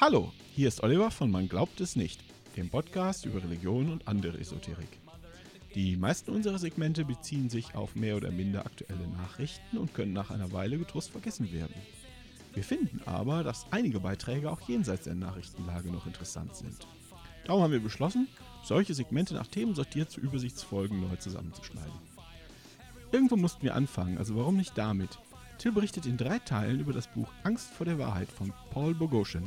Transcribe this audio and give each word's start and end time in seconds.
Hallo, 0.00 0.32
hier 0.54 0.68
ist 0.68 0.82
Oliver 0.82 1.10
von 1.10 1.30
Man 1.30 1.46
glaubt 1.46 1.78
es 1.82 1.94
nicht, 1.94 2.24
dem 2.56 2.70
Podcast 2.70 3.26
über 3.26 3.42
Religion 3.42 3.92
und 3.92 4.08
andere 4.08 4.38
Esoterik. 4.38 4.88
Die 5.74 5.94
meisten 5.94 6.30
unserer 6.30 6.58
Segmente 6.58 7.04
beziehen 7.04 7.50
sich 7.50 7.74
auf 7.74 7.94
mehr 7.94 8.16
oder 8.16 8.30
minder 8.30 8.64
aktuelle 8.64 9.06
Nachrichten 9.08 9.76
und 9.76 9.92
können 9.92 10.14
nach 10.14 10.30
einer 10.30 10.52
Weile 10.52 10.78
getrost 10.78 11.10
vergessen 11.10 11.52
werden. 11.52 11.74
Wir 12.54 12.64
finden 12.64 13.02
aber, 13.04 13.44
dass 13.44 13.66
einige 13.72 14.00
Beiträge 14.00 14.50
auch 14.50 14.62
jenseits 14.66 15.04
der 15.04 15.16
Nachrichtenlage 15.16 15.90
noch 15.90 16.06
interessant 16.06 16.56
sind. 16.56 16.86
Darum 17.44 17.62
haben 17.62 17.72
wir 17.72 17.82
beschlossen, 17.82 18.26
solche 18.64 18.94
Segmente 18.94 19.34
nach 19.34 19.48
Themen 19.48 19.74
sortiert 19.74 20.10
zu 20.10 20.22
Übersichtsfolgen 20.22 20.98
neu 20.98 21.16
zusammenzuschneiden. 21.16 21.92
Irgendwo 23.12 23.36
mussten 23.36 23.64
wir 23.64 23.74
anfangen, 23.74 24.16
also 24.16 24.34
warum 24.34 24.56
nicht 24.56 24.78
damit? 24.78 25.18
Till 25.58 25.72
berichtet 25.72 26.06
in 26.06 26.16
drei 26.16 26.38
Teilen 26.38 26.80
über 26.80 26.94
das 26.94 27.06
Buch 27.06 27.28
Angst 27.42 27.68
vor 27.68 27.84
der 27.84 27.98
Wahrheit 27.98 28.32
von 28.32 28.50
Paul 28.70 28.94
Boghossian, 28.94 29.46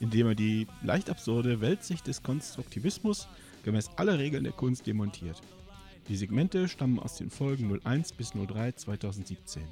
in 0.00 0.10
dem 0.10 0.26
er 0.26 0.34
die 0.34 0.66
leicht 0.82 1.10
absurde 1.10 1.60
Weltsicht 1.60 2.06
des 2.06 2.22
Konstruktivismus 2.22 3.28
gemäß 3.64 3.90
aller 3.96 4.18
Regeln 4.18 4.44
der 4.44 4.52
Kunst 4.52 4.86
demontiert. 4.86 5.40
Die 6.08 6.16
Segmente 6.16 6.68
stammen 6.68 6.98
aus 6.98 7.16
den 7.16 7.30
Folgen 7.30 7.80
01 7.84 8.12
bis 8.12 8.30
03 8.30 8.72
2017. 8.72 9.64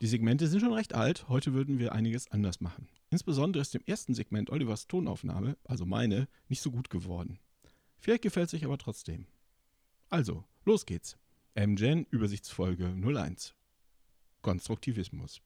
Die 0.00 0.06
Segmente 0.06 0.46
sind 0.46 0.60
schon 0.60 0.72
recht 0.72 0.94
alt, 0.94 1.28
heute 1.28 1.52
würden 1.52 1.78
wir 1.78 1.92
einiges 1.92 2.30
anders 2.30 2.60
machen. 2.60 2.88
Insbesondere 3.10 3.60
ist 3.60 3.74
dem 3.74 3.82
ersten 3.86 4.14
Segment 4.14 4.50
Olivers 4.50 4.86
Tonaufnahme, 4.86 5.56
also 5.64 5.84
meine, 5.84 6.28
nicht 6.48 6.62
so 6.62 6.70
gut 6.70 6.90
geworden. 6.90 7.38
Vielleicht 7.98 8.22
gefällt 8.22 8.48
es 8.48 8.54
euch 8.54 8.64
aber 8.64 8.78
trotzdem. 8.78 9.26
Also, 10.08 10.44
los 10.64 10.86
geht's. 10.86 11.16
MGen 11.54 12.06
Übersichtsfolge 12.10 12.86
01. 12.86 13.54
Konstruktivismus. 14.42 15.42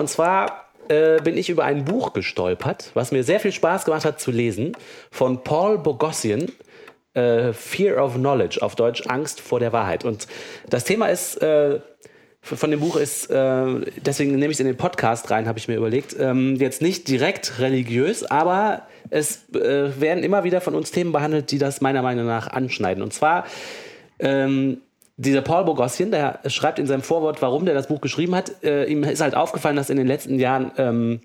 Und 0.00 0.08
zwar 0.08 0.64
äh, 0.88 1.20
bin 1.20 1.36
ich 1.36 1.50
über 1.50 1.64
ein 1.64 1.84
Buch 1.84 2.14
gestolpert, 2.14 2.90
was 2.94 3.12
mir 3.12 3.22
sehr 3.22 3.38
viel 3.38 3.52
Spaß 3.52 3.84
gemacht 3.84 4.06
hat 4.06 4.18
zu 4.18 4.30
lesen, 4.30 4.72
von 5.10 5.44
Paul 5.44 5.76
Bogossian, 5.76 6.46
äh, 7.12 7.52
Fear 7.52 8.02
of 8.02 8.14
Knowledge, 8.14 8.62
auf 8.62 8.76
Deutsch 8.76 9.06
Angst 9.08 9.42
vor 9.42 9.60
der 9.60 9.74
Wahrheit. 9.74 10.06
Und 10.06 10.26
das 10.70 10.84
Thema 10.84 11.08
ist, 11.08 11.36
äh, 11.42 11.80
von 12.40 12.70
dem 12.70 12.80
Buch 12.80 12.96
ist, 12.96 13.30
äh, 13.30 13.66
deswegen 13.98 14.32
nehme 14.32 14.46
ich 14.46 14.56
es 14.56 14.60
in 14.60 14.66
den 14.66 14.78
Podcast 14.78 15.30
rein, 15.30 15.46
habe 15.46 15.58
ich 15.58 15.68
mir 15.68 15.76
überlegt, 15.76 16.16
ähm, 16.18 16.56
jetzt 16.56 16.80
nicht 16.80 17.06
direkt 17.06 17.58
religiös, 17.58 18.24
aber 18.24 18.86
es 19.10 19.50
äh, 19.54 20.00
werden 20.00 20.24
immer 20.24 20.44
wieder 20.44 20.62
von 20.62 20.74
uns 20.74 20.92
Themen 20.92 21.12
behandelt, 21.12 21.50
die 21.50 21.58
das 21.58 21.82
meiner 21.82 22.00
Meinung 22.00 22.24
nach 22.24 22.48
anschneiden. 22.48 23.02
Und 23.02 23.12
zwar 23.12 23.44
ähm, 24.18 24.80
dieser 25.20 25.42
Paul 25.42 25.64
Bogossian, 25.64 26.10
der 26.10 26.40
schreibt 26.46 26.78
in 26.78 26.86
seinem 26.86 27.02
Vorwort, 27.02 27.42
warum 27.42 27.66
der 27.66 27.74
das 27.74 27.88
Buch 27.88 28.00
geschrieben 28.00 28.34
hat. 28.34 28.64
Äh, 28.64 28.84
ihm 28.84 29.04
ist 29.04 29.20
halt 29.20 29.34
aufgefallen, 29.34 29.76
dass 29.76 29.90
in 29.90 29.98
den 29.98 30.06
letzten 30.06 30.38
Jahren 30.38 30.72
ähm, 30.78 31.20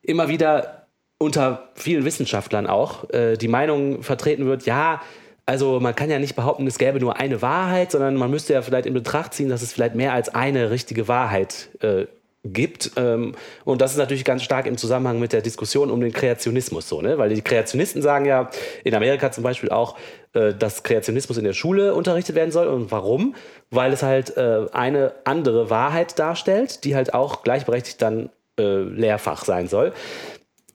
immer 0.00 0.28
wieder 0.28 0.86
unter 1.18 1.68
vielen 1.74 2.04
Wissenschaftlern 2.06 2.66
auch 2.66 3.10
äh, 3.10 3.36
die 3.36 3.48
Meinung 3.48 4.02
vertreten 4.02 4.46
wird, 4.46 4.64
ja, 4.64 5.02
also 5.46 5.78
man 5.78 5.94
kann 5.94 6.08
ja 6.10 6.18
nicht 6.18 6.34
behaupten, 6.34 6.66
es 6.66 6.78
gäbe 6.78 6.98
nur 6.98 7.18
eine 7.20 7.42
Wahrheit, 7.42 7.90
sondern 7.90 8.16
man 8.16 8.30
müsste 8.30 8.54
ja 8.54 8.62
vielleicht 8.62 8.86
in 8.86 8.94
Betracht 8.94 9.34
ziehen, 9.34 9.50
dass 9.50 9.60
es 9.60 9.74
vielleicht 9.74 9.94
mehr 9.94 10.14
als 10.14 10.34
eine 10.34 10.70
richtige 10.70 11.06
Wahrheit 11.06 11.68
äh, 11.82 12.06
gibt. 12.44 12.92
Ähm, 12.96 13.34
und 13.64 13.82
das 13.82 13.92
ist 13.92 13.98
natürlich 13.98 14.24
ganz 14.24 14.42
stark 14.42 14.66
im 14.66 14.78
Zusammenhang 14.78 15.20
mit 15.20 15.34
der 15.34 15.42
Diskussion 15.42 15.90
um 15.90 16.00
den 16.00 16.12
Kreationismus 16.12 16.88
so, 16.88 17.02
ne? 17.02 17.18
Weil 17.18 17.28
die 17.28 17.42
Kreationisten 17.42 18.00
sagen 18.00 18.24
ja 18.24 18.50
in 18.84 18.94
Amerika 18.94 19.30
zum 19.32 19.44
Beispiel 19.44 19.68
auch, 19.68 19.96
dass 20.34 20.82
Kreationismus 20.82 21.38
in 21.38 21.44
der 21.44 21.52
Schule 21.52 21.94
unterrichtet 21.94 22.34
werden 22.34 22.50
soll. 22.50 22.66
Und 22.66 22.90
warum? 22.90 23.34
Weil 23.70 23.92
es 23.92 24.02
halt 24.02 24.36
äh, 24.36 24.66
eine 24.72 25.12
andere 25.24 25.70
Wahrheit 25.70 26.18
darstellt, 26.18 26.84
die 26.84 26.94
halt 26.94 27.14
auch 27.14 27.42
gleichberechtigt 27.42 28.02
dann 28.02 28.30
äh, 28.58 28.82
Lehrfach 28.82 29.44
sein 29.44 29.68
soll. 29.68 29.92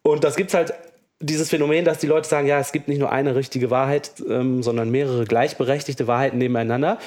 Und 0.01 0.23
das 0.23 0.35
gibt 0.35 0.49
es 0.49 0.53
halt 0.53 0.73
dieses 1.21 1.49
Phänomen, 1.49 1.85
dass 1.85 1.97
die 1.99 2.07
Leute 2.07 2.27
sagen, 2.27 2.47
ja, 2.47 2.59
es 2.59 2.71
gibt 2.71 2.87
nicht 2.87 2.99
nur 2.99 3.11
eine 3.11 3.35
richtige 3.35 3.69
Wahrheit, 3.69 4.11
ähm, 4.27 4.63
sondern 4.63 4.89
mehrere 4.89 5.25
gleichberechtigte 5.25 6.07
Wahrheiten 6.07 6.37
nebeneinander. 6.37 6.97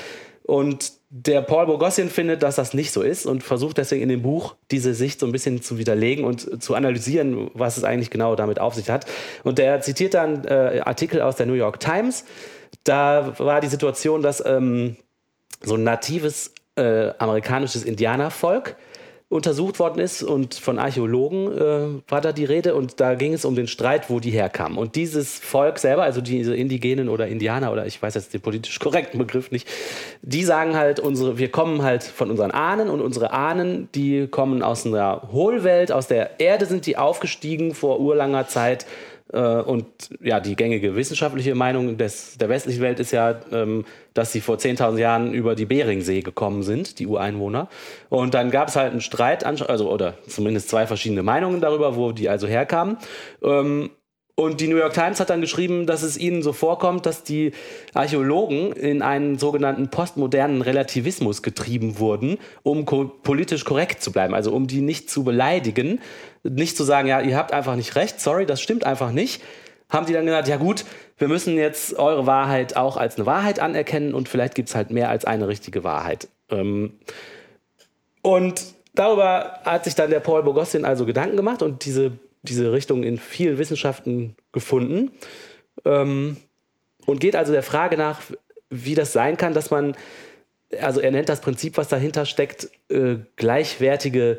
Und 0.44 0.92
der 1.14 1.42
Paul 1.42 1.66
Bogossian 1.66 2.08
findet, 2.08 2.42
dass 2.42 2.56
das 2.56 2.72
nicht 2.72 2.90
so 2.90 3.02
ist 3.02 3.26
und 3.26 3.42
versucht 3.42 3.76
deswegen 3.76 4.02
in 4.02 4.08
dem 4.08 4.22
Buch 4.22 4.56
diese 4.70 4.94
Sicht 4.94 5.20
so 5.20 5.26
ein 5.26 5.32
bisschen 5.32 5.60
zu 5.60 5.76
widerlegen 5.76 6.24
und 6.24 6.62
zu 6.62 6.74
analysieren, 6.74 7.50
was 7.52 7.76
es 7.76 7.84
eigentlich 7.84 8.08
genau 8.08 8.34
damit 8.34 8.58
auf 8.58 8.74
sich 8.74 8.88
hat. 8.88 9.04
Und 9.44 9.58
der 9.58 9.82
zitiert 9.82 10.14
dann 10.14 10.46
äh, 10.46 10.80
Artikel 10.82 11.20
aus 11.20 11.36
der 11.36 11.44
New 11.44 11.52
York 11.52 11.80
Times. 11.80 12.24
Da 12.84 13.34
war 13.38 13.60
die 13.60 13.68
Situation, 13.68 14.22
dass 14.22 14.42
ähm, 14.44 14.96
so 15.60 15.74
ein 15.74 15.84
natives 15.84 16.54
äh, 16.76 17.10
amerikanisches 17.18 17.84
Indianervolk 17.84 18.76
untersucht 19.32 19.78
worden 19.78 19.98
ist 19.98 20.22
und 20.22 20.54
von 20.54 20.78
Archäologen 20.78 21.56
äh, 21.56 22.10
war 22.10 22.20
da 22.20 22.32
die 22.32 22.44
Rede 22.44 22.75
und 22.75 23.00
da 23.00 23.15
ging 23.15 23.32
es 23.32 23.47
um 23.47 23.56
den 23.56 23.66
Streit, 23.66 24.10
wo 24.10 24.20
die 24.20 24.31
herkamen. 24.31 24.76
Und 24.76 24.94
dieses 24.94 25.38
Volk 25.38 25.78
selber, 25.78 26.03
also 26.03 26.20
diese 26.20 26.54
Indigenen 26.54 27.09
oder 27.09 27.26
Indianer 27.26 27.72
oder 27.72 27.87
ich 27.87 28.00
weiß 28.00 28.15
jetzt 28.15 28.34
den 28.34 28.42
politisch 28.42 28.78
korrekten 28.78 29.19
Begriff 29.19 29.50
nicht, 29.50 29.66
die 30.21 30.44
sagen 30.44 30.76
halt, 30.76 31.00
unsere, 31.00 31.38
wir 31.38 31.50
kommen 31.50 31.82
halt 31.82 32.03
von 32.03 32.31
unseren 32.31 32.50
Ahnen 32.50 32.91
und 32.91 33.00
unsere 33.00 33.32
Ahnen, 33.32 33.88
die 33.94 34.26
kommen 34.26 34.62
aus 34.62 34.87
einer 34.87 35.28
Hohlwelt, 35.32 35.92
aus 35.92 36.09
der 36.09 36.38
Erde 36.38 36.66
sind 36.66 36.84
die 36.84 36.98
aufgestiegen 36.98 37.75
vor 37.75 38.00
urlanger 38.00 38.48
Zeit 38.48 38.84
und 39.38 39.87
ja, 40.20 40.41
die 40.41 40.56
gängige 40.56 40.94
wissenschaftliche 40.94 41.54
Meinung 41.54 41.97
des, 41.97 42.37
der 42.38 42.48
westlichen 42.48 42.82
Welt 42.82 43.00
ist 43.00 43.12
ja, 43.12 43.41
ähm, 43.50 43.84
dass 44.15 44.32
sie 44.32 44.41
vor 44.41 44.56
10.000 44.56 44.98
Jahren 44.98 45.32
über 45.32 45.54
die 45.54 45.65
Beringsee 45.65 46.20
gekommen 46.20 46.62
sind, 46.62 46.98
die 46.98 47.06
Ureinwohner. 47.06 47.69
Und 48.10 48.34
dann 48.34 48.50
gab 48.50 48.69
es 48.69 48.76
halt 48.76 48.92
einen 48.92 49.00
Streit, 49.00 49.44
also 49.44 49.91
oder 49.91 50.15
zumindest 50.26 50.69
zwei 50.69 50.87
verschiedene 50.87 51.22
Meinungen 51.22 51.60
darüber, 51.60 51.97
wo 51.97 52.12
die 52.12 52.28
also 52.28 52.47
herkamen. 52.47 52.98
Und 54.34 54.60
die 54.60 54.69
New 54.69 54.78
York 54.78 54.94
Times 54.94 55.20
hat 55.20 55.28
dann 55.28 55.43
geschrieben, 55.43 55.87
dass 55.87 56.03
es 56.03 56.16
ihnen 56.16 56.43
so 56.43 56.54
vorkommt, 56.54 57.04
dass 57.04 57.22
die 57.22 57.53
Archäologen 57.93 58.72
in 58.72 59.03
einen 59.03 59.38
sogenannten 59.38 59.88
postmodernen 59.88 60.62
Relativismus 60.62 61.43
getrieben 61.43 61.98
wurden, 61.98 62.38
um 62.62 62.87
ko 62.87 63.04
politisch 63.04 63.65
korrekt 63.65 64.03
zu 64.03 64.10
bleiben, 64.10 64.34
also 64.34 64.53
um 64.53 64.66
die 64.66 64.81
nicht 64.81 65.10
zu 65.10 65.22
beleidigen, 65.22 66.00
nicht 66.44 66.78
zu 66.78 66.84
sagen, 66.84 67.09
ja, 67.09 67.21
ihr 67.21 67.37
habt 67.37 67.53
einfach 67.53 67.76
nicht 67.76 67.94
recht, 67.94 68.21
sorry, 68.21 68.47
das 68.47 68.62
stimmt 68.62 68.84
einfach 68.84 69.12
nicht. 69.12 69.42
Haben 69.91 70.06
die 70.06 70.15
dann 70.15 70.25
gesagt, 70.25 70.48
ja 70.48 70.56
gut, 70.56 70.87
wir 71.19 71.28
müssen 71.28 71.59
jetzt 71.59 71.98
eure 71.98 72.26
Wahrheit 72.26 72.76
auch 72.76 72.97
als 72.97 73.16
eine 73.16 73.26
Wahrheit 73.26 73.60
anerkennen 73.60 74.15
und 74.15 74.31
vielleicht 74.31 74.54
gibt 74.54 74.71
es 74.71 74.75
halt 74.75 74.91
mehr 74.91 75.10
als 75.10 75.26
eine 75.26 75.47
richtige 75.47 75.84
Wahrheit. 75.84 76.28
Ähm 76.48 76.94
und 78.22 78.65
darüber 78.94 79.60
hat 79.65 79.84
sich 79.84 79.94
dann 79.94 80.09
der 80.09 80.21
Paul 80.21 80.42
Bogossian 80.42 80.87
also 80.87 81.04
Gedanken 81.04 81.37
gemacht 81.37 81.60
und 81.60 81.84
diese 81.84 82.12
diese 82.42 82.72
Richtung 82.72 83.03
in 83.03 83.19
vielen 83.19 83.58
Wissenschaften 83.58 84.36
gefunden 84.53 85.12
ähm, 85.84 86.36
und 87.06 87.20
geht 87.20 87.36
also 87.36 87.53
der 87.53 87.62
Frage 87.62 87.97
nach, 87.97 88.20
wie 88.70 88.94
das 88.94 89.12
sein 89.12 89.36
kann, 89.36 89.54
dass 89.54 89.70
man, 89.70 89.97
also 90.80 91.00
er 91.00 91.10
nennt 91.10 91.28
das 91.28 91.41
Prinzip, 91.41 91.76
was 91.76 91.88
dahinter 91.88 92.26
steckt, 92.26 92.69
äh, 92.88 93.16
gleichwertige 93.36 94.38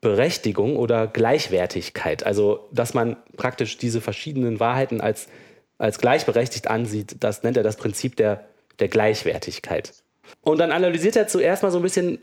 Berechtigung 0.00 0.76
oder 0.76 1.06
Gleichwertigkeit. 1.06 2.24
Also, 2.24 2.68
dass 2.72 2.94
man 2.94 3.16
praktisch 3.36 3.76
diese 3.76 4.00
verschiedenen 4.00 4.60
Wahrheiten 4.60 5.00
als, 5.00 5.28
als 5.78 5.98
gleichberechtigt 5.98 6.68
ansieht, 6.68 7.16
das 7.20 7.42
nennt 7.42 7.56
er 7.56 7.62
das 7.62 7.76
Prinzip 7.76 8.16
der, 8.16 8.46
der 8.78 8.88
Gleichwertigkeit. 8.88 9.92
Und 10.42 10.58
dann 10.58 10.72
analysiert 10.72 11.16
er 11.16 11.26
zuerst 11.26 11.62
mal 11.62 11.70
so 11.70 11.78
ein 11.78 11.82
bisschen, 11.82 12.18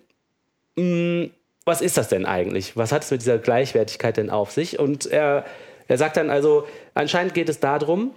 mh, 0.76 0.84
mm, 0.84 1.32
was 1.68 1.82
ist 1.82 1.98
das 1.98 2.08
denn 2.08 2.26
eigentlich? 2.26 2.78
Was 2.78 2.94
hat 2.94 3.04
es 3.04 3.12
mit 3.12 3.22
dieser 3.22 3.38
Gleichwertigkeit 3.38 4.16
denn 4.16 4.30
auf 4.30 4.52
sich? 4.52 4.80
Und 4.80 5.06
er, 5.06 5.46
er 5.90 5.98
sagt 5.98 6.16
dann 6.16 6.30
also, 6.30 6.66
anscheinend 6.94 7.34
geht 7.34 7.50
es 7.50 7.60
darum, 7.60 8.12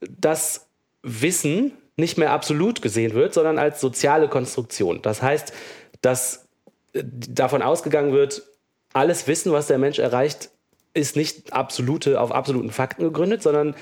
dass 0.00 0.66
Wissen 1.02 1.72
nicht 1.96 2.18
mehr 2.18 2.32
absolut 2.32 2.82
gesehen 2.82 3.14
wird, 3.14 3.32
sondern 3.32 3.58
als 3.58 3.80
soziale 3.80 4.28
Konstruktion. 4.28 5.00
Das 5.00 5.22
heißt, 5.22 5.54
dass 6.02 6.46
äh, 6.92 7.02
davon 7.04 7.62
ausgegangen 7.62 8.12
wird, 8.12 8.42
alles 8.92 9.26
Wissen, 9.26 9.52
was 9.52 9.68
der 9.68 9.78
Mensch 9.78 9.98
erreicht, 9.98 10.50
ist 10.92 11.16
nicht 11.16 11.54
absolute, 11.54 12.20
auf 12.20 12.30
absoluten 12.30 12.70
Fakten 12.70 13.04
gegründet, 13.04 13.42
sondern 13.42 13.74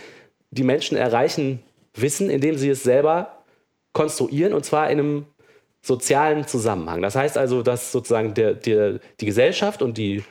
die 0.53 0.63
Menschen 0.63 0.97
erreichen 0.97 1.65
Wissen, 1.95 2.31
indem 2.31 2.57
sie 2.57 2.71
es 2.71 2.85
selber 2.85 3.43
konstruieren 3.93 4.53
und 4.55 4.65
zwar 4.65 4.89
in 4.89 5.01
einem 5.01 5.27
sozialen 5.83 6.47
Zusammenhang. 6.47 7.03
Das 7.03 7.17
heißt 7.17 7.39
also, 7.39 7.63
dass 7.63 7.93
sozusagen 7.93 8.35
der, 8.35 8.55
der, 8.55 9.01
die 9.21 9.27
Gesellschaft 9.27 9.83
und 9.83 9.97
die 9.99 10.23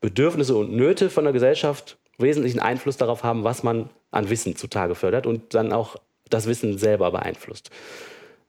Bedürfnisse 0.00 0.56
und 0.56 0.72
Nöte 0.72 1.10
von 1.10 1.24
der 1.24 1.32
Gesellschaft 1.32 1.98
wesentlichen 2.18 2.60
Einfluss 2.60 2.96
darauf 2.96 3.22
haben, 3.22 3.44
was 3.44 3.62
man 3.62 3.90
an 4.10 4.30
Wissen 4.30 4.56
zutage 4.56 4.94
fördert 4.94 5.26
und 5.26 5.54
dann 5.54 5.72
auch 5.72 5.96
das 6.28 6.46
Wissen 6.46 6.78
selber 6.78 7.10
beeinflusst. 7.10 7.70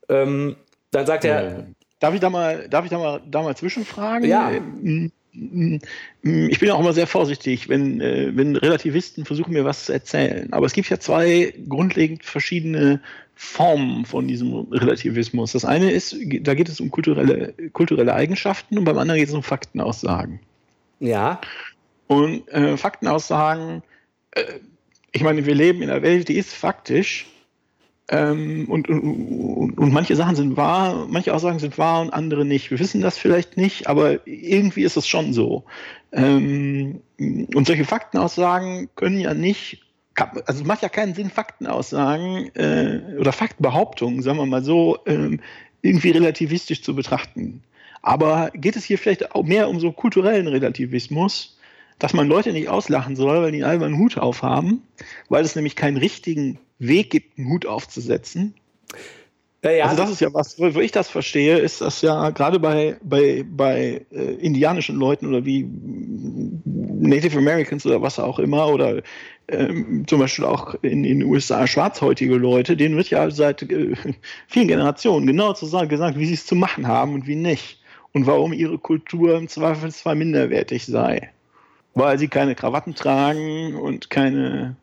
Ähm, 0.09 0.55
dann 0.91 1.05
sagt 1.05 1.25
er. 1.25 1.67
Darf 1.99 2.13
ich 2.13 2.19
da 2.19 2.29
mal, 2.29 2.69
darf 2.69 2.85
ich 2.85 2.91
da 2.91 2.99
mal, 2.99 3.21
da 3.25 3.41
mal 3.41 3.55
zwischenfragen? 3.55 4.29
Ja. 4.29 4.51
Ähm, 4.51 5.11
ich 5.33 6.59
bin 6.59 6.71
auch 6.71 6.79
immer 6.79 6.93
sehr 6.93 7.07
vorsichtig, 7.07 7.69
wenn, 7.69 8.01
äh, 8.01 8.31
wenn 8.35 8.55
Relativisten 8.55 9.25
versuchen, 9.25 9.53
mir 9.53 9.65
was 9.65 9.85
zu 9.85 9.93
erzählen. 9.93 10.51
Aber 10.53 10.65
es 10.65 10.73
gibt 10.73 10.89
ja 10.89 10.99
zwei 10.99 11.53
grundlegend 11.67 12.23
verschiedene 12.23 13.01
Formen 13.39 14.05
von 14.05 14.27
diesem 14.27 14.51
Relativismus. 14.71 15.51
Das 15.51 15.63
eine 15.63 15.91
ist, 15.91 16.15
da 16.41 16.55
geht 16.55 16.69
es 16.69 16.79
um 16.79 16.89
kulturelle, 16.89 17.53
kulturelle 17.71 18.15
Eigenschaften 18.15 18.79
und 18.79 18.83
beim 18.83 18.97
anderen 18.97 19.19
geht 19.19 19.29
es 19.29 19.35
um 19.35 19.43
Faktenaussagen. 19.43 20.39
Ja. 20.99 21.39
Und 22.07 22.47
äh, 22.49 22.77
Faktenaussagen, 22.77 23.83
äh, 24.31 24.43
ich 25.11 25.21
meine, 25.21 25.45
wir 25.45 25.53
leben 25.53 25.83
in 25.83 25.91
einer 25.91 26.01
Welt, 26.01 26.29
die 26.29 26.37
ist 26.37 26.51
faktisch. 26.53 27.27
Ähm, 28.09 28.65
und, 28.69 28.89
und, 28.89 29.77
und, 29.77 29.93
manche 29.93 30.15
Sachen 30.15 30.35
sind 30.35 30.57
wahr, 30.57 31.05
manche 31.07 31.33
Aussagen 31.33 31.59
sind 31.59 31.77
wahr 31.77 32.01
und 32.01 32.11
andere 32.11 32.43
nicht. 32.43 32.71
Wir 32.71 32.79
wissen 32.79 33.01
das 33.01 33.17
vielleicht 33.17 33.57
nicht, 33.57 33.87
aber 33.87 34.25
irgendwie 34.25 34.83
ist 34.83 34.97
es 34.97 35.07
schon 35.07 35.33
so. 35.33 35.65
Ähm, 36.11 37.01
und 37.19 37.67
solche 37.67 37.85
Faktenaussagen 37.85 38.89
können 38.95 39.19
ja 39.19 39.33
nicht, 39.35 39.83
also 40.17 40.61
es 40.61 40.63
macht 40.63 40.81
ja 40.81 40.89
keinen 40.89 41.13
Sinn, 41.13 41.29
Faktenaussagen 41.29 42.53
äh, 42.55 43.17
oder 43.19 43.31
Faktenbehauptungen, 43.31 44.21
sagen 44.21 44.37
wir 44.37 44.45
mal 44.45 44.63
so, 44.63 44.99
ähm, 45.05 45.39
irgendwie 45.81 46.11
relativistisch 46.11 46.81
zu 46.81 46.95
betrachten. 46.95 47.63
Aber 48.01 48.51
geht 48.53 48.75
es 48.75 48.83
hier 48.83 48.97
vielleicht 48.97 49.33
auch 49.35 49.43
mehr 49.43 49.69
um 49.69 49.79
so 49.79 49.91
kulturellen 49.91 50.47
Relativismus, 50.47 51.57
dass 51.99 52.13
man 52.13 52.27
Leute 52.27 52.53
nicht 52.53 52.69
auslachen 52.69 53.15
soll, 53.15 53.41
weil 53.41 53.51
die 53.51 53.63
einen 53.63 53.97
Hut 53.97 54.17
aufhaben, 54.17 54.83
weil 55.29 55.43
es 55.43 55.55
nämlich 55.55 55.75
keinen 55.75 55.97
richtigen 55.97 56.59
Weg 56.79 57.09
gibt, 57.09 57.37
einen 57.37 57.49
Hut 57.49 57.65
aufzusetzen. 57.65 58.53
Ja, 59.63 59.71
ja. 59.71 59.85
Also 59.85 59.97
das 59.97 60.11
ist 60.11 60.21
ja 60.21 60.33
was, 60.33 60.59
wo 60.59 60.79
ich 60.79 60.91
das 60.91 61.09
verstehe, 61.09 61.57
ist 61.57 61.81
das 61.81 62.01
ja 62.01 62.29
gerade 62.29 62.59
bei, 62.59 62.97
bei, 63.01 63.43
bei 63.49 64.05
äh, 64.11 64.33
indianischen 64.35 64.97
Leuten 64.97 65.27
oder 65.27 65.45
wie 65.45 65.67
Native 66.65 67.37
Americans 67.39 67.85
oder 67.85 68.01
was 68.01 68.19
auch 68.19 68.37
immer 68.37 68.67
oder 68.67 69.01
ähm, 69.47 70.05
zum 70.07 70.19
Beispiel 70.19 70.45
auch 70.45 70.75
in 70.83 71.03
den 71.03 71.23
USA 71.23 71.65
schwarzhäutige 71.65 72.35
Leute, 72.35 72.77
denen 72.77 72.97
wird 72.97 73.09
ja 73.09 73.29
seit 73.31 73.63
äh, 73.63 73.95
vielen 74.47 74.67
Generationen 74.67 75.25
genau 75.25 75.53
zu 75.53 75.65
sagen, 75.65 75.89
gesagt, 75.89 76.19
wie 76.19 76.25
sie 76.25 76.35
es 76.35 76.45
zu 76.45 76.55
machen 76.55 76.87
haben 76.87 77.13
und 77.13 77.27
wie 77.27 77.35
nicht 77.35 77.81
und 78.13 78.27
warum 78.27 78.53
ihre 78.53 78.77
Kultur 78.77 79.37
im 79.37 79.47
Zweifelsfall 79.47 80.15
minderwertig 80.15 80.85
sei. 80.85 81.31
Weil 81.95 82.19
sie 82.19 82.27
keine 82.27 82.53
Krawatten 82.53 82.93
tragen 82.93 83.75
und 83.75 84.11
keine 84.11 84.75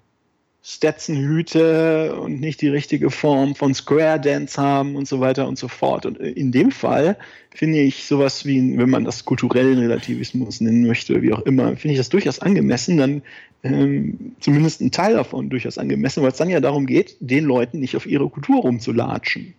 Stetson-Hüte 0.66 2.16
und 2.19 2.40
nicht 2.40 2.62
die 2.62 2.69
richtige 2.69 3.11
Form 3.11 3.55
von 3.55 3.75
Square 3.75 4.19
Dance 4.19 4.61
haben 4.61 4.96
und 4.96 5.06
so 5.06 5.20
weiter 5.20 5.46
und 5.46 5.58
so 5.58 5.69
fort. 5.69 6.06
Und 6.06 6.19
in 6.19 6.52
dem 6.52 6.70
Fall 6.70 7.19
finde 7.55 7.81
ich 7.81 8.06
sowas 8.06 8.46
wie, 8.46 8.78
wenn 8.78 8.88
man 8.88 9.05
das 9.05 9.26
kulturellen 9.26 9.78
Relativismus 9.78 10.62
nennen 10.62 10.87
möchte, 10.87 11.20
wie 11.20 11.34
auch 11.34 11.40
immer, 11.40 11.76
finde 11.76 11.93
ich 11.93 11.99
das 11.99 12.08
durchaus 12.08 12.38
angemessen, 12.38 12.96
dann 12.96 13.22
ähm, 13.62 14.37
zumindest 14.40 14.81
ein 14.81 14.90
Teil 14.90 15.14
davon 15.14 15.50
durchaus 15.50 15.76
angemessen, 15.76 16.22
weil 16.22 16.31
es 16.31 16.38
dann 16.38 16.49
ja 16.49 16.61
darum 16.61 16.87
geht, 16.87 17.16
den 17.20 17.44
Leuten 17.44 17.81
nicht 17.81 17.94
auf 17.94 18.06
ihre 18.06 18.31
Kultur 18.31 18.62
rumzulatschen. 18.62 19.52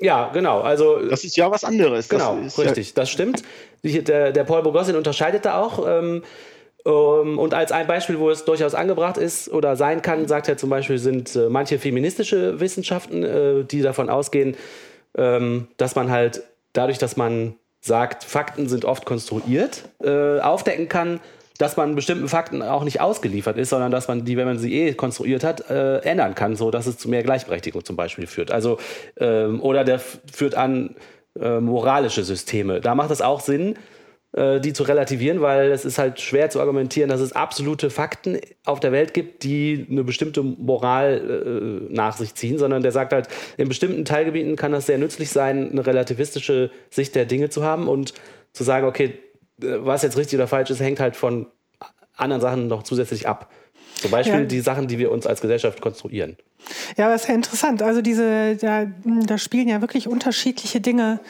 Ja, 0.00 0.32
genau. 0.32 0.60
Also, 0.62 1.08
das 1.08 1.22
ist 1.22 1.36
ja 1.36 1.48
was 1.52 1.62
anderes. 1.62 2.08
Genau, 2.08 2.40
das 2.42 2.58
richtig, 2.58 2.88
ja 2.88 2.92
das 2.96 3.10
stimmt. 3.10 3.44
Der, 3.84 4.32
der 4.32 4.44
Paul 4.44 4.62
Bogossin 4.62 4.96
unterscheidet 4.96 5.44
da 5.44 5.60
auch. 5.60 5.86
Ähm, 5.86 6.22
und 6.90 7.54
als 7.54 7.72
ein 7.72 7.86
Beispiel, 7.86 8.18
wo 8.18 8.28
es 8.28 8.44
durchaus 8.44 8.74
angebracht 8.74 9.16
ist 9.16 9.50
oder 9.50 9.74
sein 9.76 10.02
kann, 10.02 10.28
sagt 10.28 10.48
er 10.48 10.58
zum 10.58 10.68
Beispiel, 10.68 10.98
sind 10.98 11.34
äh, 11.34 11.48
manche 11.48 11.78
feministische 11.78 12.60
Wissenschaften, 12.60 13.22
äh, 13.22 13.64
die 13.64 13.80
davon 13.80 14.10
ausgehen, 14.10 14.54
ähm, 15.16 15.68
dass 15.78 15.94
man 15.94 16.10
halt 16.10 16.42
dadurch, 16.74 16.98
dass 16.98 17.16
man 17.16 17.54
sagt, 17.80 18.24
Fakten 18.24 18.68
sind 18.68 18.84
oft 18.84 19.06
konstruiert, 19.06 19.84
äh, 20.02 20.40
aufdecken 20.40 20.88
kann, 20.88 21.20
dass 21.58 21.76
man 21.76 21.94
bestimmten 21.94 22.28
Fakten 22.28 22.62
auch 22.62 22.84
nicht 22.84 23.00
ausgeliefert 23.00 23.56
ist, 23.56 23.70
sondern 23.70 23.90
dass 23.90 24.08
man 24.08 24.24
die, 24.24 24.36
wenn 24.36 24.46
man 24.46 24.58
sie 24.58 24.74
eh 24.74 24.94
konstruiert 24.94 25.44
hat, 25.44 25.70
äh, 25.70 25.98
ändern 25.98 26.34
kann, 26.34 26.56
so 26.56 26.70
dass 26.70 26.86
es 26.86 26.98
zu 26.98 27.08
mehr 27.08 27.22
Gleichberechtigung 27.22 27.84
zum 27.84 27.96
Beispiel 27.96 28.26
führt. 28.26 28.50
Also 28.50 28.78
ähm, 29.18 29.62
oder 29.62 29.84
der 29.84 30.00
führt 30.00 30.54
an 30.54 30.96
äh, 31.40 31.60
moralische 31.60 32.24
Systeme. 32.24 32.80
Da 32.80 32.94
macht 32.94 33.10
es 33.10 33.22
auch 33.22 33.40
Sinn, 33.40 33.76
die 34.34 34.72
zu 34.72 34.82
relativieren, 34.82 35.42
weil 35.42 35.70
es 35.70 35.84
ist 35.84 35.98
halt 35.98 36.20
schwer 36.20 36.50
zu 36.50 36.58
argumentieren, 36.58 37.08
dass 37.08 37.20
es 37.20 37.32
absolute 37.32 37.88
Fakten 37.88 38.40
auf 38.64 38.80
der 38.80 38.90
Welt 38.90 39.14
gibt, 39.14 39.44
die 39.44 39.86
eine 39.88 40.02
bestimmte 40.02 40.42
Moral 40.42 41.86
äh, 41.88 41.94
nach 41.94 42.16
sich 42.16 42.34
ziehen, 42.34 42.58
sondern 42.58 42.82
der 42.82 42.90
sagt 42.90 43.12
halt, 43.12 43.28
in 43.56 43.68
bestimmten 43.68 44.04
Teilgebieten 44.04 44.56
kann 44.56 44.72
das 44.72 44.86
sehr 44.86 44.98
nützlich 44.98 45.30
sein, 45.30 45.70
eine 45.70 45.86
relativistische 45.86 46.72
Sicht 46.90 47.14
der 47.14 47.26
Dinge 47.26 47.48
zu 47.48 47.62
haben 47.62 47.86
und 47.86 48.12
zu 48.52 48.64
sagen, 48.64 48.88
okay, 48.88 49.18
äh, 49.62 49.66
was 49.78 50.02
jetzt 50.02 50.16
richtig 50.16 50.36
oder 50.36 50.48
falsch 50.48 50.70
ist, 50.70 50.80
hängt 50.80 50.98
halt 50.98 51.14
von 51.14 51.46
anderen 52.16 52.40
Sachen 52.42 52.66
noch 52.66 52.82
zusätzlich 52.82 53.28
ab. 53.28 53.52
Zum 53.94 54.10
Beispiel 54.10 54.40
ja. 54.40 54.44
die 54.46 54.60
Sachen, 54.60 54.88
die 54.88 54.98
wir 54.98 55.12
uns 55.12 55.26
als 55.26 55.40
Gesellschaft 55.40 55.80
konstruieren. 55.80 56.36
Ja, 56.96 57.08
das 57.08 57.22
ist 57.22 57.28
ja 57.28 57.34
interessant. 57.34 57.82
Also 57.82 58.02
diese, 58.02 58.56
da, 58.56 58.86
da 59.26 59.38
spielen 59.38 59.68
ja 59.68 59.80
wirklich 59.80 60.08
unterschiedliche 60.08 60.80
Dinge 60.80 61.20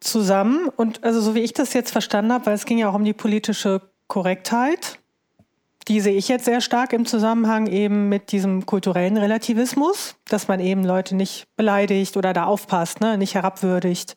zusammen. 0.00 0.68
Und 0.68 1.04
also 1.04 1.20
so 1.20 1.34
wie 1.34 1.40
ich 1.40 1.52
das 1.52 1.72
jetzt 1.72 1.92
verstanden 1.92 2.32
habe, 2.32 2.46
weil 2.46 2.54
es 2.54 2.64
ging 2.64 2.78
ja 2.78 2.88
auch 2.90 2.94
um 2.94 3.04
die 3.04 3.12
politische 3.12 3.82
Korrektheit, 4.08 4.98
die 5.88 6.00
sehe 6.00 6.14
ich 6.14 6.28
jetzt 6.28 6.44
sehr 6.44 6.60
stark 6.60 6.92
im 6.92 7.06
Zusammenhang 7.06 7.66
eben 7.66 8.08
mit 8.08 8.32
diesem 8.32 8.66
kulturellen 8.66 9.16
Relativismus, 9.16 10.14
dass 10.28 10.46
man 10.46 10.60
eben 10.60 10.84
Leute 10.84 11.16
nicht 11.16 11.46
beleidigt 11.56 12.16
oder 12.16 12.32
da 12.32 12.44
aufpasst, 12.44 13.00
ne, 13.00 13.18
nicht 13.18 13.34
herabwürdigt 13.34 14.16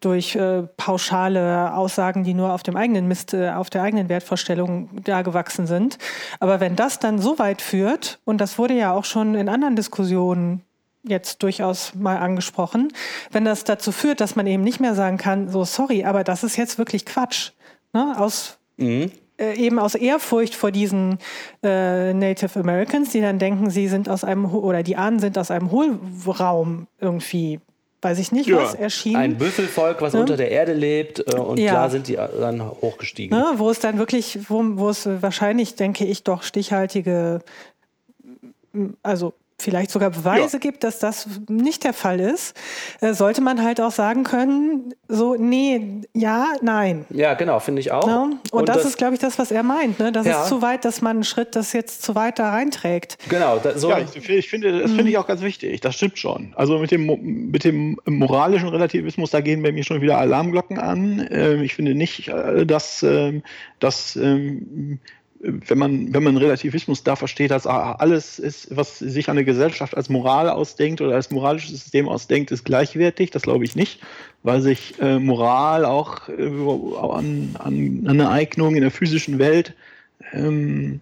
durch 0.00 0.36
äh, 0.36 0.62
pauschale 0.76 1.74
Aussagen, 1.74 2.24
die 2.24 2.34
nur 2.34 2.52
auf 2.52 2.62
dem 2.62 2.76
eigenen 2.76 3.08
Mist, 3.08 3.34
äh, 3.34 3.50
auf 3.50 3.70
der 3.70 3.82
eigenen 3.82 4.08
Wertvorstellung 4.08 4.90
da 5.02 5.22
gewachsen 5.22 5.66
sind. 5.66 5.98
Aber 6.40 6.60
wenn 6.60 6.76
das 6.76 6.98
dann 6.98 7.18
so 7.18 7.38
weit 7.38 7.62
führt, 7.62 8.20
und 8.24 8.40
das 8.40 8.58
wurde 8.58 8.74
ja 8.74 8.92
auch 8.92 9.04
schon 9.04 9.34
in 9.34 9.48
anderen 9.48 9.76
Diskussionen 9.76 10.62
jetzt 11.02 11.42
durchaus 11.42 11.94
mal 11.94 12.18
angesprochen, 12.18 12.92
wenn 13.30 13.44
das 13.44 13.64
dazu 13.64 13.92
führt, 13.92 14.20
dass 14.20 14.36
man 14.36 14.46
eben 14.46 14.62
nicht 14.62 14.80
mehr 14.80 14.94
sagen 14.94 15.16
kann, 15.16 15.48
so 15.48 15.64
sorry, 15.64 16.04
aber 16.04 16.24
das 16.24 16.44
ist 16.44 16.56
jetzt 16.56 16.78
wirklich 16.78 17.06
Quatsch. 17.06 17.52
Ne? 17.92 18.14
Aus 18.18 18.58
mhm 18.76 19.10
äh, 19.38 19.54
eben 19.54 19.78
aus 19.78 19.94
Ehrfurcht 19.94 20.54
vor 20.54 20.72
diesen 20.72 21.18
äh, 21.62 22.12
Native 22.12 22.58
Americans, 22.58 23.10
die 23.10 23.20
dann 23.20 23.38
denken, 23.38 23.70
sie 23.70 23.86
sind 23.86 24.08
aus 24.08 24.24
einem 24.24 24.52
oder 24.52 24.82
die 24.82 24.96
Ahnen 24.96 25.20
sind 25.20 25.38
aus 25.38 25.50
einem 25.50 25.70
Hohlraum 25.70 26.88
irgendwie 27.00 27.60
weiß 28.00 28.18
ich 28.20 28.30
nicht, 28.30 28.48
ja. 28.48 28.58
was 28.58 28.74
erschienen. 28.74 29.16
Ein 29.16 29.38
Büffelvolk, 29.38 30.00
was 30.00 30.12
ja. 30.12 30.20
unter 30.20 30.36
der 30.36 30.50
Erde 30.50 30.72
lebt 30.72 31.18
äh, 31.18 31.36
und 31.36 31.58
ja. 31.58 31.72
klar 31.72 31.90
sind 31.90 32.08
die 32.08 32.14
dann 32.14 32.62
hochgestiegen. 32.62 33.36
Ne, 33.36 33.44
wo 33.56 33.70
es 33.70 33.80
dann 33.80 33.98
wirklich, 33.98 34.38
wo, 34.48 34.62
wo 34.74 34.88
es 34.88 35.08
wahrscheinlich, 35.20 35.74
denke 35.74 36.04
ich, 36.04 36.22
doch 36.22 36.42
stichhaltige, 36.42 37.40
also 39.02 39.34
vielleicht 39.60 39.90
sogar 39.90 40.10
Beweise 40.10 40.56
ja. 40.56 40.58
gibt, 40.60 40.84
dass 40.84 41.00
das 41.00 41.26
nicht 41.48 41.82
der 41.82 41.92
Fall 41.92 42.20
ist, 42.20 42.56
äh, 43.00 43.12
sollte 43.12 43.40
man 43.40 43.62
halt 43.62 43.80
auch 43.80 43.90
sagen 43.90 44.22
können, 44.22 44.94
so, 45.08 45.34
nee, 45.34 46.02
ja, 46.14 46.46
nein. 46.62 47.06
Ja, 47.10 47.34
genau, 47.34 47.58
finde 47.58 47.80
ich 47.80 47.90
auch. 47.90 48.06
Ja? 48.06 48.22
Und, 48.22 48.52
Und, 48.52 48.68
das, 48.68 48.78
das 48.78 48.86
ist, 48.86 48.98
glaube 48.98 49.14
ich, 49.14 49.20
das, 49.20 49.38
was 49.38 49.50
er 49.50 49.64
meint. 49.64 49.98
Ne? 49.98 50.12
Das 50.12 50.26
ja. 50.26 50.42
ist 50.42 50.48
zu 50.48 50.62
weit, 50.62 50.84
dass 50.84 51.02
man 51.02 51.16
einen 51.16 51.24
Schritt 51.24 51.56
das 51.56 51.72
jetzt 51.72 52.02
zu 52.02 52.14
weit 52.14 52.38
da 52.38 52.50
reinträgt. 52.50 53.18
Genau. 53.28 53.58
Da, 53.58 53.76
so 53.76 53.90
ja, 53.90 53.98
ich, 53.98 54.28
ich, 54.28 54.48
finde, 54.48 54.80
das 54.80 54.92
finde 54.92 55.10
ich 55.10 55.18
auch 55.18 55.26
ganz 55.26 55.42
wichtig. 55.42 55.80
Das 55.80 55.96
stimmt 55.96 56.18
schon. 56.18 56.52
Also 56.54 56.78
mit 56.78 56.90
dem, 56.92 57.50
mit 57.50 57.64
dem 57.64 57.98
moralischen 58.06 58.68
Relativismus, 58.68 59.30
da 59.30 59.40
gehen 59.40 59.62
bei 59.62 59.72
mir 59.72 59.82
schon 59.82 60.00
wieder 60.00 60.18
Alarmglocken 60.18 60.78
an. 60.78 61.26
Ähm, 61.30 61.62
ich 61.62 61.74
finde 61.74 61.94
nicht, 61.94 62.28
äh, 62.28 62.64
dass, 62.64 63.02
ähm, 63.02 63.42
dass 63.80 64.14
ähm, 64.14 65.00
wenn 65.40 65.78
man, 65.78 66.12
wenn 66.12 66.22
man 66.24 66.36
Relativismus 66.36 67.04
da 67.04 67.14
versteht, 67.14 67.52
dass 67.52 67.66
alles 67.66 68.38
ist, 68.38 68.76
was 68.76 68.98
sich 68.98 69.30
eine 69.30 69.44
Gesellschaft 69.44 69.96
als 69.96 70.08
Moral 70.08 70.48
ausdenkt 70.48 71.00
oder 71.00 71.14
als 71.14 71.30
moralisches 71.30 71.70
System 71.70 72.08
ausdenkt, 72.08 72.50
ist 72.50 72.64
gleichwertig. 72.64 73.30
Das 73.30 73.42
glaube 73.42 73.64
ich 73.64 73.76
nicht, 73.76 74.00
weil 74.42 74.60
sich 74.60 75.00
äh, 75.00 75.18
Moral 75.18 75.84
auch 75.84 76.28
äh, 76.28 76.42
an, 76.42 77.56
an, 77.58 78.04
an 78.06 78.20
Eignung 78.20 78.74
in 78.74 78.82
der 78.82 78.90
physischen 78.90 79.38
Welt 79.38 79.74
ähm, 80.32 81.00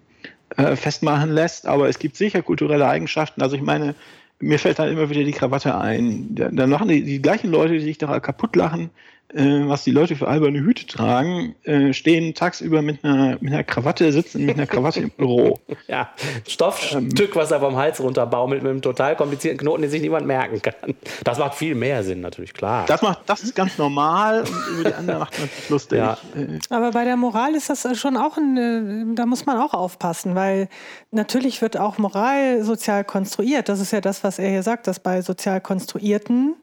äh, 0.57 0.77
festmachen 0.77 1.31
lässt. 1.31 1.67
Aber 1.67 1.89
es 1.89 1.99
gibt 1.99 2.17
sicher 2.17 2.43
kulturelle 2.43 2.87
Eigenschaften. 2.87 3.41
Also 3.41 3.57
ich 3.57 3.63
meine, 3.63 3.95
mir 4.39 4.59
fällt 4.59 4.79
dann 4.79 4.91
immer 4.91 5.09
wieder 5.09 5.25
die 5.25 5.33
Krawatte 5.33 5.79
ein. 5.79 6.35
Dann 6.35 6.69
machen 6.69 6.89
die, 6.89 7.03
die 7.03 7.23
gleichen 7.23 7.51
Leute, 7.51 7.73
die 7.75 7.81
sich 7.81 7.97
da 7.97 8.21
kaputt 8.21 8.55
lachen, 8.55 8.91
äh, 9.35 9.69
was 9.69 9.85
die 9.85 9.91
Leute 9.91 10.17
für 10.17 10.29
alberne 10.29 10.61
Hüte 10.61 10.87
tragen, 10.87 11.55
äh, 11.65 11.93
stehen 11.93 12.35
tagsüber 12.35 12.81
mit 12.81 13.05
einer, 13.05 13.39
mit 13.41 13.53
einer 13.53 13.65
Krawatte, 13.65 14.13
sitzen 14.13 14.47
mit 14.47 14.57
einer 14.57 14.67
Krawatte 14.67 15.01
im 15.01 15.11
Büro. 15.11 15.61
Ja, 15.89 16.11
Stoffstück, 16.49 17.37
was 17.37 17.51
er 17.51 17.61
vom 17.61 17.77
Hals 17.77 18.01
runterbaumelt 18.01 18.63
mit 18.63 18.71
einem 18.71 18.83
total 18.83 19.15
komplizierten 19.15 19.59
Knoten, 19.59 19.83
den 19.83 19.91
sich 19.91 20.03
niemand 20.03 20.27
merken 20.27 20.61
kann. 20.61 20.75
Das 21.23 21.39
macht 21.39 21.55
viel 21.55 21.75
mehr 21.77 22.03
Sinn, 22.03 22.21
natürlich, 22.21 22.53
klar. 22.53 22.87
Das, 22.87 23.03
macht, 23.03 23.21
das 23.27 23.43
ist 23.43 23.55
ganz 23.55 23.79
normal 23.79 24.41
und 24.41 24.81
über 24.81 24.91
die 24.91 24.95
andere 24.95 25.19
macht 25.21 25.39
man 25.39 25.49
sich 25.49 25.69
lustig. 25.69 25.99
Ja. 25.99 26.19
Äh, 26.35 26.59
Aber 26.71 26.91
bei 26.91 27.05
der 27.05 27.17
Moral 27.17 27.55
ist 27.55 27.71
das 27.71 27.87
schon 27.99 28.17
auch, 28.17 28.37
ein, 28.37 29.15
da 29.15 29.27
muss 29.27 29.47
man 29.47 29.59
auch 29.59 29.75
aufpassen, 29.75 30.35
weil 30.35 30.69
natürlich 31.13 31.63
wird 31.63 31.77
auch 31.77 31.99
Moral 31.99 32.65
sozial 32.65 33.05
konstruiert. 33.05 33.69
Das 33.69 33.81
ist 33.81 33.93
ja 33.93 34.01
das, 34.01 34.25
was 34.25 34.39
er 34.39 34.51
hier 34.51 34.63
sagt, 34.63 34.87
dass 34.87 34.99
bei 34.99 35.23
sozial 35.23 35.61
konstruierten 35.61 36.57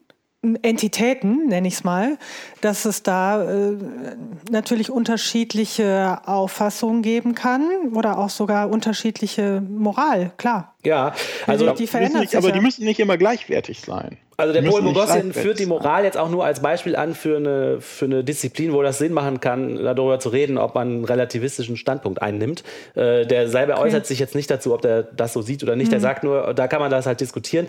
Entitäten, 0.62 1.46
nenne 1.48 1.68
ich 1.68 1.74
es 1.74 1.84
mal, 1.84 2.18
dass 2.60 2.84
es 2.84 3.02
da 3.02 3.42
äh, 3.42 3.76
natürlich 4.50 4.90
unterschiedliche 4.90 6.20
Auffassungen 6.26 7.02
geben 7.02 7.34
kann 7.34 7.62
oder 7.94 8.18
auch 8.18 8.30
sogar 8.30 8.70
unterschiedliche 8.70 9.60
Moral, 9.60 10.32
klar. 10.36 10.74
Ja, 10.84 11.14
also 11.46 11.70
die, 11.70 11.74
die 11.76 11.86
verändert 11.86 12.20
nicht, 12.20 12.30
sich. 12.30 12.38
Aber 12.38 12.48
ja. 12.48 12.54
die 12.54 12.60
müssen 12.60 12.84
nicht 12.84 13.00
immer 13.00 13.16
gleichwertig 13.16 13.80
sein. 13.80 14.18
Also 14.36 14.52
der 14.52 14.62
Paul 14.62 14.82
Bogossian 14.82 15.32
führt 15.32 15.58
die 15.58 15.66
Moral 15.66 16.04
jetzt 16.04 16.16
auch 16.16 16.28
nur 16.28 16.44
als 16.44 16.60
Beispiel 16.60 16.96
an 16.96 17.14
für 17.14 17.36
eine, 17.36 17.80
für 17.80 18.06
eine 18.06 18.24
Disziplin, 18.24 18.72
wo 18.72 18.82
das 18.82 18.98
Sinn 18.98 19.12
machen 19.12 19.40
kann, 19.40 19.76
darüber 19.76 20.18
zu 20.18 20.28
reden, 20.28 20.58
ob 20.58 20.74
man 20.74 20.88
einen 20.88 21.04
relativistischen 21.04 21.76
Standpunkt 21.76 22.20
einnimmt. 22.20 22.64
Äh, 22.94 23.26
der 23.26 23.48
selber 23.48 23.74
okay. 23.74 23.84
äußert 23.84 24.06
sich 24.06 24.18
jetzt 24.18 24.34
nicht 24.34 24.50
dazu, 24.50 24.74
ob 24.74 24.82
der 24.82 25.04
das 25.04 25.32
so 25.32 25.42
sieht 25.42 25.62
oder 25.62 25.76
nicht. 25.76 25.88
Mhm. 25.88 25.92
Der 25.92 26.00
sagt 26.00 26.24
nur, 26.24 26.52
da 26.54 26.66
kann 26.66 26.80
man 26.80 26.90
das 26.90 27.06
halt 27.06 27.20
diskutieren. 27.20 27.68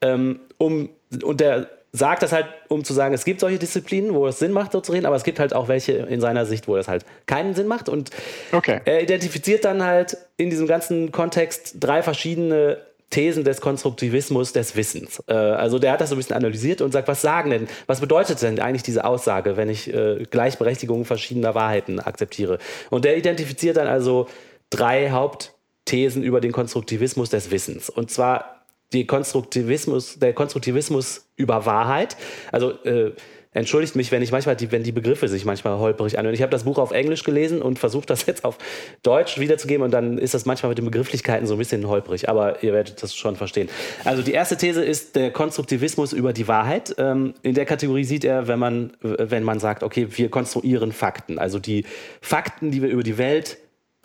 Ähm, 0.00 0.40
um, 0.58 0.90
und 1.22 1.40
der 1.40 1.68
sagt 1.94 2.24
das 2.24 2.32
halt, 2.32 2.46
um 2.68 2.82
zu 2.82 2.92
sagen, 2.92 3.14
es 3.14 3.24
gibt 3.24 3.38
solche 3.38 3.58
Disziplinen, 3.58 4.14
wo 4.14 4.26
es 4.26 4.40
Sinn 4.40 4.50
macht, 4.50 4.72
so 4.72 4.80
zu 4.80 4.90
reden, 4.90 5.06
aber 5.06 5.14
es 5.14 5.22
gibt 5.22 5.38
halt 5.38 5.54
auch 5.54 5.68
welche 5.68 5.92
in 5.92 6.20
seiner 6.20 6.44
Sicht, 6.44 6.66
wo 6.66 6.74
das 6.74 6.88
halt 6.88 7.06
keinen 7.26 7.54
Sinn 7.54 7.68
macht. 7.68 7.88
Und 7.88 8.10
okay. 8.50 8.80
er 8.84 9.00
identifiziert 9.00 9.64
dann 9.64 9.82
halt 9.84 10.16
in 10.36 10.50
diesem 10.50 10.66
ganzen 10.66 11.12
Kontext 11.12 11.76
drei 11.78 12.02
verschiedene 12.02 12.78
Thesen 13.10 13.44
des 13.44 13.60
Konstruktivismus 13.60 14.52
des 14.52 14.74
Wissens. 14.74 15.22
Äh, 15.28 15.34
also 15.34 15.78
der 15.78 15.92
hat 15.92 16.00
das 16.00 16.08
so 16.08 16.16
ein 16.16 16.18
bisschen 16.18 16.34
analysiert 16.34 16.80
und 16.80 16.90
sagt, 16.90 17.06
was 17.06 17.22
sagen 17.22 17.50
denn, 17.50 17.68
was 17.86 18.00
bedeutet 18.00 18.42
denn 18.42 18.58
eigentlich 18.58 18.82
diese 18.82 19.04
Aussage, 19.04 19.56
wenn 19.56 19.68
ich 19.68 19.94
äh, 19.94 20.24
Gleichberechtigung 20.28 21.04
verschiedener 21.04 21.54
Wahrheiten 21.54 22.00
akzeptiere? 22.00 22.58
Und 22.90 23.04
der 23.04 23.16
identifiziert 23.16 23.76
dann 23.76 23.86
also 23.86 24.26
drei 24.70 25.10
Hauptthesen 25.10 26.24
über 26.24 26.40
den 26.40 26.50
Konstruktivismus 26.50 27.30
des 27.30 27.52
Wissens. 27.52 27.88
Und 27.88 28.10
zwar 28.10 28.53
die 28.94 29.06
Konstruktivismus, 29.06 30.18
der 30.18 30.32
Konstruktivismus 30.32 31.26
über 31.36 31.66
Wahrheit. 31.66 32.16
Also 32.52 32.70
äh, 32.84 33.12
entschuldigt 33.54 33.96
mich, 33.96 34.12
wenn 34.12 34.22
ich 34.22 34.32
manchmal 34.32 34.56
die, 34.56 34.70
wenn 34.72 34.82
die 34.82 34.92
Begriffe 34.92 35.28
sich 35.28 35.44
manchmal 35.44 35.78
holperig 35.78 36.18
anhören. 36.18 36.34
Ich 36.34 36.42
habe 36.42 36.50
das 36.50 36.64
Buch 36.64 36.78
auf 36.78 36.90
Englisch 36.90 37.22
gelesen 37.22 37.62
und 37.62 37.78
versucht 37.78 38.10
das 38.10 38.26
jetzt 38.26 38.44
auf 38.44 38.58
Deutsch 39.02 39.38
wiederzugeben 39.38 39.84
und 39.84 39.90
dann 39.92 40.18
ist 40.18 40.34
das 40.34 40.44
manchmal 40.44 40.70
mit 40.70 40.78
den 40.78 40.84
Begrifflichkeiten 40.84 41.46
so 41.46 41.54
ein 41.54 41.58
bisschen 41.58 41.86
holperig, 41.88 42.28
aber 42.28 42.62
ihr 42.62 42.72
werdet 42.72 43.02
das 43.02 43.14
schon 43.14 43.36
verstehen. 43.36 43.68
Also 44.04 44.22
die 44.22 44.32
erste 44.32 44.56
These 44.56 44.84
ist 44.84 45.16
der 45.16 45.30
Konstruktivismus 45.30 46.12
über 46.12 46.32
die 46.32 46.46
Wahrheit. 46.48 46.94
Ähm, 46.98 47.34
in 47.42 47.54
der 47.54 47.64
Kategorie 47.64 48.04
sieht 48.04 48.24
er, 48.24 48.48
wenn 48.48 48.58
man, 48.58 48.96
wenn 49.00 49.44
man 49.44 49.60
sagt, 49.60 49.82
okay, 49.82 50.08
wir 50.10 50.28
konstruieren 50.28 50.92
Fakten. 50.92 51.38
Also 51.38 51.58
die 51.58 51.84
Fakten, 52.20 52.70
die 52.70 52.82
wir 52.82 52.88
über 52.88 53.02
die 53.02 53.18
Welt 53.18 53.58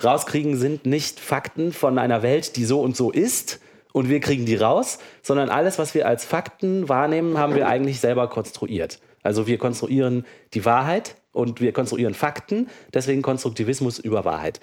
rauskriegen, 0.03 0.55
sind 0.55 0.85
nicht 0.85 1.19
Fakten 1.19 1.73
von 1.73 1.97
einer 1.97 2.21
Welt, 2.23 2.55
die 2.55 2.65
so 2.65 2.81
und 2.81 2.95
so 2.95 3.11
ist, 3.11 3.59
und 3.93 4.09
wir 4.09 4.19
kriegen 4.19 4.45
die 4.45 4.55
raus, 4.55 4.99
sondern 5.21 5.49
alles, 5.49 5.79
was 5.79 5.93
wir 5.93 6.07
als 6.07 6.25
Fakten 6.25 6.89
wahrnehmen, 6.89 7.37
haben 7.37 7.55
wir 7.55 7.67
eigentlich 7.67 7.99
selber 7.99 8.29
konstruiert. 8.29 8.99
Also 9.23 9.47
wir 9.47 9.57
konstruieren 9.57 10.25
die 10.53 10.65
Wahrheit 10.65 11.15
und 11.31 11.61
wir 11.61 11.73
konstruieren 11.73 12.13
Fakten, 12.13 12.69
deswegen 12.93 13.21
Konstruktivismus 13.21 13.99
über 13.99 14.25
Wahrheit. 14.25 14.59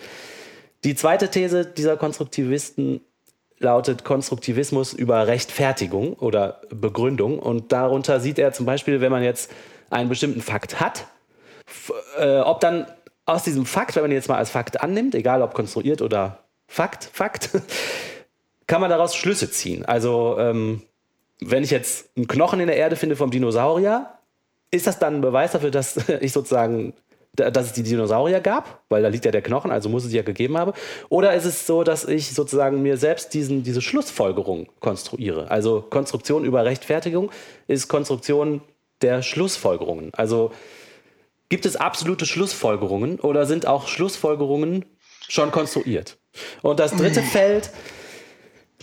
Die 0.85 0.95
zweite 0.95 1.31
These 1.31 1.67
dieser 1.67 1.97
Konstruktivisten 1.97 3.01
lautet 3.59 4.05
Konstruktivismus 4.05 4.93
über 4.93 5.27
Rechtfertigung 5.27 6.15
oder 6.15 6.61
Begründung. 6.71 7.39
Und 7.39 7.73
darunter 7.73 8.21
sieht 8.21 8.39
er 8.39 8.53
zum 8.53 8.67
Beispiel, 8.67 9.01
wenn 9.01 9.11
man 9.11 9.23
jetzt 9.23 9.51
einen 9.91 10.09
bestimmten 10.09 10.43
Fakt 10.43 10.81
hat, 10.81 11.07
äh, 12.19 12.39
ob 12.41 12.61
dann 12.61 12.87
aus 13.25 13.43
diesem 13.43 13.67
Fakt, 13.67 13.97
wenn 13.97 14.03
man 14.03 14.11
ihn 14.11 14.17
jetzt 14.17 14.29
mal 14.29 14.37
als 14.37 14.51
Fakt 14.51 14.81
annimmt, 14.81 15.15
egal 15.15 15.43
ob 15.43 15.55
konstruiert 15.55 16.03
oder 16.03 16.45
Fakt, 16.69 17.09
Fakt, 17.13 17.51
kann 18.67 18.81
man 18.81 18.91
daraus 18.91 19.15
Schlüsse 19.15 19.51
ziehen. 19.51 19.85
Also 19.85 20.37
ähm, 20.39 20.83
wenn 21.41 21.63
ich 21.63 21.71
jetzt 21.71 22.11
einen 22.17 22.27
Knochen 22.27 22.61
in 22.61 22.67
der 22.67 22.77
Erde 22.77 22.97
finde 22.97 23.17
vom 23.17 23.31
Dinosaurier, 23.31 24.11
ist 24.71 24.87
das 24.87 24.99
dann 24.99 25.17
ein 25.17 25.21
Beweis 25.21 25.53
dafür, 25.53 25.71
dass 25.71 26.09
ich 26.21 26.33
sozusagen, 26.33 26.95
dass 27.35 27.67
es 27.67 27.73
die 27.73 27.83
Dinosaurier 27.83 28.41
gab? 28.41 28.83
Weil 28.89 29.03
da 29.03 29.09
liegt 29.09 29.25
ja 29.25 29.31
der 29.31 29.43
Knochen, 29.43 29.71
also 29.71 29.89
muss 29.89 30.05
es 30.05 30.13
ja 30.13 30.23
gegeben 30.23 30.57
haben. 30.59 30.73
Oder 31.09 31.35
ist 31.35 31.45
es 31.45 31.67
so, 31.67 31.85
dass 31.85 32.05
ich 32.05 32.35
sozusagen 32.35 32.83
mir 32.83 32.97
selbst 32.97 33.35
diesen, 33.35 33.63
diese 33.63 33.83
Schlussfolgerung 33.83 34.69
konstruiere? 34.81 35.51
Also 35.51 35.83
Konstruktion 35.83 36.45
über 36.45 36.65
Rechtfertigung 36.65 37.31
ist 37.69 37.89
Konstruktion 37.89 38.63
der 39.03 39.23
Schlussfolgerungen. 39.23 40.13
Also 40.15 40.53
gibt 41.49 41.67
es 41.67 41.77
absolute 41.77 42.27
Schlussfolgerungen 42.27 43.21
oder 43.21 43.47
sind 43.47 43.67
auch 43.67 43.89
Schlussfolgerungen 43.89 44.87
schon 45.29 45.51
konstruiert? 45.51 46.17
Und 46.63 46.81
das 46.81 46.93
dritte 46.93 47.23
Feld, 47.23 47.71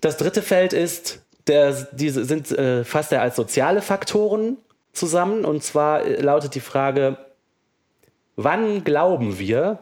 das 0.04 0.18
dritte 0.18 0.42
Feld 0.42 0.74
ist, 0.74 1.22
der, 1.48 1.88
diese 1.94 2.26
sind 2.26 2.52
äh, 2.52 2.84
fasst 2.84 3.12
er 3.12 3.22
als 3.22 3.36
soziale 3.36 3.82
Faktoren 3.82 4.58
zusammen. 4.92 5.46
Und 5.46 5.64
zwar 5.64 6.06
äh, 6.06 6.22
lautet 6.22 6.56
die 6.56 6.60
Frage, 6.60 7.18
wann 8.36 8.84
glauben 8.84 9.40
wir 9.40 9.80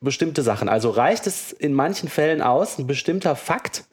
bestimmte 0.00 0.42
Sachen? 0.42 0.68
Also 0.68 0.90
reicht 0.90 1.26
es 1.26 1.52
in 1.52 1.72
manchen 1.74 2.08
Fällen 2.08 2.40
aus, 2.40 2.78
ein 2.78 2.86
bestimmter 2.86 3.34
Fakt, 3.34 3.84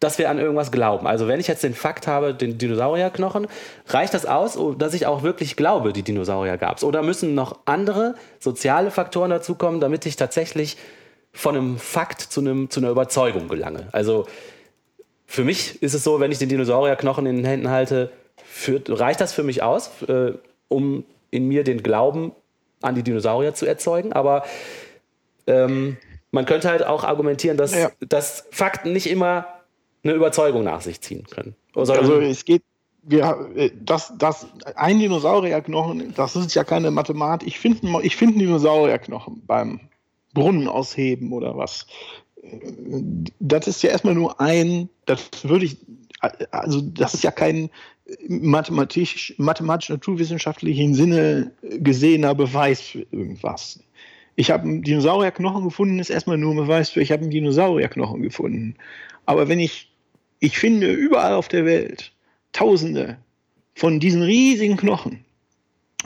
dass 0.00 0.18
wir 0.18 0.28
an 0.30 0.38
irgendwas 0.38 0.72
glauben. 0.72 1.06
Also 1.06 1.28
wenn 1.28 1.38
ich 1.38 1.46
jetzt 1.46 1.62
den 1.62 1.74
Fakt 1.74 2.08
habe, 2.08 2.34
den 2.34 2.58
Dinosaurierknochen, 2.58 3.46
reicht 3.86 4.14
das 4.14 4.26
aus, 4.26 4.58
dass 4.78 4.94
ich 4.94 5.06
auch 5.06 5.22
wirklich 5.22 5.54
glaube, 5.54 5.92
die 5.92 6.02
Dinosaurier 6.02 6.58
gab 6.58 6.78
es? 6.78 6.84
Oder 6.84 7.02
müssen 7.02 7.36
noch 7.36 7.60
andere 7.66 8.16
soziale 8.40 8.90
Faktoren 8.90 9.30
dazukommen, 9.30 9.80
damit 9.80 10.06
ich 10.06 10.16
tatsächlich 10.16 10.76
von 11.32 11.56
einem 11.56 11.78
Fakt 11.78 12.20
zu, 12.20 12.40
einem, 12.40 12.68
zu 12.68 12.80
einer 12.80 12.90
Überzeugung 12.90 13.46
gelange? 13.46 13.88
Also 13.92 14.26
für 15.26 15.44
mich 15.44 15.82
ist 15.82 15.94
es 15.94 16.04
so, 16.04 16.20
wenn 16.20 16.32
ich 16.32 16.38
den 16.38 16.48
Dinosaurierknochen 16.48 17.26
in 17.26 17.36
den 17.36 17.44
Händen 17.44 17.70
halte, 17.70 18.12
führt, 18.44 18.88
reicht 18.88 19.20
das 19.20 19.32
für 19.32 19.42
mich 19.42 19.62
aus, 19.62 20.02
äh, 20.02 20.32
um 20.68 21.04
in 21.30 21.48
mir 21.48 21.64
den 21.64 21.82
Glauben 21.82 22.32
an 22.82 22.94
die 22.94 23.02
Dinosaurier 23.02 23.54
zu 23.54 23.66
erzeugen. 23.66 24.12
Aber 24.12 24.44
ähm, 25.46 25.96
man 26.30 26.46
könnte 26.46 26.68
halt 26.68 26.84
auch 26.84 27.04
argumentieren, 27.04 27.56
dass, 27.56 27.74
ja. 27.74 27.90
dass 28.00 28.46
Fakten 28.50 28.92
nicht 28.92 29.08
immer 29.08 29.46
eine 30.02 30.12
Überzeugung 30.12 30.64
nach 30.64 30.82
sich 30.82 31.00
ziehen 31.00 31.24
können. 31.30 31.56
Also 31.74 31.94
es 32.20 32.44
geht, 32.44 32.62
wir, 33.02 33.50
äh, 33.56 33.70
das, 33.74 34.12
das, 34.18 34.46
ein 34.76 34.98
Dinosaurierknochen, 34.98 36.14
das 36.14 36.36
ist 36.36 36.54
ja 36.54 36.64
keine 36.64 36.90
Mathematik. 36.90 37.48
Ich 37.48 37.58
finde 37.58 38.00
ich 38.02 38.16
find 38.16 38.40
Dinosaurierknochen 38.40 39.42
beim 39.46 39.80
Brunnen 40.34 40.68
ausheben 40.68 41.32
oder 41.32 41.56
was. 41.56 41.86
Das 43.40 43.66
ist 43.66 43.82
ja 43.82 43.90
erstmal 43.90 44.14
nur 44.14 44.40
ein, 44.40 44.88
das 45.06 45.30
würde 45.44 45.66
ich, 45.66 45.76
also 46.50 46.80
das 46.80 47.14
ist 47.14 47.24
ja 47.24 47.30
kein 47.30 47.70
mathematisch, 48.28 49.34
mathematisch-naturwissenschaftlichen 49.38 50.94
Sinne 50.94 51.52
gesehener 51.62 52.34
Beweis 52.34 52.80
für 52.80 53.06
irgendwas. 53.10 53.80
Ich 54.36 54.50
habe 54.50 54.64
einen 54.64 54.82
Dinosaurierknochen 54.82 55.64
gefunden, 55.64 55.98
ist 55.98 56.10
erstmal 56.10 56.38
nur 56.38 56.52
ein 56.52 56.56
Beweis 56.56 56.90
für, 56.90 57.00
ich 57.00 57.12
habe 57.12 57.22
einen 57.22 57.30
Dinosaurierknochen 57.30 58.22
gefunden. 58.22 58.76
Aber 59.26 59.48
wenn 59.48 59.60
ich, 59.60 59.90
ich 60.40 60.58
finde 60.58 60.92
überall 60.92 61.34
auf 61.34 61.48
der 61.48 61.64
Welt 61.64 62.12
Tausende 62.52 63.18
von 63.74 63.98
diesen 63.98 64.22
riesigen 64.22 64.76
Knochen, 64.76 65.24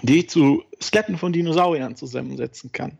die 0.02 0.20
ich 0.20 0.30
zu 0.30 0.62
Skeletten 0.80 1.18
von 1.18 1.32
Dinosauriern 1.32 1.96
zusammensetzen 1.96 2.72
kann. 2.72 2.98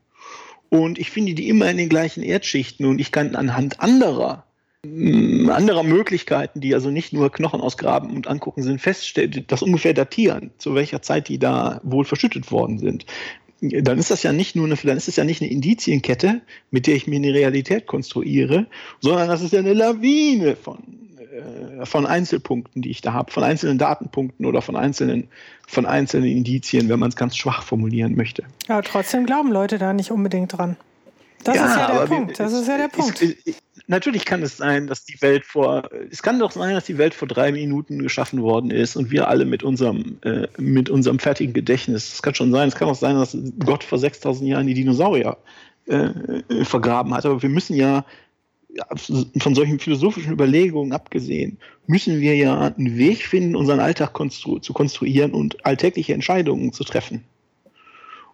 Und 0.70 0.98
ich 0.98 1.10
finde 1.10 1.34
die 1.34 1.48
immer 1.48 1.70
in 1.70 1.76
den 1.76 1.88
gleichen 1.88 2.22
Erdschichten 2.22 2.86
und 2.86 3.00
ich 3.00 3.12
kann 3.12 3.34
anhand 3.34 3.80
anderer 3.80 4.44
anderer 4.84 5.82
Möglichkeiten, 5.82 6.60
die 6.60 6.72
also 6.72 6.90
nicht 6.90 7.12
nur 7.12 7.32
Knochen 7.32 7.60
ausgraben 7.60 8.14
und 8.14 8.28
angucken 8.28 8.62
sind, 8.62 8.80
feststellen, 8.80 9.44
das 9.48 9.62
ungefähr 9.62 9.92
datieren, 9.92 10.52
zu 10.58 10.74
welcher 10.74 11.02
Zeit 11.02 11.28
die 11.28 11.38
da 11.38 11.80
wohl 11.82 12.04
verschüttet 12.04 12.52
worden 12.52 12.78
sind. 12.78 13.04
Dann 13.60 13.98
ist 13.98 14.12
das 14.12 14.22
ja 14.22 14.32
nicht 14.32 14.54
nur 14.54 14.66
eine, 14.66 14.76
dann 14.76 14.96
ist 14.96 15.08
es 15.08 15.16
ja 15.16 15.24
nicht 15.24 15.42
eine 15.42 15.50
Indizienkette, 15.50 16.42
mit 16.70 16.86
der 16.86 16.94
ich 16.94 17.08
mir 17.08 17.16
eine 17.16 17.34
Realität 17.34 17.86
konstruiere, 17.86 18.66
sondern 19.00 19.28
das 19.28 19.42
ist 19.42 19.52
ja 19.52 19.58
eine 19.58 19.72
Lawine 19.72 20.54
von, 20.54 21.07
äh, 21.38 21.86
von 21.86 22.06
Einzelpunkten, 22.06 22.82
die 22.82 22.90
ich 22.90 23.00
da 23.00 23.12
habe, 23.12 23.32
von 23.32 23.42
einzelnen 23.42 23.78
Datenpunkten 23.78 24.46
oder 24.46 24.62
von 24.62 24.76
einzelnen, 24.76 25.28
von 25.66 25.86
einzelnen 25.86 26.28
Indizien, 26.28 26.88
wenn 26.88 26.98
man 26.98 27.10
es 27.10 27.16
ganz 27.16 27.36
schwach 27.36 27.62
formulieren 27.62 28.16
möchte. 28.16 28.44
Ja, 28.68 28.82
trotzdem 28.82 29.26
glauben 29.26 29.52
Leute 29.52 29.78
da 29.78 29.92
nicht 29.92 30.10
unbedingt 30.10 30.56
dran. 30.56 30.76
Das 31.44 31.56
ja, 31.56 31.66
ist 31.66 31.76
ja 31.76 31.98
der 32.00 32.06
Punkt. 32.06 32.40
Das 32.40 32.52
ist 32.52 32.66
ja 32.68 32.76
der 32.76 32.88
Punkt. 32.88 33.22
Ich, 33.22 33.56
natürlich 33.86 34.24
kann 34.24 34.42
es 34.42 34.56
sein, 34.56 34.86
dass 34.86 35.04
die 35.04 35.20
Welt 35.22 35.44
vor, 35.44 35.88
es 36.10 36.22
kann 36.22 36.38
doch 36.38 36.50
sein, 36.50 36.74
dass 36.74 36.84
die 36.84 36.98
Welt 36.98 37.14
vor 37.14 37.28
drei 37.28 37.52
Minuten 37.52 38.00
geschaffen 38.00 38.42
worden 38.42 38.70
ist 38.70 38.96
und 38.96 39.10
wir 39.10 39.28
alle 39.28 39.44
mit 39.44 39.62
unserem, 39.62 40.18
äh, 40.22 40.48
mit 40.58 40.90
unserem 40.90 41.18
fertigen 41.18 41.54
Gedächtnis. 41.54 42.14
Es 42.14 42.22
kann 42.22 42.34
schon 42.34 42.52
sein, 42.52 42.68
es 42.68 42.74
kann 42.74 42.88
auch 42.88 42.94
sein, 42.94 43.16
dass 43.16 43.36
Gott 43.64 43.84
vor 43.84 43.98
6000 43.98 44.48
Jahren 44.48 44.66
die 44.66 44.74
Dinosaurier 44.74 45.36
äh, 45.86 46.10
vergraben 46.64 47.14
hat. 47.14 47.24
Aber 47.24 47.40
wir 47.42 47.48
müssen 47.48 47.76
ja, 47.76 48.04
von 49.38 49.54
solchen 49.54 49.78
philosophischen 49.78 50.32
Überlegungen 50.32 50.92
abgesehen, 50.92 51.58
müssen 51.86 52.20
wir 52.20 52.36
ja 52.36 52.60
einen 52.60 52.96
Weg 52.96 53.24
finden, 53.24 53.56
unseren 53.56 53.80
Alltag 53.80 54.12
konstru 54.12 54.58
zu 54.58 54.72
konstruieren 54.72 55.32
und 55.32 55.64
alltägliche 55.64 56.14
Entscheidungen 56.14 56.72
zu 56.72 56.84
treffen. 56.84 57.24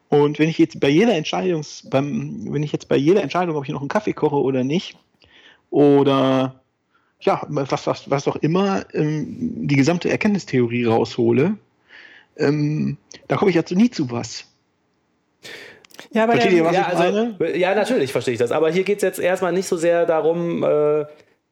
Und 0.08 0.38
wenn 0.38 0.48
ich 0.48 0.58
jetzt 0.58 0.80
bei 0.80 0.88
jeder 0.88 1.14
Entscheidung, 1.14 1.64
beim, 1.90 2.52
wenn 2.52 2.62
ich 2.62 2.72
jetzt 2.72 2.88
bei 2.88 2.96
jeder 2.96 3.22
Entscheidung, 3.22 3.56
ob 3.56 3.64
ich 3.64 3.70
noch 3.70 3.80
einen 3.80 3.88
Kaffee 3.88 4.12
koche 4.12 4.36
oder 4.36 4.64
nicht, 4.64 4.96
oder 5.70 6.60
ja, 7.20 7.42
was, 7.48 7.86
was, 7.86 8.10
was 8.10 8.28
auch 8.28 8.36
immer, 8.36 8.84
ähm, 8.94 9.66
die 9.66 9.76
gesamte 9.76 10.10
Erkenntnistheorie 10.10 10.84
raushole, 10.84 11.56
ähm, 12.36 12.96
da 13.28 13.36
komme 13.36 13.50
ich 13.50 13.56
also 13.56 13.74
nie 13.74 13.90
zu 13.90 14.10
was. 14.10 14.44
Ja, 16.12 16.24
aber 16.24 16.32
Versteht 16.32 16.52
der, 16.52 16.58
ihr, 16.58 16.64
was 16.64 16.74
ja, 16.74 16.88
ich 16.92 16.98
also? 16.98 17.44
Ja, 17.54 17.74
natürlich 17.74 18.12
verstehe 18.12 18.34
ich 18.34 18.40
das. 18.40 18.52
Aber 18.52 18.70
hier 18.70 18.84
geht 18.84 18.98
es 18.98 19.02
jetzt 19.02 19.20
erstmal 19.20 19.52
nicht 19.52 19.66
so 19.66 19.76
sehr 19.76 20.06
darum, 20.06 20.62
äh, 20.62 21.04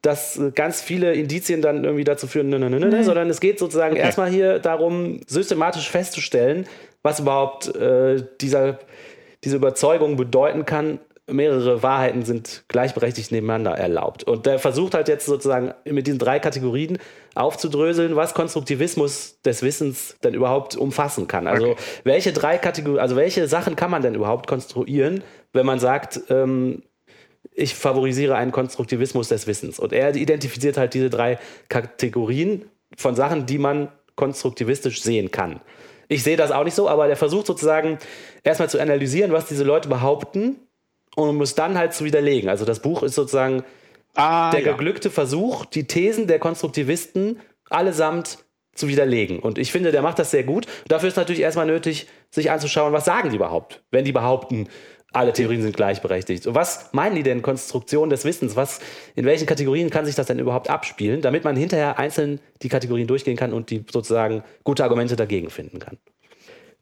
dass 0.02 0.40
ganz 0.54 0.82
viele 0.82 1.14
Indizien 1.14 1.62
dann 1.62 1.84
irgendwie 1.84 2.04
dazu 2.04 2.26
führen, 2.26 2.48
ne, 2.48 2.58
ne, 2.58 2.68
ne, 2.68 2.80
ne, 2.80 3.04
sondern 3.04 3.30
es 3.30 3.40
geht 3.40 3.60
sozusagen 3.60 3.94
okay. 3.94 4.02
erstmal 4.02 4.28
hier 4.28 4.58
darum, 4.58 5.20
systematisch 5.28 5.88
festzustellen, 5.88 6.66
was 7.02 7.20
überhaupt 7.20 7.74
äh, 7.76 8.22
dieser, 8.40 8.80
diese 9.44 9.56
Überzeugung 9.56 10.16
bedeuten 10.16 10.66
kann. 10.66 10.98
Mehrere 11.30 11.84
Wahrheiten 11.84 12.24
sind 12.24 12.64
gleichberechtigt 12.66 13.30
nebeneinander 13.30 13.78
erlaubt. 13.78 14.24
Und 14.24 14.44
der 14.44 14.58
versucht 14.58 14.94
halt 14.94 15.06
jetzt 15.06 15.26
sozusagen 15.26 15.72
mit 15.84 16.08
diesen 16.08 16.18
drei 16.18 16.40
Kategorien 16.40 16.98
aufzudröseln, 17.34 18.16
was 18.16 18.34
Konstruktivismus 18.34 19.40
des 19.42 19.62
Wissens 19.62 20.16
denn 20.22 20.34
überhaupt 20.34 20.76
umfassen 20.76 21.28
kann. 21.28 21.46
Also 21.46 21.70
okay. 21.70 21.82
welche 22.04 22.32
drei 22.32 22.58
Kategorien, 22.58 23.00
also 23.00 23.16
welche 23.16 23.48
Sachen 23.48 23.76
kann 23.76 23.90
man 23.90 24.02
denn 24.02 24.14
überhaupt 24.14 24.46
konstruieren, 24.46 25.24
wenn 25.52 25.66
man 25.66 25.78
sagt, 25.78 26.20
ähm, 26.28 26.82
ich 27.54 27.74
favorisiere 27.74 28.36
einen 28.36 28.52
Konstruktivismus 28.52 29.28
des 29.28 29.46
Wissens. 29.46 29.78
Und 29.78 29.92
er 29.92 30.14
identifiziert 30.14 30.76
halt 30.76 30.94
diese 30.94 31.10
drei 31.10 31.38
Kategorien 31.68 32.66
von 32.96 33.14
Sachen, 33.14 33.46
die 33.46 33.58
man 33.58 33.88
konstruktivistisch 34.14 35.02
sehen 35.02 35.30
kann. 35.30 35.60
Ich 36.08 36.22
sehe 36.22 36.36
das 36.36 36.50
auch 36.50 36.64
nicht 36.64 36.74
so, 36.74 36.88
aber 36.88 37.06
der 37.06 37.16
versucht 37.16 37.46
sozusagen 37.46 37.98
erstmal 38.42 38.68
zu 38.68 38.78
analysieren, 38.78 39.32
was 39.32 39.46
diese 39.46 39.64
Leute 39.64 39.88
behaupten 39.88 40.56
und 41.16 41.36
muss 41.36 41.54
dann 41.54 41.78
halt 41.78 41.94
zu 41.94 42.04
widerlegen. 42.04 42.50
Also 42.50 42.64
das 42.64 42.80
Buch 42.80 43.02
ist 43.02 43.14
sozusagen 43.14 43.64
ah, 44.14 44.50
der 44.50 44.60
ja. 44.60 44.72
geglückte 44.72 45.10
Versuch, 45.10 45.64
die 45.64 45.86
Thesen 45.86 46.26
der 46.26 46.38
Konstruktivisten 46.38 47.40
allesamt 47.68 48.38
zu 48.74 48.88
widerlegen. 48.88 49.38
Und 49.38 49.58
ich 49.58 49.70
finde, 49.70 49.92
der 49.92 50.02
macht 50.02 50.18
das 50.18 50.30
sehr 50.30 50.44
gut. 50.44 50.66
Dafür 50.88 51.08
ist 51.08 51.16
natürlich 51.16 51.42
erstmal 51.42 51.66
nötig, 51.66 52.06
sich 52.30 52.50
anzuschauen, 52.50 52.92
was 52.92 53.04
sagen 53.04 53.30
die 53.30 53.36
überhaupt, 53.36 53.82
wenn 53.90 54.04
die 54.04 54.12
behaupten, 54.12 54.68
alle 55.12 55.32
Theorien 55.32 55.60
sind 55.60 55.76
gleichberechtigt. 55.76 56.46
Und 56.46 56.54
was 56.54 56.90
meinen 56.92 57.14
die 57.14 57.22
denn 57.22 57.42
Konstruktion 57.42 58.08
des 58.08 58.24
Wissens? 58.24 58.56
Was, 58.56 58.80
in 59.14 59.26
welchen 59.26 59.46
Kategorien 59.46 59.90
kann 59.90 60.06
sich 60.06 60.14
das 60.14 60.26
denn 60.26 60.38
überhaupt 60.38 60.70
abspielen, 60.70 61.20
damit 61.20 61.44
man 61.44 61.54
hinterher 61.54 61.98
einzeln 61.98 62.40
die 62.62 62.70
Kategorien 62.70 63.06
durchgehen 63.06 63.36
kann 63.36 63.52
und 63.52 63.70
die 63.70 63.84
sozusagen 63.90 64.42
gute 64.64 64.84
Argumente 64.84 65.14
dagegen 65.14 65.50
finden 65.50 65.78
kann? 65.78 65.98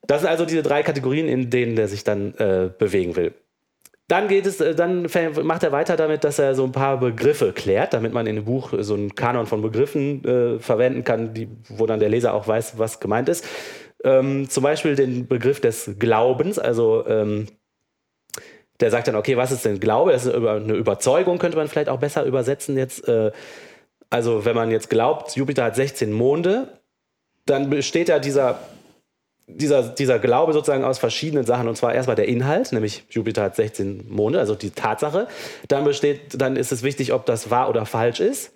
Das 0.07 0.21
sind 0.23 0.31
also 0.31 0.45
diese 0.45 0.63
drei 0.63 0.83
Kategorien, 0.83 1.29
in 1.29 1.51
denen 1.51 1.77
der 1.77 1.89
sich 1.89 2.05
dann 2.05 2.35
äh, 2.35 2.71
bewegen 2.77 3.17
will. 3.17 3.35
Dann 4.11 4.27
geht 4.27 4.45
es, 4.45 4.61
äh, 4.61 4.75
dann 4.75 5.07
macht 5.45 5.63
er 5.63 5.71
weiter 5.71 5.97
damit, 5.97 6.25
dass 6.25 6.41
er 6.41 6.57
so 6.57 6.65
ein 6.65 6.73
paar 6.73 6.99
Begriffe 6.99 7.53
klärt, 7.53 7.95
damit 7.95 8.13
man 8.13 8.27
in 8.27 8.35
dem 8.35 8.45
Buch 8.45 8.73
so 8.81 8.95
einen 8.95 9.15
Kanon 9.15 9.47
von 9.47 9.63
Begriffen 9.63 10.25
äh, 10.25 10.59
verwenden 10.59 11.05
kann, 11.05 11.33
die, 11.33 11.49
wo 11.69 11.87
dann 11.87 12.01
der 12.01 12.09
Leser 12.09 12.35
auch 12.35 12.49
weiß, 12.49 12.77
was 12.77 12.99
gemeint 12.99 13.29
ist. 13.29 13.47
Ähm, 14.03 14.51
zum 14.51 14.65
Beispiel 14.65 14.97
den 14.97 15.29
Begriff 15.29 15.61
des 15.61 15.93
Glaubens, 16.01 16.59
also 16.59 17.07
ähm, 17.07 17.47
der 18.81 18.91
sagt 18.91 19.07
dann, 19.07 19.15
okay, 19.15 19.37
was 19.37 19.53
ist 19.53 19.65
denn 19.65 19.79
Glaube? 19.79 20.11
Das 20.11 20.27
ist 20.27 20.35
eine 20.35 20.75
Überzeugung, 20.75 21.39
könnte 21.39 21.57
man 21.57 21.69
vielleicht 21.69 21.89
auch 21.89 22.01
besser 22.01 22.25
übersetzen 22.25 22.77
jetzt. 22.77 23.07
Äh, 23.07 23.31
also 24.09 24.45
wenn 24.45 24.57
man 24.57 24.73
jetzt 24.73 24.91
glaubt, 24.91 25.37
Jupiter 25.37 25.63
hat 25.63 25.77
16 25.77 26.11
Monde, 26.13 26.81
dann 27.47 27.71
besteht 27.71 28.09
ja 28.09 28.19
dieser 28.19 28.59
dieser, 29.57 29.83
dieser 29.83 30.19
Glaube 30.19 30.53
sozusagen 30.53 30.85
aus 30.85 30.99
verschiedenen 30.99 31.45
Sachen. 31.45 31.69
Und 31.69 31.77
zwar 31.77 31.95
erstmal 31.95 32.17
der 32.17 32.29
Inhalt, 32.29 32.73
nämlich 32.73 33.05
Jupiter 33.11 33.43
hat 33.43 33.57
16 33.57 34.07
Monde, 34.09 34.39
also 34.39 34.55
die 34.55 34.71
Tatsache. 34.71 35.29
Dann 35.69 35.85
besteht, 35.85 36.41
dann 36.41 36.57
ist 36.57 36.73
es 36.73 36.83
wichtig, 36.83 37.13
ob 37.13 37.27
das 37.27 37.51
wahr 37.51 37.69
oder 37.69 37.87
falsch 37.87 38.21
ist. 38.21 38.53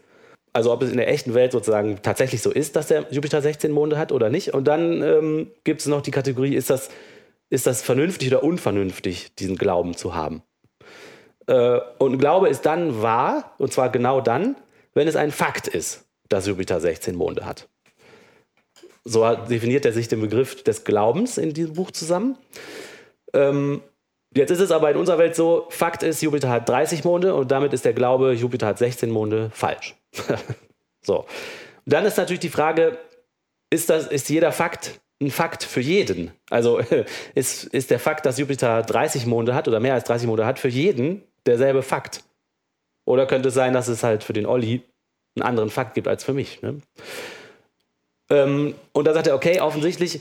Also 0.52 0.72
ob 0.72 0.82
es 0.82 0.90
in 0.90 0.96
der 0.96 1.08
echten 1.08 1.34
Welt 1.34 1.52
sozusagen 1.52 1.98
tatsächlich 2.02 2.40
so 2.40 2.50
ist, 2.50 2.76
dass 2.76 2.86
der 2.86 3.06
Jupiter 3.10 3.42
16 3.42 3.72
Monde 3.72 3.98
hat 3.98 4.12
oder 4.12 4.30
nicht. 4.30 4.54
Und 4.54 4.64
dann 4.68 5.02
ähm, 5.02 5.50
gibt 5.64 5.80
es 5.80 5.86
noch 5.88 6.00
die 6.00 6.12
Kategorie, 6.12 6.54
ist 6.54 6.70
das, 6.70 6.90
ist 7.50 7.66
das 7.66 7.82
vernünftig 7.82 8.28
oder 8.28 8.44
unvernünftig, 8.44 9.34
diesen 9.34 9.56
Glauben 9.56 9.96
zu 9.96 10.14
haben. 10.14 10.42
Äh, 11.46 11.80
und 11.98 12.18
Glaube 12.18 12.48
ist 12.48 12.66
dann 12.66 13.02
wahr, 13.02 13.54
und 13.58 13.72
zwar 13.72 13.90
genau 13.90 14.20
dann, 14.20 14.54
wenn 14.94 15.08
es 15.08 15.16
ein 15.16 15.32
Fakt 15.32 15.66
ist, 15.66 16.04
dass 16.28 16.46
Jupiter 16.46 16.80
16 16.80 17.16
Monde 17.16 17.44
hat. 17.44 17.68
So 19.04 19.34
definiert 19.34 19.84
er 19.84 19.92
sich 19.92 20.08
den 20.08 20.20
Begriff 20.20 20.62
des 20.62 20.84
Glaubens 20.84 21.36
in 21.36 21.52
diesem 21.52 21.74
Buch 21.74 21.90
zusammen. 21.90 22.38
Ähm, 23.34 23.82
jetzt 24.34 24.50
ist 24.50 24.60
es 24.60 24.70
aber 24.70 24.90
in 24.90 24.96
unserer 24.96 25.18
Welt 25.18 25.36
so, 25.36 25.66
Fakt 25.68 26.02
ist, 26.02 26.22
Jupiter 26.22 26.48
hat 26.48 26.68
30 26.68 27.04
Monde 27.04 27.34
und 27.34 27.50
damit 27.50 27.72
ist 27.74 27.84
der 27.84 27.92
Glaube, 27.92 28.32
Jupiter 28.32 28.66
hat 28.66 28.78
16 28.78 29.10
Monde 29.10 29.50
falsch. 29.52 29.94
so. 31.02 31.26
dann 31.84 32.06
ist 32.06 32.16
natürlich 32.16 32.40
die 32.40 32.48
Frage, 32.48 32.98
ist, 33.70 33.90
das, 33.90 34.06
ist 34.06 34.28
jeder 34.30 34.52
Fakt 34.52 35.00
ein 35.20 35.30
Fakt 35.30 35.64
für 35.64 35.80
jeden? 35.80 36.32
Also 36.50 36.80
ist, 37.34 37.64
ist 37.64 37.90
der 37.90 37.98
Fakt, 37.98 38.24
dass 38.26 38.38
Jupiter 38.38 38.82
30 38.82 39.26
Monde 39.26 39.54
hat 39.54 39.68
oder 39.68 39.80
mehr 39.80 39.94
als 39.94 40.04
30 40.04 40.26
Monde 40.26 40.46
hat, 40.46 40.58
für 40.58 40.68
jeden 40.68 41.22
derselbe 41.46 41.82
Fakt? 41.82 42.24
Oder 43.06 43.26
könnte 43.26 43.48
es 43.48 43.54
sein, 43.54 43.74
dass 43.74 43.88
es 43.88 44.02
halt 44.02 44.24
für 44.24 44.32
den 44.32 44.46
Olli 44.46 44.82
einen 45.36 45.46
anderen 45.46 45.70
Fakt 45.70 45.94
gibt 45.94 46.08
als 46.08 46.24
für 46.24 46.32
mich? 46.32 46.62
Ne? 46.62 46.80
Ähm, 48.30 48.74
und 48.92 49.06
da 49.06 49.12
sagt 49.12 49.26
er, 49.26 49.34
okay, 49.34 49.60
offensichtlich 49.60 50.20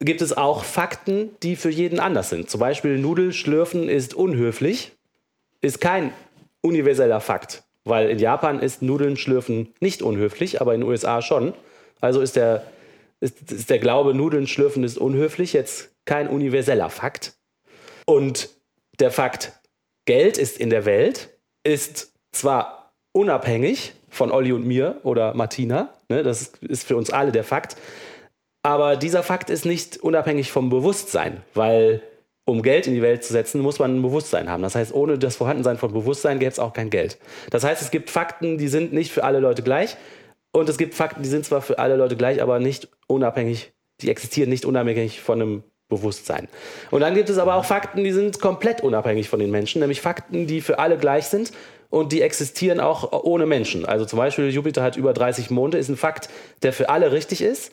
gibt 0.00 0.22
es 0.22 0.36
auch 0.36 0.64
Fakten, 0.64 1.30
die 1.42 1.56
für 1.56 1.70
jeden 1.70 2.00
anders 2.00 2.30
sind. 2.30 2.50
Zum 2.50 2.60
Beispiel 2.60 2.98
Nudelschlürfen 2.98 3.88
ist 3.88 4.14
unhöflich, 4.14 4.92
ist 5.60 5.80
kein 5.80 6.12
universeller 6.60 7.20
Fakt, 7.20 7.62
weil 7.84 8.10
in 8.10 8.18
Japan 8.18 8.60
ist 8.60 8.82
Nudeln 8.82 9.16
schlürfen 9.16 9.72
nicht 9.80 10.02
unhöflich, 10.02 10.60
aber 10.60 10.74
in 10.74 10.80
den 10.80 10.88
USA 10.88 11.22
schon. 11.22 11.54
Also 12.00 12.20
ist 12.20 12.36
der, 12.36 12.64
ist, 13.20 13.50
ist 13.52 13.70
der 13.70 13.78
Glaube, 13.78 14.14
Nudeln 14.14 14.46
schlürfen 14.46 14.84
ist 14.84 14.98
unhöflich 14.98 15.52
jetzt 15.52 15.90
kein 16.04 16.28
universeller 16.28 16.90
Fakt. 16.90 17.34
Und 18.06 18.50
der 18.98 19.10
Fakt, 19.10 19.52
Geld 20.04 20.36
ist 20.36 20.58
in 20.58 20.70
der 20.70 20.84
Welt, 20.84 21.30
ist 21.64 22.12
zwar 22.32 22.92
unabhängig 23.12 23.92
von 24.12 24.30
Olli 24.30 24.52
und 24.52 24.64
mir 24.64 25.00
oder 25.02 25.34
Martina, 25.34 25.90
Ne? 26.12 26.22
Das 26.22 26.52
ist 26.60 26.86
für 26.86 26.96
uns 26.96 27.10
alle 27.10 27.32
der 27.32 27.44
Fakt. 27.44 27.76
Aber 28.62 28.96
dieser 28.96 29.22
Fakt 29.22 29.50
ist 29.50 29.64
nicht 29.64 29.96
unabhängig 29.96 30.52
vom 30.52 30.70
Bewusstsein, 30.70 31.42
weil 31.54 32.02
um 32.44 32.62
Geld 32.62 32.86
in 32.86 32.94
die 32.94 33.02
Welt 33.02 33.24
zu 33.24 33.32
setzen, 33.32 33.60
muss 33.60 33.78
man 33.78 33.96
ein 33.96 34.02
Bewusstsein 34.02 34.50
haben. 34.50 34.62
Das 34.62 34.74
heißt, 34.74 34.92
ohne 34.92 35.18
das 35.18 35.36
Vorhandensein 35.36 35.78
von 35.78 35.92
Bewusstsein 35.92 36.38
gäbe 36.38 36.50
es 36.50 36.58
auch 36.58 36.72
kein 36.72 36.90
Geld. 36.90 37.18
Das 37.50 37.64
heißt, 37.64 37.82
es 37.82 37.90
gibt 37.90 38.10
Fakten, 38.10 38.58
die 38.58 38.68
sind 38.68 38.92
nicht 38.92 39.10
für 39.10 39.24
alle 39.24 39.40
Leute 39.40 39.62
gleich. 39.62 39.96
Und 40.52 40.68
es 40.68 40.76
gibt 40.76 40.94
Fakten, 40.94 41.22
die 41.22 41.28
sind 41.28 41.44
zwar 41.44 41.62
für 41.62 41.78
alle 41.78 41.96
Leute 41.96 42.16
gleich, 42.16 42.42
aber 42.42 42.58
nicht 42.58 42.88
unabhängig, 43.06 43.72
die 44.00 44.10
existieren 44.10 44.50
nicht 44.50 44.64
unabhängig 44.64 45.20
von 45.20 45.40
einem 45.40 45.62
Bewusstsein. 45.88 46.48
Und 46.90 47.00
dann 47.00 47.14
gibt 47.14 47.30
es 47.30 47.38
aber 47.38 47.54
auch 47.54 47.64
Fakten, 47.64 48.04
die 48.04 48.12
sind 48.12 48.40
komplett 48.40 48.82
unabhängig 48.82 49.28
von 49.28 49.38
den 49.38 49.50
Menschen, 49.50 49.80
nämlich 49.80 50.00
Fakten, 50.00 50.46
die 50.46 50.60
für 50.60 50.78
alle 50.78 50.98
gleich 50.98 51.26
sind 51.26 51.52
und 51.92 52.10
die 52.10 52.22
existieren 52.22 52.80
auch 52.80 53.12
ohne 53.12 53.44
Menschen. 53.44 53.84
Also 53.84 54.06
zum 54.06 54.16
Beispiel 54.16 54.48
Jupiter 54.48 54.82
hat 54.82 54.96
über 54.96 55.12
30 55.12 55.50
Monde, 55.50 55.76
ist 55.76 55.90
ein 55.90 55.98
Fakt, 55.98 56.30
der 56.62 56.72
für 56.72 56.88
alle 56.88 57.12
richtig 57.12 57.42
ist. 57.42 57.70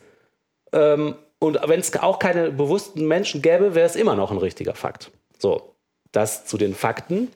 Ähm, 0.74 1.14
und 1.38 1.58
wenn 1.66 1.80
es 1.80 1.96
auch 1.96 2.18
keine 2.18 2.50
bewussten 2.50 3.08
Menschen 3.08 3.40
gäbe, 3.40 3.74
wäre 3.74 3.86
es 3.86 3.96
immer 3.96 4.16
noch 4.16 4.30
ein 4.30 4.36
richtiger 4.36 4.74
Fakt. 4.74 5.10
So, 5.38 5.74
das 6.12 6.44
zu 6.44 6.58
den 6.58 6.74
Fakten. 6.74 7.28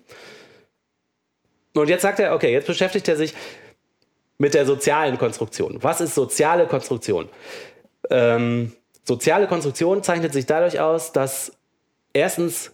Und 1.72 1.88
jetzt 1.88 2.02
sagt 2.02 2.20
er, 2.20 2.34
okay, 2.34 2.52
jetzt 2.52 2.66
beschäftigt 2.66 3.08
er 3.08 3.16
sich 3.16 3.32
mit 4.36 4.52
der 4.52 4.66
sozialen 4.66 5.16
Konstruktion. 5.16 5.78
Was 5.80 6.02
ist 6.02 6.14
soziale 6.14 6.66
Konstruktion? 6.66 7.30
Ähm, 8.10 8.72
soziale 9.04 9.46
Konstruktion 9.46 10.02
zeichnet 10.02 10.34
sich 10.34 10.44
dadurch 10.44 10.80
aus, 10.80 11.12
dass 11.12 11.52
erstens 12.12 12.72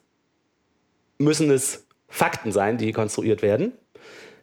müssen 1.18 1.48
es 1.52 1.86
Fakten 2.08 2.50
sein, 2.50 2.76
die 2.76 2.90
konstruiert 2.90 3.42
werden. 3.42 3.72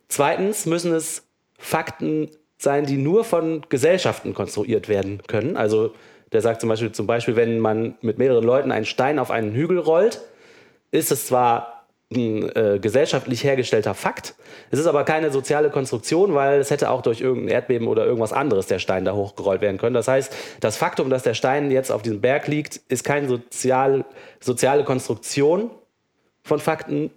Zweitens 0.07 0.65
müssen 0.65 0.93
es 0.93 1.27
Fakten 1.57 2.29
sein, 2.57 2.85
die 2.85 2.97
nur 2.97 3.23
von 3.23 3.61
Gesellschaften 3.69 4.33
konstruiert 4.33 4.89
werden 4.89 5.21
können. 5.27 5.57
Also 5.57 5.93
der 6.31 6.41
sagt 6.41 6.61
zum 6.61 6.69
Beispiel, 6.69 6.91
zum 6.91 7.07
Beispiel, 7.07 7.35
wenn 7.35 7.59
man 7.59 7.95
mit 8.01 8.17
mehreren 8.17 8.43
Leuten 8.43 8.71
einen 8.71 8.85
Stein 8.85 9.19
auf 9.19 9.31
einen 9.31 9.53
Hügel 9.53 9.79
rollt, 9.79 10.21
ist 10.91 11.11
es 11.11 11.27
zwar 11.27 11.77
ein 12.13 12.49
äh, 12.55 12.79
gesellschaftlich 12.81 13.43
hergestellter 13.43 13.93
Fakt, 13.93 14.35
es 14.71 14.79
ist 14.79 14.87
aber 14.87 15.03
keine 15.03 15.29
soziale 15.29 15.69
Konstruktion, 15.69 16.35
weil 16.35 16.59
es 16.59 16.71
hätte 16.71 16.89
auch 16.89 17.01
durch 17.01 17.19
irgendein 17.19 17.49
Erdbeben 17.49 17.87
oder 17.87 18.05
irgendwas 18.05 18.31
anderes 18.31 18.67
der 18.67 18.79
Stein 18.79 19.03
da 19.03 19.13
hochgerollt 19.13 19.61
werden 19.61 19.77
können. 19.77 19.93
Das 19.93 20.07
heißt, 20.07 20.33
das 20.61 20.77
Faktum, 20.77 21.09
dass 21.09 21.23
der 21.23 21.33
Stein 21.33 21.69
jetzt 21.69 21.91
auf 21.91 22.01
diesem 22.01 22.21
Berg 22.21 22.47
liegt, 22.47 22.77
ist 22.87 23.03
keine 23.03 23.27
sozial, 23.27 24.05
soziale 24.39 24.85
Konstruktion 24.85 25.69
von 26.43 26.59
Fakten, 26.59 27.11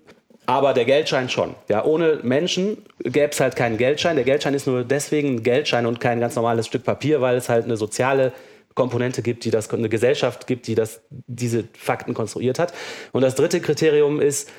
aber 0.50 0.74
der 0.74 0.84
Geldschein 0.84 1.28
schon. 1.28 1.54
Ja, 1.68 1.84
ohne 1.84 2.18
Menschen 2.24 2.78
gäbe 3.04 3.30
es 3.30 3.38
halt 3.38 3.54
keinen 3.54 3.78
Geldschein. 3.78 4.16
Der 4.16 4.24
Geldschein 4.24 4.52
ist 4.52 4.66
nur 4.66 4.82
deswegen 4.82 5.36
ein 5.36 5.42
Geldschein 5.44 5.86
und 5.86 6.00
kein 6.00 6.18
ganz 6.18 6.34
normales 6.34 6.66
Stück 6.66 6.82
Papier, 6.82 7.20
weil 7.20 7.36
es 7.36 7.48
halt 7.48 7.66
eine 7.66 7.76
soziale 7.76 8.32
Komponente 8.74 9.22
gibt, 9.22 9.44
die 9.44 9.52
das, 9.52 9.70
eine 9.70 9.88
Gesellschaft 9.88 10.48
gibt, 10.48 10.66
die 10.66 10.74
das, 10.74 11.02
diese 11.08 11.68
Fakten 11.78 12.14
konstruiert 12.14 12.58
hat. 12.58 12.74
Und 13.12 13.22
das 13.22 13.36
dritte 13.36 13.60
Kriterium 13.60 14.20
ist, 14.20 14.50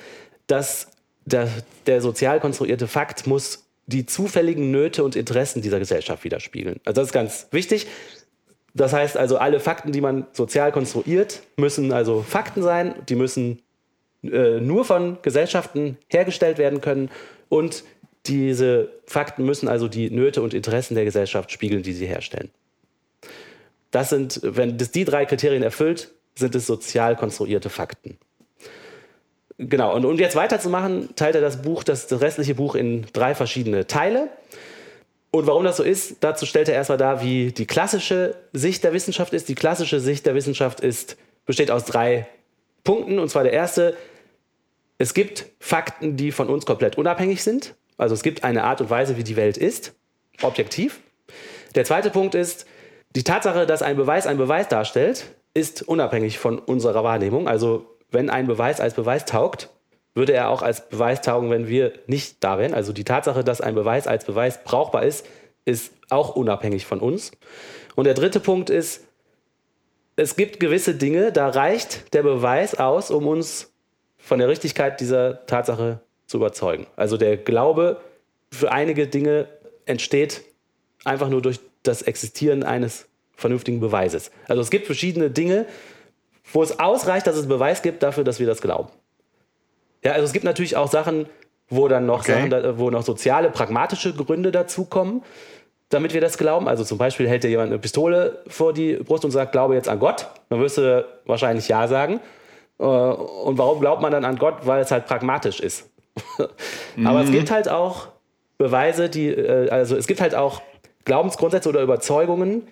dass 0.47 0.87
der, 1.25 1.49
der 1.87 1.99
sozial 1.99 2.39
konstruierte 2.39 2.87
Fakt 2.87 3.27
muss 3.27 3.67
die 3.85 4.05
zufälligen 4.05 4.71
Nöte 4.71 5.03
und 5.03 5.17
Interessen 5.17 5.61
dieser 5.61 5.79
Gesellschaft 5.79 6.23
widerspiegeln. 6.23 6.79
Also 6.85 7.01
das 7.01 7.09
ist 7.09 7.13
ganz 7.13 7.47
wichtig. 7.51 7.87
Das 8.73 8.93
heißt 8.93 9.17
also, 9.17 9.37
alle 9.37 9.59
Fakten, 9.59 9.91
die 9.91 9.99
man 9.99 10.27
sozial 10.31 10.71
konstruiert, 10.71 11.41
müssen 11.57 11.91
also 11.91 12.21
Fakten 12.21 12.63
sein. 12.63 12.95
Die 13.09 13.15
müssen 13.15 13.61
äh, 14.23 14.59
nur 14.59 14.85
von 14.85 15.17
Gesellschaften 15.21 15.97
hergestellt 16.07 16.57
werden 16.57 16.81
können. 16.81 17.09
Und 17.49 17.83
diese 18.25 18.89
Fakten 19.05 19.45
müssen 19.45 19.67
also 19.67 19.87
die 19.87 20.09
Nöte 20.09 20.41
und 20.41 20.53
Interessen 20.53 20.95
der 20.95 21.05
Gesellschaft 21.05 21.51
spiegeln, 21.51 21.83
die 21.83 21.93
sie 21.93 22.05
herstellen. 22.05 22.51
Das 23.89 24.09
sind, 24.09 24.39
wenn 24.43 24.77
das 24.77 24.91
die 24.91 25.05
drei 25.05 25.25
Kriterien 25.25 25.63
erfüllt, 25.63 26.11
sind 26.35 26.55
es 26.55 26.65
sozial 26.65 27.15
konstruierte 27.15 27.69
Fakten. 27.69 28.17
Genau, 29.57 29.95
und 29.95 30.05
um 30.05 30.17
jetzt 30.17 30.35
weiterzumachen, 30.35 31.09
teilt 31.15 31.35
er 31.35 31.41
das 31.41 31.61
Buch, 31.61 31.83
das, 31.83 32.07
das 32.07 32.21
restliche 32.21 32.55
Buch 32.55 32.73
in 32.73 33.05
drei 33.13 33.35
verschiedene 33.35 33.85
Teile. 33.85 34.29
Und 35.29 35.45
warum 35.47 35.63
das 35.63 35.77
so 35.77 35.83
ist, 35.83 36.17
dazu 36.21 36.45
stellt 36.45 36.67
er 36.67 36.75
erstmal 36.75 36.97
dar, 36.97 37.23
wie 37.23 37.51
die 37.51 37.67
klassische 37.67 38.35
Sicht 38.53 38.83
der 38.83 38.93
Wissenschaft 38.93 39.33
ist. 39.33 39.49
Die 39.49 39.55
klassische 39.55 39.99
Sicht 39.99 40.25
der 40.25 40.35
Wissenschaft 40.35 40.79
ist, 40.79 41.15
besteht 41.45 41.69
aus 41.69 41.85
drei 41.85 42.27
Punkten. 42.83 43.19
Und 43.19 43.29
zwar 43.29 43.43
der 43.43 43.53
erste, 43.53 43.95
es 45.01 45.15
gibt 45.15 45.47
Fakten, 45.59 46.15
die 46.15 46.31
von 46.31 46.47
uns 46.47 46.67
komplett 46.67 46.95
unabhängig 46.95 47.41
sind. 47.41 47.73
Also 47.97 48.13
es 48.13 48.21
gibt 48.21 48.43
eine 48.43 48.63
Art 48.65 48.81
und 48.81 48.91
Weise, 48.91 49.17
wie 49.17 49.23
die 49.23 49.35
Welt 49.35 49.57
ist, 49.57 49.95
objektiv. 50.43 50.99
Der 51.73 51.85
zweite 51.85 52.11
Punkt 52.11 52.35
ist, 52.35 52.67
die 53.15 53.23
Tatsache, 53.23 53.65
dass 53.65 53.81
ein 53.81 53.97
Beweis 53.97 54.27
einen 54.27 54.37
Beweis 54.37 54.67
darstellt, 54.67 55.25
ist 55.55 55.81
unabhängig 55.81 56.37
von 56.37 56.59
unserer 56.59 57.03
Wahrnehmung. 57.03 57.47
Also 57.47 57.97
wenn 58.11 58.29
ein 58.29 58.45
Beweis 58.45 58.79
als 58.79 58.93
Beweis 58.93 59.25
taugt, 59.25 59.69
würde 60.13 60.33
er 60.33 60.49
auch 60.49 60.61
als 60.61 60.87
Beweis 60.87 61.21
taugen, 61.21 61.49
wenn 61.49 61.67
wir 61.67 61.93
nicht 62.05 62.43
da 62.43 62.59
wären. 62.59 62.75
Also 62.75 62.93
die 62.93 63.03
Tatsache, 63.03 63.43
dass 63.43 63.59
ein 63.59 63.73
Beweis 63.73 64.05
als 64.05 64.25
Beweis 64.25 64.63
brauchbar 64.63 65.01
ist, 65.01 65.25
ist 65.65 65.93
auch 66.11 66.35
unabhängig 66.35 66.85
von 66.85 66.99
uns. 66.99 67.31
Und 67.95 68.03
der 68.03 68.13
dritte 68.13 68.39
Punkt 68.39 68.69
ist, 68.69 69.03
es 70.15 70.35
gibt 70.35 70.59
gewisse 70.59 70.93
Dinge, 70.93 71.31
da 71.31 71.49
reicht 71.49 72.13
der 72.13 72.21
Beweis 72.21 72.75
aus, 72.75 73.09
um 73.09 73.25
uns 73.25 73.70
von 74.21 74.39
der 74.39 74.47
Richtigkeit 74.47 74.99
dieser 74.99 75.45
Tatsache 75.45 75.99
zu 76.27 76.37
überzeugen. 76.37 76.87
Also 76.95 77.17
der 77.17 77.37
Glaube 77.37 77.97
für 78.51 78.71
einige 78.71 79.07
Dinge 79.07 79.47
entsteht 79.85 80.41
einfach 81.03 81.29
nur 81.29 81.41
durch 81.41 81.59
das 81.83 82.01
Existieren 82.03 82.63
eines 82.63 83.07
vernünftigen 83.35 83.79
Beweises. 83.79 84.31
Also 84.47 84.61
es 84.61 84.69
gibt 84.69 84.85
verschiedene 84.85 85.31
Dinge, 85.31 85.65
wo 86.53 86.61
es 86.61 86.79
ausreicht, 86.79 87.27
dass 87.27 87.35
es 87.35 87.47
Beweis 87.47 87.81
gibt 87.81 88.03
dafür, 88.03 88.23
dass 88.23 88.39
wir 88.39 88.47
das 88.47 88.61
glauben. 88.61 88.89
Ja, 90.03 90.13
also 90.13 90.25
es 90.25 90.33
gibt 90.33 90.45
natürlich 90.45 90.75
auch 90.75 90.89
Sachen, 90.89 91.27
wo 91.69 91.87
dann 91.87 92.05
noch, 92.05 92.19
Okay. 92.19 92.49
Sachen, 92.49 92.77
wo 92.77 92.89
noch 92.89 93.03
soziale, 93.03 93.49
pragmatische 93.49 94.13
Gründe 94.13 94.51
dazukommen, 94.51 95.23
damit 95.89 96.13
wir 96.13 96.21
das 96.21 96.37
glauben. 96.37 96.67
Also 96.67 96.83
zum 96.83 96.97
Beispiel 96.97 97.27
hält 97.27 97.43
dir 97.43 97.49
jemand 97.49 97.69
eine 97.69 97.79
Pistole 97.79 98.43
vor 98.47 98.73
die 98.73 98.95
Brust 98.95 99.25
und 99.25 99.31
sagt, 99.31 99.51
glaube 99.51 99.75
jetzt 99.75 99.89
an 99.89 99.99
Gott. 99.99 100.27
Dann 100.49 100.59
wirst 100.59 100.77
du 100.77 101.05
wahrscheinlich 101.25 101.67
Ja 101.67 101.87
sagen. 101.87 102.19
Äh, 102.81 102.83
Und 102.83 103.57
warum 103.57 103.79
glaubt 103.79 104.01
man 104.01 104.11
dann 104.11 104.25
an 104.25 104.37
Gott? 104.37 104.65
Weil 104.65 104.81
es 104.81 104.91
halt 104.91 105.05
pragmatisch 105.05 105.59
ist. 105.59 105.89
Aber 107.05 107.21
es 107.21 107.31
gibt 107.31 107.51
halt 107.51 107.69
auch 107.69 108.09
Beweise, 108.57 109.09
die, 109.09 109.29
äh, 109.29 109.69
also 109.69 109.95
es 109.95 110.07
gibt 110.07 110.19
halt 110.19 110.35
auch 110.35 110.61
Glaubensgrundsätze 111.05 111.69
oder 111.69 111.81
Überzeugungen, 111.81 112.67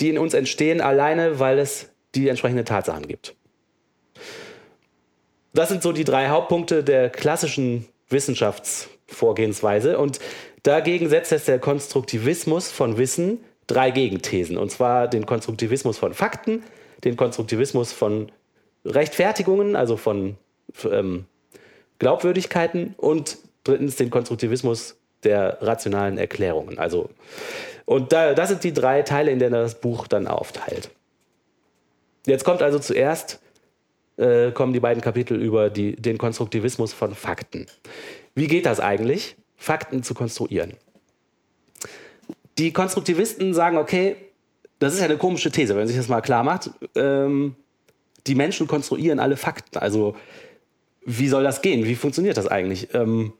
die 0.00 0.10
in 0.10 0.18
uns 0.18 0.34
entstehen, 0.34 0.80
alleine 0.80 1.38
weil 1.38 1.58
es 1.58 1.90
die 2.14 2.28
entsprechenden 2.28 2.64
Tatsachen 2.64 3.06
gibt. 3.06 3.34
Das 5.54 5.68
sind 5.68 5.82
so 5.82 5.92
die 5.92 6.04
drei 6.04 6.28
Hauptpunkte 6.28 6.82
der 6.82 7.10
klassischen 7.10 7.86
Wissenschaftsvorgehensweise. 8.08 9.98
Und 9.98 10.18
dagegen 10.62 11.08
setzt 11.08 11.30
jetzt 11.30 11.48
der 11.48 11.58
Konstruktivismus 11.58 12.70
von 12.70 12.98
Wissen 12.98 13.38
drei 13.66 13.90
Gegenthesen. 13.90 14.58
Und 14.58 14.70
zwar 14.70 15.08
den 15.08 15.26
Konstruktivismus 15.26 15.98
von 15.98 16.14
Fakten, 16.14 16.62
den 17.04 17.16
Konstruktivismus 17.16 17.92
von 17.92 18.30
Rechtfertigungen, 18.84 19.76
also 19.76 19.96
von 19.96 20.36
ähm, 20.84 21.26
Glaubwürdigkeiten 21.98 22.94
und 22.96 23.38
drittens 23.64 23.96
den 23.96 24.10
Konstruktivismus 24.10 24.96
der 25.22 25.58
rationalen 25.60 26.18
Erklärungen. 26.18 26.78
Also, 26.78 27.10
und 27.84 28.12
da, 28.12 28.34
das 28.34 28.48
sind 28.48 28.64
die 28.64 28.72
drei 28.72 29.02
Teile, 29.02 29.30
in 29.30 29.38
denen 29.38 29.52
das 29.52 29.80
Buch 29.80 30.06
dann 30.06 30.26
aufteilt. 30.26 30.90
Jetzt 32.26 32.44
kommt 32.44 32.62
also 32.62 32.78
zuerst 32.78 33.40
äh, 34.16 34.52
kommen 34.52 34.72
die 34.72 34.80
beiden 34.80 35.02
Kapitel 35.02 35.40
über 35.40 35.70
die, 35.70 35.96
den 35.96 36.18
Konstruktivismus 36.18 36.92
von 36.92 37.14
Fakten. 37.14 37.66
Wie 38.34 38.46
geht 38.46 38.66
das 38.66 38.80
eigentlich, 38.80 39.36
Fakten 39.56 40.02
zu 40.02 40.14
konstruieren? 40.14 40.74
Die 42.58 42.72
Konstruktivisten 42.72 43.54
sagen, 43.54 43.78
okay, 43.78 44.16
das 44.78 44.94
ist 44.94 45.00
ja 45.00 45.06
eine 45.06 45.16
komische 45.16 45.50
These, 45.50 45.70
wenn 45.70 45.82
man 45.82 45.88
sich 45.88 45.96
das 45.96 46.08
mal 46.08 46.20
klar 46.20 46.42
macht. 46.42 46.70
Ähm, 46.94 47.56
die 48.26 48.34
Menschen 48.34 48.66
konstruieren 48.66 49.18
alle 49.18 49.36
Fakten. 49.36 49.78
Also 49.78 50.14
wie 51.04 51.28
soll 51.28 51.42
das 51.42 51.62
gehen? 51.62 51.84
Wie 51.84 51.96
funktioniert 51.96 52.36
das 52.36 52.46
eigentlich? 52.46 52.94
Ähm, 52.94 53.32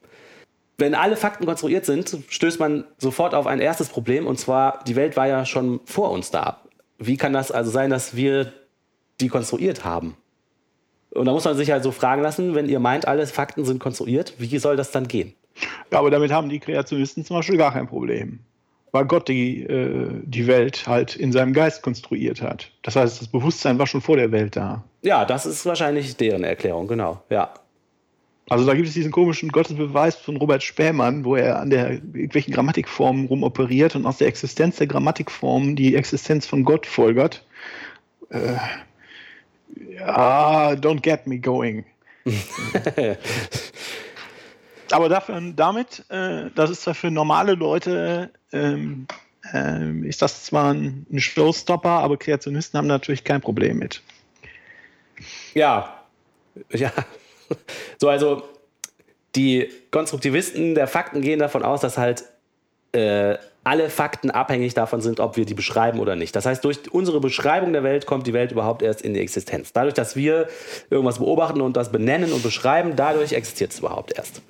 wenn 0.77 0.95
alle 0.95 1.15
Fakten 1.15 1.45
konstruiert 1.45 1.85
sind, 1.85 2.17
stößt 2.27 2.59
man 2.59 2.85
sofort 2.97 3.35
auf 3.35 3.47
ein 3.47 3.59
erstes 3.59 3.89
Problem, 3.89 4.25
und 4.27 4.39
zwar, 4.39 4.83
die 4.85 4.95
Welt 4.95 5.15
war 5.15 5.27
ja 5.27 5.45
schon 5.45 5.79
vor 5.85 6.11
uns 6.11 6.31
da. 6.31 6.61
Wie 6.97 7.17
kann 7.17 7.33
das 7.33 7.51
also 7.51 7.69
sein, 7.69 7.89
dass 7.89 8.15
wir 8.15 8.51
die 9.21 9.29
konstruiert 9.29 9.85
haben? 9.85 10.17
Und 11.11 11.25
da 11.25 11.31
muss 11.31 11.45
man 11.45 11.55
sich 11.55 11.69
halt 11.69 11.83
so 11.83 11.91
fragen 11.91 12.23
lassen, 12.23 12.55
wenn 12.55 12.67
ihr 12.67 12.79
meint, 12.79 13.07
alle 13.07 13.27
Fakten 13.27 13.65
sind 13.65 13.79
konstruiert, 13.79 14.33
wie 14.39 14.57
soll 14.57 14.75
das 14.75 14.91
dann 14.91 15.07
gehen? 15.07 15.33
Ja, 15.91 15.99
aber 15.99 16.09
damit 16.09 16.31
haben 16.31 16.49
die 16.49 16.59
Kreationisten 16.59 17.23
zum 17.23 17.37
Beispiel 17.37 17.57
gar 17.57 17.71
kein 17.71 17.87
Problem. 17.87 18.39
Weil 18.93 19.05
Gott 19.05 19.27
die, 19.27 19.63
äh, 19.63 20.07
die 20.23 20.45
Welt 20.45 20.87
halt 20.87 21.15
in 21.15 21.31
seinem 21.31 21.51
Geist 21.53 21.81
konstruiert 21.81 22.43
hat. 22.43 22.71
Das 22.83 22.95
heißt, 22.95 23.21
das 23.21 23.27
Bewusstsein 23.27 23.79
war 23.79 23.87
schon 23.87 24.01
vor 24.01 24.17
der 24.17 24.31
Welt 24.31 24.55
da. 24.55 24.83
Ja, 25.01 25.25
das 25.25 25.47
ist 25.47 25.65
wahrscheinlich 25.65 26.15
deren 26.15 26.43
Erklärung, 26.43 26.87
genau. 26.87 27.23
Ja. 27.31 27.55
Also 28.49 28.65
da 28.67 28.75
gibt 28.75 28.87
es 28.87 28.93
diesen 28.93 29.11
komischen 29.11 29.49
Gottesbeweis 29.49 30.15
von 30.15 30.37
Robert 30.37 30.61
Spähmann, 30.61 31.25
wo 31.25 31.35
er 31.35 31.59
an 31.59 31.71
der 31.71 31.93
irgendwelchen 31.93 32.53
Grammatikformen 32.53 33.25
rumoperiert 33.25 33.95
und 33.95 34.05
aus 34.05 34.19
der 34.19 34.27
Existenz 34.27 34.75
der 34.77 34.85
Grammatikformen 34.85 35.75
die 35.75 35.95
Existenz 35.95 36.45
von 36.45 36.63
Gott 36.63 36.85
folgert. 36.85 37.43
Äh, 38.29 38.57
ja, 39.97 40.73
don't 40.73 41.01
get 41.01 41.25
me 41.25 41.39
going. 41.39 41.83
Aber 44.93 45.09
dafür, 45.09 45.41
damit, 45.55 46.05
äh, 46.09 46.51
das 46.53 46.69
ist 46.69 46.83
zwar 46.83 46.93
für 46.93 47.09
normale 47.09 47.53
Leute, 47.53 48.29
ähm, 48.51 49.07
ähm, 49.51 50.03
ist 50.03 50.21
das 50.21 50.45
zwar 50.45 50.71
ein, 50.71 51.07
ein 51.11 51.19
Showstopper, 51.19 51.89
aber 51.89 52.17
Kreationisten 52.17 52.77
haben 52.77 52.87
natürlich 52.87 53.23
kein 53.23 53.41
Problem 53.41 53.79
mit. 53.79 54.01
Ja. 55.53 55.99
Ja. 56.69 56.91
So, 57.99 58.09
also 58.09 58.43
die 59.35 59.67
Konstruktivisten 59.89 60.75
der 60.75 60.87
Fakten 60.87 61.21
gehen 61.21 61.39
davon 61.39 61.63
aus, 61.63 61.81
dass 61.81 61.97
halt 61.97 62.25
äh, 62.91 63.37
alle 63.63 63.89
Fakten 63.89 64.29
abhängig 64.29 64.75
davon 64.75 65.01
sind, 65.01 65.19
ob 65.19 65.35
wir 65.35 65.45
die 65.45 65.55
beschreiben 65.55 65.99
oder 65.99 66.15
nicht. 66.15 66.35
Das 66.35 66.45
heißt, 66.45 66.63
durch 66.63 66.91
unsere 66.91 67.19
Beschreibung 67.19 67.73
der 67.73 67.83
Welt 67.83 68.05
kommt 68.05 68.27
die 68.27 68.33
Welt 68.33 68.51
überhaupt 68.51 68.83
erst 68.83 69.01
in 69.01 69.15
die 69.15 69.19
Existenz. 69.19 69.73
Dadurch, 69.73 69.95
dass 69.95 70.15
wir 70.15 70.47
irgendwas 70.91 71.17
beobachten 71.17 71.61
und 71.61 71.75
das 71.75 71.91
benennen 71.91 72.31
und 72.33 72.43
beschreiben, 72.43 72.95
dadurch 72.95 73.33
existiert 73.33 73.71
es 73.71 73.79
überhaupt 73.79 74.15
erst. 74.15 74.43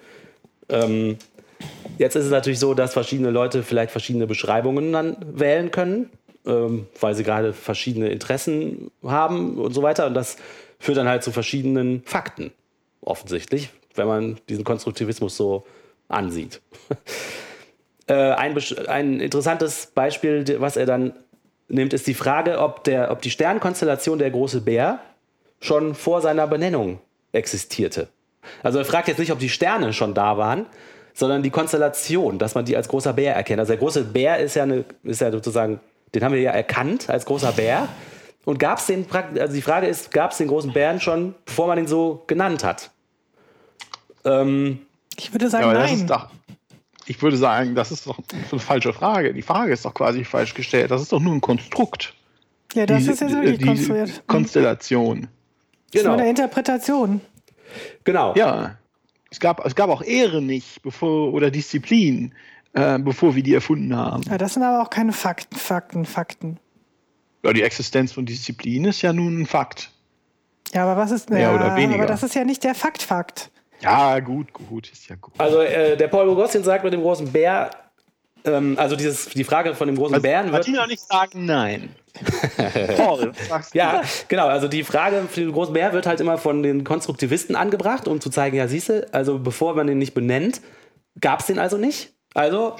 Ähm, 0.74 1.18
jetzt 1.98 2.16
ist 2.16 2.26
es 2.26 2.32
natürlich 2.32 2.60
so, 2.60 2.74
dass 2.74 2.94
verschiedene 2.94 3.30
Leute 3.30 3.64
vielleicht 3.64 3.92
verschiedene 3.92 4.28
Beschreibungen 4.28 4.92
dann 4.92 5.16
wählen 5.22 5.72
können, 5.72 6.10
ähm, 6.46 6.88
weil 7.00 7.16
sie 7.16 7.24
gerade 7.24 7.54
verschiedene 7.54 8.10
Interessen 8.10 8.92
haben 9.04 9.58
und 9.58 9.74
so 9.74 9.84
weiter. 9.84 10.08
Und 10.08 10.16
das 10.16 10.38
führt 10.80 10.98
dann 10.98 11.08
halt 11.08 11.24
zu 11.24 11.32
verschiedenen 11.32 12.04
Fakten, 12.04 12.52
offensichtlich, 13.02 13.70
wenn 13.96 14.08
man 14.08 14.38
diesen 14.50 14.64
Konstruktivismus 14.64 15.38
so 15.38 15.66
ansieht. 16.10 16.62
Äh, 18.06 18.34
ein, 18.34 18.54
ein 18.88 19.22
interessantes 19.22 19.86
Beispiel, 19.86 20.44
was 20.60 20.76
er 20.76 20.86
dann 20.86 21.14
nimmt, 21.70 21.94
ist 21.94 22.06
die 22.06 22.14
Frage, 22.14 22.60
ob, 22.60 22.84
der, 22.84 23.12
ob 23.12 23.22
die 23.22 23.30
Sternkonstellation 23.30 24.20
der 24.20 24.30
große 24.30 24.60
Bär 24.60 25.00
schon 25.62 25.96
vor 25.96 26.20
seiner 26.20 26.46
Benennung 26.46 27.00
existierte. 27.32 28.10
Also 28.62 28.80
er 28.80 28.86
fragt 28.86 29.08
jetzt 29.08 29.18
nicht, 29.20 29.32
ob 29.32 29.40
die 29.40 29.50
Sterne 29.50 29.94
schon 29.94 30.14
da 30.14 30.38
waren, 30.38 30.66
sondern 31.14 31.44
die 31.44 31.50
Konstellation, 31.50 32.40
dass 32.40 32.56
man 32.56 32.66
die 32.66 32.76
als 32.76 32.88
großer 32.88 33.14
Bär 33.14 33.36
erkennt. 33.36 33.60
Also 33.60 33.72
der 33.74 33.78
große 33.80 34.04
Bär 34.04 34.38
ist 34.40 34.56
ja, 34.56 34.64
eine, 34.64 34.86
ist 35.04 35.22
ja 35.22 35.32
sozusagen, 35.32 35.80
den 36.14 36.24
haben 36.24 36.34
wir 36.34 36.42
ja 36.42 36.52
erkannt 36.52 37.10
als 37.10 37.26
großer 37.26 37.52
Bär. 37.54 37.88
Und 38.46 38.60
gab 38.60 38.80
es 38.80 38.88
den, 38.88 39.06
also 39.40 39.54
die 39.54 39.62
Frage 39.62 39.88
ist, 39.88 40.12
gab 40.12 40.32
es 40.32 40.38
den 40.38 40.48
großen 40.50 40.74
Bären 40.74 41.00
schon, 41.00 41.34
bevor 41.46 41.68
man 41.68 41.78
ihn 41.78 41.88
so 41.88 42.24
genannt 42.28 42.64
hat? 42.64 42.90
Ähm, 44.26 44.80
Ich 45.18 45.32
würde 45.34 45.50
sagen, 45.50 45.74
das 45.74 45.90
nein. 45.92 46.00
ist 46.00 46.10
doch, 46.10 46.28
ich 47.06 47.22
würde 47.22 47.38
sagen, 47.38 47.76
das 47.76 47.92
ist 47.92 48.08
doch 48.08 48.18
eine 48.52 48.60
falsche 48.60 48.94
Frage. 48.94 49.34
Die 49.34 49.42
Frage 49.42 49.74
ist 49.74 49.86
doch 49.86 49.94
quasi 49.94 50.24
falsch 50.24 50.54
gestellt. 50.54 50.92
Das 50.92 51.02
ist 51.02 51.12
doch 51.12 51.20
nur 51.20 51.34
ein 51.34 51.42
Konstrukt. 51.42 52.14
ja, 52.74 52.86
das 52.86 53.00
Diese- 53.00 53.12
ist 53.14 53.22
jetzt 53.22 53.34
wirklich 53.34 53.62
konstruiert. 53.62 54.24
Konstellation. 54.28 55.28
Das 55.92 56.02
ist 56.02 56.06
nur 56.06 56.14
genau, 56.14 56.22
eine 56.22 56.30
Interpretation. 56.30 57.22
Genau. 58.04 58.34
Ja. 58.36 58.78
Es 59.32 59.40
gab, 59.40 59.66
es 59.66 59.76
gab 59.76 59.90
auch 59.90 60.04
Ehre 60.04 60.42
nicht, 60.42 60.84
bevor, 60.84 61.34
oder 61.34 61.50
Disziplin, 61.50 62.34
äh, 62.74 63.00
bevor 63.00 63.36
wir 63.36 63.42
die 63.42 63.54
erfunden 63.54 63.96
haben. 63.96 64.24
Ja, 64.30 64.38
das 64.38 64.54
sind 64.54 64.64
aber 64.64 64.84
auch 64.84 64.90
keine 64.90 65.12
Fakten, 65.12 65.56
Fakten, 65.56 66.06
Fakten. 66.06 66.60
Ja, 67.44 67.52
die 67.52 67.64
Existenz 67.64 68.12
von 68.12 68.26
Disziplin 68.26 68.86
ist 68.86 69.02
ja 69.02 69.12
nun 69.12 69.42
ein 69.42 69.46
Fakt. 69.46 69.92
Ja, 70.74 70.84
aber 70.84 71.02
was 71.02 71.12
ist 71.12 71.30
Mehr 71.30 71.40
ja, 71.40 71.56
oder 71.56 71.76
weniger. 71.76 72.00
Aber 72.00 72.08
das 72.08 72.24
ist 72.24 72.36
ja 72.36 72.44
nicht 72.44 72.64
der 72.64 72.74
Fakt-Fakt. 72.74 73.52
Ja, 73.82 74.20
gut, 74.20 74.54
gut, 74.54 74.90
ist 74.92 75.10
ja 75.10 75.16
gut. 75.16 75.34
Also 75.38 75.62
äh, 75.62 75.98
der 75.98 76.08
Paul 76.08 76.26
Bogossian 76.26 76.64
sagt 76.64 76.84
mit 76.84 76.94
dem 76.94 77.02
großen 77.02 77.32
Bär, 77.32 77.70
ähm, 78.46 78.76
also 78.78 78.96
dieses, 78.96 79.30
die 79.30 79.44
Frage 79.44 79.76
von 79.76 79.88
dem 79.88 79.98
großen 79.98 80.22
Bären 80.22 80.46
wird... 80.46 80.68
Martina 80.68 80.88
nicht 80.88 81.02
sagen 81.02 81.46
nein. 81.46 81.96
Paul, 82.98 83.32
du? 83.32 83.78
Ja, 83.78 84.04
genau. 84.28 84.48
Also 84.48 84.68
die 84.68 84.84
Frage 84.84 85.24
für 85.30 85.42
den 85.42 85.52
großen 85.52 85.74
Bär 85.74 85.94
wird 85.94 86.06
halt 86.06 86.20
immer 86.20 86.38
von 86.38 86.62
den 86.62 86.84
Konstruktivisten 86.84 87.56
angebracht, 87.56 88.08
um 88.08 88.22
zu 88.22 88.30
zeigen, 88.30 88.56
ja, 88.56 88.68
siehste, 88.68 89.08
also 89.12 89.40
bevor 89.40 89.76
man 89.76 89.88
den 89.88 89.98
nicht 89.98 90.14
benennt, 90.14 90.62
gab 91.20 91.40
es 91.40 91.48
den 91.48 91.60
also 91.60 91.78
nicht. 91.78 92.14
Also 92.36 92.76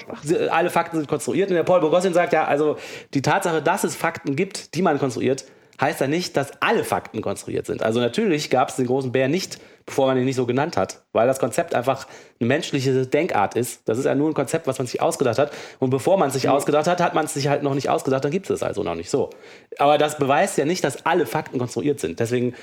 alle 0.50 0.70
Fakten 0.70 0.96
sind 0.96 1.08
konstruiert. 1.08 1.48
Und 1.50 1.56
der 1.56 1.62
Paul 1.62 1.80
Bogossian 1.80 2.14
sagt 2.14 2.32
ja, 2.32 2.44
also 2.44 2.76
die 3.12 3.22
Tatsache, 3.22 3.62
dass 3.62 3.84
es 3.84 3.94
Fakten 3.94 4.36
gibt, 4.36 4.74
die 4.74 4.82
man 4.82 4.98
konstruiert, 4.98 5.44
heißt 5.80 6.00
ja 6.00 6.06
nicht, 6.06 6.36
dass 6.36 6.52
alle 6.60 6.84
Fakten 6.84 7.20
konstruiert 7.20 7.66
sind. 7.66 7.82
Also 7.82 8.00
natürlich 8.00 8.50
gab 8.50 8.68
es 8.68 8.76
den 8.76 8.86
großen 8.86 9.12
Bär 9.12 9.28
nicht, 9.28 9.58
bevor 9.86 10.06
man 10.06 10.16
ihn 10.16 10.24
nicht 10.24 10.36
so 10.36 10.46
genannt 10.46 10.76
hat, 10.76 11.02
weil 11.12 11.26
das 11.26 11.38
Konzept 11.38 11.74
einfach 11.74 12.06
eine 12.40 12.48
menschliche 12.48 13.06
Denkart 13.06 13.56
ist. 13.56 13.82
Das 13.88 13.98
ist 13.98 14.04
ja 14.04 14.14
nur 14.14 14.30
ein 14.30 14.34
Konzept, 14.34 14.66
was 14.66 14.78
man 14.78 14.86
sich 14.86 15.02
ausgedacht 15.02 15.38
hat. 15.38 15.52
Und 15.78 15.90
bevor 15.90 16.16
man 16.16 16.28
es 16.28 16.34
sich 16.34 16.48
ausgedacht 16.48 16.86
hat, 16.86 17.00
hat 17.00 17.14
man 17.14 17.26
es 17.26 17.34
sich 17.34 17.48
halt 17.48 17.62
noch 17.62 17.74
nicht 17.74 17.88
ausgedacht, 17.88 18.24
dann 18.24 18.30
gibt 18.30 18.48
es 18.48 18.56
es 18.56 18.62
also 18.62 18.82
noch 18.82 18.94
nicht 18.94 19.10
so. 19.10 19.30
Aber 19.78 19.98
das 19.98 20.18
beweist 20.18 20.56
ja 20.58 20.64
nicht, 20.64 20.84
dass 20.84 21.04
alle 21.04 21.26
Fakten 21.26 21.58
konstruiert 21.58 22.00
sind. 22.00 22.20
Deswegen 22.20 22.54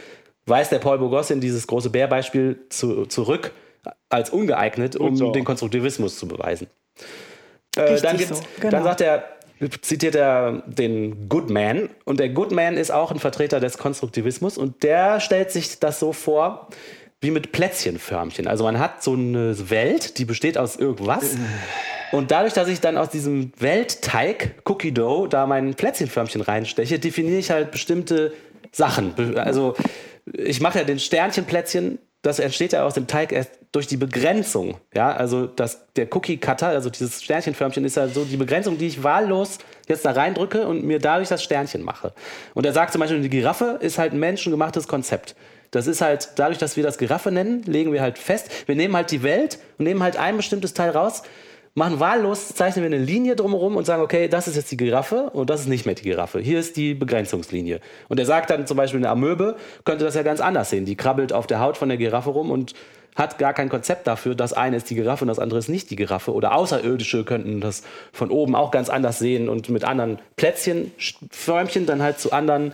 weist 0.46 0.72
der 0.72 0.80
Paul 0.80 0.98
Bogossian 0.98 1.42
dieses 1.42 1.68
große 1.68 1.90
Bärbeispiel 1.90 2.66
zu, 2.70 3.06
zurück 3.06 3.52
als 4.10 4.30
ungeeignet, 4.30 4.96
um 4.96 5.16
so. 5.16 5.32
den 5.32 5.44
Konstruktivismus 5.44 6.18
zu 6.18 6.28
beweisen. 6.28 6.68
Äh, 7.76 8.00
dann, 8.02 8.18
so, 8.18 8.36
genau. 8.60 8.72
dann 8.72 8.84
sagt 8.84 9.02
er, 9.02 9.24
zitiert 9.82 10.16
er 10.16 10.64
den 10.68 11.30
Goodman 11.30 11.90
und 12.06 12.20
der 12.20 12.30
Goodman 12.30 12.78
ist 12.78 12.92
auch 12.92 13.12
ein 13.12 13.20
Vertreter 13.20 13.60
des 13.60 13.78
Konstruktivismus 13.78 14.58
und 14.58 14.84
der 14.84 15.20
stellt 15.20 15.52
sich 15.52 15.80
das 15.80 16.00
so 16.00 16.14
vor 16.14 16.68
wie 17.20 17.32
mit 17.32 17.52
Plätzchenförmchen. 17.52 18.48
Also 18.48 18.64
man 18.64 18.80
hat 18.80 19.04
so 19.04 19.14
eine 19.14 19.70
Welt, 19.70 20.18
die 20.18 20.26
besteht 20.26 20.58
aus 20.58 20.76
irgendwas 20.76 21.38
und 22.12 22.32
dadurch, 22.32 22.54
dass 22.54 22.68
ich 22.68 22.82
dann 22.82 22.98
aus 22.98 23.10
diesem 23.10 23.52
Weltteig 23.60 24.56
Cookie 24.66 24.92
Dough 24.92 25.28
da 25.28 25.46
mein 25.46 25.76
Plätzchenförmchen 25.76 26.42
reinsteche, 26.42 26.98
definiere 26.98 27.38
ich 27.38 27.52
halt 27.52 27.72
bestimmte 27.72 28.34
Sachen. 28.72 29.38
Also 29.38 29.76
ich 30.26 30.62
mache 30.62 30.80
ja 30.80 30.84
den 30.84 31.00
Sternchenplätzchen, 31.00 32.00
das 32.22 32.40
entsteht 32.40 32.74
ja 32.74 32.84
aus 32.84 32.94
dem 32.94 33.08
Teig 33.08 33.32
erst 33.32 33.52
durch 33.72 33.88
die 33.88 33.98
Begrenzung. 33.98 34.78
Ja, 34.94 35.12
also 35.12 35.48
das, 35.48 35.88
der 35.96 36.08
Cookie 36.16 36.38
Cutter, 36.38 36.68
also 36.68 36.90
dieses 36.90 37.24
Sternchenförmchen, 37.24 37.84
ist 37.86 37.96
ja 37.96 38.08
so 38.08 38.26
die 38.26 38.38
Begrenzung, 38.38 38.78
die 38.78 38.88
ich 38.88 39.04
wahllos 39.04 39.58
jetzt 39.88 40.06
da 40.06 40.12
reindrücke 40.12 40.68
und 40.68 40.84
mir 40.84 41.00
dadurch 41.00 41.30
das 41.30 41.44
Sternchen 41.44 41.82
mache. 41.82 42.14
Und 42.54 42.66
er 42.66 42.74
sagt 42.74 42.92
zum 42.92 43.02
Beispiel, 43.02 43.22
die 43.22 43.30
Giraffe 43.30 43.80
ist 43.82 43.98
halt 43.98 44.14
ein 44.14 44.20
menschengemachtes 44.20 44.88
Konzept. 44.88 45.36
Das 45.72 45.88
ist 45.88 46.02
halt, 46.02 46.34
dadurch, 46.36 46.58
dass 46.58 46.76
wir 46.76 46.84
das 46.84 46.98
Giraffe 46.98 47.32
nennen, 47.32 47.64
legen 47.64 47.94
wir 47.94 48.02
halt 48.02 48.18
fest, 48.18 48.68
wir 48.68 48.76
nehmen 48.76 48.96
halt 48.96 49.10
die 49.10 49.24
Welt 49.24 49.58
und 49.78 49.86
nehmen 49.86 50.04
halt 50.04 50.18
ein 50.18 50.36
bestimmtes 50.36 50.74
Teil 50.74 50.90
raus, 50.92 51.24
machen 51.74 52.00
wahllos, 52.00 52.50
zeichnen 52.50 52.84
wir 52.84 52.96
eine 52.96 53.04
Linie 53.04 53.36
drumherum 53.36 53.76
und 53.78 53.86
sagen, 53.86 54.02
okay, 54.02 54.28
das 54.28 54.48
ist 54.48 54.56
jetzt 54.56 54.72
die 54.72 54.78
Giraffe 54.78 55.30
und 55.32 55.50
das 55.50 55.62
ist 55.62 55.68
nicht 55.68 55.86
mehr 55.86 55.96
die 55.96 56.04
Giraffe. 56.04 56.40
Hier 56.40 56.60
ist 56.60 56.76
die 56.76 56.94
Begrenzungslinie. 56.94 57.80
Und 58.10 58.20
er 58.20 58.26
sagt 58.26 58.50
dann 58.50 58.68
zum 58.68 58.78
Beispiel, 58.78 59.00
eine 59.00 59.10
Amöbe 59.10 59.56
könnte 59.86 60.04
das 60.04 60.16
ja 60.16 60.24
ganz 60.24 60.42
anders 60.42 60.70
sehen. 60.70 60.86
Die 60.86 60.96
krabbelt 60.96 61.32
auf 61.32 61.48
der 61.48 61.60
Haut 61.60 61.78
von 61.78 61.90
der 61.90 61.98
Giraffe 61.98 62.32
rum 62.32 62.52
und 62.52 62.74
hat 63.16 63.38
gar 63.38 63.54
kein 63.54 63.70
Konzept 63.70 64.08
dafür, 64.08 64.36
das 64.36 64.54
eine 64.54 64.78
ist 64.78 64.90
die 64.90 64.96
Giraffe 64.96 65.26
und 65.26 65.28
das 65.28 65.40
andere 65.40 65.60
ist 65.60 65.68
nicht 65.68 65.90
die 65.90 65.96
Giraffe. 65.96 66.34
Oder 66.34 66.56
Außerirdische 66.56 67.26
könnten 67.26 67.60
das 67.60 67.84
von 68.14 68.32
oben 68.32 68.56
auch 68.56 68.72
ganz 68.72 68.90
anders 68.90 69.20
sehen 69.20 69.50
und 69.50 69.70
mit 69.70 69.84
anderen 69.84 70.20
Plätzchen, 70.38 70.92
Förmchen 71.30 71.86
dann 71.86 72.02
halt 72.02 72.20
zu 72.20 72.32
anderen 72.32 72.74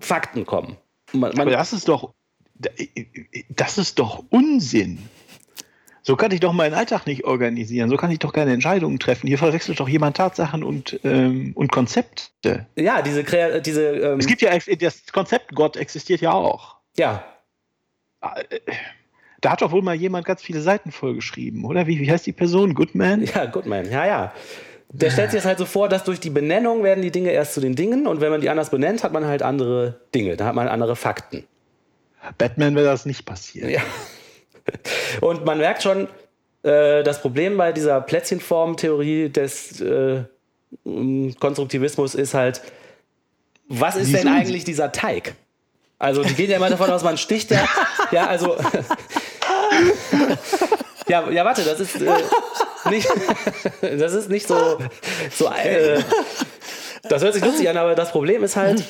Fakten 0.00 0.44
kommen. 0.44 0.76
Man, 1.12 1.32
man, 1.32 1.40
Aber 1.40 1.50
das 1.50 1.72
ist 1.72 1.88
doch, 1.88 2.12
das 3.48 3.78
ist 3.78 3.98
doch 3.98 4.24
Unsinn. 4.30 4.98
So 6.04 6.16
kann 6.16 6.32
ich 6.32 6.40
doch 6.40 6.52
meinen 6.52 6.74
Alltag 6.74 7.06
nicht 7.06 7.24
organisieren. 7.24 7.88
So 7.88 7.96
kann 7.96 8.10
ich 8.10 8.18
doch 8.18 8.32
keine 8.32 8.52
Entscheidungen 8.52 8.98
treffen. 8.98 9.28
Hier 9.28 9.38
verwechselt 9.38 9.78
doch 9.78 9.88
jemand 9.88 10.16
Tatsachen 10.16 10.64
und, 10.64 10.98
ähm, 11.04 11.52
und 11.54 11.70
Konzepte. 11.70 12.66
ja, 12.76 13.02
diese, 13.02 13.22
Krea- 13.22 13.60
diese 13.60 13.82
ähm, 13.98 14.18
Es 14.18 14.26
gibt 14.26 14.42
ja 14.42 14.50
das 14.80 15.06
Konzept 15.12 15.54
Gott 15.54 15.76
existiert 15.76 16.20
ja 16.20 16.32
auch. 16.32 16.76
ja, 16.96 17.24
Da 19.40 19.50
hat 19.50 19.62
doch 19.62 19.70
wohl 19.72 19.82
mal 19.82 19.94
jemand 19.94 20.24
ganz 20.24 20.42
viele 20.42 20.60
Seiten 20.60 20.92
vollgeschrieben, 20.92 21.64
oder? 21.64 21.86
Wie, 21.86 21.98
wie 22.00 22.10
heißt 22.10 22.26
die 22.26 22.32
Person? 22.32 22.74
Goodman? 22.74 23.22
Ja, 23.34 23.46
Goodman, 23.46 23.90
ja, 23.90 24.06
ja. 24.06 24.32
Der 24.94 25.10
stellt 25.10 25.30
sich 25.30 25.38
das 25.38 25.46
halt 25.46 25.58
so 25.58 25.64
vor, 25.64 25.88
dass 25.88 26.04
durch 26.04 26.20
die 26.20 26.30
Benennung 26.30 26.82
werden 26.84 27.02
die 27.02 27.10
Dinge 27.10 27.30
erst 27.30 27.54
zu 27.54 27.60
den 27.60 27.74
Dingen 27.74 28.06
und 28.06 28.20
wenn 28.20 28.30
man 28.30 28.40
die 28.40 28.50
anders 28.50 28.70
benennt, 28.70 29.02
hat 29.02 29.12
man 29.12 29.24
halt 29.24 29.42
andere 29.42 30.00
Dinge, 30.14 30.36
da 30.36 30.44
hat 30.46 30.54
man 30.54 30.68
andere 30.68 30.96
Fakten. 30.96 31.44
Batman 32.38 32.74
wäre 32.76 32.86
das 32.86 33.06
nicht 33.06 33.24
passiert. 33.24 33.70
Ja. 33.70 33.80
Und 35.20 35.44
man 35.44 35.58
merkt 35.58 35.82
schon, 35.82 36.08
äh, 36.62 37.02
das 37.02 37.20
Problem 37.20 37.56
bei 37.56 37.72
dieser 37.72 38.00
Plätzchenform-Theorie 38.00 39.28
des 39.28 39.80
äh, 39.80 40.24
Konstruktivismus 41.38 42.14
ist 42.14 42.34
halt, 42.34 42.62
was 43.68 43.96
ist 43.96 44.14
denn 44.14 44.28
eigentlich 44.28 44.64
dieser 44.64 44.92
Teig? 44.92 45.34
Also 45.98 46.22
die 46.24 46.34
gehen 46.34 46.50
ja 46.50 46.56
immer 46.56 46.68
davon 46.68 46.90
aus, 46.90 47.04
man 47.04 47.16
sticht 47.16 47.50
ja, 47.52 47.68
ja, 48.10 48.26
also 48.26 48.56
ja, 51.08 51.30
ja, 51.30 51.44
warte, 51.44 51.62
das 51.62 51.78
ist 51.78 52.00
äh, 52.00 52.10
nicht, 52.90 53.08
das 53.80 54.12
ist 54.12 54.28
nicht 54.28 54.48
so, 54.48 54.78
so 55.32 55.46
äh, 55.52 56.02
das 57.04 57.22
hört 57.22 57.34
sich 57.34 57.44
lustig 57.44 57.68
an, 57.68 57.76
aber 57.76 57.94
das 57.94 58.10
Problem 58.10 58.42
ist 58.42 58.56
halt, 58.56 58.82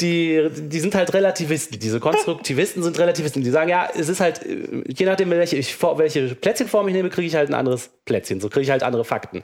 die, 0.00 0.48
die 0.52 0.80
sind 0.80 0.94
halt 0.94 1.14
Relativisten. 1.14 1.78
Diese 1.78 2.00
Konstruktivisten 2.00 2.82
sind 2.82 2.98
Relativisten. 2.98 3.42
Die 3.42 3.50
sagen, 3.50 3.70
ja, 3.70 3.88
es 3.94 4.08
ist 4.08 4.20
halt, 4.20 4.44
äh, 4.44 4.82
je 4.88 5.06
nachdem, 5.06 5.30
welche, 5.30 5.56
ich, 5.56 5.80
welche 5.82 6.34
Plätzchenform 6.34 6.88
ich 6.88 6.94
nehme, 6.94 7.10
kriege 7.10 7.26
ich 7.26 7.36
halt 7.36 7.48
ein 7.48 7.54
anderes 7.54 7.90
Plätzchen. 8.04 8.40
So 8.40 8.48
kriege 8.48 8.62
ich 8.62 8.70
halt 8.70 8.82
andere 8.82 9.04
Fakten. 9.04 9.42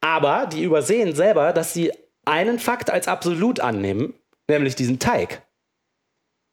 Aber 0.00 0.46
die 0.46 0.62
übersehen 0.62 1.14
selber, 1.14 1.52
dass 1.52 1.72
sie 1.72 1.92
einen 2.26 2.58
Fakt 2.58 2.90
als 2.90 3.08
absolut 3.08 3.60
annehmen, 3.60 4.14
nämlich 4.48 4.76
diesen 4.76 4.98
Teig. 4.98 5.42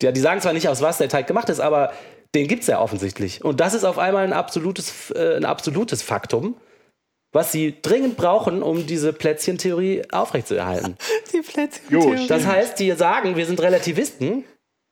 Ja, 0.01 0.11
die 0.11 0.21
sagen 0.21 0.41
zwar 0.41 0.53
nicht, 0.53 0.69
aus 0.69 0.81
was 0.81 0.97
der 0.97 1.09
Teig 1.09 1.27
gemacht 1.27 1.49
ist, 1.49 1.59
aber 1.59 1.93
den 2.33 2.47
gibt 2.47 2.61
es 2.61 2.67
ja 2.67 2.79
offensichtlich. 2.79 3.43
Und 3.43 3.59
das 3.59 3.73
ist 3.73 3.83
auf 3.83 3.97
einmal 3.97 4.23
ein 4.23 4.33
absolutes, 4.33 5.11
äh, 5.11 5.35
ein 5.35 5.45
absolutes 5.45 6.01
Faktum, 6.01 6.55
was 7.31 7.51
sie 7.51 7.75
dringend 7.81 8.17
brauchen, 8.17 8.61
um 8.61 8.85
diese 8.85 9.13
Plätzchentheorie 9.13 10.03
aufrechtzuerhalten. 10.11 10.97
Die 11.33 11.41
Plätzchen. 11.41 11.89
Jo, 11.89 12.15
Das 12.27 12.45
heißt, 12.45 12.79
die 12.79 12.91
sagen, 12.91 13.35
wir 13.37 13.45
sind 13.45 13.61
Relativisten 13.61 14.43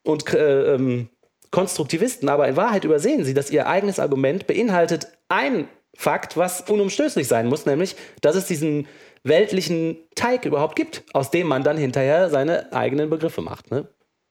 und 0.04 0.34
äh, 0.34 0.76
ähm, 0.76 1.10
Konstruktivisten, 1.52 2.30
aber 2.30 2.48
in 2.48 2.56
Wahrheit 2.56 2.86
übersehen 2.86 3.26
sie, 3.26 3.34
dass 3.34 3.50
ihr 3.50 3.68
eigenes 3.68 4.00
Argument 4.00 4.48
beinhaltet 4.48 5.08
ein 5.28 5.68
Fakt, 5.96 6.38
was 6.38 6.62
unumstößlich 6.62 7.28
sein 7.28 7.48
muss, 7.48 7.66
nämlich, 7.66 7.96
dass 8.22 8.36
es 8.36 8.46
diesen 8.46 8.88
weltlichen 9.24 9.98
Teig 10.16 10.46
überhaupt 10.46 10.76
gibt, 10.76 11.04
aus 11.14 11.32
dem 11.32 11.48
man 11.48 11.64
dann 11.64 11.78
hinterher 11.78 12.30
seine 12.30 12.72
eigenen 12.72 13.10
Begriffe 13.10 13.42
macht. 13.42 13.72
Ne? 13.72 13.88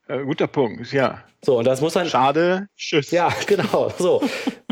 Äh, 0.08 0.24
guter 0.24 0.46
Punkt, 0.46 0.92
ja. 0.92 1.22
So, 1.44 1.58
und 1.58 1.66
das 1.66 1.80
muss 1.80 1.94
man. 1.94 2.06
Schade, 2.08 2.68
tschüss. 2.76 3.10
Ja, 3.10 3.32
genau, 3.46 3.92
so. 3.98 4.22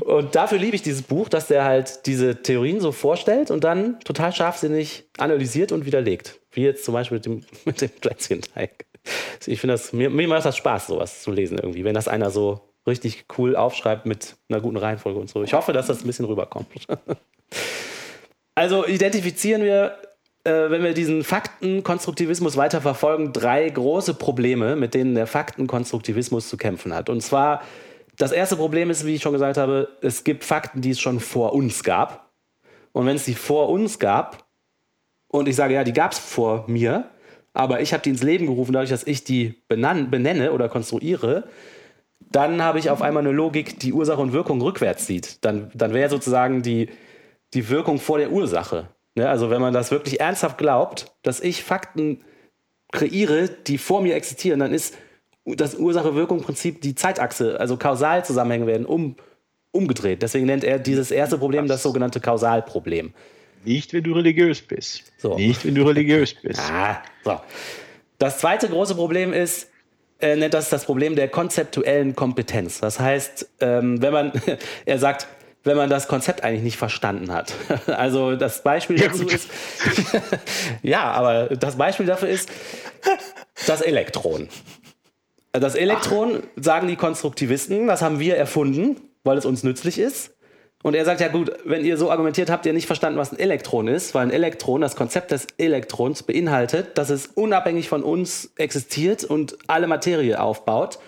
Und 0.03 0.35
dafür 0.35 0.59
liebe 0.59 0.77
ich 0.77 0.83
dieses 0.83 1.03
Buch, 1.03 1.29
dass 1.29 1.49
der 1.49 1.64
halt 1.64 2.07
diese 2.07 2.42
Theorien 2.42 2.81
so 2.81 2.90
vorstellt 2.92 3.51
und 3.51 3.62
dann 3.64 4.01
total 4.01 4.33
scharfsinnig 4.33 5.05
analysiert 5.18 5.72
und 5.72 5.85
widerlegt. 5.85 6.40
Wie 6.53 6.62
jetzt 6.62 6.85
zum 6.85 6.94
Beispiel 6.94 7.18
mit 7.18 7.27
dem, 7.27 7.44
mit 7.64 7.81
dem 7.81 7.90
Plätzchenteig. 7.90 8.87
Ich 9.46 9.61
finde 9.61 9.75
das, 9.75 9.92
mir, 9.92 10.11
mir 10.11 10.27
macht 10.27 10.44
das 10.44 10.57
Spaß, 10.57 10.88
sowas 10.88 11.22
zu 11.22 11.31
lesen 11.31 11.59
irgendwie, 11.59 11.85
wenn 11.85 11.94
das 11.94 12.09
einer 12.09 12.31
so 12.31 12.61
richtig 12.87 13.27
cool 13.37 13.57
aufschreibt 13.57 14.07
mit 14.07 14.37
einer 14.49 14.61
guten 14.61 14.77
Reihenfolge 14.77 15.18
und 15.18 15.29
so. 15.29 15.42
Ich 15.42 15.55
hoffe, 15.55 15.72
dass 15.72 15.87
das 15.87 16.03
ein 16.03 16.07
bisschen 16.07 16.25
rüberkommt. 16.25 16.68
Also 18.59 18.87
identifizieren 18.87 19.62
wir, 19.62 19.99
äh, 20.46 20.70
wenn 20.70 20.82
wir 20.82 20.94
diesen 20.94 21.24
Faktenkonstruktivismus 21.24 22.56
weiter 22.56 22.80
verfolgen, 22.80 23.32
drei 23.32 23.68
große 23.68 24.14
Probleme, 24.14 24.76
mit 24.76 24.94
denen 24.94 25.14
der 25.14 25.26
Faktenkonstruktivismus 25.26 26.48
zu 26.48 26.56
kämpfen 26.56 26.94
hat. 26.94 27.11
Und 27.11 27.20
zwar, 27.20 27.62
das 28.16 28.32
erste 28.32 28.56
Problem 28.56 28.88
ist, 28.88 29.04
wie 29.04 29.16
ich 29.16 29.22
schon 29.22 29.32
gesagt 29.32 29.56
habe, 29.56 29.88
es 30.00 30.24
gibt 30.24 30.44
Fakten, 30.44 30.80
die 30.80 30.90
es 30.90 31.00
schon 31.00 31.20
vor 31.20 31.52
uns 31.52 31.82
gab. 31.82 32.30
Und 32.92 33.06
wenn 33.06 33.16
es 33.16 33.24
die 33.24 33.35
vor 33.35 33.68
uns 33.68 33.98
gab, 33.98 34.46
und 35.28 35.48
ich 35.48 35.56
sage, 35.56 35.74
ja, 35.74 35.85
die 35.85 35.92
gab 35.92 36.12
es 36.12 36.18
vor 36.18 36.64
mir, 36.68 37.11
aber 37.52 37.80
ich 37.80 37.92
habe 37.92 38.02
die 38.02 38.11
ins 38.11 38.22
Leben 38.22 38.46
gerufen, 38.46 38.72
dadurch, 38.72 38.90
dass 38.90 39.06
ich 39.06 39.24
die 39.24 39.62
benenne 39.68 40.52
oder 40.52 40.68
konstruiere, 40.68 41.44
dann 42.30 42.62
habe 42.62 42.78
ich 42.78 42.90
auf 42.90 43.02
einmal 43.02 43.22
eine 43.22 43.35
Logik, 43.35 43.80
die 43.80 43.92
Ursache 43.92 44.20
und 44.20 44.32
Wirkung 44.32 44.61
rückwärts 44.62 45.06
sieht. 45.06 45.44
Dann, 45.44 45.70
dann 45.74 45.92
wäre 45.92 46.09
sozusagen 46.09 46.62
die, 46.62 46.88
die 47.54 47.68
Wirkung 47.68 47.98
vor 47.98 48.18
der 48.18 48.30
Ursache. 48.30 48.88
Ne? 49.16 49.29
Also 49.29 49.50
wenn 49.50 49.61
man 49.61 49.74
das 49.74 49.90
wirklich 49.90 50.20
ernsthaft 50.20 50.59
glaubt, 50.59 51.12
dass 51.22 51.40
ich 51.40 51.64
Fakten 51.64 52.20
kreiere, 52.92 53.48
die 53.48 53.79
vor 53.79 54.00
mir 54.00 54.14
existieren, 54.14 54.61
dann 54.61 54.72
ist 54.72 54.94
das 55.44 55.74
Ursache-Wirkung-Prinzip 55.76 56.81
die 56.83 56.94
Zeitachse, 56.94 57.59
also 57.59 57.76
Kausalzusammenhänge 57.76 58.66
werden 58.66 58.87
um, 58.87 59.16
umgedreht. 59.70 60.22
Deswegen 60.22 60.46
nennt 60.46 60.64
er 60.64 60.79
dieses 60.79 61.11
erste 61.11 61.38
Problem 61.38 61.66
das 61.66 61.83
sogenannte 61.83 62.20
Kausalproblem. 62.20 63.12
Nicht, 63.64 63.92
wenn 63.92 64.05
du 64.05 64.12
religiös 64.12 64.62
bist. 64.62 65.12
So. 65.18 65.37
Nicht, 65.37 65.64
wenn 65.64 65.74
du 65.74 65.83
religiös 65.83 66.35
bist. 66.35 66.61
Ah, 66.70 67.02
so. 67.24 67.40
Das 68.18 68.38
zweite 68.38 68.68
große 68.68 68.94
Problem 68.94 69.33
ist, 69.33 69.70
er 70.18 70.37
nennt 70.37 70.55
das 70.55 70.70
das 70.70 70.85
Problem 70.85 71.16
der 71.16 71.29
konzeptuellen 71.29 72.16
Kompetenz. 72.16 72.81
Das 72.81 72.98
heißt, 72.98 73.48
ähm, 73.61 74.00
wenn 74.00 74.12
man, 74.12 74.33
er 74.87 74.98
sagt, 74.98 75.26
wenn 75.66 75.76
man 75.76 75.90
das 75.90 76.09
Konzept 76.09 76.44
eigentlich 76.44 76.62
nicht 76.62 76.76
verstanden 76.76 77.33
hat. 77.33 77.52
Also 77.87 78.37
das 78.37 78.62
Beispiel 78.62 79.00
Ja, 79.00 79.09
dazu 79.09 79.22
gut. 79.24 79.35
ist, 79.35 79.48
ja, 80.83 81.02
aber 81.11 81.48
das 81.57 81.76
Beispiel 81.76 82.07
dafür 82.07 82.29
ist 82.29 82.48
das 83.66 83.81
Elektron. 83.81 84.48
Das 85.52 85.74
Elektron, 85.74 86.42
sagen 86.57 86.87
die 86.88 86.96
Konstruktivisten, 86.96 87.87
das 87.87 88.02
haben 88.02 88.20
wir 88.20 88.37
erfunden, 88.37 88.96
weil 89.24 89.38
es 89.38 89.46
uns 89.46 89.62
nützlich 89.64 89.98
ist. 89.98 90.33
Und 90.83 90.94
er 90.94 91.05
sagt, 91.05 91.20
ja 91.20 91.29
gut, 91.29 91.50
wenn 91.64 91.85
ihr 91.85 91.96
so 91.96 92.11
argumentiert, 92.11 92.50
habt 92.50 92.64
ihr 92.66 92.72
nicht 92.72 92.87
verstanden, 92.87 93.18
was 93.18 93.33
ein 93.33 93.38
Elektron 93.38 93.88
ist, 93.88 94.14
weil 94.14 94.22
ein 94.26 94.31
Elektron, 94.31 94.83
das 94.83 94.94
Konzept 94.94 95.31
des 95.33 95.46
Elektrons 95.59 96.22
beinhaltet, 96.22 96.96
dass 96.98 97.11
es 97.11 97.26
unabhängig 97.26 97.88
von 97.88 98.05
uns 98.05 98.52
existiert 98.57 99.24
und 99.24 99.57
alle 99.66 99.88
Materie 99.88 100.40
aufbaut. 100.40 100.98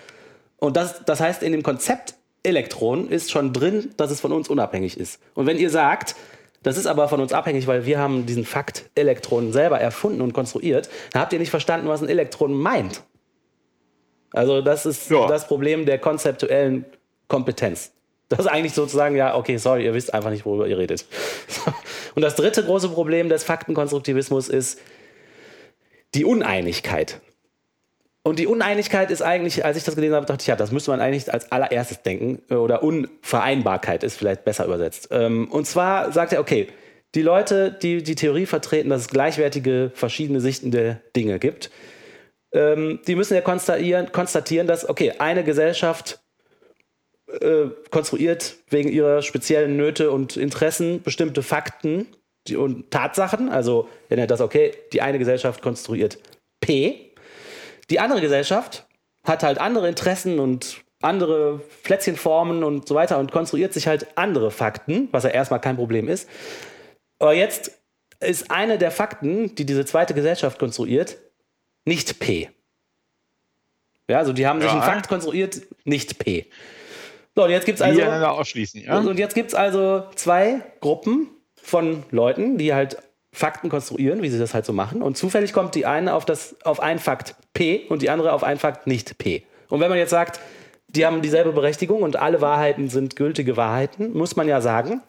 Und 0.57 0.77
das, 0.77 1.05
das 1.05 1.21
heißt, 1.21 1.43
in 1.45 1.53
dem 1.53 1.63
Konzept 1.63 2.15
Elektron 2.43 3.09
ist 3.09 3.31
schon 3.31 3.53
drin, 3.53 3.91
dass 3.97 4.11
es 4.11 4.21
von 4.21 4.33
uns 4.33 4.49
unabhängig 4.49 4.97
ist. 4.99 5.21
Und 5.35 5.47
wenn 5.47 5.59
ihr 5.59 5.71
sagt, 5.71 6.15
das 6.63 6.77
ist 6.77 6.87
aber 6.87 7.09
von 7.09 7.21
uns 7.21 7.33
abhängig, 7.33 7.67
weil 7.67 7.87
wir 7.87 7.99
haben 7.99 8.27
diesen 8.27 8.45
Fakt 8.45 8.91
Elektron 8.95 9.53
selber 9.53 9.81
erfunden 9.81 10.21
und 10.21 10.33
konstruiert, 10.33 10.89
dann 11.13 11.23
habt 11.23 11.33
ihr 11.33 11.39
nicht 11.39 11.51
verstanden, 11.51 11.89
was 11.89 12.03
ein 12.03 12.09
Elektron 12.09 12.53
meint. 12.53 13.03
Also 14.33 14.61
das 14.61 14.87
ist 14.87 15.11
Ja. 15.11 15.27
das 15.27 15.47
Problem 15.47 15.87
der 15.87 15.99
konzeptuellen 15.99 16.85
Kompetenz. 17.29 17.93
Das 18.29 18.41
ist 18.41 18.47
eigentlich 18.47 18.75
sozusagen, 18.75 19.17
ja, 19.17 19.35
okay, 19.37 19.57
sorry, 19.57 19.85
ihr 19.85 19.95
wisst 19.95 20.13
einfach 20.13 20.31
nicht, 20.31 20.45
worüber 20.45 20.67
ihr 20.69 20.77
redet. 20.77 21.07
Und 22.15 22.23
das 22.23 22.35
dritte 22.35 22.63
große 22.63 22.91
Problem 22.91 23.29
des 23.31 23.43
Faktenkonstruktivismus 23.45 24.49
ist 24.49 24.81
die 26.15 26.25
Uneinigkeit. 26.25 27.21
Und 28.29 28.39
die 28.39 28.47
Uneinigkeit 28.47 29.11
ist 29.11 29.23
eigentlich, 29.23 29.65
als 29.65 29.79
ich 29.79 29.85
das 29.85 29.95
gelesen 29.95 30.15
habe, 30.15 30.27
dachte 30.27 30.43
ich, 30.43 30.49
ja, 30.49 30.57
das 30.57 30.71
müsste 30.71 30.91
man 30.91 31.01
eigentlich 31.01 31.33
als 31.33 31.51
allererstes 31.51 32.03
denken. 32.03 32.43
äh, 32.51 32.55
Oder 32.55 32.83
Unvereinbarkeit 32.83 34.05
ist 34.05 34.17
vielleicht 34.17 34.45
besser 34.45 34.67
übersetzt. 34.67 35.09
Ähm, 35.11 35.49
Und 35.51 35.67
zwar 35.67 36.13
sagt 36.13 36.33
er, 36.33 36.41
okay, 36.41 36.69
die 37.15 37.23
Leute, 37.23 37.73
die 37.73 38.03
die 38.03 38.15
Theorie 38.17 38.45
vertreten, 38.45 38.91
dass 38.91 39.03
es 39.03 39.09
gleichwertige 39.09 39.91
verschiedene 39.95 40.41
Sichten 40.41 40.71
der 40.71 41.01
Dinge 41.17 41.39
gibt, 41.39 41.71
ähm, 42.53 43.01
die 43.07 43.15
müssen 43.15 43.35
ja 43.35 43.41
konstatieren, 43.41 44.13
konstatieren, 44.13 44.67
dass, 44.67 44.87
okay, 44.89 45.15
eine 45.19 45.43
Gesellschaft 45.43 46.21
äh, 47.41 47.69
konstruiert 47.91 48.57
wegen 48.69 48.91
ihrer 48.91 49.23
speziellen 49.23 49.77
Nöte 49.77 50.11
und 50.11 50.37
Interessen 50.37 51.03
bestimmte 51.03 51.43
Fakten 51.43 52.07
und 52.55 52.91
Tatsachen. 52.91 53.49
Also 53.49 53.89
er 54.11 54.19
nennt 54.19 54.31
das, 54.31 54.43
okay, 54.43 54.73
die 54.93 55.01
eine 55.01 55.19
Gesellschaft 55.19 55.63
konstruiert 55.63 56.19
P. 56.61 57.08
Die 57.91 58.01
andere 58.01 58.21
Gesellschaft 58.21 58.87
hat 59.25 59.43
halt 59.43 59.59
andere 59.59 59.89
Interessen 59.89 60.39
und 60.39 60.83
andere 61.01 61.61
Plätzchenformen 61.85 62.65
und 62.65 62.89
so 62.89 62.95
weiter 62.95 63.19
und 63.19 63.31
konstruiert 63.33 63.73
sich 63.73 63.87
halt 63.87 64.07
andere 64.17 64.51
Fakten, 64.51 65.09
was 65.13 65.25
ja 65.25 65.31
erstmal 65.31 65.61
kein 65.61 65.77
Problem 65.77 66.09
ist. 66.09 66.29
Aber 67.19 67.35
jetzt 67.35 67.79
ist 68.21 68.51
eine 68.51 68.79
der 68.79 68.91
Fakten, 68.91 69.55
die 69.55 69.65
diese 69.65 69.85
zweite 69.85 70.15
Gesellschaft 70.15 70.59
konstruiert, 70.59 71.19
nicht 71.85 72.19
P. 72.19 72.51
Ja, 74.09 74.19
also 74.19 74.33
die 74.33 74.47
haben 74.47 74.61
sich 74.61 74.71
Ja. 74.71 74.81
einen 74.81 74.83
Fakt 74.83 75.09
konstruiert, 75.09 75.63
nicht 75.85 76.19
P. 76.19 76.47
So, 77.37 77.45
und 77.45 77.51
jetzt 77.51 77.67
gibt 77.67 77.77
es 77.79 77.83
also. 77.83 78.01
ja? 78.01 78.99
Und 78.99 79.19
jetzt 79.19 79.35
gibt 79.35 79.49
es 79.51 79.55
also 79.55 80.05
zwei 80.17 80.63
Gruppen 80.81 81.29
von 81.63 82.03
Leuten, 82.11 82.59
die 82.59 82.75
halt 82.75 82.97
Fakten 83.33 83.69
konstruieren, 83.69 84.23
wie 84.23 84.31
sie 84.31 84.39
das 84.39 84.55
halt 84.55 84.65
so 84.65 84.73
machen. 84.73 85.03
Und 85.03 85.17
zufällig 85.17 85.53
kommt 85.53 85.75
die 85.75 85.87
eine 85.87 86.15
auf, 86.15 86.25
das, 86.25 86.57
auf 86.65 86.81
einen 86.81 86.99
Fakt 86.99 87.35
P 87.53 87.87
und 87.89 88.03
die 88.03 88.11
andere 88.11 88.33
auf 88.33 88.43
einen 88.43 88.59
Fakt 88.59 88.87
nicht 88.87 89.19
P. 89.19 89.45
Und 89.69 89.81
wenn 89.81 89.91
man 89.91 89.99
jetzt 89.99 90.11
sagt, 90.11 90.41
die 90.89 91.05
haben 91.05 91.21
dieselbe 91.21 91.53
Berechtigung 91.53 92.03
und 92.03 92.17
alle 92.17 92.41
Wahrheiten 92.41 92.89
sind 92.89 93.17
gültige 93.17 93.57
Wahrheiten, 93.57 94.17
muss 94.17 94.37
man 94.37 94.49
ja 94.49 94.61
sagen, 94.61 95.03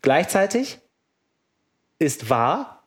gleichzeitig 0.00 0.78
ist 1.98 2.30
wahr 2.30 2.86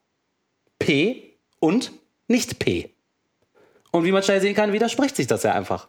P 0.80 1.38
und 1.60 1.92
nicht 2.28 2.60
P. 2.60 2.96
Und 3.92 4.06
wie 4.06 4.12
man 4.12 4.24
schnell 4.24 4.42
sehen 4.42 4.56
kann, 4.56 4.74
widerspricht 4.74 5.16
sich 5.16 5.28
das 5.28 5.44
ja 5.44 5.54
einfach. 5.54 5.88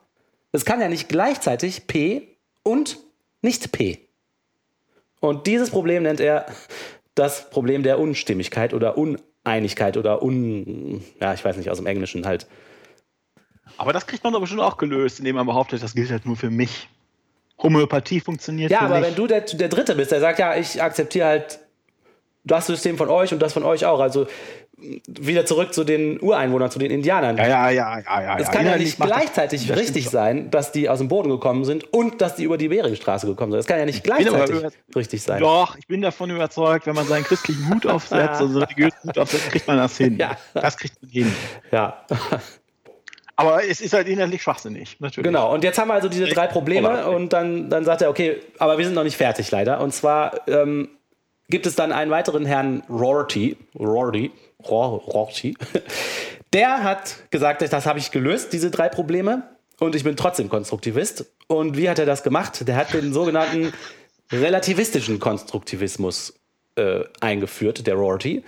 Es 0.52 0.64
kann 0.64 0.80
ja 0.80 0.88
nicht 0.88 1.08
gleichzeitig 1.08 1.86
P 1.86 2.36
und 2.62 2.98
nicht 3.42 3.72
P. 3.72 4.08
Und 5.20 5.46
dieses 5.46 5.70
Problem 5.70 6.02
nennt 6.02 6.20
er 6.20 6.46
das 7.16 7.50
Problem 7.50 7.82
der 7.82 7.98
Unstimmigkeit 7.98 8.72
oder 8.72 8.96
Uneinigkeit 8.96 9.96
oder 9.96 10.22
un, 10.22 11.02
ja, 11.20 11.34
ich 11.34 11.44
weiß 11.44 11.56
nicht, 11.56 11.70
aus 11.70 11.78
dem 11.78 11.86
Englischen 11.86 12.24
halt. 12.26 12.46
Aber 13.78 13.92
das 13.92 14.06
kriegt 14.06 14.22
man 14.22 14.32
doch 14.32 14.40
bestimmt 14.40 14.60
auch 14.62 14.76
gelöst, 14.76 15.18
indem 15.18 15.34
man 15.36 15.46
behauptet, 15.46 15.82
das 15.82 15.94
gilt 15.94 16.10
halt 16.10 16.24
nur 16.24 16.36
für 16.36 16.50
mich. 16.50 16.88
Homöopathie 17.62 18.20
funktioniert 18.20 18.70
Ja, 18.70 18.78
für 18.80 18.84
aber 18.84 19.00
mich. 19.00 19.08
wenn 19.08 19.14
du 19.16 19.26
der, 19.26 19.40
der 19.40 19.68
Dritte 19.68 19.96
bist, 19.96 20.12
der 20.12 20.20
sagt, 20.20 20.38
ja, 20.38 20.54
ich 20.56 20.80
akzeptiere 20.80 21.26
halt 21.26 21.58
das 22.44 22.66
System 22.66 22.96
von 22.96 23.08
euch 23.08 23.32
und 23.32 23.40
das 23.40 23.52
von 23.54 23.64
euch 23.64 23.84
auch. 23.86 23.98
Also 23.98 24.26
wieder 24.78 25.46
zurück 25.46 25.72
zu 25.72 25.84
den 25.84 26.20
Ureinwohnern, 26.20 26.70
zu 26.70 26.78
den 26.78 26.90
Indianern. 26.90 27.36
ja, 27.38 27.46
ja, 27.46 27.70
ja, 27.70 27.98
ja, 27.98 28.22
ja. 28.22 28.36
Es 28.38 28.46
ja. 28.46 28.52
kann 28.52 28.54
ja 28.54 28.60
Inhaltlich 28.74 28.88
nicht 28.88 29.00
das- 29.00 29.06
gleichzeitig 29.06 29.66
das 29.66 29.76
richtig 29.78 30.02
stimmt 30.02 30.12
sein, 30.12 30.50
dass 30.50 30.70
die 30.72 30.88
aus 30.90 30.98
dem 30.98 31.08
Boden 31.08 31.30
gekommen 31.30 31.64
sind 31.64 31.84
und 31.94 32.20
dass 32.20 32.36
die 32.36 32.44
über 32.44 32.58
die 32.58 32.68
Beringstraße 32.68 33.26
gekommen 33.26 33.52
sind. 33.52 33.60
Es 33.60 33.66
kann 33.66 33.78
ja 33.78 33.86
nicht 33.86 34.04
gleichzeitig 34.04 34.56
richtig 34.94 35.22
sein. 35.22 35.40
Doch, 35.40 35.76
ich 35.78 35.86
bin 35.86 36.02
davon 36.02 36.28
überzeugt, 36.30 36.86
wenn 36.86 36.94
man 36.94 37.06
seinen 37.06 37.24
christlichen 37.24 37.68
Hut 37.70 37.86
aufsetzt, 37.86 38.40
also 38.40 38.58
religiösen 38.58 38.98
Hut 39.04 39.18
aufsetzt, 39.18 39.50
kriegt 39.50 39.66
man 39.66 39.78
das 39.78 39.96
hin. 39.96 40.18
Ja. 40.18 40.36
Das 40.52 40.76
kriegt 40.76 41.00
man 41.02 41.10
hin. 41.10 41.32
Ja, 41.72 42.04
Aber 43.38 43.62
es 43.64 43.80
ist 43.82 43.92
halt 43.92 44.08
inhaltlich 44.08 44.42
schwachsinnig, 44.42 44.96
natürlich. 44.98 45.26
genau. 45.26 45.52
Und 45.52 45.62
jetzt 45.62 45.78
haben 45.78 45.88
wir 45.88 45.94
also 45.94 46.08
diese 46.08 46.24
drei 46.26 46.46
Probleme 46.46 47.06
und 47.06 47.32
dann, 47.34 47.68
dann 47.68 47.84
sagt 47.84 48.00
er, 48.00 48.08
okay, 48.08 48.38
aber 48.58 48.78
wir 48.78 48.84
sind 48.86 48.94
noch 48.94 49.04
nicht 49.04 49.16
fertig 49.16 49.50
leider. 49.50 49.80
Und 49.80 49.92
zwar 49.92 50.48
ähm, 50.48 50.88
gibt 51.48 51.66
es 51.66 51.74
dann 51.74 51.92
einen 51.92 52.10
weiteren 52.10 52.46
Herrn 52.46 52.82
Rorty, 52.88 53.56
Rorty, 53.78 54.30
Ror- 54.64 55.02
Rorty, 55.04 55.56
der 56.52 56.82
hat 56.82 57.30
gesagt, 57.30 57.62
das 57.62 57.86
habe 57.86 57.98
ich 57.98 58.10
gelöst, 58.10 58.52
diese 58.52 58.70
drei 58.70 58.88
Probleme. 58.88 59.42
Und 59.78 59.94
ich 59.94 60.04
bin 60.04 60.16
trotzdem 60.16 60.48
Konstruktivist. 60.48 61.26
Und 61.48 61.76
wie 61.76 61.90
hat 61.90 61.98
er 61.98 62.06
das 62.06 62.22
gemacht? 62.22 62.66
Der 62.66 62.76
hat 62.76 62.94
den 62.94 63.12
sogenannten 63.12 63.74
relativistischen 64.32 65.20
Konstruktivismus 65.20 66.34
äh, 66.76 67.04
eingeführt, 67.20 67.86
der 67.86 67.94
Rorty. 67.94 68.42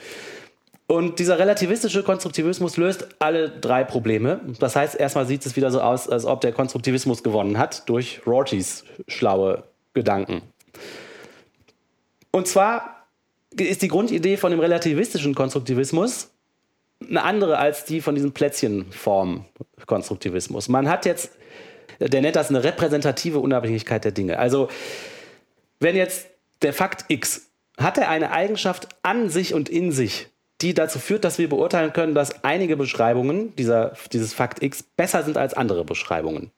Und 0.86 1.18
dieser 1.18 1.38
relativistische 1.38 2.02
Konstruktivismus 2.02 2.78
löst 2.78 3.08
alle 3.18 3.50
drei 3.50 3.84
Probleme. 3.84 4.40
Das 4.58 4.74
heißt, 4.74 4.98
erstmal 4.98 5.26
sieht 5.26 5.44
es 5.44 5.54
wieder 5.54 5.70
so 5.70 5.82
aus, 5.82 6.08
als 6.08 6.24
ob 6.24 6.40
der 6.40 6.52
Konstruktivismus 6.52 7.22
gewonnen 7.22 7.58
hat 7.58 7.86
durch 7.90 8.22
Rortys 8.26 8.84
schlaue 9.06 9.64
Gedanken. 9.92 10.40
Und 12.38 12.46
zwar 12.46 13.04
ist 13.56 13.82
die 13.82 13.88
Grundidee 13.88 14.36
von 14.36 14.52
dem 14.52 14.60
relativistischen 14.60 15.34
Konstruktivismus 15.34 16.30
eine 17.00 17.24
andere 17.24 17.58
als 17.58 17.84
die 17.84 18.00
von 18.00 18.14
diesem 18.14 18.30
Plätzchenform-Konstruktivismus. 18.30 20.68
Man 20.68 20.88
hat 20.88 21.04
jetzt, 21.04 21.32
der 21.98 22.22
nennt 22.22 22.36
das 22.36 22.50
eine 22.50 22.62
repräsentative 22.62 23.40
Unabhängigkeit 23.40 24.04
der 24.04 24.12
Dinge. 24.12 24.38
Also, 24.38 24.68
wenn 25.80 25.96
jetzt 25.96 26.28
der 26.62 26.72
Fakt 26.72 27.06
X 27.08 27.48
hat 27.76 27.98
er 27.98 28.08
eine 28.08 28.30
Eigenschaft 28.30 28.86
an 29.02 29.30
sich 29.30 29.52
und 29.52 29.68
in 29.68 29.90
sich, 29.90 30.28
die 30.60 30.74
dazu 30.74 31.00
führt, 31.00 31.24
dass 31.24 31.38
wir 31.38 31.48
beurteilen 31.48 31.92
können, 31.92 32.14
dass 32.14 32.44
einige 32.44 32.76
Beschreibungen 32.76 33.56
dieser, 33.56 33.94
dieses 34.12 34.32
Fakt 34.32 34.62
X 34.62 34.84
besser 34.84 35.24
sind 35.24 35.38
als 35.38 35.54
andere 35.54 35.84
Beschreibungen. 35.84 36.52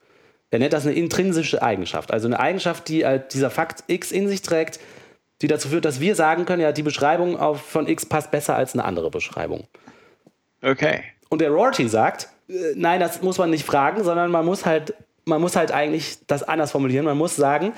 Er 0.50 0.58
nennt 0.58 0.74
das 0.74 0.84
eine 0.84 0.94
intrinsische 0.94 1.62
Eigenschaft, 1.62 2.12
also 2.12 2.26
eine 2.26 2.38
Eigenschaft, 2.38 2.86
die 2.88 3.06
halt 3.06 3.32
dieser 3.32 3.48
Fakt 3.48 3.84
X 3.86 4.12
in 4.12 4.28
sich 4.28 4.42
trägt, 4.42 4.78
die 5.42 5.48
dazu 5.48 5.68
führt, 5.68 5.84
dass 5.84 6.00
wir 6.00 6.14
sagen 6.14 6.44
können, 6.44 6.62
ja, 6.62 6.72
die 6.72 6.82
Beschreibung 6.82 7.38
auf, 7.38 7.60
von 7.60 7.88
X 7.88 8.06
passt 8.06 8.30
besser 8.30 8.56
als 8.56 8.74
eine 8.74 8.84
andere 8.84 9.10
Beschreibung. 9.10 9.66
Okay. 10.62 11.02
Und 11.28 11.40
der 11.40 11.50
Rorty 11.50 11.88
sagt, 11.88 12.28
äh, 12.48 12.52
nein, 12.74 13.00
das 13.00 13.22
muss 13.22 13.38
man 13.38 13.50
nicht 13.50 13.64
fragen, 13.64 14.04
sondern 14.04 14.30
man 14.30 14.44
muss 14.44 14.66
halt, 14.66 14.94
man 15.24 15.40
muss 15.40 15.56
halt 15.56 15.72
eigentlich 15.72 16.18
das 16.26 16.42
anders 16.42 16.72
formulieren. 16.72 17.04
Man 17.04 17.16
muss 17.16 17.36
sagen, 17.36 17.72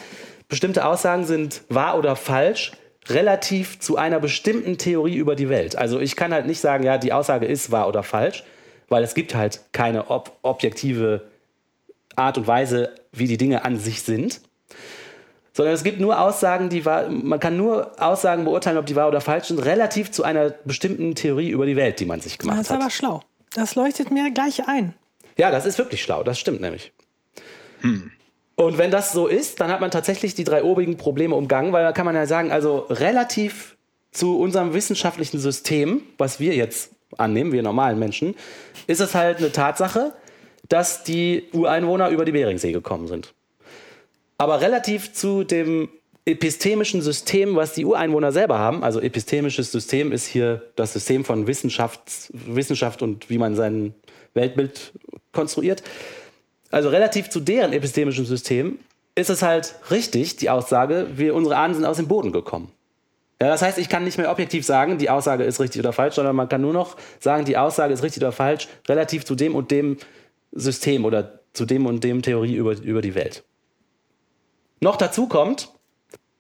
bestimmte 0.49 0.85
Aussagen 0.85 1.25
sind 1.25 1.63
wahr 1.69 1.99
oder 1.99 2.17
falsch 2.17 2.73
relativ 3.09 3.81
zu 3.81 3.97
einer 3.97 4.21
bestimmten 4.21 4.79
Theorie 4.79 5.17
über 5.17 5.35
die 5.35 5.49
Welt. 5.49 5.77
Also 5.77 6.01
ich 6.01 6.15
kann 6.17 6.33
halt 6.33 6.47
nicht 6.47 6.61
sagen, 6.61 6.85
ja, 6.85 6.99
die 6.99 7.13
Aussage 7.13 7.47
ist 7.47 7.71
wahr 7.71 7.89
oder 7.89 8.03
falsch, 8.03 8.45
weil 8.89 9.03
es 9.03 9.15
gibt 9.15 9.35
halt 9.35 9.61
keine 9.73 10.11
ob 10.11 10.39
objektive 10.43 11.23
Art 12.15 12.39
und 12.39 12.47
Weise, 12.47 12.95
wie 13.13 13.27
die 13.27 13.39
Dinge 13.39 13.65
an 13.65 13.79
sich 13.79 14.03
sind. 14.03 14.41
Sondern 15.55 15.75
es 15.75 15.85
gibt 15.85 16.01
nur 16.01 16.19
Aussagen, 16.19 16.71
die 16.71 16.85
wahr, 16.87 17.09
man 17.11 17.39
kann 17.39 17.57
nur 17.57 17.93
Aussagen 18.03 18.45
beurteilen, 18.45 18.79
ob 18.79 18.87
die 18.87 18.97
wahr 18.97 19.09
oder 19.09 19.21
falsch 19.21 19.49
sind, 19.49 19.59
relativ 19.59 20.11
zu 20.11 20.25
einer 20.25 20.51
bestimmten 20.65 21.15
Theorie 21.15 21.51
über 21.51 21.67
die 21.67 21.77
Welt, 21.77 22.01
die 22.01 22.07
man 22.07 22.21
sich 22.21 22.39
gemacht 22.39 22.59
Das 22.59 22.67
ist 22.67 22.71
hat. 22.71 22.81
aber 22.81 22.91
schlau. 22.91 23.23
Das 23.55 23.75
leuchtet 23.75 24.11
mir 24.11 24.31
gleich 24.31 24.67
ein. 24.67 24.95
Ja, 25.37 25.51
das 25.51 25.67
ist 25.67 25.77
wirklich 25.79 26.03
schlau, 26.03 26.23
das 26.23 26.39
stimmt 26.39 26.61
nämlich. 26.63 26.93
Und 28.55 28.79
wenn 28.79 28.91
das 28.91 29.13
so 29.13 29.27
ist, 29.27 29.61
dann 29.61 29.71
hat 29.71 29.81
man 29.81 29.91
tatsächlich 29.91 30.35
die 30.35 30.45
drei 30.45 30.63
obigen 30.63 30.97
Probleme 30.97 31.35
umgangen, 31.35 31.73
weil 31.73 31.85
da 31.85 31.93
kann 31.93 32.07
man 32.07 32.15
ja 32.15 32.27
sagen, 32.27 32.53
also 32.53 32.87
relativ 32.91 33.77
zu 34.11 34.39
unserem 34.39 34.73
wissenschaftlichen 34.75 35.39
System, 35.39 36.03
was 36.19 36.39
wir 36.39 36.55
jetzt 36.55 36.93
annehmen, 37.19 37.53
wir 37.53 37.63
normalen 37.63 37.99
Menschen, 37.99 38.35
ist 38.87 39.01
es 39.01 39.15
halt 39.15 39.39
eine 39.39 39.53
Tatsache, 39.53 40.13
dass 40.69 41.03
die 41.03 41.49
Ureinwohner 41.53 42.11
über 42.11 42.25
die 42.25 42.33
Beringsee 42.33 42.73
gekommen 42.73 43.09
sind. 43.09 43.35
Aber 44.43 44.61
relativ 44.61 45.13
zu 45.13 45.45
dem 45.45 45.89
epistemischen 46.25 47.01
System, 47.01 47.55
was 47.55 47.75
die 47.75 47.85
Ureinwohner 47.85 48.33
selber 48.33 48.59
haben, 48.59 48.83
also 48.83 49.01
epistemisches 49.01 49.71
System 49.71 50.11
ist 50.11 50.27
hier 50.27 50.63
das 50.75 50.95
System 50.95 51.25
von 51.25 51.47
Wissenschaft, 51.47 52.01
Wissenschaft 52.33 53.03
und 53.03 53.31
wie 53.31 53.39
man 53.39 53.55
sein 53.55 53.95
Weltbild 54.35 54.95
konstruiert. 55.31 55.85
Also 56.73 56.89
relativ 56.89 57.31
zu 57.31 57.39
deren 57.39 57.73
epistemischem 57.73 58.25
System 58.25 58.81
ist 59.15 59.31
es 59.31 59.43
halt 59.43 59.77
richtig, 59.93 60.35
die 60.39 60.51
Aussage, 60.51 61.07
wir, 61.15 61.37
unsere 61.37 61.57
Ahnen 61.57 61.77
sind 61.77 61.85
aus 61.85 61.99
dem 61.99 62.09
Boden 62.09 62.33
gekommen. 62.33 62.73
Ja, 63.41 63.47
das 63.47 63.63
heißt, 63.63 63.79
ich 63.79 63.89
kann 63.89 64.03
nicht 64.03 64.19
mehr 64.19 64.29
objektiv 64.29 64.67
sagen, 64.67 64.99
die 64.99 65.09
Aussage 65.09 65.45
ist 65.45 65.61
richtig 65.61 65.79
oder 65.79 65.93
falsch, 65.93 66.17
sondern 66.17 66.35
man 66.35 66.49
kann 66.49 66.63
nur 66.63 66.73
noch 66.73 66.97
sagen, 67.21 67.45
die 67.45 67.57
Aussage 67.57 67.95
ist 67.95 68.03
richtig 68.03 68.21
oder 68.21 68.33
falsch, 68.33 68.67
relativ 68.89 69.25
zu 69.25 69.37
dem 69.37 69.55
und 69.55 69.71
dem 69.71 69.99
System 70.51 71.05
oder 71.05 71.39
zu 71.53 71.65
dem 71.65 71.87
und 71.87 72.03
dem 72.03 72.23
Theorie 72.23 72.57
über, 72.57 72.73
über 72.73 73.03
die 73.03 73.15
Welt. 73.15 73.45
Noch 74.83 74.97
dazu 74.97 75.29
kommt, 75.29 75.69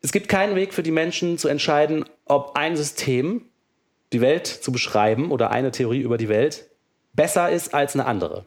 es 0.02 0.10
gibt 0.10 0.26
keinen 0.26 0.56
Weg 0.56 0.74
für 0.74 0.82
die 0.82 0.90
Menschen 0.90 1.38
zu 1.38 1.46
entscheiden, 1.46 2.04
ob 2.24 2.56
ein 2.56 2.76
System, 2.76 3.46
die 4.12 4.20
Welt 4.20 4.48
zu 4.48 4.72
beschreiben 4.72 5.30
oder 5.30 5.52
eine 5.52 5.70
Theorie 5.70 6.00
über 6.00 6.18
die 6.18 6.28
Welt, 6.28 6.68
besser 7.12 7.50
ist 7.50 7.72
als 7.72 7.94
eine 7.94 8.04
andere. 8.04 8.46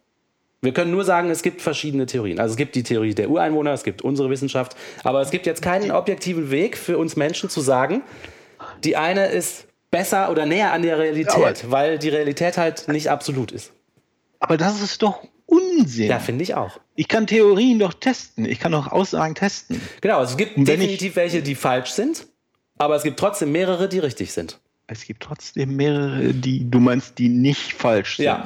Wir 0.59 0.73
können 0.73 0.91
nur 0.91 1.05
sagen, 1.05 1.29
es 1.29 1.43
gibt 1.43 1.61
verschiedene 1.61 2.07
Theorien. 2.07 2.41
Also 2.41 2.51
es 2.51 2.57
gibt 2.57 2.75
die 2.75 2.83
Theorie 2.83 3.13
der 3.13 3.29
Ureinwohner, 3.29 3.71
es 3.71 3.85
gibt 3.85 4.01
unsere 4.01 4.29
Wissenschaft, 4.29 4.75
aber 5.05 5.21
es 5.21 5.31
gibt 5.31 5.45
jetzt 5.45 5.61
keinen 5.61 5.91
objektiven 5.91 6.51
Weg 6.51 6.77
für 6.77 6.97
uns 6.97 7.15
Menschen 7.15 7.49
zu 7.49 7.61
sagen, 7.61 8.03
die 8.83 8.97
eine 8.97 9.27
ist 9.27 9.65
besser 9.91 10.29
oder 10.29 10.45
näher 10.45 10.73
an 10.73 10.81
der 10.81 10.99
Realität, 10.99 11.63
ja, 11.63 11.71
weil 11.71 11.99
die 11.99 12.09
Realität 12.09 12.57
halt 12.57 12.89
nicht 12.89 13.09
absolut 13.09 13.53
ist. 13.53 13.71
Aber 14.41 14.57
das 14.57 14.81
ist 14.81 15.01
doch 15.01 15.23
Unsinn. 15.45 16.09
Ja, 16.09 16.19
finde 16.19 16.43
ich 16.43 16.55
auch. 16.55 16.79
Ich 16.95 17.07
kann 17.07 17.27
Theorien 17.27 17.79
doch 17.79 17.93
testen. 17.93 18.45
Ich 18.45 18.59
kann 18.59 18.71
doch 18.71 18.91
Aussagen 18.91 19.35
testen. 19.35 19.79
Genau, 20.01 20.19
also 20.19 20.31
es 20.31 20.37
gibt 20.37 20.57
definitiv 20.67 21.15
welche, 21.15 21.41
die 21.41 21.55
falsch 21.55 21.91
sind, 21.91 22.27
aber 22.77 22.95
es 22.95 23.03
gibt 23.03 23.19
trotzdem 23.19 23.51
mehrere, 23.51 23.87
die 23.87 23.99
richtig 23.99 24.33
sind. 24.33 24.59
Es 24.87 25.05
gibt 25.05 25.23
trotzdem 25.23 25.75
mehrere, 25.75 26.33
die 26.33 26.69
du 26.69 26.79
meinst, 26.79 27.17
die 27.17 27.29
nicht 27.29 27.73
falsch 27.73 28.17
sind. 28.17 28.25
Ja. 28.25 28.45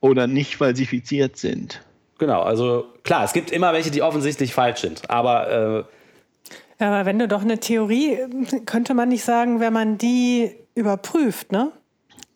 Oder 0.00 0.26
nicht 0.26 0.56
falsifiziert 0.56 1.36
sind. 1.36 1.82
Genau, 2.18 2.42
also 2.42 2.86
klar, 3.02 3.24
es 3.24 3.32
gibt 3.32 3.50
immer 3.50 3.72
welche, 3.72 3.90
die 3.90 4.02
offensichtlich 4.02 4.52
falsch 4.52 4.80
sind, 4.80 5.08
aber 5.10 5.86
äh, 5.88 6.84
aber 6.84 7.04
wenn 7.04 7.18
du 7.18 7.28
doch 7.28 7.42
eine 7.42 7.60
Theorie, 7.60 8.18
könnte 8.64 8.94
man 8.94 9.10
nicht 9.10 9.24
sagen, 9.24 9.60
wenn 9.60 9.72
man 9.72 9.98
die 9.98 10.50
überprüft, 10.74 11.52
ne? 11.52 11.72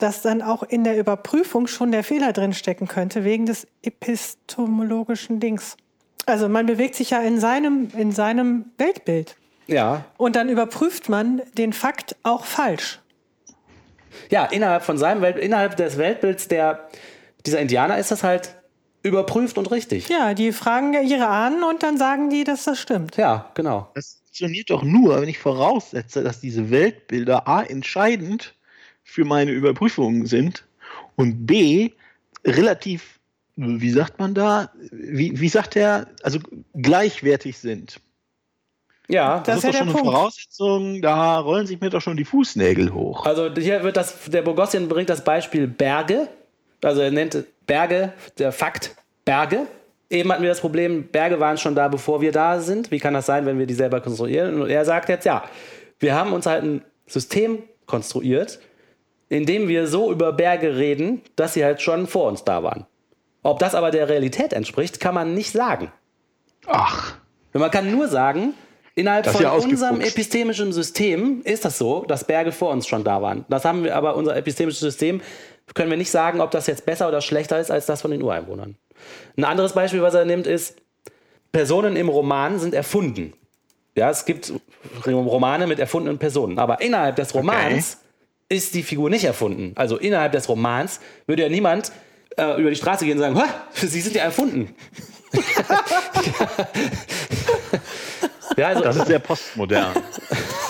Dass 0.05 0.21
dann 0.21 0.43
auch 0.43 0.63
in 0.63 0.85
der 0.85 0.99
Überprüfung 0.99 1.67
schon 1.67 1.91
der 1.91 2.05
Fehler 2.05 2.35
drinstecken 2.35 2.87
könnte, 2.87 3.25
wegen 3.25 3.47
des 3.47 3.67
epistemologischen 3.83 5.41
Dings. 5.41 5.79
Also 6.27 6.47
man 6.47 6.67
bewegt 6.67 6.95
sich 6.95 7.11
ja 7.11 7.23
in 7.23 7.41
seinem, 7.41 7.89
in 7.97 8.13
seinem 8.13 8.67
Weltbild. 8.77 9.37
Ja. 9.67 10.05
Und 10.19 10.37
dann 10.37 10.51
überprüft 10.51 11.09
man 11.09 11.41
den 11.57 11.73
Fakt 11.73 12.17
auch 12.23 12.45
falsch. 12.45 13.01
Ja, 14.29 14.45
innerhalb 14.45 14.85
von 14.85 14.99
seinem 14.99 15.23
Welt, 15.23 15.39
innerhalb 15.39 15.79
des 15.79 15.97
Weltbilds 15.97 16.49
der, 16.49 16.87
dieser 17.47 17.61
Indianer 17.61 17.97
ist 17.99 18.11
das 18.11 18.23
halt 18.23 18.57
überprüft 19.03 19.57
und 19.57 19.71
richtig. 19.71 20.11
Ja, 20.11 20.35
die 20.35 20.53
fragen 20.53 20.93
ihre 21.03 21.29
Ahnen 21.29 21.63
und 21.63 21.83
dann 21.83 21.97
sagen 21.97 22.29
die, 22.29 22.45
dass 22.45 22.65
das 22.65 22.79
stimmt. 22.79 23.17
Ja, 23.17 23.51
genau. 23.55 23.91
Das 23.95 24.21
funktioniert 24.27 24.69
doch 24.69 24.83
nur, 24.83 25.23
wenn 25.23 25.31
ich 25.31 25.39
voraussetze, 25.39 26.23
dass 26.23 26.41
diese 26.41 26.71
Weltbilder 26.71 27.49
A 27.49 27.63
entscheidend 27.63 28.55
für 29.05 29.25
meine 29.25 29.53
Überprüfungen 29.53 30.27
sind 30.27 30.65
und 31.17 31.47
B 31.47 31.91
relativ, 32.45 33.21
wie 33.57 33.91
sagt 33.91 34.19
man 34.19 34.35
da, 34.35 34.71
wie, 34.91 35.39
wie 35.39 35.49
sagt 35.49 35.77
er, 35.77 36.09
also 36.23 36.41
gleichwertig 36.75 37.59
sind. 37.59 38.01
Ja, 39.09 39.41
das, 39.41 39.47
das 39.47 39.57
ist, 39.57 39.65
doch 39.65 39.73
schon 39.73 39.83
eine 39.83 39.93
Punkt. 39.93 40.07
Voraussetzung, 40.07 41.03
da 41.03 41.39
rollen 41.39 41.67
sich 41.67 41.81
mir 41.81 41.91
doch 41.91 42.01
schon 42.01 42.17
die 42.17 42.25
Fußnägel 42.25 42.93
hoch. 42.93 43.27
Also 43.27 43.51
hier 43.55 43.83
wird 43.83 43.97
das, 43.97 44.25
der 44.25 44.43
Bogossian 44.43 44.89
bringt 44.89 45.11
das 45.11 45.23
Beispiel 45.23 45.67
Berge, 45.67 46.29
also 46.83 47.03
er 47.03 47.11
nennt 47.11 47.45
Berge, 47.67 48.15
der 48.39 48.51
Fakt 48.51 48.97
Berge, 49.25 49.67
eben 50.09 50.33
hatten 50.33 50.43
wir 50.43 50.49
das 50.49 50.61
Problem, 50.61 51.07
Berge 51.09 51.39
waren 51.39 51.59
schon 51.59 51.75
da, 51.75 51.89
bevor 51.89 52.21
wir 52.21 52.33
da 52.33 52.61
sind. 52.61 52.91
Wie 52.91 52.99
kann 52.99 53.15
das 53.15 53.27
sein, 53.27 53.45
wenn 53.47 53.59
wir 53.59 53.67
die 53.67 53.75
selber 53.75 54.01
konstruieren? 54.01 54.61
Und 54.63 54.71
er 54.71 54.85
sagt 54.85 55.09
jetzt, 55.09 55.25
ja, 55.25 55.45
wir 55.99 56.15
haben 56.15 56.33
uns 56.33 56.47
halt 56.47 56.63
ein 56.65 56.83
System 57.07 57.63
konstruiert, 57.87 58.59
in 59.29 59.47
dem 59.47 59.69
wir 59.69 59.87
so 59.87 60.11
über 60.13 60.33
Berge 60.33 60.77
reden, 60.77 61.23
dass 61.37 61.55
sie 61.55 61.65
halt 61.65 61.81
schon 61.81 62.07
vor 62.07 62.29
uns 62.29 62.45
da 62.45 62.63
waren. 62.63 62.87
Ob 63.43 63.59
das 63.59 63.75
aber 63.75 63.91
der 63.91 64.09
Realität 64.09 64.53
entspricht, 64.53 65.01
kann 65.01 65.15
man 65.15 65.35
nicht 65.35 65.53
sagen. 65.53 65.93
Ach. 66.67 67.15
Man 67.53 67.71
kann 67.71 67.91
nur 67.91 68.09
sagen, 68.09 68.55
innerhalb 68.95 69.27
von 69.27 69.45
unserem 69.45 70.01
epistemischen 70.01 70.73
System 70.73 71.43
ist 71.45 71.65
das 71.65 71.79
so, 71.79 72.05
dass 72.05 72.25
Berge 72.25 72.53
vor 72.53 72.71
uns 72.71 72.87
schon 72.87 73.05
da 73.05 73.23
waren. 73.23 73.45
Das 73.49 73.65
haben 73.65 73.85
wir 73.85 73.95
aber, 73.97 74.17
unser 74.17 74.37
epistemisches 74.37 74.81
System, 74.81 75.21
können 75.75 75.91
wir 75.91 75.97
nicht 75.97 76.11
sagen, 76.11 76.41
ob 76.41 76.51
das 76.51 76.67
jetzt 76.67 76.85
besser 76.85 77.09
oder 77.09 77.21
schlechter 77.21 77.59
ist 77.59 77.71
als 77.71 77.87
das 77.87 78.03
von 78.03 78.11
den 78.11 78.23
Ureinwohnern. 78.23 78.77
Ein 79.37 79.45
anderes 79.45 79.73
Beispiel, 79.73 80.03
was 80.03 80.15
er 80.15 80.25
nimmt, 80.25 80.47
ist, 80.47 80.77
Personen 81.53 81.97
im 81.97 82.09
Roman 82.09 82.59
sind 82.59 82.75
erfunden. 82.75 83.33
Ja, 83.97 84.11
es 84.11 84.25
gibt 84.25 84.53
Romane 85.07 85.67
mit 85.67 85.79
erfundenen 85.79 86.19
Personen, 86.19 86.59
aber 86.59 86.81
innerhalb 86.81 87.17
des 87.17 87.35
Romans 87.35 87.99
okay. 87.99 88.04
Ist 88.49 88.75
die 88.75 88.83
Figur 88.83 89.11
nicht 89.11 89.25
erfunden. 89.25 89.73
Also 89.77 89.97
innerhalb 89.97 90.33
des 90.33 90.49
Romans 90.49 91.01
würde 91.27 91.43
ja 91.43 91.49
niemand 91.49 91.93
äh, 92.37 92.61
über 92.61 92.71
die 92.71 92.77
Straße 92.77 93.05
gehen 93.05 93.19
und 93.19 93.37
sagen, 93.37 93.41
Sie 93.75 94.01
sind 94.01 94.15
ja 94.17 94.23
erfunden. 94.25 94.75
ja, 98.57 98.69
also, 98.69 98.83
das 98.83 98.97
ist 98.97 99.07
sehr 99.07 99.19
postmodern. 99.19 99.95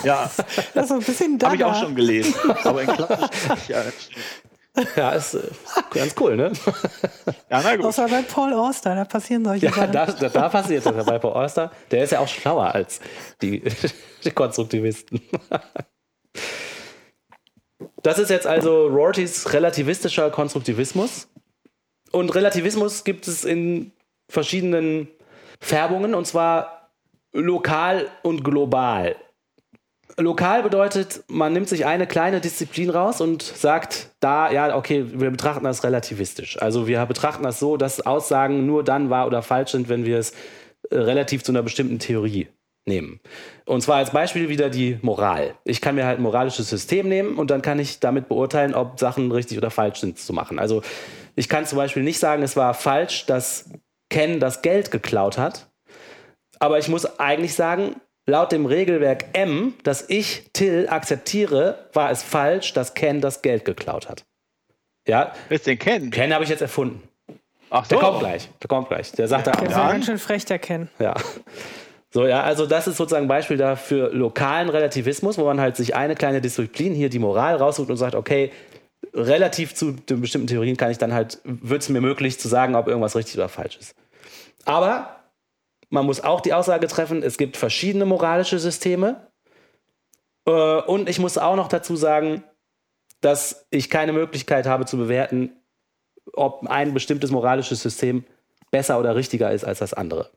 ja. 0.04 0.30
Das 0.72 0.86
ist 0.86 0.92
ein 0.92 1.00
bisschen 1.00 1.38
Habe 1.42 1.56
ich 1.56 1.64
auch 1.64 1.80
schon 1.80 1.94
gelesen. 1.94 2.34
Aber 2.64 2.82
in 2.82 2.88
klassisch, 2.88 3.68
ja, 3.68 3.82
Ja, 4.96 5.10
ist 5.12 5.34
äh, 5.34 5.42
ganz 5.92 6.14
cool, 6.18 6.36
ne? 6.36 6.52
Ja, 7.48 7.60
na 7.62 7.76
gut. 7.76 7.84
Außer 7.86 8.08
bei 8.08 8.22
Paul 8.22 8.52
Auster, 8.54 8.94
da 8.94 9.04
passieren 9.04 9.44
solche 9.44 9.66
ja, 9.66 9.72
Sachen. 9.72 9.92
Da, 9.92 10.06
da, 10.06 10.28
da 10.28 10.48
passiert 10.48 10.84
das 10.84 11.06
bei 11.06 11.18
Paul 11.18 11.32
Auster. 11.32 11.70
Der 11.90 12.02
ist 12.02 12.10
ja 12.10 12.18
auch 12.18 12.26
schlauer 12.26 12.74
als 12.74 13.00
die, 13.40 13.62
die 14.24 14.30
Konstruktivisten. 14.32 15.20
Das 18.04 18.18
ist 18.18 18.28
jetzt 18.28 18.46
also 18.46 18.86
Rortys 18.88 19.54
relativistischer 19.54 20.30
Konstruktivismus. 20.30 21.26
Und 22.12 22.34
Relativismus 22.34 23.02
gibt 23.02 23.26
es 23.26 23.46
in 23.46 23.92
verschiedenen 24.28 25.08
Färbungen, 25.58 26.14
und 26.14 26.26
zwar 26.26 26.90
lokal 27.32 28.08
und 28.22 28.44
global. 28.44 29.16
Lokal 30.18 30.62
bedeutet, 30.62 31.24
man 31.28 31.54
nimmt 31.54 31.70
sich 31.70 31.86
eine 31.86 32.06
kleine 32.06 32.42
Disziplin 32.42 32.90
raus 32.90 33.22
und 33.22 33.42
sagt 33.42 34.10
da, 34.20 34.52
ja, 34.52 34.76
okay, 34.76 35.06
wir 35.14 35.30
betrachten 35.30 35.64
das 35.64 35.82
relativistisch. 35.82 36.60
Also 36.60 36.86
wir 36.86 37.04
betrachten 37.06 37.42
das 37.42 37.58
so, 37.58 37.78
dass 37.78 38.04
Aussagen 38.04 38.66
nur 38.66 38.84
dann 38.84 39.08
wahr 39.08 39.26
oder 39.26 39.40
falsch 39.40 39.70
sind, 39.72 39.88
wenn 39.88 40.04
wir 40.04 40.18
es 40.18 40.32
äh, 40.90 40.98
relativ 40.98 41.42
zu 41.42 41.52
einer 41.52 41.62
bestimmten 41.62 41.98
Theorie 41.98 42.48
nehmen. 42.86 43.20
Und 43.64 43.82
zwar 43.82 43.96
als 43.96 44.10
Beispiel 44.10 44.48
wieder 44.48 44.70
die 44.70 44.98
Moral. 45.02 45.54
Ich 45.64 45.80
kann 45.80 45.94
mir 45.94 46.04
halt 46.04 46.18
ein 46.18 46.22
moralisches 46.22 46.68
System 46.68 47.08
nehmen 47.08 47.36
und 47.36 47.50
dann 47.50 47.62
kann 47.62 47.78
ich 47.78 48.00
damit 48.00 48.28
beurteilen, 48.28 48.74
ob 48.74 49.00
Sachen 49.00 49.32
richtig 49.32 49.58
oder 49.58 49.70
falsch 49.70 50.00
sind 50.00 50.18
zu 50.18 50.32
machen. 50.32 50.58
Also 50.58 50.82
ich 51.34 51.48
kann 51.48 51.66
zum 51.66 51.78
Beispiel 51.78 52.02
nicht 52.02 52.18
sagen, 52.18 52.42
es 52.42 52.56
war 52.56 52.74
falsch, 52.74 53.26
dass 53.26 53.70
Ken 54.10 54.38
das 54.38 54.62
Geld 54.62 54.90
geklaut 54.90 55.38
hat, 55.38 55.70
aber 56.58 56.78
ich 56.78 56.88
muss 56.88 57.18
eigentlich 57.18 57.54
sagen, 57.54 57.96
Laut 58.26 58.52
dem 58.52 58.64
Regelwerk 58.64 59.26
M, 59.34 59.74
das 59.82 60.08
ich, 60.08 60.48
Till, 60.54 60.88
akzeptiere, 60.88 61.90
war 61.92 62.10
es 62.10 62.22
falsch, 62.22 62.72
dass 62.72 62.94
Ken 62.94 63.20
das 63.20 63.42
Geld 63.42 63.66
geklaut 63.66 64.08
hat. 64.08 64.24
Ja? 65.06 65.34
Wer 65.48 65.56
ist 65.56 65.66
denn 65.66 65.78
Ken? 65.78 66.10
Ken 66.10 66.32
habe 66.32 66.42
ich 66.42 66.48
jetzt 66.48 66.62
erfunden. 66.62 67.06
Ach 67.68 67.84
so. 67.84 67.90
Der 67.90 67.98
kommt 67.98 68.20
gleich. 68.20 68.48
Der 68.62 68.68
kommt 68.68 68.88
gleich. 68.88 69.12
Der 69.12 69.28
sagt 69.28 69.46
ja, 69.46 69.52
da. 69.52 69.60
Der 69.60 69.68
ist 69.68 69.76
ja 69.76 69.92
ganz 69.92 70.06
schön 70.06 70.18
frech, 70.18 70.46
der 70.46 70.58
Ken. 70.58 70.88
Ja. 70.98 71.14
So, 72.14 72.28
ja, 72.28 72.44
also 72.44 72.64
das 72.64 72.86
ist 72.86 72.96
sozusagen 72.96 73.24
ein 73.24 73.28
Beispiel 73.28 73.56
dafür 73.56 74.14
lokalen 74.14 74.68
Relativismus, 74.68 75.36
wo 75.36 75.44
man 75.46 75.60
halt 75.60 75.74
sich 75.74 75.96
eine 75.96 76.14
kleine 76.14 76.40
Disziplin, 76.40 76.94
hier 76.94 77.08
die 77.08 77.18
Moral 77.18 77.56
raussucht 77.56 77.90
und 77.90 77.96
sagt, 77.96 78.14
okay, 78.14 78.52
relativ 79.12 79.74
zu 79.74 79.90
den 79.90 80.20
bestimmten 80.20 80.46
Theorien 80.46 80.76
kann 80.76 80.92
ich 80.92 80.98
dann 80.98 81.12
halt, 81.12 81.40
wird 81.42 81.82
es 81.82 81.88
mir 81.88 82.00
möglich 82.00 82.38
zu 82.38 82.46
sagen, 82.46 82.76
ob 82.76 82.86
irgendwas 82.86 83.16
richtig 83.16 83.36
oder 83.36 83.48
falsch 83.48 83.78
ist. 83.78 83.96
Aber 84.64 85.24
man 85.90 86.06
muss 86.06 86.22
auch 86.22 86.40
die 86.40 86.52
Aussage 86.52 86.86
treffen, 86.86 87.24
es 87.24 87.36
gibt 87.36 87.56
verschiedene 87.56 88.06
moralische 88.06 88.60
Systeme. 88.60 89.26
Äh, 90.46 90.52
und 90.82 91.08
ich 91.08 91.18
muss 91.18 91.36
auch 91.36 91.56
noch 91.56 91.66
dazu 91.66 91.96
sagen, 91.96 92.44
dass 93.22 93.66
ich 93.70 93.90
keine 93.90 94.12
Möglichkeit 94.12 94.66
habe 94.66 94.84
zu 94.84 94.96
bewerten, 94.98 95.50
ob 96.32 96.64
ein 96.68 96.94
bestimmtes 96.94 97.32
moralisches 97.32 97.82
System 97.82 98.24
besser 98.70 99.00
oder 99.00 99.16
richtiger 99.16 99.50
ist 99.50 99.64
als 99.64 99.80
das 99.80 99.94
andere. 99.94 100.30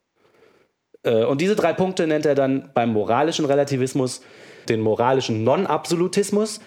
Äh, 1.07 1.23
und 1.23 1.41
diese 1.41 1.55
drei 1.55 1.73
Punkte 1.73 2.05
nennt 2.05 2.25
er 2.25 2.35
dann 2.35 2.69
beim 2.73 2.91
moralischen 2.91 3.45
Relativismus 3.45 4.21
den 4.69 4.81
moralischen 4.81 5.43
Non-Absolutismus. 5.43 6.59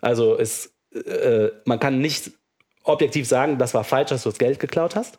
Also 0.00 0.38
es, 0.38 0.74
äh, 0.94 1.48
man 1.64 1.80
kann 1.80 1.98
nicht 1.98 2.30
objektiv 2.84 3.28
sagen, 3.28 3.58
das 3.58 3.74
war 3.74 3.84
falsch, 3.84 4.10
dass 4.10 4.22
du 4.22 4.30
das 4.30 4.38
Geld 4.38 4.58
geklaut 4.58 4.96
hast, 4.96 5.18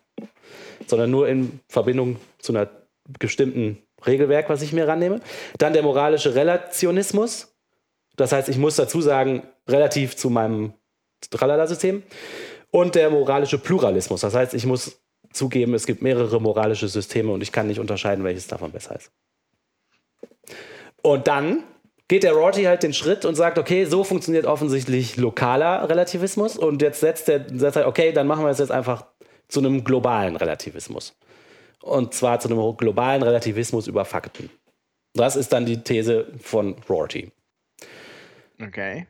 sondern 0.87 1.11
nur 1.11 1.27
in 1.27 1.59
Verbindung 1.67 2.17
zu 2.39 2.53
einer 2.53 2.69
bestimmten 3.19 3.77
Regelwerk, 4.05 4.49
was 4.49 4.61
ich 4.61 4.73
mir 4.73 4.87
rannehme. 4.87 5.19
Dann 5.57 5.73
der 5.73 5.83
moralische 5.83 6.35
Relationismus. 6.35 7.55
Das 8.15 8.31
heißt, 8.31 8.49
ich 8.49 8.57
muss 8.57 8.75
dazu 8.75 9.01
sagen, 9.01 9.43
relativ 9.67 10.15
zu 10.15 10.29
meinem 10.29 10.73
Tralala-System. 11.29 12.03
Und 12.69 12.95
der 12.95 13.09
moralische 13.09 13.59
Pluralismus. 13.59 14.21
Das 14.21 14.33
heißt, 14.33 14.53
ich 14.53 14.65
muss 14.65 15.02
zugeben, 15.33 15.73
es 15.73 15.85
gibt 15.85 16.01
mehrere 16.01 16.39
moralische 16.41 16.87
Systeme 16.87 17.31
und 17.31 17.41
ich 17.41 17.51
kann 17.51 17.67
nicht 17.67 17.79
unterscheiden, 17.79 18.23
welches 18.23 18.47
davon 18.47 18.71
besser 18.71 18.95
ist. 18.95 19.11
Und 21.01 21.27
dann 21.27 21.63
geht 22.07 22.23
der 22.23 22.33
Rorty 22.33 22.63
halt 22.63 22.83
den 22.83 22.93
Schritt 22.93 23.25
und 23.25 23.35
sagt, 23.35 23.57
okay, 23.57 23.85
so 23.85 24.03
funktioniert 24.03 24.45
offensichtlich 24.45 25.17
lokaler 25.17 25.89
Relativismus 25.89 26.57
und 26.57 26.81
jetzt 26.81 26.99
setzt 26.99 27.27
er, 27.29 27.45
setzt 27.53 27.77
er 27.77 27.87
okay, 27.87 28.11
dann 28.11 28.27
machen 28.27 28.45
wir 28.45 28.51
es 28.51 28.59
jetzt 28.59 28.71
einfach 28.71 29.05
zu 29.47 29.59
einem 29.59 29.83
globalen 29.83 30.35
Relativismus. 30.35 31.15
Und 31.81 32.13
zwar 32.13 32.39
zu 32.39 32.47
einem 32.47 32.77
globalen 32.77 33.23
Relativismus 33.23 33.87
über 33.87 34.05
Fakten. 34.05 34.49
Das 35.13 35.35
ist 35.35 35.51
dann 35.53 35.65
die 35.65 35.83
These 35.83 36.27
von 36.39 36.75
Rorty. 36.89 37.31
Okay. 38.61 39.07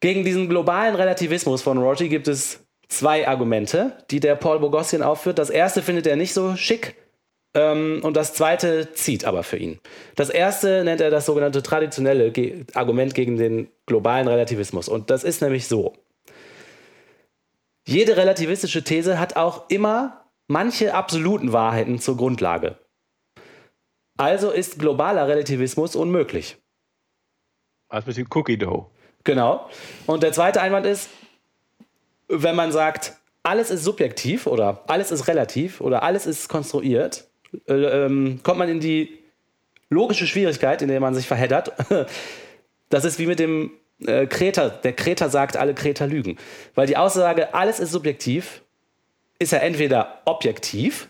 Gegen 0.00 0.24
diesen 0.24 0.48
globalen 0.48 0.96
Relativismus 0.96 1.62
von 1.62 1.78
Rorty 1.78 2.08
gibt 2.08 2.28
es 2.28 2.63
zwei 2.88 3.26
Argumente, 3.26 3.92
die 4.10 4.20
der 4.20 4.36
Paul 4.36 4.60
Bogossian 4.60 5.02
aufführt. 5.02 5.38
Das 5.38 5.50
erste 5.50 5.82
findet 5.82 6.06
er 6.06 6.16
nicht 6.16 6.34
so 6.34 6.56
schick 6.56 6.96
ähm, 7.54 8.00
und 8.02 8.16
das 8.16 8.34
zweite 8.34 8.92
zieht 8.92 9.24
aber 9.24 9.42
für 9.42 9.56
ihn. 9.56 9.78
Das 10.16 10.28
erste 10.28 10.84
nennt 10.84 11.00
er 11.00 11.10
das 11.10 11.26
sogenannte 11.26 11.62
traditionelle 11.62 12.32
Ge 12.32 12.64
Argument 12.74 13.14
gegen 13.14 13.36
den 13.36 13.68
globalen 13.86 14.28
Relativismus. 14.28 14.88
Und 14.88 15.10
das 15.10 15.24
ist 15.24 15.40
nämlich 15.40 15.68
so. 15.68 15.94
Jede 17.86 18.16
relativistische 18.16 18.82
These 18.82 19.18
hat 19.18 19.36
auch 19.36 19.68
immer 19.68 20.24
manche 20.48 20.94
absoluten 20.94 21.52
Wahrheiten 21.52 22.00
zur 22.00 22.16
Grundlage. 22.16 22.78
Also 24.16 24.50
ist 24.50 24.78
globaler 24.78 25.28
Relativismus 25.28 25.96
unmöglich. 25.96 26.56
Was 27.88 28.06
mit 28.06 28.16
dem 28.16 28.26
Cookie 28.30 28.56
Dough? 28.56 28.90
Genau. 29.24 29.68
Und 30.06 30.22
der 30.22 30.32
zweite 30.32 30.60
Einwand 30.60 30.86
ist, 30.86 31.08
wenn 32.42 32.56
man 32.56 32.72
sagt, 32.72 33.14
alles 33.42 33.70
ist 33.70 33.84
subjektiv 33.84 34.46
oder 34.46 34.82
alles 34.86 35.10
ist 35.10 35.28
relativ 35.28 35.80
oder 35.80 36.02
alles 36.02 36.26
ist 36.26 36.48
konstruiert, 36.48 37.24
äh, 37.68 37.72
ähm, 37.74 38.40
kommt 38.42 38.58
man 38.58 38.68
in 38.68 38.80
die 38.80 39.18
logische 39.90 40.26
Schwierigkeit, 40.26 40.82
in 40.82 40.88
der 40.88 41.00
man 41.00 41.14
sich 41.14 41.26
verheddert. 41.26 41.72
Das 42.90 43.04
ist 43.04 43.18
wie 43.18 43.26
mit 43.26 43.40
dem 43.40 43.72
äh, 44.06 44.26
Kreter. 44.26 44.68
Der 44.68 44.92
Kreter 44.92 45.28
sagt, 45.30 45.56
alle 45.56 45.74
Kreter 45.74 46.06
lügen. 46.06 46.36
Weil 46.76 46.86
die 46.86 46.96
Aussage, 46.96 47.54
alles 47.54 47.80
ist 47.80 47.90
subjektiv, 47.90 48.62
ist 49.40 49.50
ja 49.52 49.58
entweder 49.58 50.20
objektiv 50.26 51.08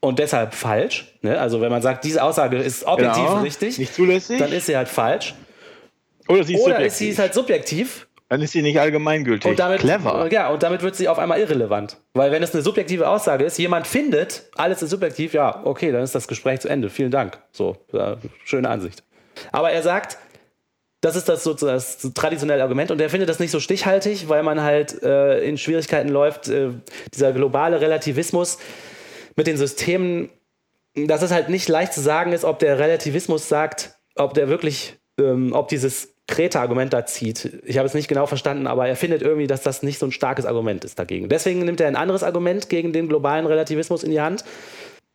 und 0.00 0.18
deshalb 0.18 0.54
falsch. 0.54 1.14
Ne? 1.22 1.40
Also 1.40 1.60
wenn 1.62 1.70
man 1.70 1.80
sagt, 1.82 2.04
diese 2.04 2.22
Aussage 2.22 2.58
ist 2.58 2.84
objektiv 2.84 3.24
Genau. 3.24 3.40
richtig, 3.40 3.78
Nicht 3.78 3.94
zulässig? 3.94 4.38
dann 4.38 4.52
ist 4.52 4.66
sie 4.66 4.76
halt 4.76 4.88
falsch. 4.88 5.34
Oder 6.28 6.44
sie 6.44 6.56
ist 6.56 6.60
Oder 6.62 6.80
ist 6.84 6.98
sie 6.98 7.08
ist 7.08 7.20
halt 7.20 7.32
subjektiv 7.32 8.07
Dann 8.28 8.42
ist 8.42 8.52
sie 8.52 8.60
nicht 8.60 8.78
allgemeingültig. 8.78 9.50
Und 9.50 9.58
damit, 9.58 9.80
Clever. 9.80 10.28
Ja, 10.30 10.50
und 10.50 10.62
damit 10.62 10.82
wird 10.82 10.94
sie 10.96 11.08
auf 11.08 11.18
einmal 11.18 11.40
irrelevant. 11.40 11.96
Weil 12.12 12.30
wenn 12.30 12.42
es 12.42 12.52
eine 12.52 12.62
subjektive 12.62 13.08
Aussage 13.08 13.44
ist, 13.44 13.58
jemand 13.58 13.86
findet, 13.86 14.44
alles 14.54 14.82
ist 14.82 14.90
subjektiv, 14.90 15.32
ja, 15.32 15.62
okay, 15.64 15.92
dann 15.92 16.02
ist 16.02 16.14
das 16.14 16.28
Gespräch 16.28 16.60
zu 16.60 16.68
Ende. 16.68 16.90
Vielen 16.90 17.10
Dank. 17.10 17.38
So, 17.52 17.76
ja, 17.92 18.18
schöne 18.44 18.68
Ansicht. 18.68 19.02
Aber 19.50 19.70
er 19.70 19.82
sagt, 19.82 20.18
das 21.00 21.16
ist 21.16 21.28
das, 21.28 21.44
sozusagen 21.44 21.76
das 21.76 22.12
traditionelle 22.14 22.62
Argument 22.62 22.90
und 22.90 23.00
er 23.00 23.08
findet 23.08 23.28
das 23.28 23.38
nicht 23.38 23.52
so 23.52 23.60
stichhaltig, 23.60 24.28
weil 24.28 24.42
man 24.42 24.62
halt 24.62 25.02
äh, 25.02 25.40
in 25.40 25.56
Schwierigkeiten 25.56 26.08
läuft. 26.08 26.48
Äh, 26.48 26.70
dieser 27.14 27.32
globale 27.32 27.80
Relativismus 27.80 28.58
mit 29.36 29.46
den 29.46 29.56
Systemen, 29.56 30.28
dass 30.94 31.22
es 31.22 31.30
halt 31.30 31.48
nicht 31.48 31.68
leicht 31.68 31.94
zu 31.94 32.00
sagen 32.00 32.32
ist, 32.32 32.44
ob 32.44 32.58
der 32.58 32.78
Relativismus 32.78 33.48
sagt, 33.48 33.94
ob 34.16 34.34
der 34.34 34.48
wirklich, 34.48 34.96
ähm, 35.18 35.52
ob 35.52 35.68
dieses 35.68 36.17
Kreta-Argument 36.28 36.92
da 36.92 37.04
zieht. 37.06 37.60
Ich 37.64 37.78
habe 37.78 37.86
es 37.86 37.94
nicht 37.94 38.06
genau 38.06 38.26
verstanden, 38.26 38.66
aber 38.66 38.86
er 38.86 38.94
findet 38.96 39.22
irgendwie, 39.22 39.46
dass 39.48 39.62
das 39.62 39.82
nicht 39.82 39.98
so 39.98 40.06
ein 40.06 40.12
starkes 40.12 40.46
Argument 40.46 40.84
ist 40.84 40.98
dagegen. 40.98 41.28
Deswegen 41.28 41.64
nimmt 41.64 41.80
er 41.80 41.88
ein 41.88 41.96
anderes 41.96 42.22
Argument 42.22 42.68
gegen 42.68 42.92
den 42.92 43.08
globalen 43.08 43.46
Relativismus 43.46 44.04
in 44.04 44.10
die 44.12 44.20
Hand. 44.20 44.44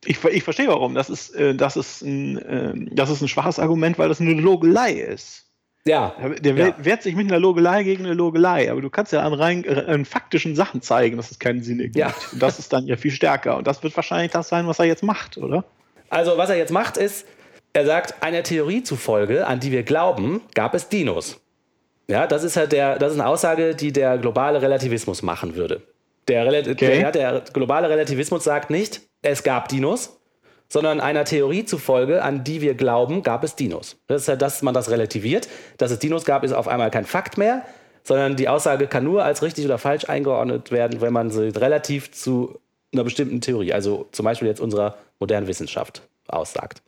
Ich, 0.05 0.21
ich 0.25 0.43
verstehe 0.43 0.67
warum. 0.67 0.95
Das 0.95 1.09
ist, 1.09 1.33
äh, 1.35 1.55
das, 1.55 1.77
ist 1.77 2.01
ein, 2.01 2.43
ähm, 2.49 2.89
das 2.91 3.09
ist 3.09 3.21
ein 3.21 3.29
schwaches 3.29 3.57
Argument, 3.59 3.97
weil 3.97 4.09
das 4.09 4.19
eine 4.19 4.33
Logelei 4.33 4.91
ist. 4.93 5.45
Ja, 5.85 6.15
Der 6.41 6.55
ja. 6.55 6.67
we- 6.77 6.85
wehrt 6.85 7.03
sich 7.03 7.13
mit 7.15 7.27
einer 7.27 7.39
Logelei 7.39 7.83
gegen 7.83 8.05
eine 8.05 8.13
Logelei, 8.13 8.71
aber 8.71 8.81
du 8.81 8.89
kannst 8.89 9.11
ja 9.11 9.21
an 9.21 9.33
rein 9.33 9.65
äh, 9.65 9.83
an 9.87 10.05
faktischen 10.05 10.55
Sachen 10.55 10.81
zeigen, 10.81 11.17
dass 11.17 11.29
es 11.29 11.39
keinen 11.39 11.61
Sinn 11.61 11.79
ergibt. 11.79 11.97
Ja. 11.97 12.13
Und 12.31 12.41
das 12.41 12.57
ist 12.57 12.71
dann 12.73 12.85
ja 12.87 12.95
viel 12.95 13.11
stärker. 13.11 13.57
Und 13.57 13.67
das 13.67 13.83
wird 13.83 13.95
wahrscheinlich 13.95 14.31
das 14.31 14.47
sein, 14.49 14.65
was 14.67 14.79
er 14.79 14.85
jetzt 14.85 15.03
macht, 15.03 15.37
oder? 15.37 15.65
Also, 16.09 16.37
was 16.37 16.49
er 16.49 16.57
jetzt 16.57 16.71
macht, 16.71 16.95
ist, 16.97 17.25
er 17.73 17.85
sagt, 17.85 18.21
einer 18.21 18.43
Theorie 18.43 18.83
zufolge, 18.83 19.47
an 19.47 19.59
die 19.59 19.71
wir 19.71 19.83
glauben, 19.83 20.41
gab 20.53 20.73
es 20.75 20.89
Dinos. 20.89 21.39
Ja, 22.07 22.27
das 22.27 22.43
ist 22.43 22.55
halt 22.57 22.71
der, 22.71 22.99
das 22.99 23.13
ist 23.13 23.19
eine 23.19 23.27
Aussage, 23.27 23.75
die 23.75 23.91
der 23.91 24.17
globale 24.17 24.61
Relativismus 24.61 25.21
machen 25.23 25.55
würde. 25.55 25.81
Der, 26.27 26.45
Okay. 26.47 26.99
der, 26.99 27.11
der 27.11 27.43
globale 27.51 27.89
Relativismus 27.89 28.43
sagt 28.43 28.69
nicht, 28.69 29.01
es 29.21 29.43
gab 29.43 29.67
Dinos, 29.69 30.19
sondern 30.69 31.01
einer 31.01 31.25
Theorie 31.25 31.65
zufolge, 31.65 32.23
an 32.23 32.43
die 32.43 32.61
wir 32.61 32.75
glauben, 32.75 33.23
gab 33.23 33.43
es 33.43 33.55
Dinos. 33.55 33.97
Das 34.07 34.23
ist 34.23 34.27
halt, 34.27 34.41
dass 34.41 34.61
man 34.61 34.73
das 34.73 34.89
relativiert. 34.89 35.47
Dass 35.77 35.91
es 35.91 35.99
Dinos 35.99 36.25
gab, 36.25 36.43
ist 36.43 36.53
auf 36.53 36.67
einmal 36.67 36.91
kein 36.91 37.05
Fakt 37.05 37.37
mehr, 37.37 37.63
sondern 38.03 38.35
die 38.35 38.49
Aussage 38.49 38.87
kann 38.87 39.03
nur 39.03 39.23
als 39.23 39.41
richtig 39.41 39.65
oder 39.65 39.77
falsch 39.77 40.09
eingeordnet 40.09 40.71
werden, 40.71 41.01
wenn 41.01 41.13
man 41.13 41.29
sie 41.29 41.49
relativ 41.49 42.11
zu 42.11 42.59
einer 42.93 43.03
bestimmten 43.03 43.41
Theorie, 43.41 43.73
also 43.73 44.07
zum 44.11 44.25
Beispiel 44.25 44.47
jetzt 44.47 44.61
unserer 44.61 44.97
modernen 45.19 45.47
Wissenschaft, 45.47 46.03
aussagt. 46.27 46.81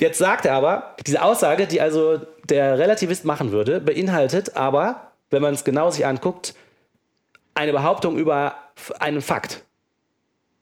Jetzt 0.00 0.16
sagt 0.16 0.46
er 0.46 0.54
aber, 0.54 0.96
diese 1.06 1.22
Aussage, 1.22 1.66
die 1.66 1.82
also 1.82 2.20
der 2.48 2.78
Relativist 2.78 3.26
machen 3.26 3.52
würde, 3.52 3.80
beinhaltet 3.80 4.56
aber, 4.56 5.12
wenn 5.28 5.42
man 5.42 5.52
es 5.52 5.62
genau 5.62 5.90
sich 5.90 6.06
anguckt, 6.06 6.54
eine 7.52 7.72
Behauptung 7.72 8.16
über 8.16 8.54
einen 8.98 9.20
Fakt. 9.20 9.62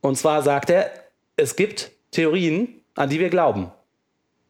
Und 0.00 0.18
zwar 0.18 0.42
sagt 0.42 0.70
er, 0.70 0.90
es 1.36 1.54
gibt 1.54 1.92
Theorien, 2.10 2.80
an 2.96 3.10
die 3.10 3.20
wir 3.20 3.30
glauben. 3.30 3.70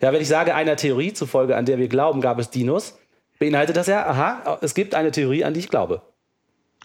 Ja, 0.00 0.10
wenn 0.14 0.22
ich 0.22 0.28
sage, 0.28 0.54
einer 0.54 0.76
Theorie 0.76 1.12
zufolge, 1.12 1.54
an 1.54 1.66
der 1.66 1.76
wir 1.76 1.88
glauben, 1.88 2.22
gab 2.22 2.38
es 2.38 2.48
Dinos, 2.48 2.98
beinhaltet 3.38 3.76
das 3.76 3.88
ja, 3.88 4.06
aha, 4.06 4.58
es 4.62 4.72
gibt 4.74 4.94
eine 4.94 5.10
Theorie, 5.10 5.44
an 5.44 5.52
die 5.52 5.60
ich 5.60 5.68
glaube. 5.68 6.00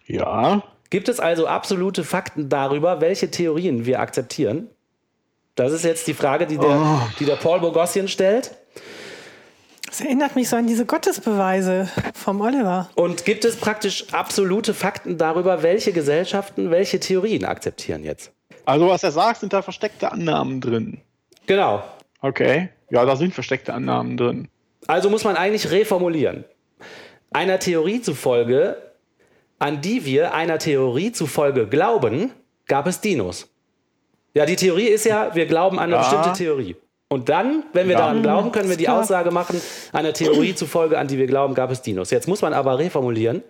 Ja. 0.07 0.61
Gibt 0.89 1.07
es 1.07 1.21
also 1.21 1.47
absolute 1.47 2.03
Fakten 2.03 2.49
darüber, 2.49 2.99
welche 2.99 3.31
Theorien 3.31 3.85
wir 3.85 4.01
akzeptieren? 4.01 4.69
Das 5.55 5.71
ist 5.71 5.83
jetzt 5.83 6.07
die 6.07 6.13
Frage, 6.13 6.47
die 6.47 6.57
der, 6.57 7.07
die 7.19 7.25
der 7.25 7.35
Paul 7.35 7.59
Bogossian 7.59 8.07
stellt. 8.07 8.51
Das 9.87 10.01
erinnert 10.01 10.35
mich 10.35 10.49
so 10.49 10.55
an 10.55 10.65
diese 10.65 10.87
Gottesbeweise 10.87 11.87
vom 12.15 12.41
Oliver. 12.41 12.89
Und 12.95 13.25
gibt 13.25 13.45
es 13.45 13.55
praktisch 13.57 14.11
absolute 14.11 14.73
Fakten 14.73 15.19
darüber, 15.19 15.61
welche 15.61 15.93
Gesellschaften 15.93 16.71
welche 16.71 16.99
Theorien 16.99 17.45
akzeptieren 17.45 18.03
jetzt? 18.03 18.31
Also, 18.65 18.87
was 18.87 19.03
er 19.03 19.11
sagt, 19.11 19.41
sind 19.41 19.53
da 19.53 19.61
versteckte 19.61 20.11
Annahmen 20.11 20.61
drin. 20.61 21.01
Genau. 21.45 21.83
Okay. 22.21 22.69
Ja, 22.89 23.05
da 23.05 23.15
sind 23.15 23.35
versteckte 23.35 23.73
Annahmen 23.73 24.17
drin. 24.17 24.47
Also 24.87 25.09
muss 25.09 25.23
man 25.23 25.35
eigentlich 25.35 25.69
reformulieren. 25.69 26.45
Einer 27.31 27.59
Theorie 27.59 28.01
zufolge, 28.01 28.77
an 29.59 29.81
die 29.81 30.05
wir 30.05 30.33
einer 30.33 30.57
Theorie 30.57 31.11
zufolge 31.11 31.67
glauben, 31.67 32.31
gab 32.67 32.87
es 32.87 33.01
Dinos. 33.01 33.52
Ja, 34.33 34.45
die 34.45 34.55
Theorie 34.55 34.87
ist 34.87 35.05
ja, 35.05 35.33
wir 35.35 35.45
glauben 35.45 35.77
an 35.79 35.85
eine 35.85 35.93
Ja. 35.95 35.99
bestimmte 36.01 36.33
Theorie. 36.37 36.75
Und 37.09 37.29
dann, 37.29 37.63
wenn 37.73 37.87
wir 37.87 37.93
Ja. 37.93 37.99
daran 37.99 38.23
glauben, 38.23 38.51
können 38.51 38.69
wir 38.69 38.77
die 38.77 38.85
klar. 38.85 39.01
Aussage 39.01 39.29
machen, 39.29 39.61
einer 39.91 40.13
Theorie 40.13 40.55
zufolge, 40.55 40.97
an 40.97 41.07
die 41.07 41.17
wir 41.19 41.27
glauben, 41.27 41.53
gab 41.53 41.69
es 41.71 41.81
Dinos. 41.83 42.09
Jetzt 42.09 42.27
muss 42.27 42.41
man 42.41 42.53
aber 42.53 42.79
reformulieren. 42.79 43.43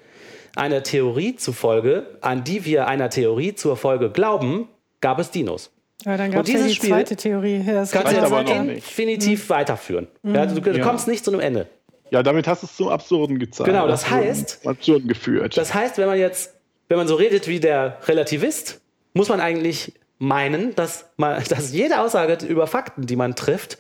Einer 0.56 0.84
Theorie 0.84 1.36
zufolge, 1.38 2.06
an 2.22 2.44
die 2.44 2.66
wir 2.66 2.88
einer 2.88 3.10
Theorie 3.10 3.56
zur 3.56 3.78
Folge 3.78 4.10
glauben, 4.12 4.68
gab 5.00 5.20
es 5.20 5.32
Dinos. 5.32 5.72
Ja, 6.06 6.18
dann 6.18 6.32
gab 6.32 6.44
es 6.44 6.50
ja 6.50 6.56
dieses 6.56 6.68
die 6.72 6.76
Spiel 6.76 6.90
zweite 6.90 7.16
Theorie. 7.16 7.64
Ja, 7.66 7.74
das 7.76 7.92
Kannst 7.92 8.14
kann 8.14 8.30
du 8.30 8.36
aber 8.36 8.44
definitiv 8.44 9.50
weiterführen. 9.50 10.08
Ja, 10.24 10.46
du, 10.46 10.60
du 10.60 10.72
Ja. 10.72 10.84
kommst 10.84 11.08
nicht 11.08 11.24
zu 11.24 11.32
einem 11.32 11.40
Ende. 11.40 11.68
Ja, 12.12 12.22
damit 12.22 12.46
hast 12.48 12.62
du 12.62 12.68
es 12.68 12.76
zum 12.76 12.90
Absurden 12.90 13.40
gezeigt. 13.40 13.68
Genau, 13.70 13.88
das 13.88 14.04
Absurden- 14.04 14.30
heißt- 14.36 14.68
Absurden 14.68 15.08
geführt. 15.08 15.56
Das 15.58 15.74
heißt, 15.74 15.98
wenn 15.98 16.08
man 16.08 16.20
jetzt, 16.20 16.54
wenn 16.90 16.98
man 16.98 17.08
so 17.08 17.16
redet 17.16 17.48
wie 17.48 17.60
der 17.62 17.98
Relativist, 18.08 18.82
muss 19.14 19.30
man 19.30 19.40
eigentlich 19.40 19.94
meinen, 20.20 20.76
dass, 20.76 21.06
man, 21.18 21.44
dass 21.50 21.72
jede 21.72 22.00
Aussage 22.00 22.46
über 22.46 22.68
Fakten, 22.68 23.06
die 23.06 23.16
man 23.16 23.36
trifft, 23.36 23.78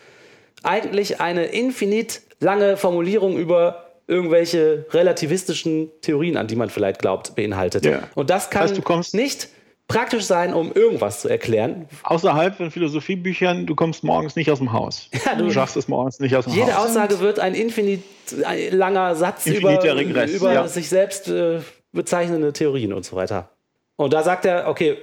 eigentlich 0.63 1.19
eine 1.21 1.45
infinit 1.45 2.21
lange 2.39 2.77
Formulierung 2.77 3.37
über 3.37 3.85
irgendwelche 4.07 4.85
relativistischen 4.91 5.89
Theorien, 6.01 6.37
an 6.37 6.47
die 6.47 6.55
man 6.55 6.69
vielleicht 6.69 6.99
glaubt, 6.99 7.35
beinhaltet. 7.35 7.85
Ja. 7.85 8.03
Und 8.15 8.29
das 8.29 8.49
kann 8.49 8.69
Heißt, 8.69 9.13
nicht 9.13 9.49
praktisch 9.87 10.23
sein, 10.23 10.53
um 10.53 10.71
irgendwas 10.73 11.21
zu 11.21 11.29
erklären. 11.29 11.87
Außerhalb 12.03 12.55
von 12.55 12.71
Philosophiebüchern, 12.71 13.65
du 13.65 13.75
kommst 13.75 14.03
morgens 14.03 14.35
nicht 14.35 14.49
aus 14.51 14.59
dem 14.59 14.73
Haus. 14.73 15.09
Ja, 15.25 15.35
du- 15.35 15.45
du 15.45 15.51
schaffst 15.51 15.77
es 15.77 15.87
morgens 15.87 16.19
nicht 16.19 16.35
aus 16.35 16.45
dem 16.45 16.53
Jede 16.53 16.75
Haus. 16.75 16.89
Aussage 16.89 17.19
wird 17.19 17.39
ein 17.39 17.55
infinit 17.55 18.03
ein 18.45 18.77
langer 18.77 19.15
Satz 19.15 19.45
über, 19.45 19.71
Infiniter 19.71 19.95
Regress, 19.95 20.31
über 20.31 20.53
ja. 20.53 20.67
sich 20.67 20.89
selbst 20.89 21.27
äh, 21.27 21.59
bezeichnende 21.91 22.51
Theorien 22.53 22.93
und 22.93 23.05
so 23.05 23.15
weiter. 23.15 23.49
Und 23.95 24.13
da 24.13 24.23
sagt 24.23 24.45
er, 24.45 24.67
okay, 24.67 24.97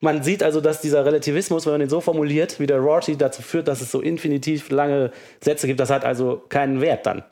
man 0.00 0.22
sieht 0.22 0.42
also, 0.42 0.60
dass 0.60 0.80
dieser 0.80 1.04
Relativismus, 1.04 1.66
wenn 1.66 1.74
man 1.74 1.80
den 1.80 1.90
so 1.90 2.00
formuliert, 2.00 2.58
wie 2.58 2.66
der 2.66 2.78
Rorty, 2.78 3.16
dazu 3.16 3.42
führt, 3.42 3.68
dass 3.68 3.82
es 3.82 3.90
so 3.90 4.00
infinitiv 4.00 4.70
lange 4.70 5.12
Sätze 5.40 5.66
gibt. 5.66 5.78
Das 5.78 5.90
hat 5.90 6.04
also 6.04 6.42
keinen 6.48 6.80
Wert 6.80 7.06
dann. 7.06 7.22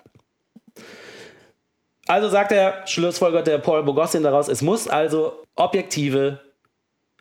Also 2.06 2.28
sagt 2.28 2.52
er, 2.52 2.86
schlussfolgert 2.86 3.46
der 3.46 3.58
Paul 3.58 3.82
Boghossian 3.82 4.22
daraus, 4.22 4.48
es 4.48 4.62
muss 4.62 4.88
also 4.88 5.42
objektive, 5.56 6.40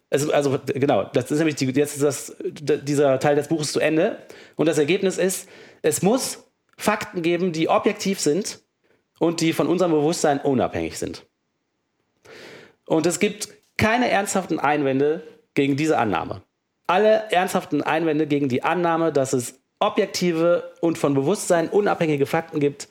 es, 0.09 0.29
also 0.29 0.59
genau, 0.65 1.03
das 1.13 1.29
ist 1.29 1.39
nämlich 1.39 1.55
die, 1.55 1.65
jetzt 1.65 1.95
ist 1.95 2.03
das, 2.03 2.37
dieser 2.39 3.19
Teil 3.19 3.35
des 3.35 3.49
Buches 3.49 3.73
zu 3.73 3.81
Ende 3.81 4.17
und 4.55 4.65
das 4.65 4.77
Ergebnis 4.77 5.17
ist, 5.17 5.49
es 5.81 6.01
muss 6.01 6.49
Fakten 6.77 7.21
geben, 7.21 7.51
die 7.51 7.67
objektiv 7.67 8.21
sind 8.21 8.61
und 9.19 9.41
die 9.41 9.51
von 9.51 9.67
unserem 9.67 9.91
Bewusstsein 9.91 10.39
unabhängig 10.39 10.97
sind. 10.97 11.25
Und 12.85 13.05
es 13.05 13.19
gibt 13.19 13.49
keine 13.75 14.09
ernsthaften 14.09 14.59
Einwände 14.59 15.21
gegen 15.57 15.75
diese 15.75 15.97
Annahme. 15.97 16.43
Alle 16.85 17.23
ernsthaften 17.31 17.81
Einwände 17.81 18.27
gegen 18.27 18.47
die 18.47 18.63
Annahme, 18.63 19.11
dass 19.11 19.33
es 19.33 19.59
objektive 19.79 20.71
und 20.81 20.99
von 20.99 21.15
Bewusstsein 21.15 21.67
unabhängige 21.67 22.27
Fakten 22.27 22.59
gibt, 22.59 22.87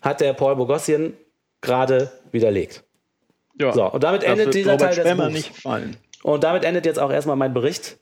hat 0.00 0.20
der 0.20 0.32
Paul 0.32 0.54
Boghossian 0.54 1.14
gerade 1.60 2.12
widerlegt. 2.30 2.84
Ja. 3.60 3.72
So, 3.72 3.90
und 3.90 4.04
damit 4.04 4.22
endet 4.22 4.54
dieser 4.54 4.72
Robert 4.72 4.94
Teil 4.94 5.04
des 5.04 5.16
Buchs. 5.16 5.32
nicht 5.32 5.54
gefallen. 5.56 5.96
Und 6.22 6.44
damit 6.44 6.64
endet 6.64 6.86
jetzt 6.86 7.00
auch 7.00 7.10
erstmal 7.10 7.36
mein 7.36 7.52
Bericht. 7.52 7.98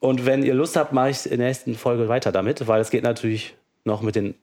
Und 0.00 0.26
wenn 0.26 0.42
ihr 0.42 0.54
Lust 0.54 0.76
habt, 0.76 0.92
mache 0.92 1.10
ich 1.10 1.30
in 1.30 1.38
der 1.38 1.48
nächsten 1.48 1.76
Folge 1.76 2.08
weiter 2.08 2.32
damit, 2.32 2.66
weil 2.66 2.80
es 2.80 2.90
geht 2.90 3.04
natürlich 3.04 3.54
noch 3.84 4.02
mit 4.02 4.16
den 4.16 4.34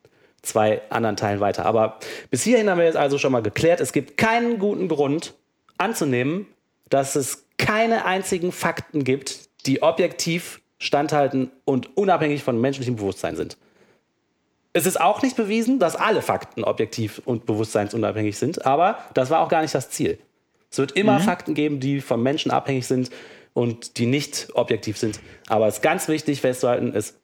zwei 0.41 0.81
anderen 0.89 1.17
Teilen 1.17 1.41
weiter. 1.41 1.65
Aber 1.65 1.99
bis 2.29 2.43
hierhin 2.43 2.69
haben 2.69 2.77
wir 2.77 2.85
jetzt 2.85 2.97
also 2.97 3.17
schon 3.17 3.33
mal 3.33 3.41
geklärt, 3.41 3.81
es 3.81 3.91
gibt 3.91 4.17
keinen 4.17 4.57
guten 4.57 4.87
Grund 4.87 5.33
anzunehmen, 5.77 6.47
dass 6.89 7.15
es 7.15 7.44
keine 7.57 8.05
einzigen 8.05 8.51
Fakten 8.51 9.03
gibt, 9.03 9.49
die 9.65 9.81
objektiv 9.81 10.61
standhalten 10.77 11.51
und 11.63 11.97
unabhängig 11.97 12.43
von 12.43 12.59
menschlichem 12.59 12.95
Bewusstsein 12.95 13.35
sind. 13.35 13.57
Es 14.73 14.85
ist 14.85 14.99
auch 14.99 15.21
nicht 15.21 15.37
bewiesen, 15.37 15.79
dass 15.79 15.95
alle 15.95 16.21
Fakten 16.21 16.63
objektiv 16.65 17.21
und 17.23 17.45
bewusstseinsunabhängig 17.45 18.37
sind, 18.37 18.65
aber 18.65 18.97
das 19.13 19.29
war 19.29 19.39
auch 19.39 19.47
gar 19.47 19.61
nicht 19.61 19.73
das 19.73 19.89
Ziel. 19.89 20.19
Es 20.69 20.77
wird 20.77 20.91
immer 20.91 21.21
Fakten 21.21 21.53
geben, 21.53 21.79
die 21.79 22.01
vom 22.01 22.21
Menschen 22.21 22.51
abhängig 22.51 22.85
sind 22.85 23.09
und 23.53 23.97
die 23.97 24.05
nicht 24.05 24.49
objektiv 24.53 24.97
sind. 24.97 25.21
Aber 25.47 25.67
es 25.67 25.75
ist 25.75 25.81
ganz 25.81 26.09
wichtig 26.09 26.41
festzuhalten, 26.41 26.91
es, 26.93 27.17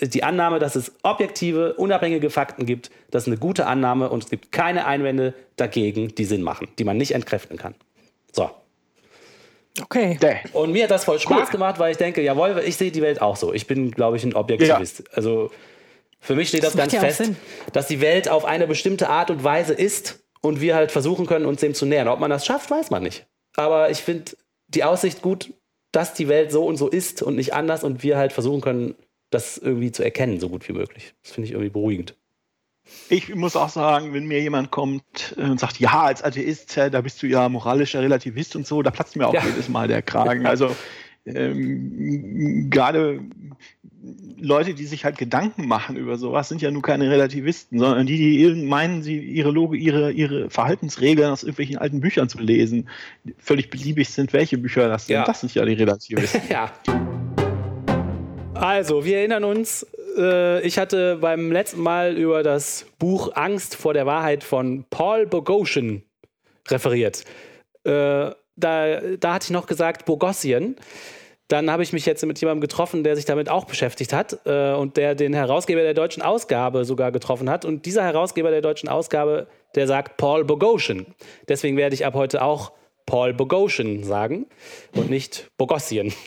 äh, 0.00 0.08
die 0.08 0.24
Annahme, 0.24 0.58
dass 0.58 0.74
es 0.74 0.92
objektive, 1.02 1.74
unabhängige 1.74 2.30
Fakten 2.30 2.64
gibt, 2.64 2.90
das 3.10 3.24
ist 3.24 3.28
eine 3.28 3.36
gute 3.36 3.66
Annahme 3.66 4.08
und 4.08 4.24
es 4.24 4.30
gibt 4.30 4.50
keine 4.50 4.86
Einwände 4.86 5.34
dagegen, 5.56 6.14
die 6.14 6.24
Sinn 6.24 6.42
machen, 6.42 6.68
die 6.78 6.84
man 6.84 6.96
nicht 6.96 7.12
entkräften 7.12 7.58
kann. 7.58 7.74
So. 8.32 8.50
Okay. 9.80 10.18
Däh. 10.20 10.36
Und 10.52 10.72
mir 10.72 10.84
hat 10.84 10.90
das 10.90 11.04
voll 11.04 11.18
Spaß 11.18 11.50
gemacht, 11.50 11.78
weil 11.78 11.92
ich 11.92 11.98
denke, 11.98 12.22
jawohl, 12.22 12.62
ich 12.64 12.76
sehe 12.76 12.90
die 12.90 13.02
Welt 13.02 13.20
auch 13.20 13.36
so. 13.36 13.52
Ich 13.52 13.66
bin, 13.66 13.90
glaube 13.90 14.16
ich, 14.16 14.24
ein 14.24 14.34
Objektivist. 14.34 15.04
Also 15.14 15.50
für 16.20 16.34
mich 16.34 16.48
steht 16.48 16.62
das, 16.62 16.72
Das 16.72 16.78
ganz 16.78 16.92
ja 16.92 17.00
fest, 17.00 17.18
Sinn. 17.18 17.36
dass 17.72 17.86
die 17.86 18.00
Welt 18.00 18.28
auf 18.28 18.44
eine 18.44 18.66
bestimmte 18.66 19.08
Art 19.08 19.30
und 19.30 19.44
Weise 19.44 19.74
ist 19.74 20.20
und 20.40 20.60
wir 20.60 20.74
halt 20.74 20.92
versuchen 20.92 21.26
können, 21.26 21.46
uns 21.46 21.60
dem 21.60 21.74
zu 21.74 21.86
nähern. 21.86 22.08
Ob 22.08 22.20
man 22.20 22.30
das 22.30 22.46
schafft, 22.46 22.70
weiß 22.70 22.90
man 22.90 23.02
nicht. 23.02 23.26
Aber 23.54 23.90
ich 23.90 23.98
finde 23.98 24.32
die 24.68 24.84
Aussicht 24.84 25.22
gut, 25.22 25.52
dass 25.92 26.14
die 26.14 26.28
Welt 26.28 26.52
so 26.52 26.64
und 26.64 26.76
so 26.76 26.88
ist 26.88 27.22
und 27.22 27.36
nicht 27.36 27.54
anders 27.54 27.84
und 27.84 28.02
wir 28.02 28.16
halt 28.18 28.32
versuchen 28.32 28.60
können, 28.60 28.94
das 29.30 29.58
irgendwie 29.58 29.92
zu 29.92 30.02
erkennen, 30.02 30.40
so 30.40 30.48
gut 30.48 30.68
wie 30.68 30.72
möglich. 30.72 31.14
Das 31.22 31.32
finde 31.32 31.46
ich 31.46 31.52
irgendwie 31.52 31.70
beruhigend. 31.70 32.16
Ich 33.08 33.34
muss 33.34 33.56
auch 33.56 33.68
sagen, 33.68 34.12
wenn 34.14 34.26
mir 34.26 34.40
jemand 34.40 34.70
kommt 34.70 35.34
äh, 35.36 35.42
und 35.42 35.60
sagt, 35.60 35.78
ja, 35.78 36.02
als 36.02 36.22
Atheist, 36.22 36.76
da 36.76 37.00
bist 37.00 37.22
du 37.22 37.26
ja 37.26 37.48
moralischer 37.48 38.00
Relativist 38.00 38.56
und 38.56 38.66
so, 38.66 38.82
da 38.82 38.90
platzt 38.90 39.16
mir 39.16 39.26
auch 39.26 39.34
Ja. 39.34 39.44
jedes 39.44 39.68
Mal 39.68 39.88
der 39.88 40.02
Kragen. 40.02 40.46
Also 40.56 40.74
ähm, 41.26 42.68
gerade 42.70 43.20
Leute, 44.38 44.74
die 44.74 44.86
sich 44.86 45.04
halt 45.04 45.18
Gedanken 45.18 45.66
machen 45.66 45.96
über 45.96 46.16
sowas, 46.18 46.48
sind 46.48 46.62
ja 46.62 46.70
nun 46.70 46.82
keine 46.82 47.10
Relativisten, 47.10 47.78
sondern 47.78 48.06
die, 48.06 48.16
die 48.16 48.64
meinen, 48.64 49.02
sie 49.02 49.18
ihre 49.18 49.50
Logik, 49.50 49.80
ihre, 49.80 50.12
ihre 50.12 50.50
Verhaltensregeln 50.50 51.30
aus 51.30 51.42
irgendwelchen 51.42 51.78
alten 51.78 52.00
Büchern 52.00 52.28
zu 52.28 52.38
lesen. 52.38 52.88
Völlig 53.38 53.70
beliebig 53.70 54.10
sind, 54.10 54.32
welche 54.32 54.58
Bücher 54.58 54.88
das 54.88 55.06
sind. 55.06 55.14
Ja. 55.14 55.24
Das 55.24 55.40
sind 55.40 55.54
ja 55.54 55.64
die 55.64 55.74
Relativisten. 55.74 56.42
Ja. 56.50 56.70
Also, 58.54 59.04
wir 59.04 59.18
erinnern 59.18 59.44
uns, 59.44 59.86
äh, 60.16 60.60
ich 60.62 60.78
hatte 60.78 61.16
beim 61.16 61.52
letzten 61.52 61.80
Mal 61.80 62.16
über 62.16 62.42
das 62.42 62.86
Buch 62.98 63.30
Angst 63.34 63.76
vor 63.76 63.94
der 63.94 64.06
Wahrheit 64.06 64.44
von 64.44 64.84
Paul 64.90 65.26
Boghossian 65.26 66.02
referiert. 66.68 67.24
Äh, 67.84 68.30
da, 68.56 69.00
da 69.18 69.34
hatte 69.34 69.44
ich 69.44 69.50
noch 69.50 69.66
gesagt 69.66 70.06
Bogossian. 70.06 70.76
Dann 71.48 71.70
habe 71.70 71.84
ich 71.84 71.92
mich 71.92 72.06
jetzt 72.06 72.26
mit 72.26 72.40
jemandem 72.40 72.62
getroffen, 72.62 73.04
der 73.04 73.14
sich 73.14 73.24
damit 73.24 73.48
auch 73.48 73.66
beschäftigt 73.66 74.12
hat 74.12 74.40
äh, 74.46 74.72
und 74.72 74.96
der 74.96 75.14
den 75.14 75.32
Herausgeber 75.32 75.82
der 75.82 75.94
deutschen 75.94 76.22
Ausgabe 76.22 76.84
sogar 76.84 77.12
getroffen 77.12 77.48
hat. 77.48 77.64
Und 77.64 77.86
dieser 77.86 78.02
Herausgeber 78.02 78.50
der 78.50 78.62
deutschen 78.62 78.88
Ausgabe, 78.88 79.46
der 79.76 79.86
sagt 79.86 80.16
Paul 80.16 80.44
Boghossian. 80.44 81.06
Deswegen 81.48 81.76
werde 81.76 81.94
ich 81.94 82.04
ab 82.04 82.14
heute 82.14 82.42
auch 82.42 82.72
Paul 83.04 83.32
Boghossian 83.32 84.02
sagen 84.02 84.46
und 84.96 85.08
nicht 85.08 85.50
Bogossian. 85.56 86.12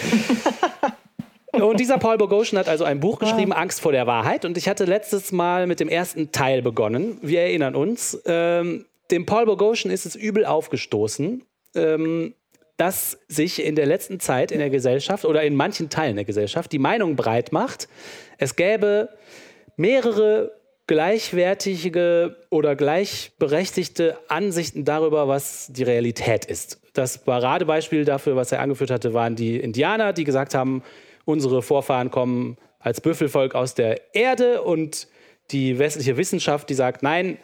Und 1.52 1.80
dieser 1.80 1.98
Paul 1.98 2.18
Boghossian 2.18 2.58
hat 2.58 2.68
also 2.68 2.84
ein 2.84 3.00
Buch 3.00 3.18
geschrieben, 3.18 3.52
Angst 3.52 3.80
vor 3.80 3.92
der 3.92 4.06
Wahrheit. 4.06 4.44
Und 4.44 4.58
ich 4.58 4.68
hatte 4.68 4.84
letztes 4.84 5.32
Mal 5.32 5.66
mit 5.66 5.80
dem 5.80 5.88
ersten 5.88 6.30
Teil 6.30 6.62
begonnen. 6.62 7.18
Wir 7.22 7.40
erinnern 7.40 7.74
uns. 7.74 8.20
Ähm, 8.26 8.84
dem 9.10 9.24
Paul 9.24 9.46
Boghossian 9.46 9.92
ist 9.92 10.04
es 10.04 10.14
übel 10.14 10.44
aufgestoßen, 10.44 11.42
ähm, 11.74 12.34
dass 12.76 13.18
sich 13.28 13.64
in 13.64 13.74
der 13.74 13.86
letzten 13.86 14.20
Zeit 14.20 14.52
in 14.52 14.58
der 14.58 14.70
Gesellschaft 14.70 15.24
oder 15.24 15.42
in 15.42 15.56
manchen 15.56 15.88
Teilen 15.88 16.16
der 16.16 16.24
Gesellschaft 16.24 16.70
die 16.70 16.78
Meinung 16.78 17.16
breit 17.16 17.50
macht, 17.50 17.88
es 18.38 18.54
gäbe 18.54 19.08
mehrere 19.76 20.52
gleichwertige 20.86 22.36
oder 22.50 22.76
gleichberechtigte 22.76 24.16
Ansichten 24.28 24.84
darüber, 24.84 25.28
was 25.28 25.68
die 25.70 25.82
Realität 25.82 26.44
ist. 26.44 26.80
Das 26.94 27.18
Paradebeispiel 27.18 28.04
dafür, 28.04 28.36
was 28.36 28.52
er 28.52 28.60
angeführt 28.60 28.90
hatte, 28.90 29.12
waren 29.12 29.36
die 29.36 29.58
Indianer, 29.58 30.12
die 30.12 30.24
gesagt 30.24 30.54
haben, 30.54 30.82
unsere 31.28 31.60
Vorfahren 31.60 32.10
kommen 32.10 32.56
als 32.80 33.02
Büffelvolk 33.02 33.54
aus 33.54 33.74
der 33.74 34.14
Erde 34.14 34.62
und 34.62 35.08
die 35.50 35.78
westliche 35.78 36.16
Wissenschaft, 36.16 36.70
die 36.70 36.74
sagt, 36.74 37.02
nein, 37.02 37.36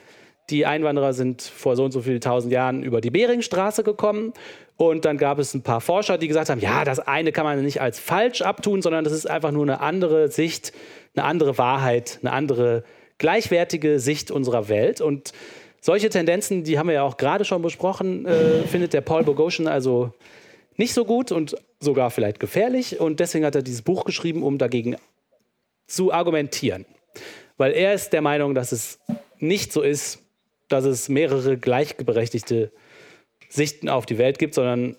die 0.48 0.64
Einwanderer 0.64 1.12
sind 1.12 1.42
vor 1.42 1.76
so 1.76 1.84
und 1.84 1.92
so 1.92 2.00
vielen 2.00 2.22
tausend 2.22 2.50
Jahren 2.50 2.82
über 2.82 3.02
die 3.02 3.10
Beringstraße 3.10 3.82
gekommen. 3.82 4.32
Und 4.78 5.04
dann 5.04 5.18
gab 5.18 5.38
es 5.38 5.52
ein 5.52 5.62
paar 5.62 5.82
Forscher, 5.82 6.16
die 6.16 6.28
gesagt 6.28 6.48
haben, 6.48 6.60
ja, 6.60 6.84
das 6.84 6.98
eine 6.98 7.30
kann 7.30 7.44
man 7.44 7.62
nicht 7.62 7.82
als 7.82 7.98
falsch 7.98 8.40
abtun, 8.40 8.80
sondern 8.80 9.04
das 9.04 9.12
ist 9.12 9.28
einfach 9.28 9.50
nur 9.50 9.64
eine 9.64 9.80
andere 9.80 10.28
Sicht, 10.28 10.72
eine 11.14 11.26
andere 11.26 11.58
Wahrheit, 11.58 12.20
eine 12.22 12.32
andere 12.32 12.84
gleichwertige 13.18 14.00
Sicht 14.00 14.30
unserer 14.30 14.68
Welt. 14.68 15.02
Und 15.02 15.32
solche 15.82 16.08
Tendenzen, 16.08 16.64
die 16.64 16.78
haben 16.78 16.88
wir 16.88 16.94
ja 16.94 17.02
auch 17.02 17.18
gerade 17.18 17.44
schon 17.44 17.60
besprochen, 17.60 18.24
äh, 18.24 18.62
findet 18.62 18.94
der 18.94 19.02
Paul 19.02 19.24
Boghossian 19.24 19.68
also 19.68 20.10
nicht 20.76 20.94
so 20.94 21.04
gut 21.04 21.30
und 21.32 21.54
sogar 21.84 22.10
vielleicht 22.10 22.40
gefährlich. 22.40 22.98
Und 22.98 23.20
deswegen 23.20 23.44
hat 23.44 23.54
er 23.54 23.62
dieses 23.62 23.82
Buch 23.82 24.04
geschrieben, 24.04 24.42
um 24.42 24.58
dagegen 24.58 24.96
zu 25.86 26.12
argumentieren. 26.12 26.86
Weil 27.56 27.72
er 27.72 27.94
ist 27.94 28.10
der 28.10 28.22
Meinung, 28.22 28.54
dass 28.54 28.72
es 28.72 28.98
nicht 29.38 29.72
so 29.72 29.82
ist, 29.82 30.18
dass 30.68 30.84
es 30.84 31.08
mehrere 31.08 31.56
gleichberechtigte 31.56 32.72
Sichten 33.48 33.88
auf 33.88 34.06
die 34.06 34.18
Welt 34.18 34.38
gibt, 34.38 34.54
sondern 34.54 34.96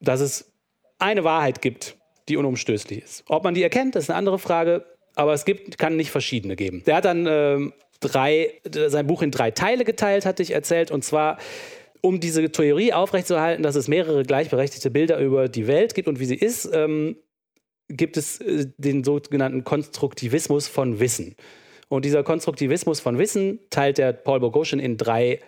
dass 0.00 0.20
es 0.20 0.50
eine 0.98 1.24
Wahrheit 1.24 1.60
gibt, 1.60 1.96
die 2.28 2.36
unumstößlich 2.36 3.02
ist. 3.02 3.24
Ob 3.28 3.44
man 3.44 3.54
die 3.54 3.62
erkennt, 3.62 3.96
ist 3.96 4.08
eine 4.08 4.16
andere 4.16 4.38
Frage, 4.38 4.86
aber 5.14 5.34
es 5.34 5.44
gibt, 5.44 5.76
kann 5.76 5.96
nicht 5.96 6.10
verschiedene 6.10 6.56
geben. 6.56 6.82
Der 6.86 6.96
hat 6.96 7.04
dann 7.04 7.26
ähm, 7.28 7.72
drei, 8.00 8.60
sein 8.64 9.06
Buch 9.06 9.22
in 9.22 9.30
drei 9.30 9.50
Teile 9.50 9.84
geteilt, 9.84 10.24
hatte 10.24 10.42
ich 10.42 10.52
erzählt, 10.52 10.90
und 10.90 11.04
zwar 11.04 11.38
um 12.02 12.20
diese 12.20 12.50
Theorie 12.50 12.92
aufrechtzuerhalten, 12.92 13.62
dass 13.62 13.76
es 13.76 13.88
mehrere 13.88 14.24
gleichberechtigte 14.24 14.90
Bilder 14.90 15.18
über 15.18 15.48
die 15.48 15.66
Welt 15.66 15.94
gibt 15.94 16.08
und 16.08 16.20
wie 16.20 16.26
sie 16.26 16.36
ist, 16.36 16.68
ähm, 16.72 17.16
gibt 17.88 18.16
es 18.16 18.40
äh, 18.40 18.66
den 18.76 19.04
sogenannten 19.04 19.64
Konstruktivismus 19.64 20.68
von 20.68 21.00
Wissen. 21.00 21.36
Und 21.88 22.04
dieser 22.04 22.22
Konstruktivismus 22.22 23.00
von 23.00 23.18
Wissen 23.18 23.60
teilt 23.70 23.98
der 23.98 24.12
Paul 24.12 24.40
Boghossian 24.40 24.80
in 24.80 24.96
drei 24.96 25.40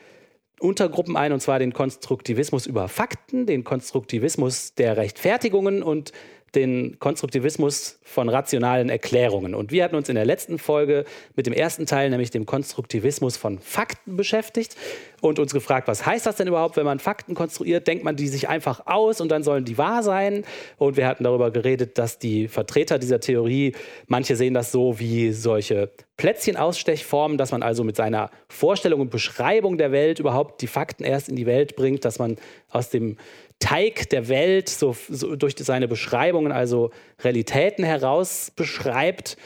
Untergruppen 0.61 1.17
ein, 1.17 1.33
und 1.33 1.41
zwar 1.41 1.59
den 1.59 1.73
Konstruktivismus 1.73 2.67
über 2.67 2.89
Fakten, 2.89 3.47
den 3.47 3.65
Konstruktivismus 3.65 4.75
der 4.75 4.97
Rechtfertigungen 4.97 5.83
und 5.83 6.13
den 6.55 6.99
Konstruktivismus 6.99 7.99
von 8.03 8.29
rationalen 8.29 8.89
Erklärungen. 8.89 9.55
Und 9.55 9.73
wir 9.73 9.85
hatten 9.85 9.97
uns 9.97 10.09
in 10.09 10.15
der 10.15 10.25
letzten 10.25 10.59
Folge 10.59 11.05
mit 11.37 11.47
dem 11.47 11.53
ersten 11.53 11.87
Teil, 11.87 12.11
nämlich 12.11 12.31
dem 12.31 12.47
Konstruktivismus 12.47 13.37
von 13.37 13.59
Fakten 13.59 14.17
beschäftigt 14.17 14.77
und 15.21 15.39
uns 15.39 15.53
gefragt, 15.53 15.89
was 15.89 16.07
heißt 16.07 16.27
das 16.27 16.37
denn 16.37 16.49
überhaupt, 16.49 16.77
wenn 16.77 16.85
man 16.85 16.99
Fakten 16.99 17.35
konstruiert? 17.35 17.87
Denkt 17.87 18.05
man 18.05 18.17
die 18.17 18.29
sich 18.29 18.49
einfach 18.49 18.87
aus 18.87 19.21
und 19.21 19.31
dann 19.31 19.43
sollen 19.43 19.65
die 19.65 19.79
wahr 19.79 20.03
sein? 20.03 20.45
Und 20.77 20.97
wir 20.97 21.07
hatten 21.07 21.25
darüber 21.25 21.51
geredet, 21.51 21.99
dass 21.99 22.19
die 22.19 22.49
Vertreter 22.49 22.99
dieser 22.99 23.21
Theorie, 23.21 23.75
manche 24.07 24.37
sehen 24.37 24.55
das 24.55 24.71
so 24.71 24.99
wie 24.99 25.33
solche 25.33 25.91
Plätzchenausstechformen, 26.17 27.39
dass 27.39 27.51
man 27.51 27.63
also 27.63 27.83
mit 27.83 27.97
seiner 27.97 28.31
Vorstellung 28.49 29.01
und 29.01 29.11
Beschreibung 29.11 29.79
der 29.79 29.91
Welt 29.91 30.21
überhaupt 30.21 30.63
die 30.63 30.69
Fakten 30.69 31.05
erst 31.05 31.29
in 31.29 31.37
die 31.37 31.47
Welt 31.47 31.75
bringt, 31.75 32.05
dass 32.05 32.19
man 32.19 32.37
aus 32.71 32.91
dem 32.91 33.17
Teig 33.59 34.11
der 34.11 34.29
Welt 34.29 34.69
so, 34.69 34.97
so 35.09 35.37
durch 35.37 35.55
seine 35.59 35.89
Beschreibungen, 35.89 36.53
also 36.53 36.91
Realitäten 37.23 37.85
heraus 37.85 38.53
beschreibt. 38.55 39.37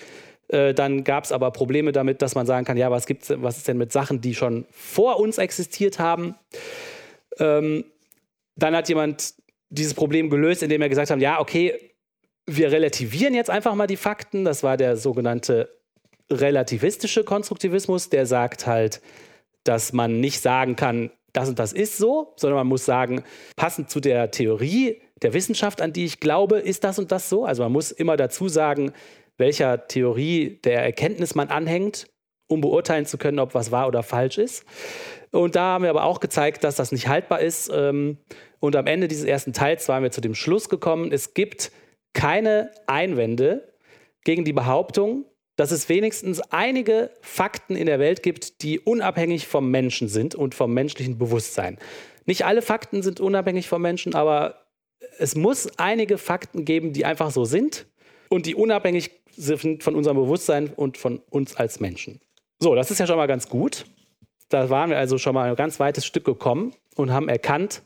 Äh, 0.49 0.75
dann 0.75 1.05
gab 1.05 1.25
es 1.25 1.33
aber 1.33 1.51
Probleme 1.51 1.93
damit, 1.93 2.23
dass 2.23 2.35
man 2.35 2.47
sagen 2.47 2.65
kann, 2.65 2.77
ja, 2.77 2.91
was, 2.91 3.07
gibt's, 3.07 3.33
was 3.37 3.59
ist 3.59 3.69
denn 3.69 3.79
mit 3.79 3.93
Sachen, 3.93 4.21
die 4.21 4.35
schon 4.35 4.67
vor 4.71 5.21
uns 5.21 5.39
existiert 5.39 5.99
haben? 5.99 6.35
Ähm, 7.39 7.85
dann 8.57 8.75
hat 8.75 8.89
jemand 8.89 9.35
dieses 9.71 9.95
Problem 9.95 10.31
gelöst, 10.31 10.63
indem 10.63 10.83
er 10.83 10.89
gesagt 10.89 11.11
hat, 11.11 11.21
ja, 11.21 11.41
okay, 11.41 11.79
wir 12.47 12.73
relativieren 12.73 13.35
jetzt 13.35 13.51
einfach 13.51 13.75
mal 13.75 13.87
die 13.87 13.97
Fakten. 13.97 14.45
Das 14.45 14.63
war 14.63 14.77
der 14.77 14.97
sogenannte 14.97 15.69
relativistische 16.31 17.25
Konstruktivismus, 17.25 18.09
der 18.09 18.27
sagt 18.27 18.67
halt, 18.67 19.01
dass 19.65 19.93
man 19.93 20.21
nicht 20.21 20.41
sagen 20.41 20.77
kann, 20.77 21.11
das 21.33 21.49
und 21.49 21.59
das 21.59 21.73
ist 21.73 21.99
so, 21.99 22.33
sondern 22.37 22.59
man 22.59 22.67
muss 22.67 22.85
sagen, 22.85 23.23
passend 23.57 23.91
zu 23.91 24.01
der 24.01 24.31
Theorie 24.31 25.01
der 25.23 25.35
Wissenschaft, 25.35 25.81
an 25.83 25.93
die 25.93 26.05
ich 26.05 26.21
glaube, 26.21 26.59
ist 26.59 26.85
das 26.85 26.99
und 26.99 27.13
das 27.13 27.29
so. 27.29 27.45
Also 27.45 27.63
man 27.63 27.73
muss 27.73 27.91
immer 27.91 28.17
dazu 28.17 28.49
sagen, 28.49 28.93
welcher 29.37 29.87
Theorie 29.87 30.61
der 30.65 30.83
Erkenntnis 30.83 31.35
man 31.35 31.49
anhängt, 31.49 32.07
um 32.49 32.61
beurteilen 32.61 33.07
zu 33.07 33.19
können, 33.19 33.39
ob 33.39 33.55
was 33.55 33.71
wahr 33.71 33.89
oder 33.89 34.03
falsch 34.03 34.39
ist. 34.39 34.65
Und 35.31 35.57
da 35.57 35.75
haben 35.75 35.85
wir 35.85 35.91
aber 35.91 36.05
auch 36.05 36.21
gezeigt, 36.21 36.65
dass 36.65 36.77
das 36.77 36.93
nicht 36.93 37.09
haltbar 37.09 37.41
ist. 37.41 37.71
Ähm, 37.73 38.19
und 38.61 38.75
am 38.75 38.87
Ende 38.87 39.09
dieses 39.09 39.25
ersten 39.25 39.53
Teils 39.53 39.89
waren 39.89 40.03
wir 40.03 40.11
zu 40.11 40.21
dem 40.21 40.35
Schluss 40.35 40.69
gekommen, 40.69 41.13
es 41.13 41.35
gibt 41.35 41.71
keine 42.15 42.71
Einwände 42.87 43.75
gegen 44.25 44.45
die 44.45 44.53
Behauptung, 44.53 45.27
dass 45.59 45.73
es 45.73 45.89
wenigstens 45.89 46.41
einige 46.53 47.11
Fakten 47.21 47.75
in 47.75 47.87
der 47.87 47.99
Welt 47.99 48.23
gibt, 48.23 48.63
die 48.63 48.79
unabhängig 48.79 49.49
vom 49.49 49.73
Menschen 49.73 50.09
sind 50.09 50.37
und 50.37 50.55
vom 50.55 50.73
menschlichen 50.73 51.19
Bewusstsein. 51.19 51.79
Nicht 52.27 52.47
alle 52.47 52.63
Fakten 52.63 53.03
sind 53.03 53.19
unabhängig 53.19 53.67
vom 53.67 53.83
Menschen, 53.83 54.15
aber 54.15 54.63
es 55.19 55.35
muss 55.35 55.69
einige 55.77 56.17
Fakten 56.17 56.65
geben, 56.65 56.93
die 56.93 57.05
einfach 57.05 57.33
so 57.33 57.45
sind 57.45 57.87
und 58.29 58.47
die 58.47 58.55
unabhängig 58.55 59.11
sind 59.37 59.83
von 59.83 59.97
unserem 59.97 60.17
Bewusstsein 60.17 60.73
und 60.77 60.97
von 60.97 61.21
uns 61.29 61.57
als 61.57 61.81
Menschen. 61.81 62.21
So, 62.61 62.77
das 62.77 62.93
ist 62.93 63.01
ja 63.01 63.09
schon 63.09 63.17
mal 63.17 63.27
ganz 63.27 63.49
gut. 63.49 63.85
Da 64.51 64.71
waren 64.71 64.91
wir 64.91 64.99
also 64.99 65.19
schon 65.19 65.35
mal 65.35 65.51
ein 65.51 65.57
ganz 65.57 65.81
weites 65.81 66.07
Stück 66.07 66.25
gekommen 66.25 66.73
und 66.95 67.11
haben 67.11 67.29
erkannt, 67.29 67.83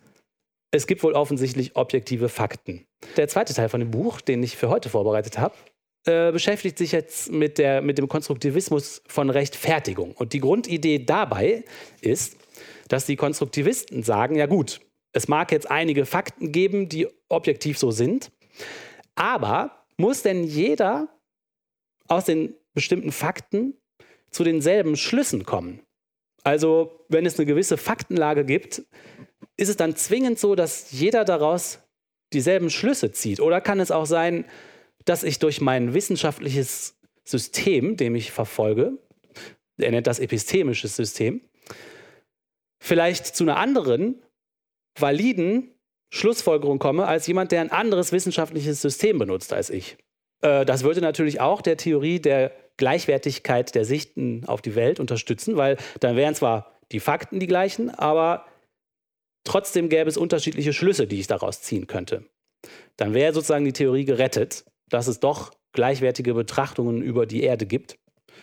es 0.72 0.86
gibt 0.86 1.02
wohl 1.02 1.14
offensichtlich 1.14 1.74
objektive 1.74 2.28
Fakten. 2.28 2.84
Der 3.16 3.28
zweite 3.28 3.54
Teil 3.54 3.70
von 3.70 3.80
dem 3.80 3.90
Buch, 3.90 4.20
den 4.20 4.42
ich 4.42 4.58
für 4.58 4.68
heute 4.68 4.90
vorbereitet 4.90 5.38
habe, 5.38 5.54
äh, 6.04 6.32
beschäftigt 6.32 6.78
sich 6.78 6.92
jetzt 6.92 7.30
mit, 7.30 7.58
der, 7.58 7.80
mit 7.80 7.98
dem 7.98 8.08
Konstruktivismus 8.08 9.02
von 9.06 9.30
Rechtfertigung. 9.30 10.12
Und 10.12 10.32
die 10.32 10.40
Grundidee 10.40 11.04
dabei 11.04 11.64
ist, 12.00 12.36
dass 12.88 13.06
die 13.06 13.16
Konstruktivisten 13.16 14.02
sagen, 14.02 14.34
ja 14.34 14.46
gut, 14.46 14.80
es 15.12 15.28
mag 15.28 15.52
jetzt 15.52 15.70
einige 15.70 16.04
Fakten 16.06 16.52
geben, 16.52 16.88
die 16.88 17.06
objektiv 17.28 17.78
so 17.78 17.90
sind, 17.90 18.32
aber 19.14 19.84
muss 19.96 20.22
denn 20.22 20.44
jeder 20.44 21.08
aus 22.08 22.24
den 22.24 22.54
bestimmten 22.74 23.12
Fakten 23.12 23.74
zu 24.30 24.42
denselben 24.42 24.96
Schlüssen 24.96 25.44
kommen? 25.44 25.82
Also 26.42 27.04
wenn 27.08 27.26
es 27.26 27.38
eine 27.38 27.46
gewisse 27.46 27.76
Faktenlage 27.76 28.44
gibt, 28.44 28.82
ist 29.56 29.68
es 29.68 29.76
dann 29.76 29.94
zwingend 29.94 30.38
so, 30.38 30.54
dass 30.54 30.90
jeder 30.90 31.24
daraus 31.24 31.78
dieselben 32.32 32.70
Schlüsse 32.70 33.12
zieht? 33.12 33.40
Oder 33.40 33.60
kann 33.60 33.78
es 33.78 33.90
auch 33.90 34.06
sein, 34.06 34.44
ich 35.22 35.38
durch 35.38 35.60
mein 35.60 35.94
wissenschaftliches 35.94 36.98
System, 37.24 37.96
dem 37.96 38.14
ich 38.14 38.32
verfolge, 38.32 38.98
er 39.78 39.90
nennt 39.90 40.06
das 40.06 40.18
epistemisches 40.18 40.96
System, 40.96 41.40
vielleicht 42.80 43.26
zu 43.26 43.44
einer 43.44 43.56
anderen, 43.56 44.22
validen 44.98 45.70
Schlussfolgerung 46.10 46.78
komme 46.78 47.06
als 47.06 47.26
jemand, 47.26 47.52
der 47.52 47.62
ein 47.62 47.70
anderes 47.70 48.12
wissenschaftliches 48.12 48.82
System 48.82 49.18
benutzt 49.18 49.52
als 49.52 49.70
ich. 49.70 49.96
Äh, 50.42 50.66
das 50.66 50.82
würde 50.82 51.00
natürlich 51.00 51.40
auch 51.40 51.62
der 51.62 51.78
Theorie 51.78 52.20
der 52.20 52.52
Gleichwertigkeit 52.76 53.74
der 53.74 53.84
Sichten 53.84 54.44
auf 54.46 54.60
die 54.60 54.74
Welt 54.74 55.00
unterstützen, 55.00 55.56
weil 55.56 55.78
dann 56.00 56.16
wären 56.16 56.34
zwar 56.34 56.78
die 56.90 57.00
Fakten 57.00 57.40
die 57.40 57.46
gleichen, 57.46 57.90
aber 57.90 58.44
trotzdem 59.44 59.88
gäbe 59.88 60.10
es 60.10 60.18
unterschiedliche 60.18 60.72
Schlüsse, 60.72 61.06
die 61.06 61.20
ich 61.20 61.26
daraus 61.26 61.62
ziehen 61.62 61.86
könnte. 61.86 62.26
Dann 62.96 63.14
wäre 63.14 63.32
sozusagen 63.32 63.64
die 63.64 63.72
Theorie 63.72 64.04
gerettet 64.04 64.64
dass 64.92 65.06
es 65.06 65.20
doch 65.20 65.52
gleichwertige 65.72 66.34
Betrachtungen 66.34 67.02
über 67.02 67.24
die 67.24 67.42
Erde 67.42 67.64
gibt 67.64 67.98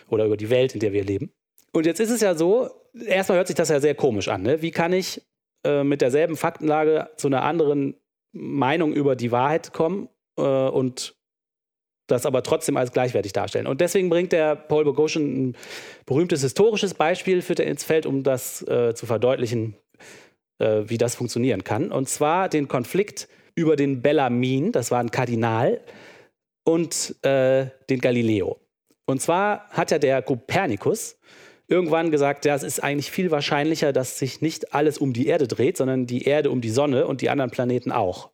oder 0.08 0.24
über 0.26 0.36
die 0.36 0.50
Welt, 0.50 0.74
in 0.74 0.80
der 0.80 0.92
wir 0.92 1.04
leben. 1.04 1.32
Und 1.72 1.86
jetzt 1.86 2.00
ist 2.00 2.10
es 2.10 2.20
ja 2.20 2.34
so, 2.34 2.70
erstmal 3.06 3.38
hört 3.38 3.46
sich 3.46 3.56
das 3.56 3.68
ja 3.68 3.78
sehr 3.78 3.94
komisch 3.94 4.28
an. 4.28 4.42
Ne? 4.42 4.60
Wie 4.60 4.72
kann 4.72 4.92
ich 4.92 5.22
äh, 5.64 5.84
mit 5.84 6.00
derselben 6.00 6.36
Faktenlage 6.36 7.08
zu 7.16 7.28
einer 7.28 7.44
anderen 7.44 7.94
Meinung 8.32 8.92
über 8.92 9.14
die 9.14 9.30
Wahrheit 9.30 9.72
kommen 9.72 10.08
äh, 10.36 10.42
und 10.42 11.14
das 12.08 12.26
aber 12.26 12.42
trotzdem 12.42 12.76
als 12.76 12.90
gleichwertig 12.90 13.32
darstellen? 13.32 13.68
Und 13.68 13.80
deswegen 13.80 14.10
bringt 14.10 14.32
der 14.32 14.56
Paul 14.56 14.84
Boghossian 14.84 15.50
ein 15.50 15.56
berühmtes 16.04 16.42
historisches 16.42 16.94
Beispiel 16.94 17.42
für 17.42 17.54
ins 17.62 17.84
Feld, 17.84 18.06
um 18.06 18.24
das 18.24 18.66
äh, 18.66 18.94
zu 18.94 19.06
verdeutlichen, 19.06 19.76
äh, 20.58 20.82
wie 20.86 20.98
das 20.98 21.14
funktionieren 21.14 21.62
kann. 21.62 21.92
Und 21.92 22.08
zwar 22.08 22.48
den 22.48 22.66
Konflikt 22.66 23.28
über 23.54 23.76
den 23.76 24.02
Bellamin, 24.02 24.72
das 24.72 24.90
war 24.90 24.98
ein 24.98 25.12
Kardinal, 25.12 25.80
und 26.64 27.16
äh, 27.24 27.66
den 27.88 28.00
Galileo. 28.00 28.58
Und 29.06 29.20
zwar 29.20 29.68
hat 29.70 29.90
ja 29.90 29.98
der 29.98 30.22
Kopernikus 30.22 31.18
irgendwann 31.66 32.10
gesagt, 32.10 32.44
ja, 32.44 32.54
es 32.54 32.62
ist 32.62 32.82
eigentlich 32.82 33.10
viel 33.10 33.30
wahrscheinlicher, 33.30 33.92
dass 33.92 34.18
sich 34.18 34.40
nicht 34.40 34.74
alles 34.74 34.98
um 34.98 35.12
die 35.12 35.26
Erde 35.26 35.46
dreht, 35.46 35.76
sondern 35.76 36.06
die 36.06 36.24
Erde 36.24 36.50
um 36.50 36.60
die 36.60 36.70
Sonne 36.70 37.06
und 37.06 37.20
die 37.20 37.30
anderen 37.30 37.50
Planeten 37.50 37.92
auch. 37.92 38.30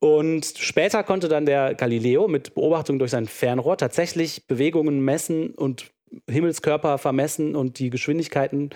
Und 0.00 0.54
später 0.56 1.02
konnte 1.02 1.28
dann 1.28 1.44
der 1.44 1.74
Galileo 1.74 2.28
mit 2.28 2.54
Beobachtung 2.54 2.98
durch 2.98 3.10
sein 3.10 3.26
Fernrohr 3.26 3.76
tatsächlich 3.76 4.46
Bewegungen 4.46 5.00
messen 5.00 5.50
und 5.50 5.90
Himmelskörper 6.30 6.98
vermessen 6.98 7.56
und 7.56 7.78
die 7.78 7.90
Geschwindigkeiten 7.90 8.70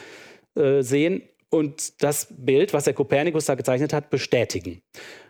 äh, 0.55 0.83
sehen 0.83 1.23
und 1.49 2.03
das 2.03 2.29
Bild, 2.31 2.73
was 2.73 2.85
der 2.85 2.95
Kopernikus 2.95 3.47
da 3.47 3.55
gezeichnet 3.55 3.93
hat, 3.93 4.11
bestätigen. 4.11 4.83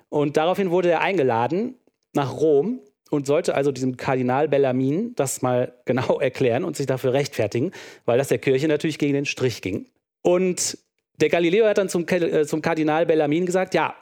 Und 0.09 0.37
daraufhin 0.37 0.71
wurde 0.71 0.91
er 0.91 1.01
eingeladen 1.01 1.75
nach 2.13 2.41
Rom 2.41 2.81
und 3.13 3.27
sollte 3.27 3.55
also 3.55 3.73
diesem 3.73 3.99
Kardinal 3.99 4.49
Bellamin 4.49 5.15
das 5.17 5.43
mal 5.43 5.75
genau 5.85 6.19
erklären 6.19 6.65
und 6.65 6.77
sich 6.77 6.87
dafür 6.87 7.13
rechtfertigen, 7.13 7.73
weil 8.07 8.17
das 8.17 8.29
der 8.29 8.39
Kirche 8.39 8.69
natürlich 8.69 8.99
gegen 8.99 9.13
den 9.13 9.27
Strich 9.27 9.61
ging. 9.61 9.87
Und 10.23 10.79
der 11.21 11.29
Galileo 11.29 11.67
hat 11.67 11.77
dann 11.77 11.91
zum, 11.91 12.09
äh, 12.09 12.47
zum 12.47 12.63
Kardinal 12.63 13.05
Bellamin 13.05 13.45
gesagt, 13.45 13.75
ja, 13.75 13.95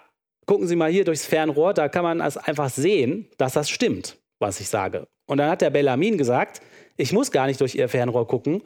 gucken 0.47 0.69
Sie 0.69 0.77
mal 0.77 0.91
hier 0.91 1.05
durchs 1.05 1.27
Fernrohr, 1.27 1.75
da 1.75 1.89
kann 1.89 2.05
man 2.05 2.21
einfach 2.21 2.71
sehen, 2.71 3.29
dass 3.37 3.55
das 3.55 3.69
stimmt, 3.69 4.17
was 4.39 4.61
ich 4.61 4.69
sage. 4.69 5.09
Und 5.27 5.39
dann 5.39 5.51
hat 5.51 5.61
der 5.61 5.71
Bellamin 5.71 6.17
gesagt, 6.17 6.61
ich 6.97 7.13
muss 7.13 7.33
gar 7.33 7.49
nicht 7.49 7.61
durch 7.61 7.75
Ihr 7.75 7.89
Fernrohr 7.89 8.29
gucken, 8.29 8.63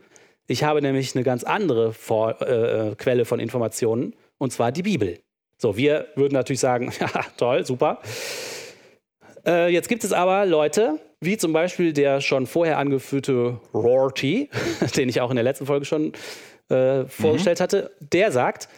ich 0.46 0.62
habe 0.62 0.82
nämlich 0.82 1.14
eine 1.14 1.24
ganz 1.24 1.42
andere 1.42 1.94
Vor 1.94 2.42
äh, 2.42 2.90
äh 2.90 2.94
Quelle 2.96 3.24
von 3.24 3.40
Informationen, 3.40 4.14
und 4.36 4.52
zwar 4.52 4.72
die 4.72 4.82
Bibel. 4.82 5.18
So, 5.56 5.78
wir 5.78 6.08
würden 6.16 6.34
natürlich 6.34 6.60
sagen, 6.60 6.92
ja, 7.00 7.08
toll, 7.38 7.64
super. 7.64 8.00
Äh, 9.46 9.68
jetzt 9.68 9.88
gibt 9.88 10.04
es 10.04 10.12
aber 10.12 10.46
Leute, 10.46 10.98
wie 11.20 11.36
zum 11.36 11.52
Beispiel 11.52 11.92
der 11.92 12.20
schon 12.20 12.46
vorher 12.46 12.78
angeführte 12.78 13.60
Rorty, 13.72 14.50
den 14.96 15.08
ich 15.08 15.20
auch 15.20 15.30
in 15.30 15.36
der 15.36 15.44
letzten 15.44 15.66
Folge 15.66 15.84
schon 15.84 16.12
äh, 16.68 17.04
vorgestellt 17.06 17.58
mhm. 17.58 17.62
hatte, 17.62 17.90
der 18.00 18.32
sagt, 18.32 18.68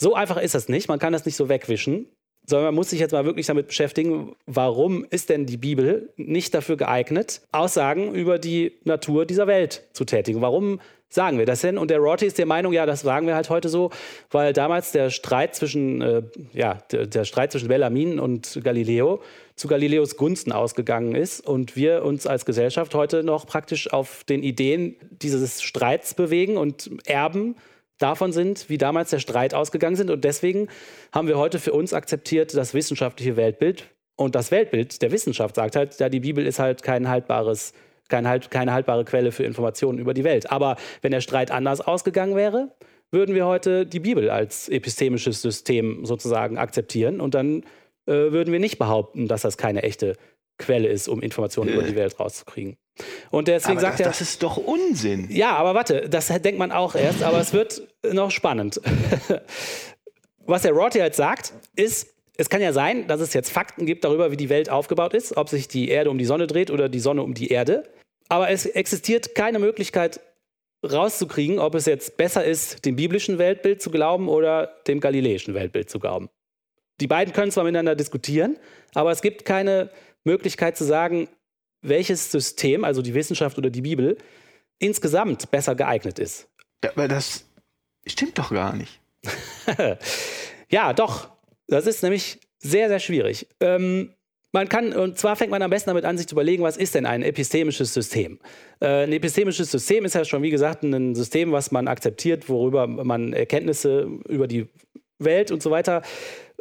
so 0.00 0.14
einfach 0.14 0.36
ist 0.36 0.54
das 0.54 0.68
nicht, 0.68 0.88
man 0.88 0.98
kann 0.98 1.12
das 1.12 1.26
nicht 1.26 1.36
so 1.36 1.48
wegwischen, 1.48 2.06
sondern 2.48 2.66
man 2.66 2.76
muss 2.76 2.90
sich 2.90 3.00
jetzt 3.00 3.12
mal 3.12 3.24
wirklich 3.24 3.46
damit 3.46 3.66
beschäftigen, 3.66 4.34
warum 4.46 5.04
ist 5.10 5.28
denn 5.28 5.44
die 5.44 5.58
Bibel 5.58 6.12
nicht 6.16 6.54
dafür 6.54 6.76
geeignet, 6.76 7.42
Aussagen 7.52 8.14
über 8.14 8.38
die 8.38 8.78
Natur 8.84 9.26
dieser 9.26 9.46
Welt 9.46 9.82
zu 9.92 10.04
tätigen? 10.04 10.40
Warum 10.40 10.80
sagen 11.10 11.38
wir 11.38 11.46
das 11.46 11.60
denn? 11.60 11.76
Und 11.78 11.90
der 11.90 11.98
Rorty 11.98 12.26
ist 12.26 12.38
der 12.38 12.46
Meinung, 12.46 12.72
ja, 12.72 12.86
das 12.86 13.00
sagen 13.00 13.26
wir 13.26 13.34
halt 13.34 13.50
heute 13.50 13.68
so, 13.68 13.90
weil 14.30 14.52
damals 14.52 14.92
der 14.92 15.10
Streit 15.10 15.54
zwischen, 15.54 16.00
äh, 16.00 16.22
ja, 16.52 16.78
der, 16.90 17.06
der, 17.06 17.24
Streit 17.24 17.52
zwischen 17.52 17.68
Bellamin 17.68 18.18
und 18.18 18.60
Galileo 18.62 19.20
zu 19.58 19.68
Galileos 19.68 20.16
Gunsten 20.16 20.52
ausgegangen 20.52 21.14
ist 21.14 21.46
und 21.46 21.76
wir 21.76 22.04
uns 22.04 22.26
als 22.26 22.44
Gesellschaft 22.44 22.94
heute 22.94 23.22
noch 23.22 23.46
praktisch 23.46 23.92
auf 23.92 24.24
den 24.24 24.42
Ideen 24.42 24.96
dieses 25.10 25.62
Streits 25.62 26.14
bewegen 26.14 26.56
und 26.56 26.90
Erben 27.06 27.56
davon 27.98 28.32
sind, 28.32 28.68
wie 28.68 28.78
damals 28.78 29.10
der 29.10 29.18
Streit 29.18 29.54
ausgegangen 29.54 29.96
sind. 29.96 30.10
Und 30.10 30.24
deswegen 30.24 30.68
haben 31.12 31.28
wir 31.28 31.36
heute 31.36 31.58
für 31.58 31.72
uns 31.72 31.92
akzeptiert 31.92 32.56
das 32.56 32.72
wissenschaftliche 32.72 33.36
Weltbild 33.36 33.84
Und 34.16 34.34
das 34.34 34.50
Weltbild 34.50 35.02
der 35.02 35.12
Wissenschaft 35.12 35.56
sagt 35.56 35.76
halt, 35.76 35.98
ja, 36.00 36.08
die 36.08 36.20
Bibel 36.20 36.46
ist 36.46 36.58
halt 36.58 36.82
kein 36.82 37.08
haltbares, 37.08 37.72
kein 38.08 38.26
halt, 38.26 38.50
keine 38.50 38.72
haltbare 38.72 39.04
Quelle 39.04 39.32
für 39.32 39.44
Informationen 39.44 39.98
über 39.98 40.14
die 40.14 40.24
Welt. 40.24 40.50
Aber 40.50 40.76
wenn 41.02 41.12
der 41.12 41.20
Streit 41.20 41.50
anders 41.50 41.80
ausgegangen 41.80 42.36
wäre, 42.36 42.72
würden 43.10 43.34
wir 43.34 43.46
heute 43.46 43.86
die 43.86 44.00
Bibel 44.00 44.30
als 44.30 44.68
epistemisches 44.68 45.42
System 45.42 46.04
sozusagen 46.04 46.58
akzeptieren 46.58 47.20
und 47.20 47.34
dann 47.34 47.64
äh, 48.08 48.32
würden 48.32 48.52
wir 48.52 48.58
nicht 48.58 48.78
behaupten, 48.78 49.28
dass 49.28 49.42
das 49.42 49.58
keine 49.58 49.82
echte 49.82 50.16
Quelle 50.58 50.88
ist, 50.88 51.08
um 51.08 51.22
Informationen 51.22 51.70
äh. 51.70 51.74
über 51.74 51.82
die 51.82 51.94
Welt 51.94 52.18
rauszukriegen. 52.18 52.76
Und 53.30 53.46
deswegen 53.46 53.78
aber 53.78 53.80
sagt 53.82 54.00
das, 54.00 54.06
er. 54.06 54.06
Das 54.06 54.20
ist 54.20 54.42
doch 54.42 54.56
Unsinn. 54.56 55.28
Ja, 55.30 55.54
aber 55.54 55.74
warte, 55.74 56.08
das 56.08 56.26
denkt 56.26 56.58
man 56.58 56.72
auch 56.72 56.94
erst, 56.94 57.22
aber 57.22 57.38
es 57.38 57.52
wird 57.52 57.82
noch 58.10 58.30
spannend. 58.30 58.80
Was 60.46 60.62
der 60.62 60.72
Rorty 60.72 60.98
halt 60.98 61.14
sagt, 61.14 61.52
ist, 61.76 62.14
es 62.36 62.48
kann 62.48 62.62
ja 62.62 62.72
sein, 62.72 63.06
dass 63.06 63.20
es 63.20 63.34
jetzt 63.34 63.50
Fakten 63.50 63.84
gibt 63.84 64.04
darüber, 64.04 64.32
wie 64.32 64.36
die 64.36 64.48
Welt 64.48 64.70
aufgebaut 64.70 65.12
ist, 65.12 65.36
ob 65.36 65.48
sich 65.48 65.68
die 65.68 65.90
Erde 65.90 66.10
um 66.10 66.18
die 66.18 66.24
Sonne 66.24 66.46
dreht 66.46 66.70
oder 66.70 66.88
die 66.88 67.00
Sonne 67.00 67.22
um 67.22 67.34
die 67.34 67.48
Erde. 67.48 67.84
Aber 68.28 68.50
es 68.50 68.64
existiert 68.64 69.34
keine 69.34 69.58
Möglichkeit 69.58 70.20
rauszukriegen, 70.88 71.58
ob 71.58 71.74
es 71.74 71.86
jetzt 71.86 72.16
besser 72.16 72.44
ist, 72.44 72.84
dem 72.84 72.96
biblischen 72.96 73.38
Weltbild 73.38 73.82
zu 73.82 73.90
glauben 73.90 74.28
oder 74.28 74.68
dem 74.86 75.00
galiläischen 75.00 75.54
Weltbild 75.54 75.90
zu 75.90 75.98
glauben. 75.98 76.30
Die 77.00 77.06
beiden 77.06 77.32
können 77.32 77.50
zwar 77.50 77.64
miteinander 77.64 77.94
diskutieren, 77.94 78.56
aber 78.94 79.10
es 79.10 79.22
gibt 79.22 79.44
keine 79.44 79.90
Möglichkeit 80.24 80.76
zu 80.76 80.84
sagen, 80.84 81.28
welches 81.82 82.30
System, 82.30 82.84
also 82.84 83.02
die 83.02 83.14
Wissenschaft 83.14 83.56
oder 83.58 83.70
die 83.70 83.82
Bibel, 83.82 84.18
insgesamt 84.78 85.50
besser 85.50 85.74
geeignet 85.74 86.18
ist. 86.18 86.48
Aber 86.84 87.08
das 87.08 87.44
stimmt 88.06 88.38
doch 88.38 88.50
gar 88.50 88.74
nicht. 88.74 89.00
ja, 90.70 90.92
doch. 90.92 91.30
Das 91.66 91.86
ist 91.86 92.02
nämlich 92.02 92.40
sehr, 92.58 92.88
sehr 92.88 92.98
schwierig. 92.98 93.46
Ähm, 93.60 94.14
man 94.52 94.68
kann, 94.68 94.94
und 94.94 95.18
zwar 95.18 95.36
fängt 95.36 95.50
man 95.50 95.60
am 95.60 95.70
besten 95.70 95.90
damit 95.90 96.04
an, 96.04 96.16
sich 96.16 96.26
zu 96.26 96.34
überlegen, 96.34 96.62
was 96.62 96.76
ist 96.76 96.94
denn 96.94 97.04
ein 97.04 97.22
epistemisches 97.22 97.92
System? 97.92 98.38
Äh, 98.80 99.04
ein 99.04 99.12
epistemisches 99.12 99.70
System 99.70 100.04
ist 100.04 100.14
ja 100.14 100.24
schon, 100.24 100.42
wie 100.42 100.50
gesagt, 100.50 100.82
ein 100.82 101.14
System, 101.14 101.52
was 101.52 101.70
man 101.70 101.86
akzeptiert, 101.86 102.48
worüber 102.48 102.86
man 102.86 103.34
Erkenntnisse 103.34 104.08
über 104.28 104.48
die 104.48 104.66
Welt 105.18 105.50
und 105.50 105.62
so 105.62 105.70
weiter 105.70 106.02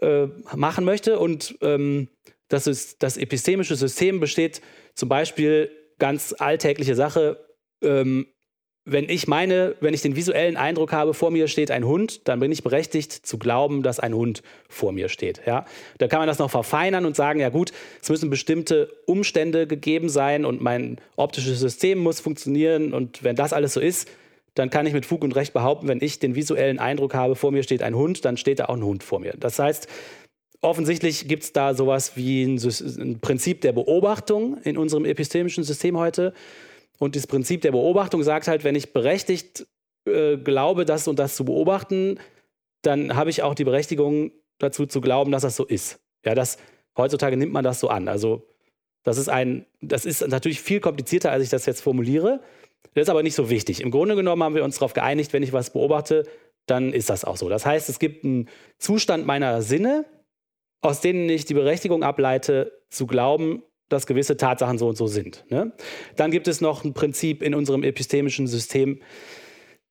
äh, 0.02 0.28
machen 0.56 0.86
möchte. 0.86 1.20
Und 1.20 1.58
ähm, 1.62 2.10
das, 2.48 2.68
ist, 2.68 3.04
das 3.04 3.18
epistemische 3.18 3.76
System 3.76 4.20
besteht 4.20 4.62
zum 4.94 5.10
Beispiel 5.10 5.72
ganz 6.00 6.36
alltägliche 6.38 6.96
Sache. 6.96 7.46
Ähm, 7.82 8.28
wenn 8.90 9.10
ich 9.10 9.28
meine, 9.28 9.76
wenn 9.82 9.94
ich 9.94 10.02
den 10.02 10.16
visuellen 10.16 10.56
Eindruck 10.56 10.94
habe, 10.94 11.14
vor 11.14 11.30
mir 11.30 11.50
steht 11.50 11.72
ein 11.72 11.86
Hund, 11.86 12.26
dann 12.30 12.40
bin 12.40 12.54
ich 12.54 12.64
berechtigt 12.64 13.12
zu 13.12 13.38
glauben, 13.38 13.84
dass 13.84 14.00
ein 14.00 14.14
Hund 14.14 14.44
vor 14.70 14.94
mir 14.94 15.10
steht. 15.10 15.42
Ja? 15.46 15.66
Da 15.98 16.08
kann 16.08 16.20
man 16.20 16.28
das 16.28 16.40
noch 16.40 16.50
verfeinern 16.50 17.06
und 17.06 17.14
sagen, 17.14 17.42
ja 17.42 17.50
gut, 17.50 17.74
es 18.02 18.10
müssen 18.10 18.30
bestimmte 18.30 18.90
Umstände 19.06 19.68
gegeben 19.68 20.08
sein 20.08 20.46
und 20.46 20.62
mein 20.62 21.02
optisches 21.18 21.60
System 21.60 22.00
muss 22.00 22.22
funktionieren 22.22 22.94
und 22.94 23.24
wenn 23.26 23.36
das 23.36 23.52
alles 23.52 23.74
so 23.74 23.82
ist, 23.82 24.08
dann 24.58 24.70
kann 24.70 24.88
ich 24.88 24.94
mit 24.94 25.06
Fug 25.06 25.24
und 25.24 25.36
Recht 25.36 25.54
behaupten, 25.54 25.88
wenn 25.88 26.02
ich 26.02 26.20
den 26.20 26.36
visuellen 26.36 26.80
Eindruck 26.80 27.14
habe, 27.14 27.36
vor 27.36 27.52
mir 27.52 27.64
steht 27.64 27.84
ein 27.84 27.96
Hund, 27.96 28.26
dann 28.26 28.38
steht 28.38 28.60
da 28.60 28.66
auch 28.66 28.76
ein 28.76 28.84
Hund 28.84 29.04
vor 29.04 29.20
mir. 29.20 29.34
Das 29.38 29.60
heißt, 29.60 29.88
offensichtlich 30.62 31.28
gibt 31.28 31.44
es 31.44 31.54
da 31.54 31.74
sowas 31.74 32.16
wie 32.16 32.44
ein, 32.44 32.58
ein 32.58 33.20
Prinzip 33.20 33.62
der 33.62 33.74
Beobachtung 33.74 34.58
in 34.64 34.78
unserem 34.78 35.06
epistemischen 35.06 35.64
System 35.64 35.98
heute. 35.98 36.34
Und 36.98 37.16
das 37.16 37.28
Prinzip 37.28 37.62
der 37.62 37.72
Beobachtung 37.72 38.24
sagt 38.24 38.48
halt, 38.48 38.64
wenn 38.64 38.76
ich 38.76 38.94
berechtigt 38.94 39.68
äh, 40.06 40.38
glaube, 40.38 40.86
das 40.86 41.08
und 41.08 41.20
das 41.20 41.36
zu 41.36 41.46
beobachten, 41.46 42.20
dann 42.82 43.16
habe 43.16 43.30
ich 43.30 43.44
auch 43.44 43.54
die 43.54 43.64
Berechtigung 43.64 44.32
dazu 44.58 44.86
zu 44.88 45.02
glauben, 45.02 45.32
dass 45.32 45.44
das 45.44 45.56
so 45.56 45.66
ist. 45.66 46.00
Ja, 46.26 46.34
das 46.34 46.58
heutzutage 46.98 47.38
nimmt 47.38 47.54
man 47.54 47.64
das 47.64 47.80
so 47.80 47.90
an. 47.90 48.08
Also 48.08 48.48
das 49.04 49.18
ist 49.18 49.30
ein, 49.30 49.66
das 49.82 50.06
ist 50.06 50.28
natürlich 50.28 50.62
viel 50.62 50.80
komplizierter, 50.80 51.32
als 51.32 51.44
ich 51.44 51.50
das 51.50 51.66
jetzt 51.68 51.82
formuliere. 51.82 52.42
Das 52.94 53.04
ist 53.04 53.10
aber 53.10 53.24
nicht 53.24 53.36
so 53.36 53.50
wichtig. 53.50 53.82
Im 53.82 53.92
Grunde 53.92 54.16
genommen 54.16 54.42
haben 54.44 54.56
wir 54.56 54.64
uns 54.64 54.76
darauf 54.76 54.94
geeinigt, 54.94 55.34
wenn 55.34 55.44
ich 55.44 55.54
was 55.54 55.72
beobachte, 55.72 56.24
dann 56.66 56.94
ist 56.94 57.10
das 57.10 57.26
auch 57.26 57.38
so. 57.38 57.50
Das 57.50 57.66
heißt, 57.66 57.90
es 57.90 58.00
gibt 58.00 58.26
einen 58.26 58.50
Zustand 58.78 59.26
meiner 59.26 59.62
Sinne, 59.62 60.06
aus 60.82 61.02
denen 61.02 61.30
ich 61.30 61.46
die 61.46 61.54
Berechtigung 61.54 62.04
ableite, 62.04 62.72
zu 62.90 63.08
glauben, 63.08 63.64
dass 63.90 64.08
gewisse 64.08 64.38
Tatsachen 64.38 64.78
so 64.78 64.88
und 64.88 64.98
so 64.98 65.08
sind. 65.08 65.46
Ne? 65.50 65.74
Dann 66.16 66.32
gibt 66.32 66.48
es 66.48 66.62
noch 66.62 66.84
ein 66.84 66.94
Prinzip 66.94 67.42
in 67.42 67.56
unserem 67.56 67.84
epistemischen 67.84 68.48
System, 68.48 69.02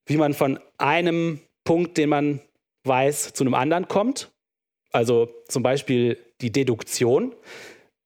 wie 0.06 0.16
man 0.16 0.34
von 0.34 0.58
einem 0.78 1.40
Punkt, 1.64 1.96
den 1.98 2.10
man 2.10 2.40
weiß, 2.84 3.32
zu 3.32 3.44
einem 3.44 3.54
anderen 3.54 3.88
kommt. 3.88 4.30
Also 4.92 5.28
zum 5.48 5.62
Beispiel 5.62 6.18
die 6.40 6.52
Deduktion. 6.52 7.34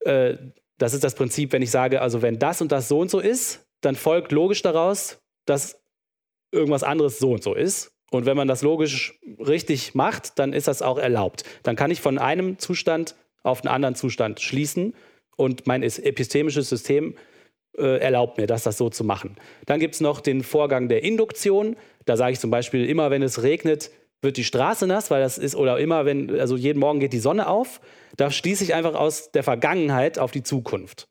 Äh, 0.01 0.37
das 0.79 0.95
ist 0.95 1.05
das 1.05 1.15
Prinzip, 1.15 1.53
wenn 1.53 1.63
ich 1.63 1.71
sage, 1.71 2.01
also 2.01 2.23
wenn 2.23 2.39
das 2.39 2.63
und 2.63 2.73
das 2.73 2.89
so 2.89 3.01
und 3.01 3.11
so 3.11 3.21
ist, 3.21 3.67
dann 3.81 3.97
folgt 3.97 4.33
logisch 4.33 4.63
daraus, 4.63 5.19
dass 5.47 5.83
irgendwas 6.53 6.83
anderes 6.83 7.19
so 7.19 7.33
und 7.33 7.43
so 7.43 7.55
ist. 7.55 7.93
Und 8.11 8.27
wenn 8.27 8.37
man 8.37 8.49
das 8.49 8.63
logisch 8.63 9.19
richtig 9.39 9.95
macht, 9.95 10.39
dann 10.39 10.53
ist 10.53 10.67
das 10.69 10.83
auch 10.83 10.99
erlaubt. 10.99 11.45
Dann 11.63 11.77
kann 11.77 11.91
ich 11.91 12.01
von 12.01 12.19
einem 12.19 12.59
Zustand 12.59 13.15
auf 13.43 13.63
einen 13.63 13.73
anderen 13.73 13.95
Zustand 13.95 14.41
schließen 14.41 14.95
und 15.37 15.67
mein 15.67 15.83
epistemisches 15.83 16.69
System 16.69 17.15
äh, 17.79 17.99
erlaubt 18.01 18.37
mir 18.37 18.47
das, 18.47 18.65
das 18.65 18.77
so 18.77 18.91
zu 18.91 19.05
machen. 19.05 19.37
Dann 19.67 19.81
gibt 19.81 19.95
es 19.95 20.01
noch 20.01 20.21
den 20.21 20.43
Vorgang 20.43 20.89
der 20.89 21.05
Induktion. 21.05 21.77
Da 22.05 22.17
sage 22.17 22.33
ich 22.33 22.41
zum 22.41 22.51
Beispiel, 22.51 22.85
immer 22.85 23.11
wenn 23.11 23.23
es 23.23 23.43
regnet, 23.43 23.91
wird 24.23 24.37
die 24.37 24.45
Straße 24.45 24.87
nass, 24.87 25.11
weil 25.11 25.23
das 25.23 25.39
ist, 25.39 25.55
oder 25.55 25.79
immer 25.79 26.05
wenn, 26.05 26.39
also 26.39 26.57
jeden 26.57 26.79
Morgen 26.79 27.01
geht 27.01 27.13
die 27.13 27.21
Sonne 27.21 27.49
auf. 27.49 27.81
Da 28.17 28.31
schließe 28.31 28.65
ich 28.65 28.75
einfach 28.75 28.95
aus 28.95 29.31
der 29.33 29.43
Vergangenheit 29.43 30.19
auf 30.19 30.31
die 30.31 30.43
Zukunft. 30.43 31.09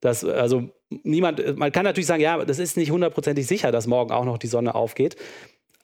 Das, 0.00 0.24
also 0.24 0.70
niemand, 1.02 1.56
man 1.56 1.72
kann 1.72 1.84
natürlich 1.84 2.06
sagen, 2.06 2.22
ja, 2.22 2.44
das 2.44 2.58
ist 2.58 2.76
nicht 2.76 2.90
hundertprozentig 2.90 3.46
sicher, 3.46 3.72
dass 3.72 3.86
morgen 3.86 4.12
auch 4.12 4.24
noch 4.24 4.38
die 4.38 4.46
Sonne 4.46 4.74
aufgeht. 4.74 5.16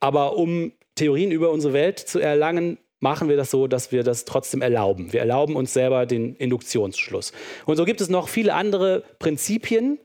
Aber 0.00 0.36
um 0.36 0.72
Theorien 0.94 1.30
über 1.30 1.50
unsere 1.50 1.72
Welt 1.72 1.98
zu 1.98 2.18
erlangen, 2.18 2.78
machen 3.00 3.28
wir 3.28 3.36
das 3.36 3.50
so, 3.50 3.66
dass 3.66 3.92
wir 3.92 4.02
das 4.02 4.24
trotzdem 4.24 4.62
erlauben. 4.62 5.12
Wir 5.12 5.20
erlauben 5.20 5.56
uns 5.56 5.72
selber 5.72 6.06
den 6.06 6.36
Induktionsschluss. 6.36 7.32
Und 7.66 7.76
so 7.76 7.84
gibt 7.84 8.00
es 8.00 8.08
noch 8.08 8.28
viele 8.28 8.54
andere 8.54 9.02
Prinzipien, 9.18 9.98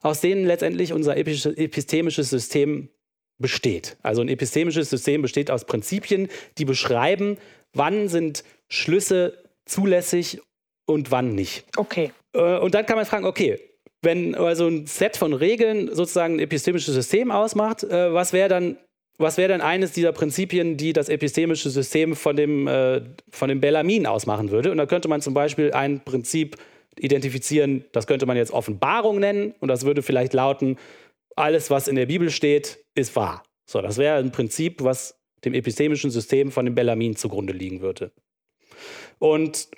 aus 0.00 0.20
denen 0.20 0.46
letztendlich 0.46 0.92
unser 0.92 1.16
epistemisches 1.16 2.30
System 2.30 2.88
besteht. 3.38 3.96
Also 4.02 4.22
ein 4.22 4.28
epistemisches 4.28 4.88
System 4.88 5.22
besteht 5.22 5.50
aus 5.50 5.64
Prinzipien, 5.64 6.28
die 6.58 6.64
beschreiben, 6.64 7.36
wann 7.72 8.08
sind 8.08 8.44
Schlüsse 8.68 9.42
zulässig 9.66 10.40
und 10.86 11.10
wann 11.10 11.34
nicht. 11.34 11.66
Okay. 11.76 12.12
Äh, 12.32 12.58
und 12.58 12.74
dann 12.74 12.86
kann 12.86 12.96
man 12.96 13.06
fragen, 13.06 13.26
okay, 13.26 13.58
wenn 14.06 14.34
also 14.34 14.68
ein 14.68 14.86
Set 14.86 15.16
von 15.16 15.34
Regeln 15.34 15.94
sozusagen 15.94 16.36
ein 16.36 16.40
epistemisches 16.40 16.94
System 16.94 17.30
ausmacht, 17.30 17.82
äh, 17.82 18.14
was 18.14 18.32
wäre 18.32 18.48
dann 18.48 18.78
was 19.18 19.38
wäre 19.38 19.48
denn 19.48 19.62
eines 19.62 19.92
dieser 19.92 20.12
Prinzipien, 20.12 20.76
die 20.76 20.92
das 20.92 21.08
epistemische 21.08 21.70
System 21.70 22.14
von 22.14 22.36
dem, 22.36 22.68
äh, 22.68 23.00
von 23.30 23.48
dem 23.48 23.60
Bellamin 23.60 24.06
ausmachen 24.06 24.50
würde? 24.50 24.70
Und 24.70 24.76
da 24.76 24.84
könnte 24.84 25.08
man 25.08 25.22
zum 25.22 25.32
Beispiel 25.32 25.72
ein 25.72 26.04
Prinzip 26.04 26.56
identifizieren, 26.98 27.86
das 27.92 28.06
könnte 28.06 28.26
man 28.26 28.36
jetzt 28.36 28.52
Offenbarung 28.52 29.18
nennen 29.18 29.54
und 29.60 29.68
das 29.68 29.86
würde 29.86 30.02
vielleicht 30.02 30.34
lauten, 30.34 30.76
alles, 31.34 31.70
was 31.70 31.88
in 31.88 31.96
der 31.96 32.06
Bibel 32.06 32.30
steht, 32.30 32.78
ist 32.94 33.16
wahr. 33.16 33.42
So, 33.66 33.80
das 33.80 33.96
wäre 33.96 34.18
ein 34.18 34.32
Prinzip, 34.32 34.82
was 34.82 35.18
dem 35.44 35.54
epistemischen 35.54 36.10
System 36.10 36.50
von 36.50 36.64
dem 36.64 36.74
Bellamin 36.74 37.16
zugrunde 37.16 37.52
liegen 37.52 37.80
würde. 37.80 38.12
Und 39.18 39.68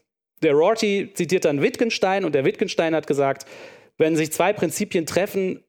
der 0.43 0.55
Rorty 0.55 1.11
zitiert 1.15 1.45
dann 1.45 1.63
Wittgenstein 1.63 2.25
und 2.25 2.35
der 2.35 2.45
Wittgenstein 2.45 2.95
hat 2.95 3.07
gesagt, 3.07 3.47
wenn 3.99 4.17
sich 4.17 4.33
zwei 4.33 4.53
Prinzipien 4.53 5.07
treffen 5.07 5.65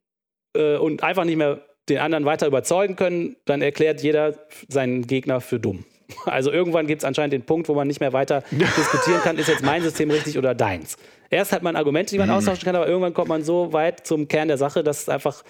äh, 0.55 0.77
und 0.77 1.03
einfach 1.03 1.25
nicht 1.25 1.37
mehr 1.37 1.61
den 1.89 1.97
anderen 1.97 2.25
weiter 2.25 2.47
überzeugen 2.47 2.95
können, 2.95 3.35
dann 3.45 3.61
erklärt 3.61 4.01
jeder 4.01 4.35
seinen 4.67 5.07
Gegner 5.07 5.41
für 5.41 5.59
dumm. 5.59 5.85
Also 6.25 6.51
irgendwann 6.51 6.87
gibt 6.87 7.03
es 7.03 7.05
anscheinend 7.05 7.33
den 7.33 7.43
Punkt, 7.43 7.69
wo 7.69 7.75
man 7.75 7.87
nicht 7.87 7.99
mehr 7.99 8.13
weiter 8.13 8.43
diskutieren 8.51 9.21
kann, 9.21 9.37
ist 9.37 9.47
jetzt 9.47 9.63
mein 9.63 9.83
System 9.83 10.09
richtig 10.09 10.39
oder 10.39 10.55
deins. 10.55 10.97
Erst 11.29 11.51
hat 11.51 11.61
man 11.61 11.75
Argumente, 11.75 12.11
die 12.11 12.17
man 12.17 12.29
mhm. 12.29 12.35
austauschen 12.35 12.65
kann, 12.65 12.75
aber 12.75 12.87
irgendwann 12.87 13.13
kommt 13.13 13.29
man 13.29 13.43
so 13.43 13.73
weit 13.73 14.07
zum 14.07 14.27
Kern 14.27 14.47
der 14.47 14.57
Sache, 14.57 14.83
dass 14.83 15.03
es 15.03 15.09
einfach, 15.09 15.43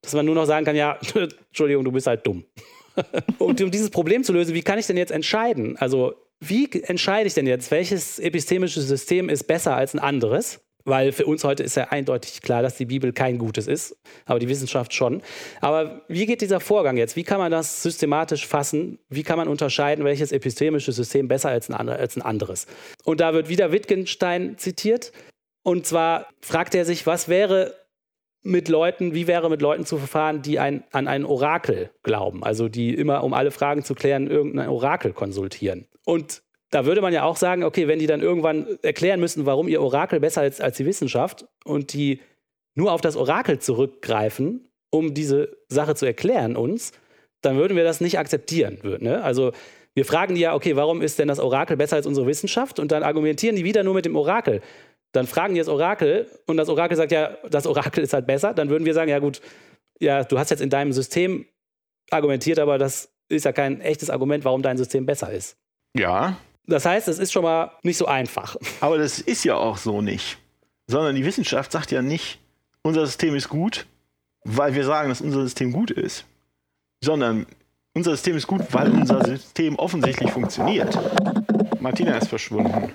dass 0.00 0.14
man 0.14 0.24
nur 0.24 0.34
noch 0.34 0.46
sagen 0.46 0.64
kann, 0.64 0.74
ja, 0.74 0.98
Entschuldigung, 1.48 1.84
du 1.84 1.92
bist 1.92 2.06
halt 2.06 2.26
dumm. 2.26 2.44
Und 3.38 3.60
um 3.60 3.70
dieses 3.70 3.90
Problem 3.90 4.24
zu 4.24 4.32
lösen, 4.32 4.54
wie 4.54 4.62
kann 4.62 4.78
ich 4.78 4.86
denn 4.86 4.96
jetzt 4.96 5.12
entscheiden? 5.12 5.76
Also 5.76 6.14
wie 6.40 6.70
entscheide 6.82 7.26
ich 7.26 7.34
denn 7.34 7.46
jetzt, 7.46 7.70
welches 7.70 8.18
epistemische 8.18 8.80
System 8.80 9.28
ist 9.28 9.44
besser 9.44 9.76
als 9.76 9.92
ein 9.94 9.98
anderes? 9.98 10.65
Weil 10.86 11.12
für 11.12 11.26
uns 11.26 11.44
heute 11.44 11.62
ist 11.62 11.76
ja 11.76 11.88
eindeutig 11.88 12.40
klar, 12.40 12.62
dass 12.62 12.76
die 12.76 12.86
Bibel 12.86 13.12
kein 13.12 13.38
Gutes 13.38 13.66
ist, 13.66 13.96
aber 14.24 14.38
die 14.38 14.48
Wissenschaft 14.48 14.94
schon. 14.94 15.20
Aber 15.60 16.02
wie 16.08 16.26
geht 16.26 16.40
dieser 16.40 16.60
Vorgang 16.60 16.96
jetzt? 16.96 17.16
Wie 17.16 17.24
kann 17.24 17.38
man 17.38 17.50
das 17.52 17.82
systematisch 17.82 18.46
fassen? 18.46 18.98
Wie 19.08 19.24
kann 19.24 19.36
man 19.36 19.48
unterscheiden, 19.48 20.04
welches 20.04 20.32
epistemische 20.32 20.92
System 20.92 21.28
besser 21.28 21.50
als 21.50 21.68
ein, 21.68 22.22
anderes? 22.22 22.66
Und 23.04 23.20
da 23.20 23.34
wird 23.34 23.48
wieder 23.48 23.72
Wittgenstein 23.72 24.56
zitiert. 24.58 25.12
Und 25.62 25.86
zwar 25.86 26.28
fragt 26.40 26.74
er 26.76 26.84
sich, 26.84 27.06
was 27.06 27.28
wäre 27.28 27.74
mit 28.42 28.68
Leuten, 28.68 29.12
wie 29.12 29.26
wäre 29.26 29.50
mit 29.50 29.60
Leuten 29.60 29.84
zu 29.84 29.98
verfahren, 29.98 30.40
die 30.40 30.60
ein, 30.60 30.84
an 30.92 31.08
ein 31.08 31.24
Orakel 31.24 31.90
glauben, 32.04 32.44
also 32.44 32.68
die 32.68 32.94
immer, 32.94 33.24
um 33.24 33.34
alle 33.34 33.50
Fragen 33.50 33.82
zu 33.82 33.94
klären, 33.96 34.28
irgendein 34.28 34.68
Orakel 34.68 35.12
konsultieren. 35.12 35.88
Und 36.04 36.42
da 36.76 36.84
würde 36.84 37.00
man 37.00 37.14
ja 37.14 37.22
auch 37.22 37.36
sagen, 37.36 37.64
okay, 37.64 37.88
wenn 37.88 37.98
die 37.98 38.06
dann 38.06 38.20
irgendwann 38.20 38.66
erklären 38.82 39.18
müssen, 39.18 39.46
warum 39.46 39.66
ihr 39.66 39.80
Orakel 39.80 40.20
besser 40.20 40.46
ist 40.46 40.60
als 40.60 40.76
die 40.76 40.84
Wissenschaft 40.84 41.46
und 41.64 41.94
die 41.94 42.20
nur 42.74 42.92
auf 42.92 43.00
das 43.00 43.16
Orakel 43.16 43.60
zurückgreifen, 43.60 44.68
um 44.90 45.14
diese 45.14 45.56
Sache 45.70 45.94
zu 45.94 46.04
erklären 46.04 46.54
uns, 46.54 46.92
dann 47.40 47.56
würden 47.56 47.78
wir 47.78 47.84
das 47.84 48.02
nicht 48.02 48.18
akzeptieren. 48.18 48.78
Ne? 49.00 49.24
Also 49.24 49.52
wir 49.94 50.04
fragen 50.04 50.34
die 50.34 50.42
ja, 50.42 50.54
okay, 50.54 50.76
warum 50.76 51.00
ist 51.00 51.18
denn 51.18 51.28
das 51.28 51.40
Orakel 51.40 51.78
besser 51.78 51.96
als 51.96 52.06
unsere 52.06 52.26
Wissenschaft? 52.26 52.78
Und 52.78 52.92
dann 52.92 53.02
argumentieren 53.02 53.56
die 53.56 53.64
wieder 53.64 53.82
nur 53.82 53.94
mit 53.94 54.04
dem 54.04 54.14
Orakel. 54.14 54.60
Dann 55.12 55.26
fragen 55.26 55.54
die 55.54 55.60
das 55.60 55.68
Orakel 55.68 56.26
und 56.46 56.58
das 56.58 56.68
Orakel 56.68 56.98
sagt 56.98 57.10
ja, 57.10 57.38
das 57.48 57.66
Orakel 57.66 58.04
ist 58.04 58.12
halt 58.12 58.26
besser. 58.26 58.52
Dann 58.52 58.68
würden 58.68 58.84
wir 58.84 58.92
sagen, 58.92 59.10
ja 59.10 59.18
gut, 59.18 59.40
ja, 59.98 60.24
du 60.24 60.38
hast 60.38 60.50
jetzt 60.50 60.60
in 60.60 60.68
deinem 60.68 60.92
System 60.92 61.46
argumentiert, 62.10 62.58
aber 62.58 62.76
das 62.76 63.14
ist 63.30 63.46
ja 63.46 63.52
kein 63.52 63.80
echtes 63.80 64.10
Argument, 64.10 64.44
warum 64.44 64.60
dein 64.60 64.76
System 64.76 65.06
besser 65.06 65.32
ist. 65.32 65.56
Ja. 65.96 66.36
Das 66.66 66.84
heißt, 66.84 67.08
es 67.08 67.18
ist 67.18 67.32
schon 67.32 67.42
mal 67.42 67.72
nicht 67.82 67.96
so 67.96 68.06
einfach. 68.06 68.56
Aber 68.80 68.98
das 68.98 69.20
ist 69.20 69.44
ja 69.44 69.54
auch 69.56 69.76
so 69.76 70.02
nicht. 70.02 70.38
Sondern 70.86 71.14
die 71.14 71.24
Wissenschaft 71.24 71.72
sagt 71.72 71.90
ja 71.90 72.02
nicht, 72.02 72.38
unser 72.82 73.06
System 73.06 73.34
ist 73.34 73.48
gut, 73.48 73.86
weil 74.44 74.74
wir 74.74 74.84
sagen, 74.84 75.08
dass 75.08 75.20
unser 75.20 75.42
System 75.42 75.72
gut 75.72 75.90
ist. 75.90 76.24
Sondern 77.02 77.46
unser 77.94 78.12
System 78.12 78.36
ist 78.36 78.46
gut, 78.46 78.62
weil 78.70 78.90
unser 78.90 79.24
System 79.24 79.76
offensichtlich 79.76 80.30
funktioniert. 80.30 80.96
Martina 81.80 82.16
ist 82.16 82.28
verschwunden. 82.28 82.92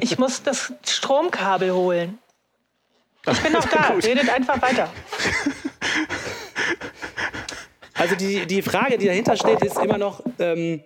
Ich 0.00 0.18
muss 0.18 0.42
das 0.42 0.72
Stromkabel 0.86 1.72
holen. 1.72 2.18
Ich 3.30 3.40
bin 3.40 3.52
noch 3.52 3.64
da. 3.64 3.88
Redet 4.04 4.28
einfach 4.28 4.60
weiter. 4.60 4.90
Also 7.96 8.16
die, 8.16 8.44
die 8.44 8.60
Frage, 8.60 8.98
die 8.98 9.06
dahinter 9.06 9.36
steht, 9.36 9.62
ist 9.62 9.78
immer 9.78 9.98
noch, 9.98 10.20
ähm, 10.40 10.82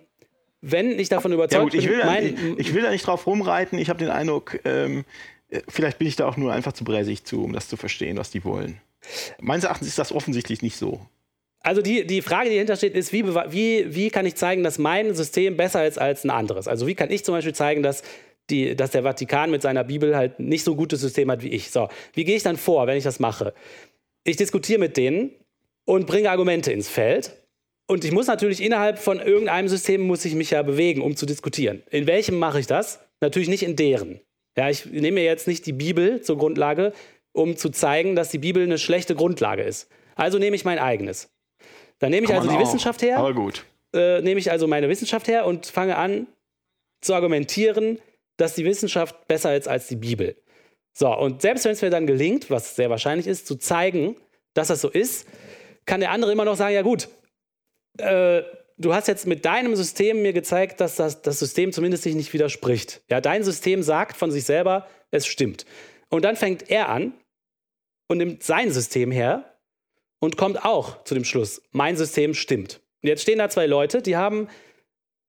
wenn 0.61 0.99
ich 0.99 1.09
davon 1.09 1.31
überzeugt 1.31 1.53
ja, 1.53 1.63
gut, 1.63 1.73
ich 1.73 1.87
will, 1.87 1.97
bin, 1.97 2.05
mein, 2.05 2.25
ich, 2.57 2.67
ich, 2.67 2.73
will 2.73 2.81
da 2.81 2.91
nicht 2.91 3.05
drauf 3.05 3.25
rumreiten. 3.25 3.79
Ich 3.79 3.89
habe 3.89 3.99
den 3.99 4.09
Eindruck, 4.09 4.59
ähm, 4.65 5.05
vielleicht 5.67 5.99
bin 5.99 6.07
ich 6.07 6.15
da 6.15 6.27
auch 6.27 6.37
nur 6.37 6.51
einfach 6.51 6.73
zu 6.73 6.83
bräsig 6.83 7.23
zu, 7.23 7.43
um 7.43 7.53
das 7.53 7.69
zu 7.69 7.77
verstehen, 7.77 8.17
was 8.17 8.31
die 8.31 8.43
wollen. 8.43 8.81
Meines 9.39 9.63
Erachtens 9.63 9.87
ist 9.87 9.99
das 9.99 10.11
offensichtlich 10.11 10.61
nicht 10.61 10.75
so. 10.75 10.99
Also 11.61 11.81
die, 11.81 12.07
die 12.07 12.21
Frage, 12.21 12.49
die 12.49 12.55
dahinter 12.55 12.77
steht, 12.77 12.95
ist, 12.95 13.11
wie, 13.11 13.25
wie, 13.27 13.93
wie 13.93 14.09
kann 14.09 14.25
ich 14.25 14.35
zeigen, 14.35 14.63
dass 14.63 14.77
mein 14.77 15.13
System 15.13 15.57
besser 15.57 15.85
ist 15.85 15.99
als 15.99 16.23
ein 16.23 16.29
anderes? 16.29 16.67
Also 16.67 16.87
wie 16.87 16.95
kann 16.95 17.11
ich 17.11 17.25
zum 17.25 17.35
Beispiel 17.35 17.53
zeigen, 17.53 17.83
dass, 17.83 18.03
die, 18.49 18.75
dass 18.75 18.91
der 18.91 19.03
Vatikan 19.03 19.51
mit 19.51 19.61
seiner 19.61 19.83
Bibel 19.83 20.15
halt 20.15 20.39
nicht 20.39 20.63
so 20.63 20.71
ein 20.71 20.77
gutes 20.77 21.01
System 21.01 21.29
hat 21.29 21.43
wie 21.43 21.49
ich? 21.49 21.71
So, 21.71 21.89
wie 22.13 22.23
gehe 22.23 22.35
ich 22.35 22.43
dann 22.43 22.57
vor, 22.57 22.87
wenn 22.87 22.97
ich 22.97 23.03
das 23.03 23.19
mache? 23.19 23.53
Ich 24.23 24.37
diskutiere 24.37 24.79
mit 24.79 24.95
denen 24.95 25.31
und 25.85 26.07
bringe 26.07 26.29
Argumente 26.29 26.71
ins 26.71 26.87
Feld. 26.87 27.35
Und 27.89 28.05
ich 28.05 28.11
muss 28.11 28.27
natürlich 28.27 28.61
innerhalb 28.61 28.99
von 28.99 29.19
irgendeinem 29.19 29.67
System 29.67 30.01
muss 30.01 30.23
ich 30.23 30.35
mich 30.35 30.51
ja 30.51 30.61
bewegen, 30.61 31.01
um 31.01 31.15
zu 31.15 31.25
diskutieren. 31.25 31.81
In 31.89 32.05
welchem 32.05 32.37
mache 32.37 32.59
ich 32.59 32.67
das? 32.67 32.99
Natürlich 33.19 33.49
nicht 33.49 33.63
in 33.63 33.75
deren. 33.75 34.21
Ja, 34.55 34.69
ich 34.69 34.85
nehme 34.85 35.13
mir 35.13 35.23
jetzt 35.23 35.47
nicht 35.47 35.65
die 35.65 35.73
Bibel 35.73 36.21
zur 36.21 36.37
Grundlage, 36.37 36.93
um 37.31 37.57
zu 37.57 37.69
zeigen, 37.69 38.15
dass 38.15 38.29
die 38.29 38.37
Bibel 38.37 38.61
eine 38.61 38.77
schlechte 38.77 39.15
Grundlage 39.15 39.63
ist. 39.63 39.89
Also 40.15 40.37
nehme 40.37 40.55
ich 40.55 40.65
mein 40.65 40.77
eigenes. 40.77 41.31
Dann 41.97 42.11
nehme 42.11 42.27
ich 42.27 42.33
also 42.33 42.47
die 42.47 42.57
auch. 42.57 42.61
Wissenschaft 42.61 43.01
her. 43.01 43.17
Aber 43.17 43.33
gut. 43.33 43.65
Äh, 43.91 44.21
nehme 44.21 44.39
ich 44.39 44.51
also 44.51 44.67
meine 44.67 44.87
Wissenschaft 44.87 45.27
her 45.27 45.47
und 45.47 45.65
fange 45.65 45.97
an 45.97 46.27
zu 47.01 47.15
argumentieren, 47.15 47.97
dass 48.37 48.53
die 48.53 48.65
Wissenschaft 48.65 49.27
besser 49.27 49.57
ist 49.57 49.67
als 49.67 49.87
die 49.87 49.95
Bibel. 49.95 50.35
So, 50.93 51.11
und 51.17 51.41
selbst 51.41 51.65
wenn 51.65 51.71
es 51.71 51.81
mir 51.81 51.89
dann 51.89 52.05
gelingt, 52.05 52.51
was 52.51 52.75
sehr 52.75 52.91
wahrscheinlich 52.91 53.25
ist, 53.25 53.47
zu 53.47 53.55
zeigen, 53.55 54.15
dass 54.53 54.67
das 54.67 54.81
so 54.81 54.89
ist, 54.89 55.27
kann 55.87 56.01
der 56.01 56.11
andere 56.11 56.31
immer 56.31 56.45
noch 56.45 56.55
sagen, 56.55 56.75
ja 56.75 56.83
gut, 56.83 57.09
äh, 57.99 58.43
du 58.77 58.93
hast 58.93 59.07
jetzt 59.07 59.27
mit 59.27 59.45
deinem 59.45 59.75
System 59.75 60.21
mir 60.21 60.33
gezeigt, 60.33 60.81
dass 60.81 60.95
das, 60.95 61.21
das 61.21 61.39
System 61.39 61.71
zumindest 61.71 62.03
sich 62.03 62.15
nicht 62.15 62.33
widerspricht. 62.33 63.01
Ja, 63.09 63.21
dein 63.21 63.43
System 63.43 63.83
sagt 63.83 64.17
von 64.17 64.31
sich 64.31 64.45
selber, 64.45 64.87
es 65.11 65.27
stimmt. 65.27 65.65
Und 66.09 66.25
dann 66.25 66.35
fängt 66.35 66.69
er 66.69 66.89
an 66.89 67.13
und 68.07 68.17
nimmt 68.17 68.43
sein 68.43 68.71
System 68.71 69.11
her 69.11 69.59
und 70.19 70.37
kommt 70.37 70.65
auch 70.65 71.03
zu 71.03 71.13
dem 71.13 71.23
Schluss, 71.23 71.61
mein 71.71 71.95
System 71.97 72.33
stimmt. 72.33 72.81
Und 73.01 73.09
jetzt 73.09 73.21
stehen 73.21 73.37
da 73.37 73.49
zwei 73.49 73.67
Leute, 73.67 74.01
die 74.01 74.17
haben 74.17 74.49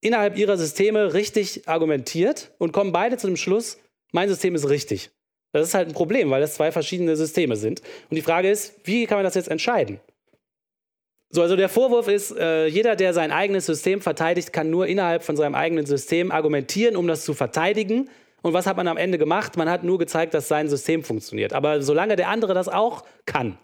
innerhalb 0.00 0.36
ihrer 0.36 0.56
Systeme 0.56 1.12
richtig 1.14 1.68
argumentiert 1.68 2.52
und 2.58 2.72
kommen 2.72 2.92
beide 2.92 3.16
zu 3.16 3.26
dem 3.26 3.36
Schluss, 3.36 3.78
mein 4.12 4.28
System 4.28 4.54
ist 4.54 4.68
richtig. 4.68 5.10
Das 5.52 5.68
ist 5.68 5.74
halt 5.74 5.88
ein 5.88 5.94
Problem, 5.94 6.30
weil 6.30 6.40
das 6.40 6.54
zwei 6.54 6.72
verschiedene 6.72 7.16
Systeme 7.16 7.56
sind. 7.56 7.80
Und 8.08 8.16
die 8.16 8.22
Frage 8.22 8.50
ist, 8.50 8.74
wie 8.84 9.06
kann 9.06 9.18
man 9.18 9.24
das 9.24 9.34
jetzt 9.34 9.48
entscheiden? 9.48 10.00
So, 11.32 11.42
also 11.42 11.54
der 11.54 11.68
Vorwurf 11.68 12.08
ist, 12.08 12.36
äh, 12.36 12.66
jeder, 12.66 12.96
der 12.96 13.14
sein 13.14 13.30
eigenes 13.30 13.66
System 13.66 14.00
verteidigt, 14.00 14.52
kann 14.52 14.68
nur 14.68 14.88
innerhalb 14.88 15.22
von 15.22 15.36
seinem 15.36 15.54
eigenen 15.54 15.86
System 15.86 16.32
argumentieren, 16.32 16.96
um 16.96 17.06
das 17.06 17.24
zu 17.24 17.34
verteidigen. 17.34 18.10
Und 18.42 18.52
was 18.52 18.66
hat 18.66 18.76
man 18.76 18.88
am 18.88 18.96
Ende 18.96 19.16
gemacht? 19.16 19.56
Man 19.56 19.68
hat 19.68 19.84
nur 19.84 19.98
gezeigt, 19.98 20.34
dass 20.34 20.48
sein 20.48 20.68
System 20.68 21.04
funktioniert. 21.04 21.52
Aber 21.52 21.82
solange 21.82 22.16
der 22.16 22.28
andere 22.28 22.52
das 22.52 22.68
auch 22.68 23.04
kann, 23.26 23.58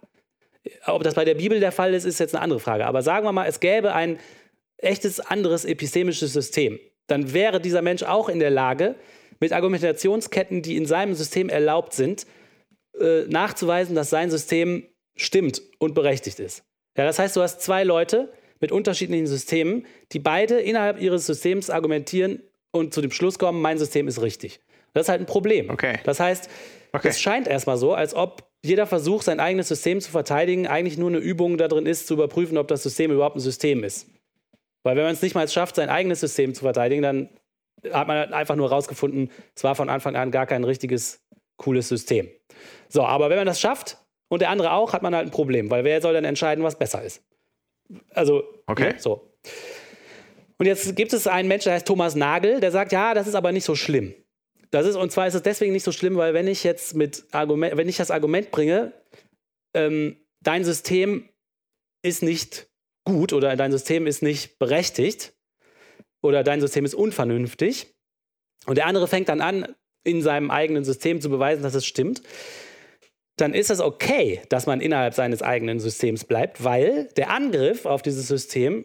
ob 0.85 1.03
das 1.03 1.15
bei 1.15 1.25
der 1.25 1.35
Bibel 1.35 1.59
der 1.59 1.73
Fall 1.73 1.93
ist, 1.95 2.05
ist 2.05 2.21
jetzt 2.21 2.35
eine 2.35 2.43
andere 2.43 2.61
Frage. 2.61 2.87
Aber 2.87 3.03
sagen 3.03 3.27
wir 3.27 3.33
mal, 3.33 3.47
es 3.47 3.59
gäbe 3.59 3.95
ein 3.95 4.19
echtes 4.79 5.21
anderes 5.21 5.65
epistemisches 5.65 6.33
System, 6.33 6.79
dann 7.07 7.33
wäre 7.33 7.61
dieser 7.61 7.83
Mensch 7.83 8.03
auch 8.03 8.29
in 8.29 8.39
der 8.39 8.51
Lage, 8.51 8.97
mit 9.41 9.53
Argumentationsketten, 9.53 10.63
die 10.63 10.77
in 10.77 10.87
seinem 10.87 11.15
System 11.15 11.49
erlaubt 11.49 11.93
sind, 11.93 12.27
äh, 12.99 13.23
nachzuweisen, 13.29 13.95
dass 13.95 14.11
sein 14.11 14.31
System 14.31 14.87
stimmt 15.15 15.63
und 15.79 15.95
berechtigt 15.95 16.41
ist. 16.41 16.65
Ja, 16.97 17.05
das 17.05 17.19
heißt, 17.19 17.37
du 17.37 17.43
hast 17.43 17.61
zwei 17.61 17.85
Leute 17.85 18.33
mit 18.61 18.73
unterschiedlichen 18.73 19.27
Systemen, 19.27 19.87
die 20.13 20.19
beide 20.19 20.61
innerhalb 20.61 21.01
ihres 21.01 21.27
Systems 21.27 21.71
argumentieren 21.71 22.43
und 22.71 22.95
zu 22.95 23.01
dem 23.01 23.11
Schluss 23.11 23.39
kommen, 23.39 23.61
mein 23.61 23.79
System 23.79 24.09
ist 24.09 24.23
richtig. 24.23 24.61
Das 24.95 25.07
ist 25.07 25.09
halt 25.09 25.21
ein 25.21 25.27
Problem. 25.27 25.69
Okay. 25.71 25.99
Das 26.05 26.21
heißt, 26.21 26.49
okay. 26.93 27.09
es 27.09 27.21
scheint 27.21 27.49
erstmal 27.49 27.77
so, 27.77 27.93
als 27.93 28.15
ob 28.15 28.49
jeder 28.65 28.87
Versuch, 28.87 29.23
sein 29.23 29.41
eigenes 29.41 29.69
System 29.69 30.01
zu 30.01 30.11
verteidigen, 30.11 30.67
eigentlich 30.67 30.99
nur 30.99 31.11
eine 31.11 31.19
Übung 31.19 31.59
darin 31.59 31.87
ist, 31.87 32.07
zu 32.07 32.15
überprüfen, 32.15 32.57
ob 32.59 32.69
das 32.69 32.83
System 32.83 33.13
überhaupt 33.13 33.37
ein 33.37 33.41
System 33.41 33.85
ist. 33.85 34.09
Weil 34.83 34.97
wenn 34.97 35.05
man 35.05 35.13
es 35.13 35.23
nicht 35.23 35.35
mal 35.35 35.47
schafft, 35.49 35.77
sein 35.77 35.91
eigenes 35.91 36.21
System 36.21 36.55
zu 36.55 36.63
verteidigen, 36.63 37.03
dann 37.03 37.29
hat 37.93 38.09
man 38.09 38.33
einfach 38.33 38.57
nur 38.57 38.71
herausgefunden, 38.71 39.31
es 39.55 39.65
war 39.65 39.75
von 39.75 39.91
Anfang 39.91 40.17
an 40.17 40.31
gar 40.31 40.47
kein 40.47 40.65
richtiges, 40.65 41.21
cooles 41.57 41.89
System. 41.89 42.29
So, 42.89 43.05
aber 43.05 43.31
wenn 43.31 43.37
man 43.37 43.47
das 43.47 43.61
schafft, 43.61 43.99
und 44.29 44.43
der 44.43 44.51
andere 44.51 44.73
auch, 44.73 44.93
hat 44.93 45.03
man 45.03 45.15
halt 45.15 45.29
ein 45.29 45.31
Problem, 45.31 45.71
weil 45.71 45.85
wer 45.85 46.01
soll 46.01 46.15
dann 46.15 46.25
entscheiden, 46.25 46.65
was 46.65 46.79
besser 46.79 47.03
ist? 47.03 47.23
Also, 48.11 48.43
okay. 48.67 48.93
Ne, 48.93 48.99
so. 48.99 49.33
Und 50.59 50.67
jetzt 50.67 50.97
gibt 50.97 51.13
es 51.13 51.27
einen 51.27 51.49
Menschen, 51.49 51.67
der 51.67 51.75
heißt 51.75 51.87
Thomas 51.87 52.15
Nagel, 52.15 52.61
der 52.61 52.73
sagt, 52.73 52.93
ja, 52.93 53.15
das 53.15 53.27
ist 53.27 53.35
aber 53.35 53.53
nicht 53.53 53.65
so 53.65 53.75
schlimm. 53.75 54.15
Das 54.71 54.87
ist, 54.87 54.97
und 54.97 55.13
zwar 55.13 55.27
ist 55.27 55.35
es 55.35 55.43
deswegen 55.43 55.73
nicht 55.73 55.85
so 55.85 55.93
schlimm, 55.93 56.17
weil 56.17 56.35
wenn 56.35 56.49
ich 56.49 56.65
jetzt 56.65 56.95
mit 56.95 57.25
Argument, 57.31 57.77
wenn 57.77 57.89
ich 57.89 57.97
das 57.97 58.11
Argument 58.11 58.51
bringe, 58.51 58.93
ähm, 59.75 60.17
dein 60.41 60.65
System 60.65 61.29
ist 62.03 62.23
nicht 62.23 62.69
gut 63.05 63.33
oder 63.33 63.55
dein 63.57 63.71
System 63.71 64.07
ist 64.07 64.23
nicht 64.23 64.59
berechtigt 64.59 65.35
oder 66.23 66.43
dein 66.43 66.61
System 66.61 66.85
ist 66.85 66.95
unvernünftig 66.95 67.95
und 68.67 68.77
der 68.77 68.87
andere 68.87 69.07
fängt 69.07 69.29
dann 69.29 69.41
an, 69.41 69.75
in 70.03 70.23
seinem 70.23 70.51
eigenen 70.51 70.85
System 70.85 71.21
zu 71.21 71.29
beweisen, 71.29 71.63
dass 71.63 71.75
es 71.75 71.87
stimmt, 71.87 72.23
dann 73.37 73.53
ist 73.53 73.71
es 73.71 73.81
okay, 73.81 74.41
dass 74.49 74.67
man 74.67 74.81
innerhalb 74.81 75.15
seines 75.15 75.43
eigenen 75.43 75.79
Systems 75.79 76.25
bleibt, 76.25 76.65
weil 76.65 77.09
der 77.17 77.31
Angriff 77.31 77.85
auf 77.85 78.03
dieses 78.03 78.29
System 78.29 78.85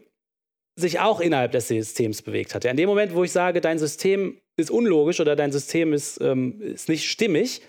sich 0.76 1.00
auch 1.00 1.20
innerhalb 1.20 1.52
des 1.52 1.68
Systems 1.68 2.22
bewegt 2.22 2.54
hat. 2.54 2.66
In 2.66 2.78
dem 2.78 2.90
Moment, 2.90 3.14
wo 3.14 3.24
ich 3.24 3.32
sage, 3.32 3.62
dein 3.62 3.80
System 3.80 4.40
ist 4.58 4.72
unlogisch 4.72 5.20
oder 5.20 5.36
dein 5.36 5.52
System 5.52 5.94
ist, 5.94 6.20
ähm, 6.22 6.62
ist 6.62 6.90
nicht 6.90 7.10
stimmig, 7.10 7.62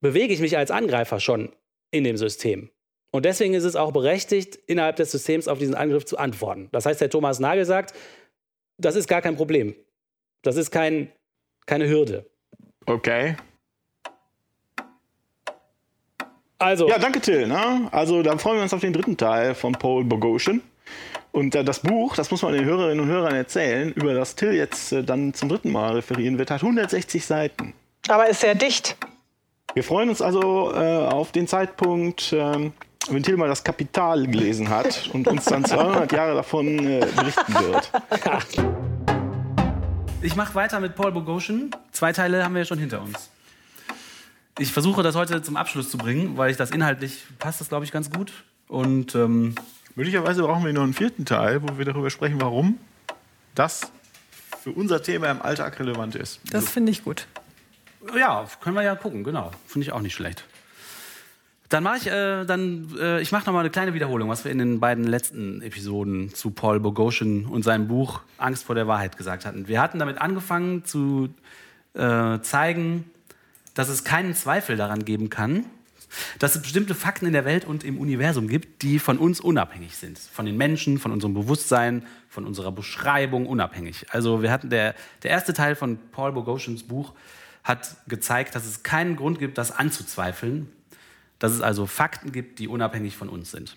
bewege 0.00 0.32
ich 0.32 0.40
mich 0.40 0.56
als 0.56 0.70
Angreifer 0.70 1.20
schon 1.20 1.52
in 1.90 2.04
dem 2.04 2.16
System. 2.16 2.70
Und 3.12 3.24
deswegen 3.24 3.54
ist 3.54 3.64
es 3.64 3.76
auch 3.76 3.92
berechtigt, 3.92 4.56
innerhalb 4.66 4.96
des 4.96 5.10
Systems 5.12 5.48
auf 5.48 5.58
diesen 5.58 5.74
Angriff 5.74 6.04
zu 6.04 6.18
antworten. 6.18 6.68
Das 6.72 6.86
heißt, 6.86 7.00
der 7.00 7.10
Thomas 7.10 7.40
Nagel 7.40 7.64
sagt, 7.64 7.94
das 8.78 8.96
ist 8.96 9.08
gar 9.08 9.22
kein 9.22 9.36
Problem. 9.36 9.74
Das 10.42 10.56
ist 10.56 10.70
kein, 10.70 11.10
keine 11.66 11.88
Hürde. 11.88 12.26
Okay. 12.84 13.36
Also. 16.58 16.88
Ja, 16.88 16.98
danke, 16.98 17.20
Till. 17.20 17.46
Ne? 17.46 17.88
Also, 17.90 18.22
dann 18.22 18.38
freuen 18.38 18.56
wir 18.56 18.62
uns 18.62 18.72
auf 18.72 18.80
den 18.80 18.92
dritten 18.92 19.16
Teil 19.16 19.54
von 19.54 19.72
Paul 19.72 20.04
Bogosian. 20.04 20.62
Und 21.32 21.54
äh, 21.54 21.64
das 21.64 21.80
Buch, 21.80 22.16
das 22.16 22.30
muss 22.30 22.40
man 22.42 22.54
den 22.54 22.64
Hörerinnen 22.64 23.00
und 23.00 23.10
Hörern 23.10 23.34
erzählen, 23.34 23.92
über 23.92 24.14
das 24.14 24.36
Till 24.36 24.54
jetzt 24.54 24.92
äh, 24.92 25.04
dann 25.04 25.34
zum 25.34 25.50
dritten 25.50 25.70
Mal 25.70 25.92
referieren 25.92 26.38
wird, 26.38 26.50
hat 26.50 26.62
160 26.62 27.26
Seiten. 27.26 27.74
Aber 28.08 28.26
ist 28.28 28.40
sehr 28.40 28.54
dicht. 28.54 28.96
Wir 29.74 29.84
freuen 29.84 30.08
uns 30.08 30.22
also 30.22 30.72
äh, 30.74 31.06
auf 31.06 31.32
den 31.32 31.46
Zeitpunkt, 31.46 32.32
ähm, 32.32 32.72
wenn 33.10 33.22
Till 33.22 33.36
mal 33.36 33.48
das 33.48 33.62
Kapital 33.62 34.26
gelesen 34.26 34.70
hat 34.70 35.10
und 35.12 35.28
uns 35.28 35.44
dann 35.44 35.64
200 35.64 36.10
Jahre 36.12 36.34
davon 36.34 36.78
äh, 36.78 37.06
berichten 37.14 37.54
wird. 37.54 37.90
Ich 40.22 40.34
mache 40.34 40.54
weiter 40.54 40.80
mit 40.80 40.94
Paul 40.94 41.12
Bogosian. 41.12 41.70
Zwei 41.92 42.14
Teile 42.14 42.42
haben 42.42 42.54
wir 42.54 42.62
ja 42.62 42.64
schon 42.64 42.78
hinter 42.78 43.02
uns. 43.02 43.30
Ich 44.58 44.72
versuche 44.72 45.02
das 45.02 45.14
heute 45.16 45.42
zum 45.42 45.56
Abschluss 45.56 45.90
zu 45.90 45.98
bringen, 45.98 46.38
weil 46.38 46.50
ich 46.50 46.56
das 46.56 46.70
inhaltlich 46.70 47.24
passt 47.38 47.60
das, 47.60 47.68
glaube 47.68 47.84
ich, 47.84 47.92
ganz 47.92 48.10
gut. 48.10 48.32
Und 48.68 49.14
ähm, 49.14 49.54
möglicherweise 49.94 50.42
brauchen 50.42 50.64
wir 50.64 50.72
noch 50.72 50.82
einen 50.82 50.94
vierten 50.94 51.26
Teil, 51.26 51.62
wo 51.62 51.76
wir 51.76 51.84
darüber 51.84 52.08
sprechen, 52.08 52.40
warum 52.40 52.78
das 53.54 53.92
für 54.62 54.70
unser 54.70 55.02
Thema 55.02 55.30
im 55.30 55.42
Alltag 55.42 55.78
relevant 55.78 56.14
ist. 56.14 56.40
Das 56.50 56.70
finde 56.70 56.90
ich 56.90 57.04
gut. 57.04 57.26
Ja, 58.16 58.46
können 58.62 58.76
wir 58.76 58.82
ja 58.82 58.94
gucken, 58.96 59.24
genau. 59.24 59.50
Finde 59.66 59.86
ich 59.86 59.92
auch 59.92 60.00
nicht 60.00 60.14
schlecht. 60.14 60.44
Dann 61.68 61.82
mache 61.82 61.98
ich, 61.98 62.06
äh, 62.06 62.44
dann, 62.44 62.88
äh, 62.98 63.20
ich 63.20 63.32
mache 63.32 63.44
noch 63.46 63.52
mal 63.52 63.60
eine 63.60 63.70
kleine 63.70 63.92
Wiederholung, 63.92 64.28
was 64.28 64.44
wir 64.44 64.52
in 64.52 64.58
den 64.58 64.80
beiden 64.80 65.04
letzten 65.04 65.60
Episoden 65.60 66.32
zu 66.32 66.50
Paul 66.50 66.80
Boghossian 66.80 67.44
und 67.44 67.62
seinem 67.62 67.88
Buch 67.88 68.20
Angst 68.38 68.64
vor 68.64 68.74
der 68.74 68.86
Wahrheit 68.86 69.18
gesagt 69.18 69.44
hatten. 69.44 69.68
Wir 69.68 69.82
hatten 69.82 69.98
damit 69.98 70.20
angefangen 70.20 70.84
zu 70.84 71.28
äh, 71.94 72.40
zeigen, 72.40 73.10
dass 73.76 73.88
es 73.90 74.04
keinen 74.04 74.34
Zweifel 74.34 74.76
daran 74.76 75.04
geben 75.04 75.30
kann, 75.30 75.66
dass 76.38 76.56
es 76.56 76.62
bestimmte 76.62 76.94
Fakten 76.94 77.26
in 77.26 77.34
der 77.34 77.44
Welt 77.44 77.66
und 77.66 77.84
im 77.84 77.98
Universum 77.98 78.48
gibt, 78.48 78.82
die 78.82 78.98
von 78.98 79.18
uns 79.18 79.38
unabhängig 79.38 79.96
sind. 79.96 80.18
Von 80.18 80.46
den 80.46 80.56
Menschen, 80.56 80.98
von 80.98 81.12
unserem 81.12 81.34
Bewusstsein, 81.34 82.06
von 82.28 82.46
unserer 82.46 82.72
Beschreibung 82.72 83.46
unabhängig. 83.46 84.06
Also 84.10 84.42
wir 84.42 84.50
hatten 84.50 84.70
der, 84.70 84.94
der 85.22 85.30
erste 85.30 85.52
Teil 85.52 85.76
von 85.76 85.98
Paul 86.10 86.32
Boghossians 86.32 86.84
Buch 86.84 87.12
hat 87.64 87.96
gezeigt, 88.08 88.54
dass 88.54 88.64
es 88.64 88.82
keinen 88.82 89.14
Grund 89.14 89.38
gibt, 89.38 89.58
das 89.58 89.72
anzuzweifeln, 89.72 90.72
dass 91.38 91.52
es 91.52 91.60
also 91.60 91.84
Fakten 91.84 92.32
gibt, 92.32 92.58
die 92.58 92.68
unabhängig 92.68 93.16
von 93.16 93.28
uns 93.28 93.50
sind. 93.50 93.76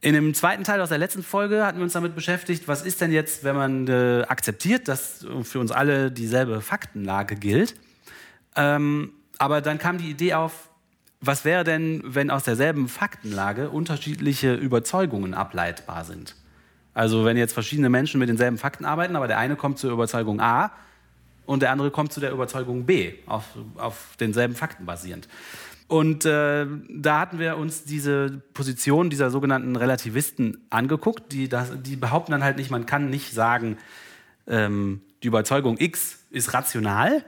In 0.00 0.14
dem 0.14 0.34
zweiten 0.34 0.64
Teil 0.64 0.80
aus 0.80 0.88
der 0.88 0.98
letzten 0.98 1.22
Folge 1.22 1.64
hatten 1.64 1.78
wir 1.78 1.84
uns 1.84 1.92
damit 1.92 2.16
beschäftigt, 2.16 2.66
was 2.66 2.82
ist 2.82 3.00
denn 3.00 3.12
jetzt, 3.12 3.44
wenn 3.44 3.54
man 3.54 3.86
äh, 3.86 4.24
akzeptiert, 4.26 4.88
dass 4.88 5.24
für 5.44 5.60
uns 5.60 5.70
alle 5.70 6.10
dieselbe 6.10 6.60
Faktenlage 6.60 7.36
gilt. 7.36 7.76
Ähm, 8.56 9.12
aber 9.38 9.60
dann 9.60 9.78
kam 9.78 9.98
die 9.98 10.10
Idee 10.10 10.34
auf, 10.34 10.70
was 11.20 11.44
wäre 11.44 11.64
denn, 11.64 12.02
wenn 12.04 12.30
aus 12.30 12.44
derselben 12.44 12.88
Faktenlage 12.88 13.70
unterschiedliche 13.70 14.54
Überzeugungen 14.54 15.34
ableitbar 15.34 16.04
sind? 16.04 16.36
Also 16.92 17.24
wenn 17.24 17.36
jetzt 17.36 17.54
verschiedene 17.54 17.88
Menschen 17.88 18.20
mit 18.20 18.28
denselben 18.28 18.58
Fakten 18.58 18.84
arbeiten, 18.84 19.16
aber 19.16 19.26
der 19.26 19.38
eine 19.38 19.56
kommt 19.56 19.78
zur 19.78 19.90
Überzeugung 19.90 20.40
A 20.40 20.70
und 21.46 21.62
der 21.62 21.72
andere 21.72 21.90
kommt 21.90 22.12
zu 22.12 22.20
der 22.20 22.30
Überzeugung 22.30 22.86
B, 22.86 23.14
auf, 23.26 23.44
auf 23.76 24.16
denselben 24.20 24.54
Fakten 24.54 24.86
basierend. 24.86 25.28
Und 25.88 26.24
äh, 26.24 26.66
da 26.88 27.20
hatten 27.20 27.38
wir 27.38 27.56
uns 27.56 27.84
diese 27.84 28.42
Position 28.54 29.10
dieser 29.10 29.30
sogenannten 29.30 29.76
Relativisten 29.76 30.66
angeguckt, 30.70 31.32
die, 31.32 31.48
das, 31.48 31.72
die 31.82 31.96
behaupten 31.96 32.32
dann 32.32 32.44
halt 32.44 32.56
nicht, 32.56 32.70
man 32.70 32.86
kann 32.86 33.10
nicht 33.10 33.32
sagen, 33.32 33.76
ähm, 34.46 35.02
die 35.22 35.28
Überzeugung 35.28 35.76
X 35.78 36.20
ist 36.30 36.54
rational, 36.54 37.24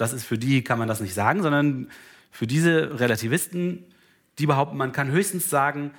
das 0.00 0.12
ist 0.12 0.24
für 0.24 0.38
die, 0.38 0.62
kann 0.62 0.78
man 0.78 0.88
das 0.88 1.00
nicht 1.00 1.14
sagen, 1.14 1.42
sondern 1.42 1.88
für 2.30 2.46
diese 2.46 2.98
Relativisten, 3.00 3.84
die 4.38 4.46
behaupten, 4.46 4.76
man 4.76 4.92
kann 4.92 5.10
höchstens 5.10 5.50
sagen, 5.50 5.90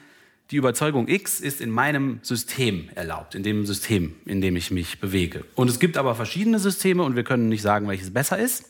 die 0.49 0.57
Überzeugung 0.57 1.07
X 1.07 1.39
ist 1.39 1.61
in 1.61 1.69
meinem 1.69 2.19
System 2.23 2.89
erlaubt, 2.95 3.35
in 3.35 3.43
dem 3.43 3.65
System, 3.65 4.15
in 4.25 4.41
dem 4.41 4.55
ich 4.55 4.69
mich 4.69 4.99
bewege. 4.99 5.45
Und 5.55 5.69
es 5.69 5.79
gibt 5.79 5.97
aber 5.97 6.15
verschiedene 6.15 6.59
Systeme 6.59 7.03
und 7.03 7.15
wir 7.15 7.23
können 7.23 7.47
nicht 7.47 7.61
sagen, 7.61 7.87
welches 7.87 8.11
besser 8.11 8.37
ist. 8.37 8.65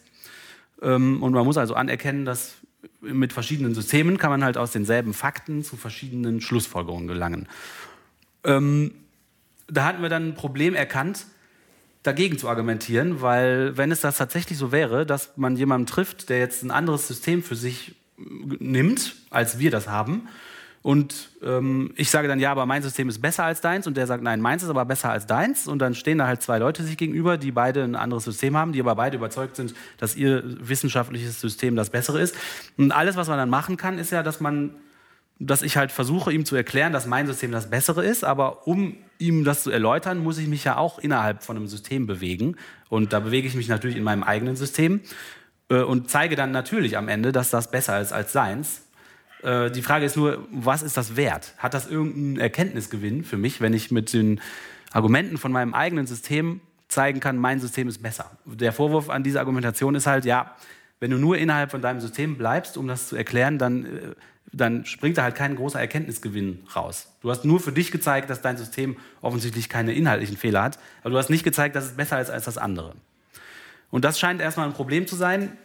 Ähm, 0.82 1.24
und 1.24 1.34
man 1.34 1.46
muss 1.46 1.58
also 1.58 1.74
anerkennen, 1.74 2.26
dass 2.26 2.56
mit 3.02 3.34
verschiedenen 3.34 3.74
Systemen 3.74 4.18
kann 4.18 4.30
man 4.30 4.44
halt 4.44 4.58
aus 4.58 4.72
denselben 4.72 5.14
Fakten 5.14 5.64
zu 5.64 5.76
verschiedenen 5.76 6.42
Schlussfolgerungen 6.42 7.08
gelangen. 7.08 7.48
Ähm, 8.44 8.94
da 9.68 9.86
hatten 9.86 10.02
wir 10.02 10.10
dann 10.10 10.30
ein 10.30 10.36
Problem 10.36 10.76
erkannt, 10.76 11.26
dagegen 12.04 12.38
zu 12.38 12.50
argumentieren, 12.50 13.22
weil 13.22 13.78
wenn 13.78 13.92
es 13.92 14.02
das 14.02 14.18
tatsächlich 14.18 14.58
so 14.58 14.72
wäre, 14.72 15.06
dass 15.06 15.34
man 15.36 15.56
jemanden 15.56 15.88
trifft, 15.88 16.30
der 16.30 16.40
jetzt 16.40 16.64
ein 16.64 16.72
anderes 16.72 17.08
System 17.08 17.44
für 17.44 17.56
sich 17.56 17.96
nimmt, 18.18 19.16
als 19.30 19.60
wir 19.60 19.72
das 19.72 19.88
haben, 19.88 20.28
und 20.84 21.30
ähm, 21.44 21.94
ich 21.96 22.10
sage 22.10 22.28
dann, 22.28 22.40
ja, 22.40 22.52
aber 22.52 22.66
mein 22.66 22.82
System 22.82 23.08
ist 23.08 23.22
besser 23.22 23.44
als 23.44 23.62
deins. 23.62 23.86
Und 23.86 23.98
der 23.98 24.08
sagt, 24.08 24.24
nein, 24.24 24.42
meins 24.42 24.64
ist 24.64 24.70
aber 24.70 24.84
besser 24.84 25.12
als 25.12 25.28
deins. 25.28 25.68
Und 25.68 25.80
dann 25.80 25.94
stehen 25.94 26.18
da 26.18 26.26
halt 26.26 26.42
zwei 26.42 26.58
Leute 26.58 26.84
sich 26.84 26.98
gegenüber, 26.98 27.38
die 27.38 27.52
beide 27.52 27.84
ein 27.84 27.96
anderes 27.96 28.24
System 28.24 28.58
haben, 28.58 28.72
die 28.72 28.80
aber 28.80 28.96
beide 28.96 29.18
überzeugt 29.18 29.56
sind, 29.56 29.76
dass 30.00 30.16
ihr 30.16 30.44
wissenschaftliches 30.46 31.40
System 31.40 31.76
das 31.76 31.92
bessere 31.92 32.20
ist. 32.20 32.36
Und 32.78 32.92
alles, 32.92 33.16
was 33.16 33.28
man 33.28 33.38
dann 33.38 33.50
machen 33.50 33.78
kann, 33.78 34.00
ist 34.00 34.12
ja, 34.12 34.24
dass 34.24 34.42
man, 34.42 34.72
dass 35.48 35.62
ich 35.62 35.78
halt 35.78 35.92
versuche, 35.92 36.32
ihm 36.32 36.46
zu 36.46 36.56
erklären, 36.56 36.94
dass 36.94 37.06
mein 37.06 37.28
System 37.28 37.52
das 37.52 37.70
bessere 37.70 38.06
ist. 38.06 38.24
Aber 38.24 38.68
um 38.68 38.98
ihm 39.18 39.44
das 39.44 39.64
zu 39.64 39.72
erläutern, 39.72 40.20
muss 40.20 40.38
ich 40.38 40.48
mich 40.48 40.64
ja 40.64 40.78
auch 40.78 41.00
innerhalb 41.00 41.44
von 41.44 41.58
einem 41.58 41.68
System 41.68 42.08
bewegen. 42.08 42.56
Und 42.90 43.14
da 43.14 43.20
bewege 43.20 43.48
ich 43.48 43.56
mich 43.56 43.68
natürlich 43.68 43.98
in 43.98 44.04
meinem 44.04 44.24
eigenen 44.24 44.56
System 44.56 45.02
äh, 45.70 45.82
und 45.82 46.10
zeige 46.10 46.36
dann 46.36 46.52
natürlich 46.52 46.98
am 46.98 47.08
Ende, 47.08 47.32
dass 47.32 47.50
das 47.50 47.72
besser 47.72 48.00
ist 48.00 48.14
als 48.14 48.32
seins 48.32 48.84
äh, 49.44 49.72
die 49.72 49.82
Frage 49.82 50.06
ist 50.06 50.18
nur, 50.18 50.48
was 50.52 50.84
ist 50.84 50.98
das 50.98 51.16
wert? 51.16 51.54
Hat 51.58 51.74
das 51.74 51.88
irgendeinen 51.88 52.38
Erkenntnisgewinn 52.38 53.24
für 53.24 53.38
mich, 53.38 53.62
wenn 53.62 53.74
ich 53.74 53.92
mit 53.92 54.14
den 54.14 54.40
Argumenten 54.92 55.38
von 55.38 55.52
meinem 55.52 55.74
eigenen 55.74 56.08
System 56.08 56.62
zeigen 56.88 57.20
kann, 57.20 57.38
mein 57.38 57.60
System 57.60 57.88
ist 57.88 58.02
besser? 58.04 58.32
Der 58.46 58.74
Vorwurf 58.74 59.10
an 59.10 59.24
diese 59.24 59.40
Argumentation 59.40 59.96
ist 59.96 60.08
halt, 60.08 60.26
ja, 60.26 60.56
wenn 61.00 61.12
du 61.12 61.18
nur 61.18 61.38
innerhalb 61.38 61.72
von 61.72 61.82
deinem 61.82 62.00
System 62.00 62.38
bleibst, 62.38 62.78
um 62.78 62.88
das 62.88 63.08
zu 63.08 63.16
erklären, 63.16 63.58
dann, 63.58 63.86
äh, 63.86 63.90
dann 64.54 64.86
springt 64.86 65.18
da 65.18 65.24
halt 65.24 65.36
kein 65.36 65.56
großer 65.56 65.80
Erkenntnisgewinn 65.80 66.64
raus. 66.76 67.08
Du 67.22 67.30
hast 67.30 67.46
nur 67.46 67.60
für 67.60 67.72
dich 67.72 67.92
gezeigt, 67.92 68.30
dass 68.30 68.42
dein 68.42 68.58
System 68.58 68.98
offensichtlich 69.22 69.70
keine 69.70 69.94
inhaltlichen 69.94 70.38
Fehler 70.38 70.64
hat, 70.64 70.80
aber 71.02 71.12
du 71.12 71.18
hast 71.18 71.30
nicht 71.30 71.44
gezeigt, 71.44 71.76
dass 71.76 71.86
es 71.86 71.96
besser 71.96 72.20
ist 72.20 72.30
als 72.30 72.46
das 72.46 72.58
andere. 72.58 72.96
Und 73.90 74.06
das 74.06 74.20
scheint 74.20 74.42
erstmal 74.42 74.68
ein 74.68 74.74
Problem 74.74 75.08
zu 75.08 75.16
sein, 75.16 75.58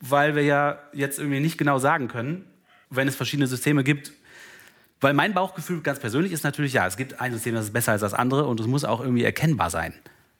weil 0.00 0.34
wir 0.34 0.42
ja 0.42 0.78
jetzt 0.92 1.18
irgendwie 1.18 1.40
nicht 1.40 1.58
genau 1.58 1.78
sagen 1.78 2.08
können, 2.08 2.44
wenn 2.88 3.08
es 3.08 3.16
verschiedene 3.16 3.46
Systeme 3.46 3.84
gibt. 3.84 4.12
Weil 5.00 5.14
mein 5.14 5.32
Bauchgefühl 5.32 5.80
ganz 5.80 5.98
persönlich 5.98 6.32
ist 6.32 6.44
natürlich, 6.44 6.74
ja, 6.74 6.86
es 6.86 6.96
gibt 6.96 7.20
ein 7.20 7.32
System, 7.32 7.54
das 7.54 7.66
ist 7.66 7.72
besser 7.72 7.92
als 7.92 8.02
das 8.02 8.12
andere 8.12 8.46
und 8.46 8.60
es 8.60 8.66
muss 8.66 8.84
auch 8.84 9.00
irgendwie 9.00 9.24
erkennbar 9.24 9.70
sein. 9.70 9.94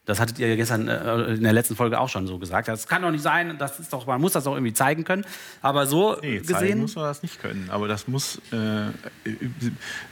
Das 0.07 0.19
hattet 0.19 0.39
ihr 0.39 0.57
gestern 0.57 0.89
äh, 0.89 1.35
in 1.35 1.43
der 1.43 1.53
letzten 1.53 1.77
Folge 1.77 2.01
auch 2.01 2.09
schon 2.09 2.27
so 2.27 2.39
gesagt. 2.39 2.69
Das 2.69 2.89
kann 2.89 3.03
doch 3.03 3.11
nicht 3.11 3.23
sein, 3.23 3.59
das 3.59 3.79
ist 3.79 3.93
doch, 3.93 4.07
man 4.07 4.21
muss 4.21 4.33
das 4.33 4.45
doch 4.45 4.55
irgendwie 4.55 4.73
zeigen 4.73 5.05
können. 5.05 5.25
Aber 5.63 5.87
so 5.87 6.17
nee, 6.21 6.39
gesehen. 6.39 6.81
muss 6.81 6.97
man 6.97 7.05
das 7.05 7.23
nicht 7.23 7.41
können. 7.41 7.69
Aber 7.71 7.87
das 7.87 8.09
muss. 8.09 8.39
Äh, 8.51 8.91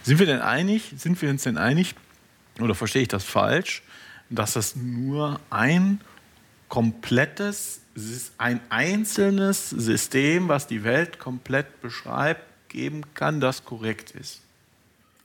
sind 0.02 0.18
wir 0.18 0.26
denn 0.26 0.40
einig? 0.40 0.92
Sind 0.96 1.20
wir 1.20 1.30
uns 1.30 1.42
denn 1.44 1.58
einig? 1.58 1.94
Oder 2.60 2.74
verstehe 2.74 3.02
ich 3.02 3.08
das 3.08 3.24
falsch? 3.24 3.82
Dass 4.30 4.52
das 4.52 4.76
nur 4.76 5.40
ein 5.50 6.00
komplettes 6.68 7.80
ein 8.36 8.60
einzelnes 8.68 9.70
System, 9.70 10.48
was 10.48 10.66
die 10.66 10.84
Welt 10.84 11.18
komplett 11.18 11.80
beschreibt, 11.80 12.42
geben 12.68 13.02
kann, 13.14 13.40
das 13.40 13.64
korrekt 13.64 14.12
ist. 14.12 14.40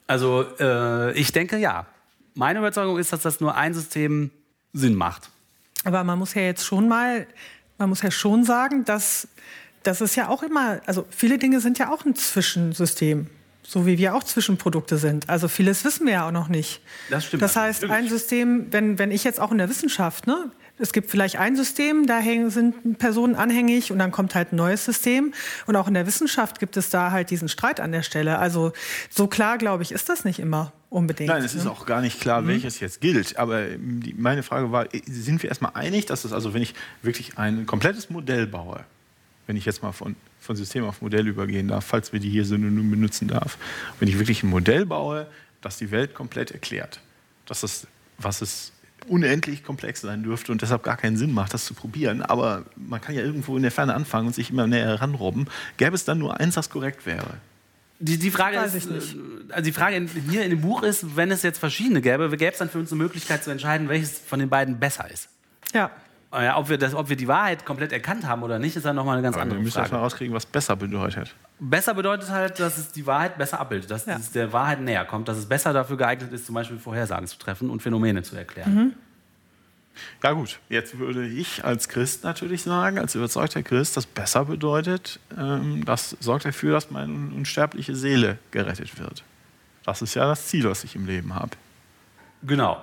Also 0.07 0.45
äh, 0.59 1.13
ich 1.13 1.31
denke 1.31 1.57
ja. 1.57 1.85
Meine 2.35 2.59
Überzeugung 2.59 2.97
ist, 2.97 3.13
dass 3.13 3.21
das 3.21 3.39
nur 3.39 3.55
ein 3.55 3.73
System 3.73 4.31
Sinn 4.73 4.95
macht. 4.95 5.29
Aber 5.83 6.03
man 6.03 6.19
muss 6.19 6.33
ja 6.33 6.41
jetzt 6.41 6.65
schon 6.65 6.87
mal, 6.87 7.27
man 7.77 7.89
muss 7.89 8.01
ja 8.01 8.11
schon 8.11 8.43
sagen, 8.43 8.85
dass 8.85 9.27
das 9.83 10.01
ist 10.01 10.15
ja 10.15 10.29
auch 10.29 10.43
immer, 10.43 10.79
also 10.85 11.05
viele 11.09 11.37
Dinge 11.37 11.59
sind 11.59 11.77
ja 11.77 11.91
auch 11.91 12.05
ein 12.05 12.15
Zwischensystem. 12.15 13.27
So 13.65 13.85
wie 13.85 13.97
wir 13.97 14.13
auch 14.13 14.23
Zwischenprodukte 14.23 14.97
sind. 14.97 15.29
Also 15.29 15.47
vieles 15.47 15.85
wissen 15.85 16.05
wir 16.05 16.13
ja 16.13 16.27
auch 16.27 16.31
noch 16.31 16.49
nicht. 16.49 16.81
Das 17.09 17.25
stimmt. 17.25 17.43
Das 17.43 17.55
heißt, 17.55 17.85
ein 17.85 18.09
System, 18.09 18.67
wenn, 18.71 18.99
wenn 18.99 19.09
ich 19.09 19.23
jetzt 19.23 19.39
auch 19.39 19.53
in 19.53 19.57
der 19.57 19.69
Wissenschaft, 19.69 20.27
ne, 20.27 20.51
es 20.79 20.91
gibt 20.91 21.09
vielleicht 21.09 21.37
ein 21.37 21.55
System, 21.55 22.05
da 22.05 22.21
sind 22.49 22.97
Personen 22.97 23.35
anhängig 23.35 23.91
und 23.91 23.99
dann 23.99 24.11
kommt 24.11 24.35
halt 24.35 24.51
ein 24.51 24.57
neues 24.57 24.83
System. 24.83 25.33
Und 25.65 25.77
auch 25.77 25.87
in 25.87 25.93
der 25.93 26.05
Wissenschaft 26.05 26.59
gibt 26.59 26.75
es 26.75 26.89
da 26.89 27.11
halt 27.11 27.29
diesen 27.29 27.47
Streit 27.47 27.79
an 27.79 27.93
der 27.93 28.03
Stelle. 28.03 28.37
Also 28.37 28.73
so 29.09 29.27
klar, 29.27 29.57
glaube 29.57 29.83
ich, 29.83 29.93
ist 29.93 30.09
das 30.09 30.25
nicht 30.25 30.39
immer 30.39 30.73
unbedingt. 30.93 31.29
Nein, 31.29 31.43
es 31.43 31.53
ne? 31.53 31.61
ist 31.61 31.67
auch 31.67 31.85
gar 31.85 32.01
nicht 32.01 32.21
klar, 32.21 32.41
mhm. 32.41 32.47
welches 32.47 32.79
jetzt 32.79 33.01
gilt. 33.01 33.37
Aber 33.37 33.65
die, 33.65 34.13
meine 34.13 34.43
Frage 34.43 34.71
war, 34.71 34.87
sind 35.05 35.41
wir 35.43 35.49
erstmal 35.49 35.71
einig, 35.73 36.05
dass 36.05 36.23
es 36.23 36.31
also, 36.31 36.53
wenn 36.53 36.61
ich 36.61 36.73
wirklich 37.01 37.37
ein 37.37 37.65
komplettes 37.65 38.09
Modell 38.09 38.47
baue, 38.47 38.85
wenn 39.47 39.57
ich 39.57 39.65
jetzt 39.65 39.83
mal 39.83 39.91
von, 39.91 40.15
von 40.39 40.55
System 40.55 40.85
auf 40.85 41.01
Modell 41.01 41.27
übergehen 41.27 41.67
darf, 41.67 41.85
falls 41.85 42.13
wir 42.13 42.19
die 42.19 42.29
hier 42.29 42.45
synonym 42.45 42.89
benutzen 42.91 43.27
darf, 43.27 43.57
wenn 43.99 44.07
ich 44.07 44.19
wirklich 44.19 44.43
ein 44.43 44.49
Modell 44.49 44.85
baue, 44.85 45.27
das 45.61 45.77
die 45.77 45.91
Welt 45.91 46.13
komplett 46.13 46.51
erklärt, 46.51 47.01
dass 47.45 47.61
das, 47.61 47.87
was 48.17 48.41
es 48.41 48.71
unendlich 49.07 49.65
komplex 49.65 49.99
sein 49.99 50.23
dürfte 50.23 50.53
und 50.53 50.61
deshalb 50.61 50.83
gar 50.83 50.95
keinen 50.95 51.17
Sinn 51.17 51.33
macht, 51.33 51.53
das 51.53 51.65
zu 51.65 51.73
probieren. 51.73 52.21
Aber 52.21 52.63
man 52.75 53.01
kann 53.01 53.15
ja 53.15 53.21
irgendwo 53.21 53.57
in 53.57 53.63
der 53.63 53.71
Ferne 53.71 53.93
anfangen 53.93 54.27
und 54.27 54.33
sich 54.33 54.49
immer 54.49 54.65
näher 54.65 54.85
heranrobben. 54.85 55.49
Gäbe 55.75 55.95
es 55.95 56.05
dann 56.05 56.19
nur 56.19 56.39
eins, 56.39 56.55
das 56.55 56.69
korrekt 56.69 57.05
wäre? 57.05 57.37
Die, 57.99 58.17
die 58.17 58.31
Frage 58.31 58.57
Weiß 58.57 58.75
ist, 58.75 58.89
äh, 58.89 58.97
also 59.49 59.63
die 59.63 59.71
Frage 59.71 60.05
hier 60.29 60.43
in 60.43 60.49
dem 60.49 60.61
Buch 60.61 60.83
ist, 60.83 61.15
wenn 61.15 61.31
es 61.31 61.43
jetzt 61.43 61.59
verschiedene 61.59 62.01
gäbe, 62.01 62.29
gäbe 62.29 62.51
es 62.51 62.57
dann 62.57 62.69
für 62.69 62.79
uns 62.79 62.91
eine 62.91 63.01
Möglichkeit 63.01 63.43
zu 63.43 63.51
entscheiden, 63.51 63.87
welches 63.89 64.19
von 64.19 64.39
den 64.39 64.49
beiden 64.49 64.79
besser 64.79 65.09
ist. 65.09 65.29
Ja. 65.73 65.91
Ja, 66.33 66.57
ob, 66.57 66.67
wir 66.67 66.79
das, 66.79 66.95
ob 66.95 67.09
wir 67.09 67.15
die 67.15 67.27
Wahrheit 67.27 67.63
komplett 67.63 67.91
erkannt 67.91 68.25
haben 68.25 68.41
oder 68.41 68.57
nicht, 68.57 68.75
ist 68.75 68.85
dann 68.85 68.95
nochmal 68.95 69.15
eine 69.15 69.21
ganz 69.21 69.35
Aber 69.35 69.43
andere 69.43 69.59
wir 69.59 69.63
müssen 69.63 69.75
Frage. 69.75 69.91
Wir 69.91 69.97
müssen 69.97 70.03
rauskriegen, 70.03 70.33
was 70.33 70.47
besser 70.47 70.75
bedeutet. 70.75 71.35
Besser 71.59 71.93
bedeutet 71.93 72.29
halt, 72.31 72.59
dass 72.59 72.79
es 72.79 72.91
die 72.91 73.05
Wahrheit 73.05 73.37
besser 73.37 73.59
abbildet, 73.59 73.91
dass 73.91 74.07
ja. 74.07 74.15
es 74.15 74.31
der 74.31 74.51
Wahrheit 74.51 74.81
näher 74.81 75.05
kommt, 75.05 75.27
dass 75.27 75.37
es 75.37 75.45
besser 75.45 75.73
dafür 75.73 75.95
geeignet 75.95 76.33
ist, 76.33 76.47
zum 76.47 76.55
Beispiel 76.55 76.79
Vorhersagen 76.79 77.27
zu 77.27 77.37
treffen 77.37 77.69
und 77.69 77.83
Phänomene 77.83 78.23
zu 78.23 78.35
erklären. 78.35 78.73
Mhm. 78.73 78.93
Ja 80.23 80.31
gut, 80.31 80.59
jetzt 80.69 80.97
würde 80.97 81.27
ich 81.27 81.63
als 81.63 81.89
Christ 81.89 82.23
natürlich 82.23 82.63
sagen, 82.63 82.99
als 82.99 83.15
überzeugter 83.15 83.63
Christ, 83.63 83.97
das 83.97 84.05
besser 84.05 84.45
bedeutet, 84.45 85.19
ähm, 85.37 85.83
das 85.85 86.17
sorgt 86.19 86.45
dafür, 86.45 86.73
dass 86.73 86.91
meine 86.91 87.13
unsterbliche 87.35 87.95
Seele 87.95 88.37
gerettet 88.51 88.99
wird. 88.99 89.23
Das 89.85 90.01
ist 90.01 90.13
ja 90.15 90.27
das 90.27 90.47
Ziel, 90.47 90.63
was 90.69 90.83
ich 90.83 90.95
im 90.95 91.05
Leben 91.05 91.35
habe. 91.35 91.51
Genau. 92.43 92.81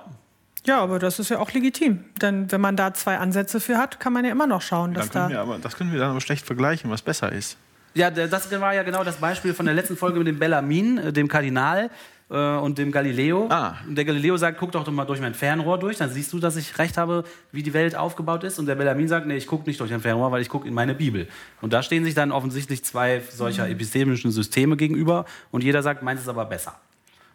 Ja, 0.65 0.79
aber 0.79 0.99
das 0.99 1.19
ist 1.19 1.29
ja 1.29 1.39
auch 1.39 1.51
legitim. 1.51 2.05
Denn 2.21 2.51
wenn 2.51 2.61
man 2.61 2.75
da 2.75 2.93
zwei 2.93 3.17
Ansätze 3.17 3.59
für 3.59 3.77
hat, 3.77 3.99
kann 3.99 4.13
man 4.13 4.25
ja 4.25 4.31
immer 4.31 4.45
noch 4.45 4.61
schauen, 4.61 4.93
dass 4.93 5.09
da. 5.09 5.27
wir 5.29 5.39
aber, 5.39 5.57
das 5.57 5.75
können 5.75 5.91
wir 5.91 5.99
dann 5.99 6.11
aber 6.11 6.21
schlecht 6.21 6.45
vergleichen, 6.45 6.91
was 6.91 7.01
besser 7.01 7.31
ist. 7.31 7.57
Ja, 7.93 8.09
das 8.09 8.49
war 8.51 8.73
ja 8.73 8.83
genau 8.83 9.03
das 9.03 9.17
Beispiel 9.17 9.53
von 9.53 9.65
der 9.65 9.75
letzten 9.75 9.97
Folge 9.97 10.19
mit 10.19 10.27
dem 10.27 10.39
Bellamin, 10.39 10.97
äh, 10.97 11.13
dem 11.13 11.27
Kardinal 11.27 11.89
äh, 12.31 12.57
und 12.57 12.77
dem 12.77 12.91
Galileo. 12.91 13.47
Ah. 13.49 13.75
Und 13.87 13.95
der 13.95 14.05
Galileo 14.05 14.37
sagt, 14.37 14.57
guck 14.57 14.71
doch 14.71 14.89
mal 14.89 15.05
durch 15.05 15.19
mein 15.19 15.33
Fernrohr 15.33 15.77
durch, 15.77 15.97
dann 15.97 16.09
siehst 16.09 16.31
du, 16.33 16.39
dass 16.39 16.55
ich 16.55 16.77
recht 16.79 16.97
habe, 16.97 17.23
wie 17.51 17.61
die 17.61 17.73
Welt 17.73 17.95
aufgebaut 17.95 18.43
ist. 18.43 18.57
Und 18.57 18.65
der 18.65 18.75
Bellamin 18.75 19.07
sagt, 19.07 19.27
nee, 19.27 19.35
ich 19.35 19.47
gucke 19.47 19.67
nicht 19.67 19.79
durch 19.79 19.93
ein 19.93 20.01
Fernrohr, 20.01 20.31
weil 20.31 20.41
ich 20.41 20.49
gucke 20.49 20.67
in 20.67 20.73
meine 20.73 20.95
Bibel. 20.95 21.27
Und 21.61 21.73
da 21.73 21.83
stehen 21.83 22.05
sich 22.05 22.15
dann 22.15 22.31
offensichtlich 22.31 22.83
zwei 22.83 23.21
solcher 23.29 23.69
epistemischen 23.69 24.31
Systeme 24.31 24.77
gegenüber 24.77 25.25
und 25.51 25.63
jeder 25.63 25.83
sagt, 25.83 26.01
meins 26.03 26.21
ist 26.21 26.29
aber 26.29 26.45
besser. 26.45 26.75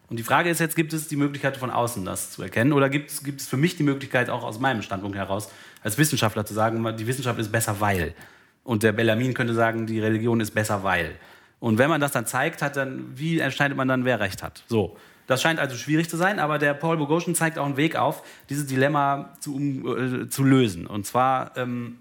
Und 0.09 0.19
die 0.19 0.23
Frage 0.23 0.51
ist 0.51 0.61
jetzt, 0.61 0.77
gibt 0.77 0.93
es 0.93 1.09
die 1.09 1.17
Möglichkeit 1.17 1.57
von 1.57 1.71
außen 1.71 2.05
das 2.05 2.31
zu 2.31 2.43
erkennen 2.43 2.73
oder 2.73 2.89
gibt 2.89 3.11
es, 3.11 3.25
gibt 3.25 3.41
es 3.41 3.49
für 3.49 3.57
mich 3.57 3.77
die 3.77 3.83
Möglichkeit 3.83 4.31
auch 4.31 4.45
aus 4.45 4.61
meinem 4.61 4.83
Standpunkt 4.83 5.17
heraus 5.17 5.51
als 5.83 5.99
Wissenschaftler 5.99 6.47
zu 6.47 6.55
sagen, 6.55 6.97
die 6.97 7.07
Wissenschaft 7.07 7.39
ist 7.39 7.51
besser, 7.51 7.81
weil. 7.81 8.15
Und 8.63 8.83
der 8.83 8.93
Bellamin 8.93 9.35
könnte 9.35 9.55
sagen, 9.55 9.87
die 9.87 10.01
Religion 10.01 10.41
ist 10.41 10.53
besser, 10.53 10.83
weil. 10.85 11.17
Und 11.61 11.79
wenn 11.79 11.89
man 11.89 12.01
das 12.01 12.13
dann 12.13 12.27
zeigt, 12.27 12.63
hat 12.63 12.77
dann, 12.77 13.19
wie 13.19 13.39
entscheidet 13.39 13.77
man 13.77 13.89
dann, 13.89 14.05
wer 14.05 14.21
recht 14.21 14.43
hat? 14.43 14.63
So. 14.69 14.97
Das 15.27 15.43
scheint 15.43 15.59
also 15.59 15.77
schwierig 15.77 16.09
zu 16.09 16.17
sein, 16.17 16.39
aber 16.39 16.59
der 16.59 16.73
Paul 16.75 16.97
Boghossian 16.99 17.35
zeigt 17.35 17.59
auch 17.59 17.67
einen 17.67 17.77
Weg 17.77 17.97
auf, 17.97 18.23
dieses 18.49 18.67
Dilemma 18.67 19.35
zu, 19.41 19.59
äh, 19.59 20.29
zu 20.29 20.45
lösen. 20.45 20.87
Und 20.87 21.05
zwar, 21.05 21.57
ähm, 21.57 21.99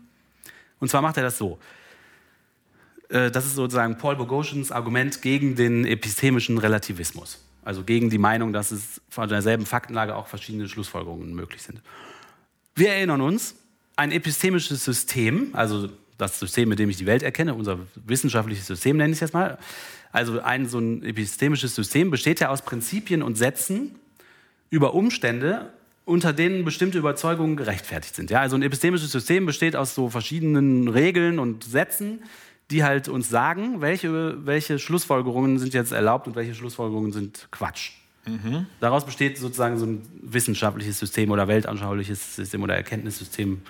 und 0.79 0.89
zwar 0.89 1.01
macht 1.01 1.17
er 1.17 1.23
das 1.23 1.37
so. 1.37 1.57
Äh, 3.09 3.31
das 3.31 3.45
ist 3.45 3.55
sozusagen 3.55 3.97
Paul 3.97 4.15
Boghossians 4.15 4.71
Argument 4.71 5.21
gegen 5.23 5.55
den 5.55 5.85
epistemischen 5.85 6.57
Relativismus. 6.57 7.43
Also 7.63 7.83
gegen 7.83 8.11
die 8.11 8.19
Meinung, 8.19 8.53
dass 8.53 8.71
es 8.71 9.01
von 9.09 9.27
derselben 9.27 9.65
Faktenlage 9.65 10.15
auch 10.15 10.27
verschiedene 10.27 10.69
Schlussfolgerungen 10.69 11.33
möglich 11.33 11.63
sind. 11.63 11.81
Wir 12.75 12.89
erinnern 12.89 13.21
uns, 13.21 13.55
ein 13.95 14.11
epistemisches 14.11 14.83
System, 14.85 15.49
also 15.53 15.89
das 16.17 16.39
System, 16.39 16.69
mit 16.69 16.79
dem 16.79 16.89
ich 16.89 16.97
die 16.97 17.05
Welt 17.05 17.23
erkenne, 17.23 17.53
unser 17.53 17.79
wissenschaftliches 17.95 18.67
System 18.67 18.97
nenne 18.97 19.11
ich 19.11 19.17
es 19.17 19.21
jetzt 19.21 19.33
mal, 19.33 19.57
also 20.11 20.39
ein 20.39 20.67
so 20.67 20.79
ein 20.79 21.03
epistemisches 21.03 21.75
System 21.75 22.09
besteht 22.09 22.39
ja 22.39 22.49
aus 22.49 22.61
Prinzipien 22.61 23.21
und 23.21 23.37
Sätzen 23.37 23.95
über 24.69 24.93
Umstände, 24.93 25.73
unter 26.05 26.33
denen 26.33 26.63
bestimmte 26.63 26.97
Überzeugungen 26.97 27.57
gerechtfertigt 27.57 28.15
sind. 28.15 28.29
Ja, 28.29 28.39
also 28.39 28.55
ein 28.55 28.61
epistemisches 28.61 29.11
System 29.11 29.45
besteht 29.45 29.75
aus 29.75 29.95
so 29.95 30.09
verschiedenen 30.09 30.87
Regeln 30.87 31.39
und 31.39 31.63
Sätzen, 31.63 32.19
die 32.71 32.83
halt 32.83 33.09
uns 33.09 33.29
sagen, 33.29 33.81
welche, 33.81 34.45
welche 34.45 34.79
Schlussfolgerungen 34.79 35.59
sind 35.59 35.73
jetzt 35.73 35.91
erlaubt 35.91 36.27
und 36.27 36.35
welche 36.35 36.55
Schlussfolgerungen 36.55 37.11
sind 37.11 37.47
Quatsch. 37.51 37.91
Daraus 38.79 39.05
besteht 39.05 39.37
sozusagen 39.37 39.77
so 39.77 39.85
ein 39.85 40.01
wissenschaftliches 40.21 40.97
System 40.97 41.29
oder 41.29 41.47
weltanschauliches 41.47 42.37
System 42.37 42.63
oder 42.63 42.75
Erkenntnissystem. 42.75 43.61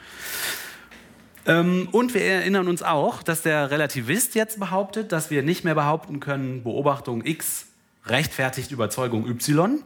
Ähm, 1.45 1.87
und 1.91 2.13
wir 2.13 2.21
erinnern 2.21 2.67
uns 2.67 2.81
auch, 2.81 3.21
dass 3.21 3.41
der 3.41 3.69
Relativist 3.71 4.35
jetzt 4.35 4.59
behauptet, 4.59 5.11
dass 5.11 5.29
wir 5.29 5.43
nicht 5.43 5.63
mehr 5.63 5.75
behaupten 5.75 6.19
können, 6.19 6.63
Beobachtung 6.63 7.23
X 7.23 7.67
rechtfertigt 8.05 8.71
Überzeugung 8.71 9.27
Y, 9.27 9.83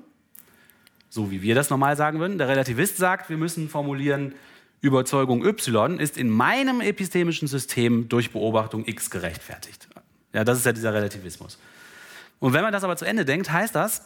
so 1.09 1.31
wie 1.31 1.41
wir 1.41 1.55
das 1.55 1.69
normal 1.69 1.97
sagen 1.97 2.19
würden. 2.19 2.37
Der 2.37 2.47
Relativist 2.47 2.97
sagt, 2.97 3.29
wir 3.29 3.37
müssen 3.37 3.69
formulieren, 3.69 4.33
Überzeugung 4.81 5.43
Y 5.43 5.99
ist 5.99 6.17
in 6.17 6.29
meinem 6.29 6.79
epistemischen 6.79 7.49
System 7.49 8.07
durch 8.07 8.31
Beobachtung 8.31 8.85
X 8.87 9.09
gerechtfertigt. 9.09 9.89
Ja, 10.31 10.45
das 10.45 10.59
ist 10.59 10.65
ja 10.65 10.71
dieser 10.71 10.93
Relativismus. 10.93 11.59
Und 12.39 12.53
wenn 12.53 12.61
man 12.61 12.71
das 12.71 12.85
aber 12.85 12.95
zu 12.95 13.03
Ende 13.03 13.25
denkt, 13.25 13.51
heißt 13.51 13.75
das, 13.75 14.03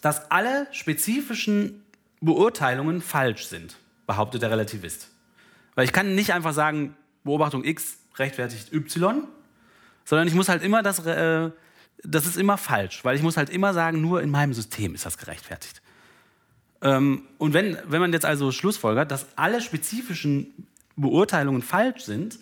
dass 0.00 0.30
alle 0.30 0.66
spezifischen 0.72 1.84
Beurteilungen 2.20 3.00
falsch 3.00 3.46
sind, 3.46 3.76
behauptet 4.06 4.42
der 4.42 4.50
Relativist. 4.50 5.10
Weil 5.78 5.84
ich 5.84 5.92
kann 5.92 6.16
nicht 6.16 6.32
einfach 6.32 6.54
sagen, 6.54 6.96
Beobachtung 7.22 7.62
X 7.62 7.98
rechtfertigt 8.16 8.72
Y, 8.72 9.22
sondern 10.04 10.26
ich 10.26 10.34
muss 10.34 10.48
halt 10.48 10.64
immer 10.64 10.82
das, 10.82 11.06
äh, 11.06 11.52
das 12.02 12.26
ist 12.26 12.36
immer 12.36 12.58
falsch, 12.58 13.04
weil 13.04 13.14
ich 13.14 13.22
muss 13.22 13.36
halt 13.36 13.48
immer 13.48 13.72
sagen, 13.72 14.00
nur 14.00 14.20
in 14.20 14.28
meinem 14.28 14.54
System 14.54 14.96
ist 14.96 15.06
das 15.06 15.18
gerechtfertigt. 15.18 15.80
Ähm, 16.82 17.22
und 17.38 17.54
wenn, 17.54 17.78
wenn 17.86 18.00
man 18.00 18.12
jetzt 18.12 18.24
also 18.24 18.50
schlussfolgert, 18.50 19.12
dass 19.12 19.26
alle 19.36 19.60
spezifischen 19.60 20.66
Beurteilungen 20.96 21.62
falsch 21.62 22.00
sind, 22.02 22.40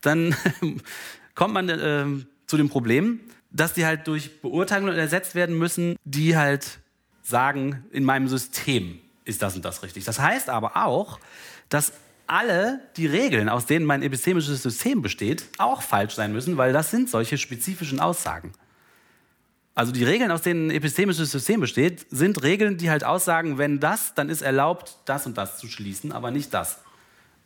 dann 0.00 0.34
kommt 1.34 1.52
man 1.52 1.68
äh, 1.68 2.06
zu 2.46 2.56
dem 2.56 2.70
Problem, 2.70 3.20
dass 3.50 3.74
die 3.74 3.84
halt 3.84 4.06
durch 4.06 4.40
Beurteilungen 4.40 4.96
ersetzt 4.96 5.34
werden 5.34 5.58
müssen, 5.58 5.96
die 6.04 6.38
halt 6.38 6.78
sagen, 7.22 7.84
in 7.90 8.04
meinem 8.04 8.28
System 8.28 8.98
ist 9.26 9.42
das 9.42 9.56
und 9.56 9.66
das 9.66 9.82
richtig. 9.82 10.04
Das 10.04 10.18
heißt 10.18 10.48
aber 10.48 10.86
auch, 10.86 11.20
dass 11.68 11.92
alle 12.32 12.80
die 12.96 13.06
Regeln, 13.06 13.50
aus 13.50 13.66
denen 13.66 13.84
mein 13.84 14.02
epistemisches 14.02 14.62
System 14.62 15.02
besteht, 15.02 15.44
auch 15.58 15.82
falsch 15.82 16.14
sein 16.14 16.32
müssen, 16.32 16.56
weil 16.56 16.72
das 16.72 16.90
sind 16.90 17.10
solche 17.10 17.36
spezifischen 17.36 18.00
Aussagen. 18.00 18.52
Also 19.74 19.92
die 19.92 20.04
Regeln, 20.04 20.30
aus 20.30 20.40
denen 20.40 20.68
ein 20.68 20.70
epistemisches 20.70 21.30
System 21.30 21.60
besteht, 21.60 22.06
sind 22.10 22.42
Regeln, 22.42 22.78
die 22.78 22.90
halt 22.90 23.04
aussagen, 23.04 23.58
wenn 23.58 23.80
das, 23.80 24.14
dann 24.14 24.30
ist 24.30 24.40
erlaubt, 24.40 24.96
das 25.04 25.26
und 25.26 25.36
das 25.36 25.58
zu 25.58 25.68
schließen, 25.68 26.10
aber 26.10 26.30
nicht 26.30 26.54
das. 26.54 26.78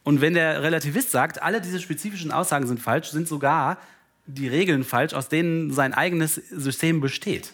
Und 0.05 0.21
wenn 0.21 0.35
der 0.35 0.63
Relativist 0.63 1.11
sagt, 1.11 1.43
alle 1.43 1.61
diese 1.61 1.81
spezifischen 1.81 2.31
Aussagen 2.31 2.69
sind 2.69 2.81
falsch, 2.81 3.09
sind 3.11 3.27
sogar 3.27 3.79
die 4.27 4.47
Regeln 4.47 4.85
falsch, 4.85 5.15
aus 5.15 5.29
denen 5.29 5.73
sein 5.73 5.95
eigenes 5.95 6.35
System 6.35 7.01
besteht. 7.01 7.53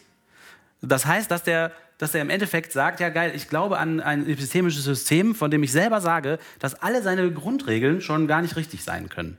Das 0.83 1.07
heißt, 1.07 1.31
dass 1.31 1.43
der, 1.43 1.73
dass 1.99 2.15
er 2.15 2.23
im 2.23 2.31
Endeffekt 2.31 2.73
sagt, 2.73 3.01
ja 3.01 3.09
geil, 3.09 3.33
ich 3.35 3.49
glaube 3.49 3.79
an 3.79 4.01
ein 4.01 4.29
epistemisches 4.29 4.85
System, 4.85 5.35
von 5.35 5.51
dem 5.51 5.63
ich 5.63 5.73
selber 5.73 6.01
sage, 6.01 6.39
dass 6.59 6.75
alle 6.75 7.03
seine 7.03 7.31
Grundregeln 7.33 8.01
schon 8.01 8.27
gar 8.27 8.43
nicht 8.43 8.57
richtig 8.57 8.83
sein 8.83 9.09
können. 9.09 9.39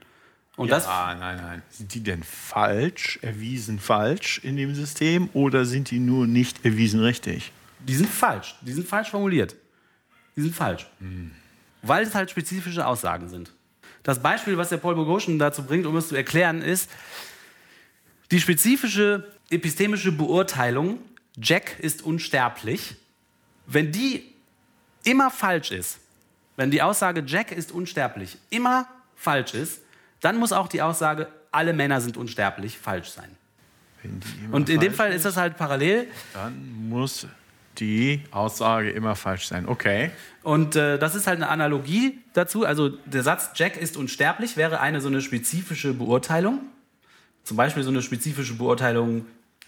Und 0.56 0.70
das, 0.70 0.86
ah, 0.86 1.14
nein, 1.18 1.36
nein. 1.36 1.62
Sind 1.68 1.94
die 1.94 2.02
denn 2.02 2.22
falsch, 2.22 3.18
erwiesen 3.22 3.80
falsch 3.80 4.38
in 4.42 4.56
dem 4.56 4.74
System 4.74 5.28
oder 5.32 5.64
sind 5.64 5.90
die 5.90 5.98
nur 5.98 6.26
nicht 6.26 6.64
erwiesen 6.64 7.00
richtig? 7.00 7.52
die 7.86 7.94
sind 7.94 8.08
falsch. 8.08 8.54
Die 8.62 8.72
sind 8.72 8.86
falsch 8.86 9.10
formuliert. 9.10 9.56
Die 10.36 10.42
sind 10.42 10.54
falsch. 10.54 10.86
Weil 11.82 12.04
es 12.04 12.14
halt 12.14 12.30
spezifische 12.30 12.86
Aussagen 12.86 13.28
sind. 13.28 13.52
Das 14.02 14.20
Beispiel, 14.20 14.56
was 14.56 14.68
der 14.68 14.78
Paul 14.78 14.94
Boghossian 14.94 15.38
dazu 15.38 15.62
bringt, 15.62 15.86
um 15.86 15.96
es 15.96 16.08
zu 16.08 16.16
erklären, 16.16 16.62
ist 16.62 16.90
die 18.30 18.40
spezifische 18.40 19.32
epistemische 19.50 20.12
Beurteilung, 20.12 20.98
Jack 21.40 21.78
ist 21.80 22.02
unsterblich, 22.02 22.96
wenn 23.66 23.92
die 23.92 24.32
immer 25.04 25.30
falsch 25.30 25.70
ist, 25.70 25.98
wenn 26.56 26.70
die 26.70 26.82
Aussage 26.82 27.22
Jack 27.26 27.52
ist 27.52 27.72
unsterblich 27.72 28.38
immer 28.50 28.86
falsch 29.16 29.54
ist, 29.54 29.80
dann 30.20 30.36
muss 30.38 30.52
auch 30.52 30.68
die 30.68 30.82
Aussage 30.82 31.28
alle 31.50 31.72
Männer 31.72 32.00
sind 32.00 32.16
unsterblich 32.16 32.78
falsch 32.78 33.10
sein. 33.10 33.30
Und 34.50 34.68
in 34.68 34.80
dem 34.80 34.92
Fall 34.92 35.12
ist 35.12 35.24
das 35.24 35.36
halt 35.36 35.56
parallel. 35.56 36.08
Dann 36.34 36.88
muss 36.88 37.26
die 37.78 38.22
Aussage 38.30 38.90
immer 38.90 39.16
falsch 39.16 39.46
sein. 39.46 39.66
Okay. 39.66 40.10
Und 40.42 40.76
äh, 40.76 40.98
das 40.98 41.14
ist 41.14 41.26
halt 41.26 41.36
eine 41.36 41.48
Analogie 41.48 42.18
dazu. 42.34 42.64
Also 42.64 42.90
der 42.90 43.22
Satz 43.22 43.50
Jack 43.54 43.76
ist 43.76 43.96
unsterblich 43.96 44.56
wäre 44.56 44.80
eine 44.80 45.00
so 45.00 45.08
eine 45.08 45.20
spezifische 45.20 45.94
Beurteilung. 45.94 46.60
Zum 47.42 47.56
Beispiel 47.56 47.82
so 47.82 47.90
eine 47.90 48.02
spezifische 48.02 48.54
Beurteilung 48.54 49.26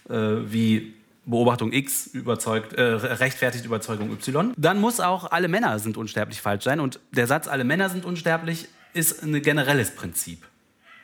äh, 0.09 0.13
wie 0.13 0.93
Beobachtung 1.27 1.73
X 1.73 2.07
überzeugt, 2.07 2.73
äh, 2.73 2.81
rechtfertigt 2.81 3.65
Überzeugung 3.65 4.11
Y. 4.11 4.53
Dann 4.57 4.79
muss 4.79 4.99
auch 4.99 5.29
alle 5.29 5.49
Männer 5.49 5.77
sind 5.77 5.97
unsterblich 5.97 6.41
falsch 6.41 6.63
sein. 6.63 6.79
Und 6.79 6.99
der 7.11 7.27
Satz 7.27 7.47
alle 7.47 7.65
Männer 7.65 7.89
sind 7.89 8.05
unsterblich 8.05 8.67
ist 8.93 9.21
ein 9.21 9.39
generelles 9.41 9.91
Prinzip, 9.91 10.47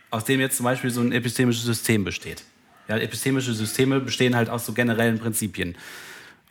aus 0.10 0.24
dem 0.24 0.40
jetzt 0.40 0.58
zum 0.58 0.64
Beispiel 0.64 0.90
so 0.90 1.02
ein 1.02 1.12
epistemisches 1.12 1.64
System 1.64 2.06
besteht. 2.06 2.44
Ja, 2.88 2.98
epistemische 2.98 3.54
Systeme 3.54 4.00
bestehen 4.00 4.36
halt 4.36 4.50
aus 4.50 4.66
so 4.66 4.74
generellen 4.74 5.20
Prinzipien. 5.20 5.76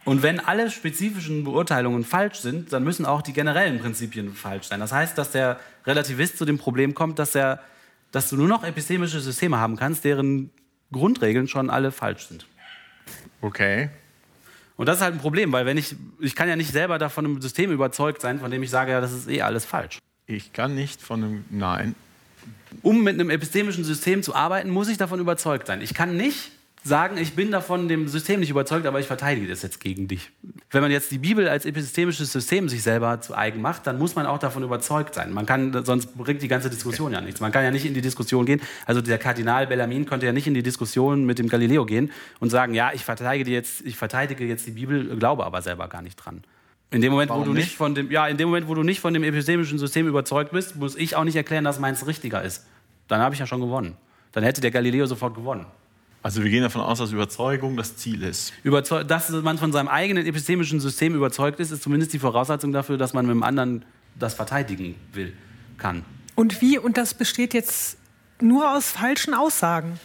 Und 0.05 0.23
wenn 0.23 0.41
alle 0.41 0.71
spezifischen 0.71 1.45
Beurteilungen 1.45 2.05
falsch 2.05 2.41
sind, 2.41 2.73
dann 2.73 2.85
müssen 2.85 3.07
auch 3.07 3.23
die 3.23 3.33
generellen 3.33 3.79
Prinzipien 3.79 4.35
falsch 4.35 4.67
sein. 4.67 4.81
Das 4.81 4.93
heißt, 4.93 5.17
dass 5.17 5.31
der 5.31 5.61
Relativist 5.87 6.39
zu 6.39 6.45
dem 6.45 6.59
Problem 6.59 6.95
kommt, 6.95 7.19
dass, 7.19 7.35
er, 7.35 7.61
dass 8.11 8.29
du 8.29 8.37
nur 8.37 8.49
noch 8.49 8.65
epistemische 8.65 9.21
Systeme 9.21 9.59
haben 9.59 9.77
kannst, 9.77 10.05
deren 10.05 10.51
Grundregeln 10.91 11.49
schon 11.49 11.71
alle 11.71 11.93
falsch 11.93 12.27
sind. 12.27 12.47
Okay. 13.41 13.91
Und 14.77 14.87
das 14.87 14.97
ist 14.97 15.03
halt 15.03 15.15
ein 15.15 15.21
Problem, 15.21 15.53
weil 15.53 15.67
wenn 15.67 15.77
ich, 15.77 15.95
ich 16.19 16.35
kann 16.35 16.49
ja 16.49 16.57
nicht 16.57 16.73
selber 16.73 16.99
davon 16.99 17.25
einem 17.25 17.43
System 17.43 17.71
überzeugt 17.71 18.21
sein, 18.21 18.41
von 18.41 18.51
dem 18.51 18.63
ich 18.63 18.71
sage, 18.71 18.93
ja, 18.93 19.01
das 19.01 19.13
ist 19.13 19.29
eh 19.29 19.43
alles 19.43 19.65
falsch. 19.65 19.99
Ich 20.27 20.53
kann 20.53 20.75
nicht 20.75 21.01
von 21.01 21.23
einem. 21.23 21.45
Nein. 21.51 21.95
Um 22.81 23.03
mit 23.03 23.15
einem 23.15 23.31
epistemischen 23.31 23.85
System 23.85 24.23
zu 24.23 24.35
arbeiten, 24.35 24.71
muss 24.71 24.89
ich 24.89 24.97
davon 24.97 25.21
überzeugt 25.21 25.67
sein. 25.67 25.83
Ich 25.83 25.95
kann 25.95 26.17
nicht 26.17 26.53
sagen, 26.85 27.17
ich 27.17 27.35
bin 27.35 27.51
davon 27.51 27.89
dem 27.89 28.09
System 28.09 28.41
nicht 28.41 28.51
überzeugt, 28.51 28.87
aber 28.87 28.99
ich 28.99 29.07
verteidige 29.07 29.47
das 29.47 29.63
jetzt 29.63 29.81
gegen 29.81 30.09
dich. 30.09 30.31
Wenn 30.71 30.83
man 30.83 30.91
jetzt 30.91 31.11
die 31.13 31.19
Bibel 31.19 31.49
als 31.49 31.65
epistemisches 31.65 32.33
System 32.33 32.69
sich 32.69 32.83
selber 32.83 33.21
zu 33.21 33.37
eigen 33.37 33.61
macht, 33.61 33.87
dann 33.87 33.99
muss 33.99 34.15
man 34.15 34.27
auch 34.27 34.39
davon 34.39 34.63
überzeugt 34.63 35.15
sein. 35.15 35.33
Man 35.33 35.47
kann, 35.47 35.85
sonst 35.85 36.17
bringt 36.17 36.43
die 36.43 36.49
ganze 36.49 36.71
Diskussion 36.71 37.13
ja 37.13 37.21
nichts. 37.21 37.41
Man 37.41 37.53
kann 37.53 37.63
ja 37.63 37.71
nicht 37.71 37.85
in 37.85 37.95
die 37.95 38.01
Diskussion 38.01 38.47
gehen. 38.47 38.61
Also 38.87 39.01
der 39.01 39.19
Kardinal 39.19 39.67
Bellarmin 39.67 40.07
konnte 40.07 40.27
ja 40.27 40.33
nicht 40.33 40.47
in 40.47 40.55
die 40.55 40.63
Diskussion 40.63 41.25
mit 41.25 41.39
dem 41.39 41.49
Galileo 41.49 41.87
gehen 41.87 42.11
und 42.41 42.51
sagen, 42.51 42.75
ja, 42.75 42.91
ich 42.93 43.05
verteidige 43.05 43.53
jetzt, 43.53 43.83
ich 43.83 43.97
verteidige 43.97 44.45
jetzt 44.45 44.67
die 44.67 44.73
Bibel, 44.73 45.17
glaube 45.19 45.45
aber 45.47 45.63
selber 45.63 45.89
gar 45.89 46.03
nicht 46.03 46.17
dran. 46.17 46.43
In 46.91 47.01
dem 47.01 47.13
Moment, 47.13 47.31
Warum 47.31 47.43
wo 47.43 47.47
du 47.47 47.53
nicht 47.55 47.65
nicht? 47.69 47.77
von 47.77 47.95
dem, 47.95 48.11
ja, 48.11 48.27
in 48.27 48.37
dem 48.37 48.49
Moment, 48.49 48.69
wo 48.69 48.75
du 48.75 48.83
nicht 48.83 49.01
von 49.01 49.15
dem 49.15 49.23
epistemischen 49.23 49.79
System 49.79 50.07
überzeugt 50.09 50.53
bist, 50.53 50.77
muss 50.77 50.95
ich 50.95 51.17
auch 51.17 51.25
nicht 51.25 51.37
erklären, 51.37 51.65
dass 51.65 51.79
meins 51.79 52.07
richtiger 52.07 52.43
ist. 52.43 52.67
Dann 53.09 53.21
habe 53.21 53.35
ich 53.35 53.39
ja 53.39 53.47
schon 53.47 53.61
gewonnen. 53.61 53.97
Dann 54.33 54.45
hätte 54.45 54.61
der 54.61 54.71
Galileo 54.71 55.07
sofort 55.07 55.35
gewonnen. 55.35 55.67
Also 56.23 56.43
wir 56.45 56.51
gehen 56.51 56.63
davon 56.63 56.81
aus, 56.83 56.99
dass 56.99 57.11
Überzeugung 57.11 57.77
das 57.77 57.97
Ziel 57.97 58.23
ist. 58.23 58.53
Überzeu 58.63 59.03
dass 59.03 59.29
man 59.31 59.59
von 59.59 59.73
seinem 59.73 59.89
eigenen 59.89 60.25
epistemischen 60.25 60.79
System 60.79 61.15
überzeugt 61.15 61.59
ist, 61.59 61.73
ist 61.73 61.83
zumindest 61.83 62.13
die 62.13 62.21
Voraussetzung 62.21 62.73
dafür, 62.73 62.97
dass 62.97 63.13
man 63.13 63.27
mit 63.27 63.35
dem 63.35 63.43
anderen 63.43 63.85
das 64.19 64.35
verteidigen 64.35 64.95
will, 65.13 65.33
kann. 65.79 66.05
Und 66.37 66.61
wie? 66.61 66.79
Und 66.79 66.97
das 66.97 67.15
besteht 67.15 67.55
jetzt 67.55 67.99
nur 68.41 68.73
aus 68.73 68.91
falschen 68.93 69.35
Aussagen. 69.35 69.99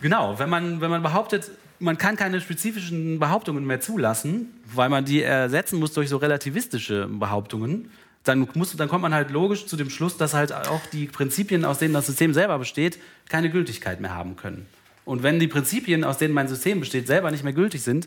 Genau, 0.00 0.38
wenn 0.38 0.48
man, 0.48 0.80
wenn 0.80 0.90
man 0.90 1.02
behauptet, 1.02 1.50
man 1.80 1.98
kann 1.98 2.16
keine 2.16 2.40
spezifischen 2.40 3.18
Behauptungen 3.18 3.64
mehr 3.64 3.80
zulassen, 3.80 4.52
weil 4.72 4.88
man 4.88 5.04
die 5.04 5.22
ersetzen 5.22 5.78
muss 5.78 5.92
durch 5.92 6.08
so 6.08 6.18
relativistische 6.18 7.08
Behauptungen, 7.08 7.90
dann, 8.24 8.46
muss, 8.54 8.76
dann 8.76 8.88
kommt 8.88 9.02
man 9.02 9.14
halt 9.14 9.30
logisch 9.30 9.66
zu 9.66 9.76
dem 9.76 9.90
Schluss, 9.90 10.16
dass 10.16 10.34
halt 10.34 10.52
auch 10.52 10.84
die 10.92 11.06
Prinzipien, 11.06 11.64
aus 11.64 11.78
denen 11.78 11.94
das 11.94 12.06
System 12.06 12.34
selber 12.34 12.58
besteht, 12.58 12.98
keine 13.28 13.50
Gültigkeit 13.50 14.00
mehr 14.00 14.14
haben 14.14 14.36
können. 14.36 14.66
Und 15.08 15.22
wenn 15.22 15.40
die 15.40 15.48
Prinzipien, 15.48 16.04
aus 16.04 16.18
denen 16.18 16.34
mein 16.34 16.48
System 16.48 16.80
besteht, 16.80 17.06
selber 17.06 17.30
nicht 17.30 17.42
mehr 17.44 17.52
gültig 17.54 17.82
sind, 17.82 18.06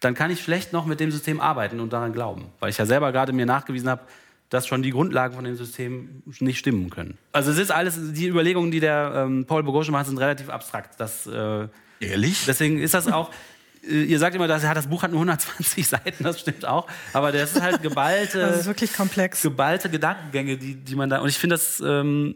dann 0.00 0.14
kann 0.14 0.30
ich 0.30 0.42
schlecht 0.42 0.72
noch 0.72 0.84
mit 0.86 1.00
dem 1.00 1.10
System 1.10 1.40
arbeiten 1.40 1.80
und 1.80 1.92
daran 1.92 2.12
glauben. 2.12 2.46
Weil 2.60 2.70
ich 2.70 2.78
ja 2.78 2.86
selber 2.86 3.10
gerade 3.12 3.32
mir 3.32 3.46
nachgewiesen 3.46 3.88
habe, 3.88 4.02
dass 4.50 4.66
schon 4.66 4.82
die 4.82 4.90
Grundlagen 4.90 5.34
von 5.34 5.44
dem 5.44 5.56
System 5.56 6.22
nicht 6.40 6.58
stimmen 6.58 6.90
können. 6.90 7.16
Also 7.32 7.50
es 7.52 7.58
ist 7.58 7.70
alles, 7.70 7.98
die 8.12 8.26
Überlegungen, 8.28 8.70
die 8.70 8.80
der 8.80 9.12
ähm, 9.24 9.46
Paul 9.46 9.62
Bogosche 9.62 9.92
macht, 9.92 10.06
sind 10.06 10.18
relativ 10.18 10.50
abstrakt. 10.50 11.00
Das, 11.00 11.26
äh, 11.26 11.68
Ehrlich? 12.00 12.44
Deswegen 12.46 12.78
ist 12.80 12.92
das 12.94 13.06
auch. 13.10 13.30
äh, 13.88 14.02
Ihr 14.02 14.18
sagt 14.18 14.34
immer, 14.36 14.48
dass 14.48 14.62
ja, 14.62 14.74
das 14.74 14.88
Buch 14.88 15.02
hat 15.04 15.10
nur 15.12 15.20
120 15.20 15.88
Seiten, 15.88 16.22
das 16.24 16.40
stimmt 16.40 16.66
auch. 16.66 16.86
Aber 17.14 17.32
das 17.32 17.52
ist 17.54 17.62
halt 17.62 17.80
geballte, 17.80 18.40
Das 18.40 18.60
ist 18.60 18.66
wirklich 18.66 18.92
komplex. 18.92 19.40
geballte 19.40 19.88
Gedankengänge, 19.88 20.58
die, 20.58 20.74
die 20.74 20.96
man 20.96 21.08
da. 21.08 21.20
Und 21.20 21.28
ich 21.30 21.38
finde 21.38 21.54
das. 21.54 21.80
Ähm, 21.80 22.34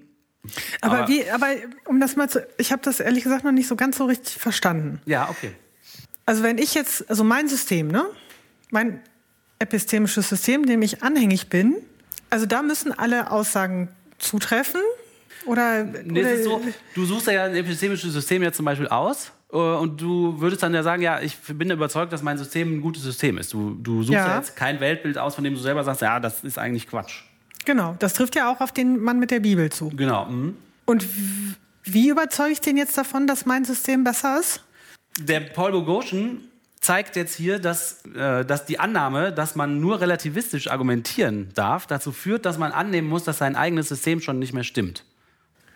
Aber, 0.81 0.99
aber- 1.01 1.09
wie, 1.09 1.29
aber 1.31 1.47
um 1.87 2.01
das 2.01 2.17
mal 2.17 2.29
zu, 2.29 2.47
ich 2.59 2.73
habe 2.73 2.83
das 2.83 3.01
ehrlich 3.01 3.25
gesagt 3.25 3.45
noch 3.45 3.53
nicht 3.53 3.69
so 3.69 3.77
ganz 3.77 3.97
so 3.99 4.05
richtig 4.07 4.37
verstanden. 4.37 5.01
ja, 5.07 5.29
okay. 5.31 5.53
Also 6.29 6.43
wenn 6.43 6.59
ich 6.59 6.75
jetzt, 6.75 7.09
also 7.09 7.23
mein 7.23 7.47
System, 7.49 7.87
ne? 7.89 8.05
Mein 8.73 9.01
epistemisches 9.61 10.29
System, 10.29 10.67
dem 10.67 10.83
ich 10.83 11.03
anhängig 11.05 11.49
bin, 11.49 11.77
also 12.31 12.47
da 12.47 12.63
müssen 12.63 12.93
alle 12.99 13.31
Aussagen 13.31 13.89
zutreffen 14.19 14.81
oder, 15.47 15.85
Nee, 15.85 16.21
oder 16.21 16.43
so, 16.43 16.61
du 16.95 17.05
suchst 17.07 17.29
ja 17.29 17.45
ein 17.45 17.55
epistemisches 17.55 18.13
System 18.13 18.43
jetzt 18.43 18.57
zum 18.57 18.65
Beispiel 18.65 18.89
aus. 18.89 19.31
äh, 19.53 19.57
Und 19.57 20.01
du 20.01 20.41
würdest 20.41 20.63
dann 20.65 20.75
ja 20.75 20.83
sagen, 20.83 21.01
ja, 21.03 21.21
ich 21.21 21.37
bin 21.39 21.71
überzeugt, 21.71 22.13
dass 22.13 22.23
mein 22.23 22.39
System 22.39 22.79
ein 22.79 22.81
gutes 22.81 23.05
System 23.05 23.39
ist. 23.39 23.53
Du, 23.53 23.75
du 23.81 24.03
suchst 24.03 24.13
ja. 24.15 24.27
Ja. 24.27 24.37
jetzt 24.39 24.57
kein 24.57 24.81
Weltbild 24.81 25.19
aus, 25.19 25.37
von 25.37 25.45
dem 25.45 25.55
du 25.55 25.61
selber 25.61 25.85
sagst, 25.85 26.03
ja, 26.03 26.19
das 26.19 26.43
ist 26.43 26.59
eigentlich 26.59 26.89
Quatsch. 26.89 27.23
Genau, 27.67 27.95
das 27.99 28.15
trifft 28.15 28.35
ja 28.35 28.51
auch 28.51 28.61
auf 28.63 28.73
den 28.73 28.99
Mann 29.01 29.19
mit 29.19 29.31
der 29.31 29.41
Bibel 29.41 29.71
zu. 29.71 29.91
Genau. 29.91 30.25
Mhm. 30.25 30.57
Und 30.87 31.07
wie 31.85 32.09
überzeuge 32.09 32.53
ich 32.53 32.61
den 32.63 32.77
jetzt 32.79 32.97
davon, 32.97 33.27
dass 33.27 33.45
mein 33.45 33.65
System 33.67 34.03
besser 34.05 34.41
ist? 34.41 34.63
Der 35.21 35.41
Paul 35.41 35.73
Boghossian 35.73 36.41
zeigt 36.81 37.17
jetzt 37.17 37.35
hier, 37.35 37.59
dass, 37.59 38.05
äh, 38.15 38.45
dass 38.45 38.65
die 38.67 38.79
Annahme, 38.79 39.33
dass 39.33 39.55
man 39.57 39.81
nur 39.81 40.01
relativistisch 40.01 40.69
argumentieren 40.71 41.49
darf, 41.55 41.87
dazu 41.87 42.13
führt, 42.13 42.45
dass 42.47 42.59
man 42.59 42.73
annehmen 42.73 43.09
muss, 43.09 43.25
dass 43.25 43.39
sein 43.39 43.57
eigenes 43.57 43.89
System 43.89 44.21
schon 44.21 44.39
nicht 44.39 44.53
mehr 44.53 44.65
stimmt. 44.65 45.05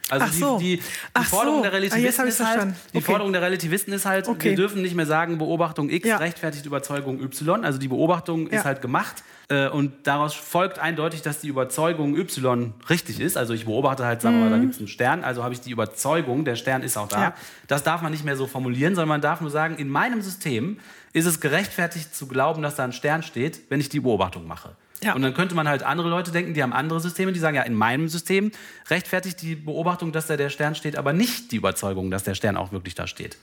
Also 0.08 0.26
Ach 0.28 0.32
so. 0.32 0.58
die, 0.58 0.76
die, 0.78 0.82
die 1.18 1.24
Forderung 1.24 1.58
so. 1.58 1.62
der 1.62 1.70
Ah, 1.72 1.74
Relativisten 1.76 2.26
ist 2.26 2.44
halt, 2.44 2.74
die 2.92 2.96
Okay. 2.98 3.06
Forderung 3.06 3.32
der 3.32 3.42
Relativisten 3.42 3.92
ist 3.94 4.06
halt, 4.06 4.26
Okay. 4.28 4.50
wir 4.50 4.56
dürfen 4.56 4.82
nicht 4.82 4.94
mehr 4.96 5.06
sagen, 5.06 5.38
Beobachtung 5.38 5.88
X 5.88 6.06
Ja. 6.06 6.16
rechtfertigt 6.16 6.66
Überzeugung 6.66 7.20
Y. 7.22 7.64
Also 7.64 7.78
die 7.78 7.88
Beobachtung 7.88 8.48
Ja. 8.50 8.58
ist 8.58 8.64
halt 8.64 8.82
gemacht 8.82 9.22
und 9.50 9.92
daraus 10.04 10.34
folgt 10.34 10.78
eindeutig, 10.78 11.22
dass 11.22 11.40
die 11.40 11.48
Überzeugung 11.48 12.16
Y 12.16 12.72
richtig 12.88 13.18
ist. 13.18 13.36
Also 13.36 13.52
ich 13.52 13.64
beobachte 13.64 14.04
halt, 14.04 14.22
sagen 14.22 14.36
wir 14.38 14.44
mal, 14.44 14.50
da 14.50 14.58
gibt 14.58 14.74
es 14.74 14.78
einen 14.78 14.86
Stern, 14.86 15.24
also 15.24 15.42
habe 15.42 15.52
ich 15.52 15.60
die 15.60 15.72
Überzeugung, 15.72 16.44
der 16.44 16.54
Stern 16.54 16.82
ist 16.82 16.96
auch 16.96 17.08
da. 17.08 17.16
Mhm. 17.16 17.22
Ja. 17.22 17.34
Das 17.66 17.82
darf 17.82 18.00
man 18.00 18.12
nicht 18.12 18.24
mehr 18.24 18.36
so 18.36 18.46
formulieren, 18.46 18.94
sondern 18.94 19.08
man 19.08 19.20
darf 19.20 19.40
nur 19.40 19.50
sagen, 19.50 19.76
in 19.76 19.88
meinem 19.88 20.22
System 20.22 20.78
ist 21.12 21.26
es 21.26 21.40
gerechtfertigt 21.40 22.14
zu 22.14 22.28
glauben, 22.28 22.62
dass 22.62 22.76
da 22.76 22.84
ein 22.84 22.92
Stern 22.92 23.24
steht, 23.24 23.62
wenn 23.70 23.80
ich 23.80 23.88
die 23.88 23.98
Beobachtung 23.98 24.46
mache. 24.46 24.76
Ja. 25.02 25.14
Und 25.14 25.22
dann 25.22 25.34
könnte 25.34 25.54
man 25.54 25.66
halt 25.68 25.82
andere 25.82 26.08
Leute 26.08 26.30
denken, 26.30 26.54
die 26.54 26.62
haben 26.62 26.72
andere 26.72 27.00
Systeme, 27.00 27.32
die 27.32 27.40
sagen, 27.40 27.56
ja, 27.56 27.62
in 27.62 27.74
meinem 27.74 28.08
System 28.08 28.52
rechtfertigt 28.88 29.42
die 29.42 29.56
Beobachtung, 29.56 30.12
dass 30.12 30.26
da 30.26 30.36
der 30.36 30.50
Stern 30.50 30.74
steht, 30.74 30.96
aber 30.96 31.12
nicht 31.12 31.52
die 31.52 31.56
Überzeugung, 31.56 32.10
dass 32.10 32.22
der 32.22 32.34
Stern 32.34 32.56
auch 32.56 32.70
wirklich 32.70 32.94
da 32.94 33.06
steht. 33.06 33.36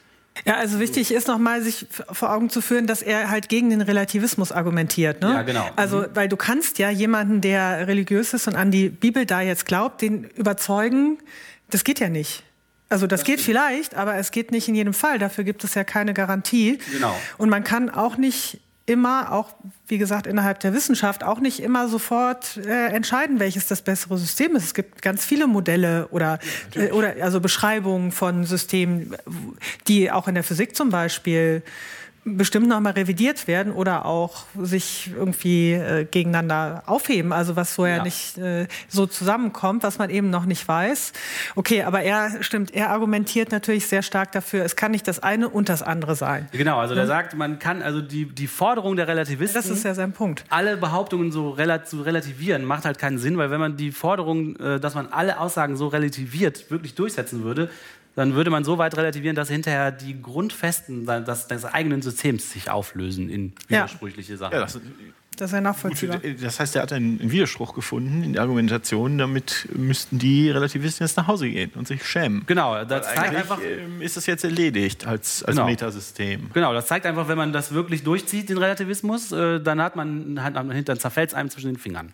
Ja, 0.46 0.56
also 0.56 0.80
wichtig 0.80 1.12
ist 1.12 1.28
nochmal, 1.28 1.62
sich 1.62 1.88
vor 2.12 2.32
Augen 2.32 2.50
zu 2.50 2.62
führen, 2.62 2.88
dass 2.88 3.02
er 3.02 3.30
halt 3.30 3.50
gegen 3.50 3.70
den 3.70 3.82
Relativismus 3.82 4.52
argumentiert. 4.52 5.22
Ne? 5.22 5.34
Ja, 5.34 5.42
genau. 5.44 5.70
Also, 5.76 6.06
weil 6.14 6.28
du 6.30 6.38
kannst 6.38 6.80
ja 6.80 6.90
jemanden, 6.90 7.42
der 7.42 7.88
religiös 7.88 8.34
ist 8.34 8.48
und 8.48 8.56
an 8.56 8.72
die 8.72 8.90
Bibel 8.90 9.26
da 9.26 9.42
jetzt 9.42 9.66
glaubt, 9.66 10.02
den 10.02 10.26
überzeugen, 10.36 11.18
das 11.70 11.84
geht 11.84 12.00
ja 12.00 12.10
nicht. 12.10 12.44
Also 12.90 13.06
das, 13.06 13.26
geht 13.26 13.42
vielleicht, 13.42 13.96
aber 13.96 14.16
es 14.16 14.32
geht 14.32 14.52
nicht 14.52 14.70
in 14.70 14.76
jedem 14.76 14.94
Fall. 14.94 15.20
Dafür 15.20 15.44
gibt 15.44 15.64
es 15.66 15.74
ja 15.74 15.84
keine 15.84 16.14
Garantie. 16.14 16.80
Genau. 16.94 17.14
Und 17.38 17.50
man 17.50 17.66
kann 17.66 17.90
auch 17.90 18.16
nicht 18.16 18.62
immer, 18.88 19.34
auch 19.34 19.54
wie 19.88 19.98
gesagt 19.98 20.26
innerhalb 20.26 20.62
der 20.62 20.74
Wissenschaft, 20.74 21.24
auch 21.24 21.40
nicht 21.40 21.60
immer 21.60 21.88
sofort 21.90 22.58
äh, 22.58 22.88
entscheiden, 22.88 23.40
welches 23.40 23.68
das 23.68 23.82
bessere 23.82 24.18
System 24.18 24.56
ist. 24.56 24.64
Es 24.64 24.74
gibt 24.74 25.02
ganz 25.02 25.26
viele 25.26 25.46
Modelle 25.46 26.08
oder, 26.08 26.40
äh, 26.74 26.92
oder 26.92 27.16
also 27.22 27.40
Beschreibungen 27.40 28.12
von 28.12 28.46
Systemen, 28.46 29.16
die 29.88 30.10
auch 30.10 30.28
in 30.28 30.36
der 30.36 30.44
Physik 30.44 30.76
zum 30.76 30.90
Beispiel 30.90 31.62
bestimmt 32.36 32.68
nochmal 32.68 32.94
revidiert 32.94 33.48
werden 33.48 33.72
oder 33.72 34.06
auch 34.06 34.46
sich 34.60 35.12
irgendwie 35.16 35.74
äh, 35.74 36.06
gegeneinander 36.06 36.84
aufheben. 36.86 37.32
Also 37.32 37.56
was 37.56 37.74
vorher 37.74 37.98
Ja. 37.98 38.04
nicht 38.04 38.38
äh, 38.38 38.68
so 38.90 39.06
zusammenkommt, 39.06 39.84
was 39.84 39.98
man 39.98 40.10
eben 40.10 40.30
noch 40.30 40.46
nicht 40.46 40.68
weiß. 40.68 41.14
Okay, 41.56 41.84
aber 41.84 42.02
er 42.02 42.44
stimmt, 42.44 42.74
er 42.74 42.90
argumentiert 42.90 43.52
natürlich 43.52 43.88
sehr 43.88 44.02
stark 44.02 44.32
dafür, 44.34 44.66
es 44.66 44.76
kann 44.76 44.92
nicht 44.92 45.08
das 45.08 45.24
eine 45.24 45.48
und 45.50 45.70
das 45.70 45.82
andere 45.82 46.16
sein. 46.16 46.48
Genau, 46.52 46.80
also 46.80 46.96
der 46.96 47.08
sagt, 47.08 47.36
man 47.36 47.60
kann 47.60 47.82
also 47.82 48.02
die, 48.02 48.26
die 48.26 48.48
Forderung 48.48 48.96
der 48.96 49.08
Relativisten, 49.08 49.56
Das 49.56 49.70
ist 49.70 49.84
ja 49.84 49.94
sein 49.94 50.12
Punkt. 50.12 50.44
alle 50.50 50.78
Behauptungen 50.78 51.32
so 51.32 51.56
zu 51.86 52.02
relativieren, 52.02 52.66
macht 52.66 52.86
halt 52.86 52.98
keinen 53.00 53.18
Sinn, 53.18 53.38
weil 53.38 53.52
wenn 53.52 53.60
man 53.60 53.78
die 53.78 53.92
Forderung, 53.92 54.56
äh, 54.58 54.80
dass 54.80 54.96
man 54.96 55.08
alle 55.12 55.40
Aussagen 55.40 55.78
so 55.78 55.88
relativiert, 55.88 56.70
wirklich 56.70 56.96
durchsetzen 56.96 57.44
würde, 57.44 57.70
dann 58.18 58.34
würde 58.34 58.50
man 58.50 58.64
so 58.64 58.80
weit 58.80 58.98
relativieren, 58.98 59.36
dass 59.36 59.48
hinterher 59.50 59.92
die 59.92 60.20
Grundfesten 60.22 61.06
des, 61.06 61.48
des 61.48 61.66
eigenen 61.66 62.02
Systems 62.02 62.52
sich 62.52 62.70
auflösen 62.70 63.30
in 63.30 63.54
Ja. 63.70 63.84
widersprüchliche 63.84 64.38
Sachen. 64.38 64.54
Ja, 64.56 64.62
das, 64.62 64.80
Das 65.38 65.52
ist 65.52 65.54
ja 65.54 65.62
nachvollziehbar. 65.62 66.18
gut, 66.18 66.42
das 66.44 66.60
heißt, 66.60 66.76
er 66.78 66.82
hat 66.82 66.94
einen 66.94 67.32
Widerspruch 67.32 67.76
gefunden 67.76 68.24
in 68.24 68.34
der 68.34 68.42
Argumentation. 68.42 69.20
Damit 69.20 69.68
müssten 69.72 70.18
die 70.18 70.50
Relativisten 70.50 71.06
jetzt 71.06 71.16
nach 71.16 71.28
Hause 71.28 71.48
gehen 71.48 71.70
und 71.76 71.88
sich 71.88 72.04
schämen. 72.04 72.42
Genau, 72.48 72.84
das 72.86 73.06
zeigt 73.06 73.20
Eigentlich 73.20 73.38
einfach, 73.42 73.60
ähm, 73.64 74.02
ist 74.02 74.18
das 74.18 74.26
jetzt 74.26 74.44
erledigt 74.44 75.06
als, 75.06 75.44
als 75.44 75.56
Genau. 75.56 75.68
Metasystem. 75.68 76.50
Genau, 76.56 76.74
das 76.74 76.88
zeigt 76.88 77.06
einfach, 77.06 77.28
wenn 77.28 77.38
man 77.38 77.54
das 77.54 77.72
wirklich 77.72 78.02
durchzieht, 78.04 78.50
den 78.50 78.58
Relativismus, 78.58 79.32
äh, 79.32 79.60
dann 79.62 79.80
hat 79.80 79.96
man, 79.96 80.42
hat 80.44 80.56
man 80.56 80.84
zerfällt 80.98 81.36
einem 81.36 81.52
zwischen 81.52 81.68
den 81.68 81.78
Fingern. 81.78 82.14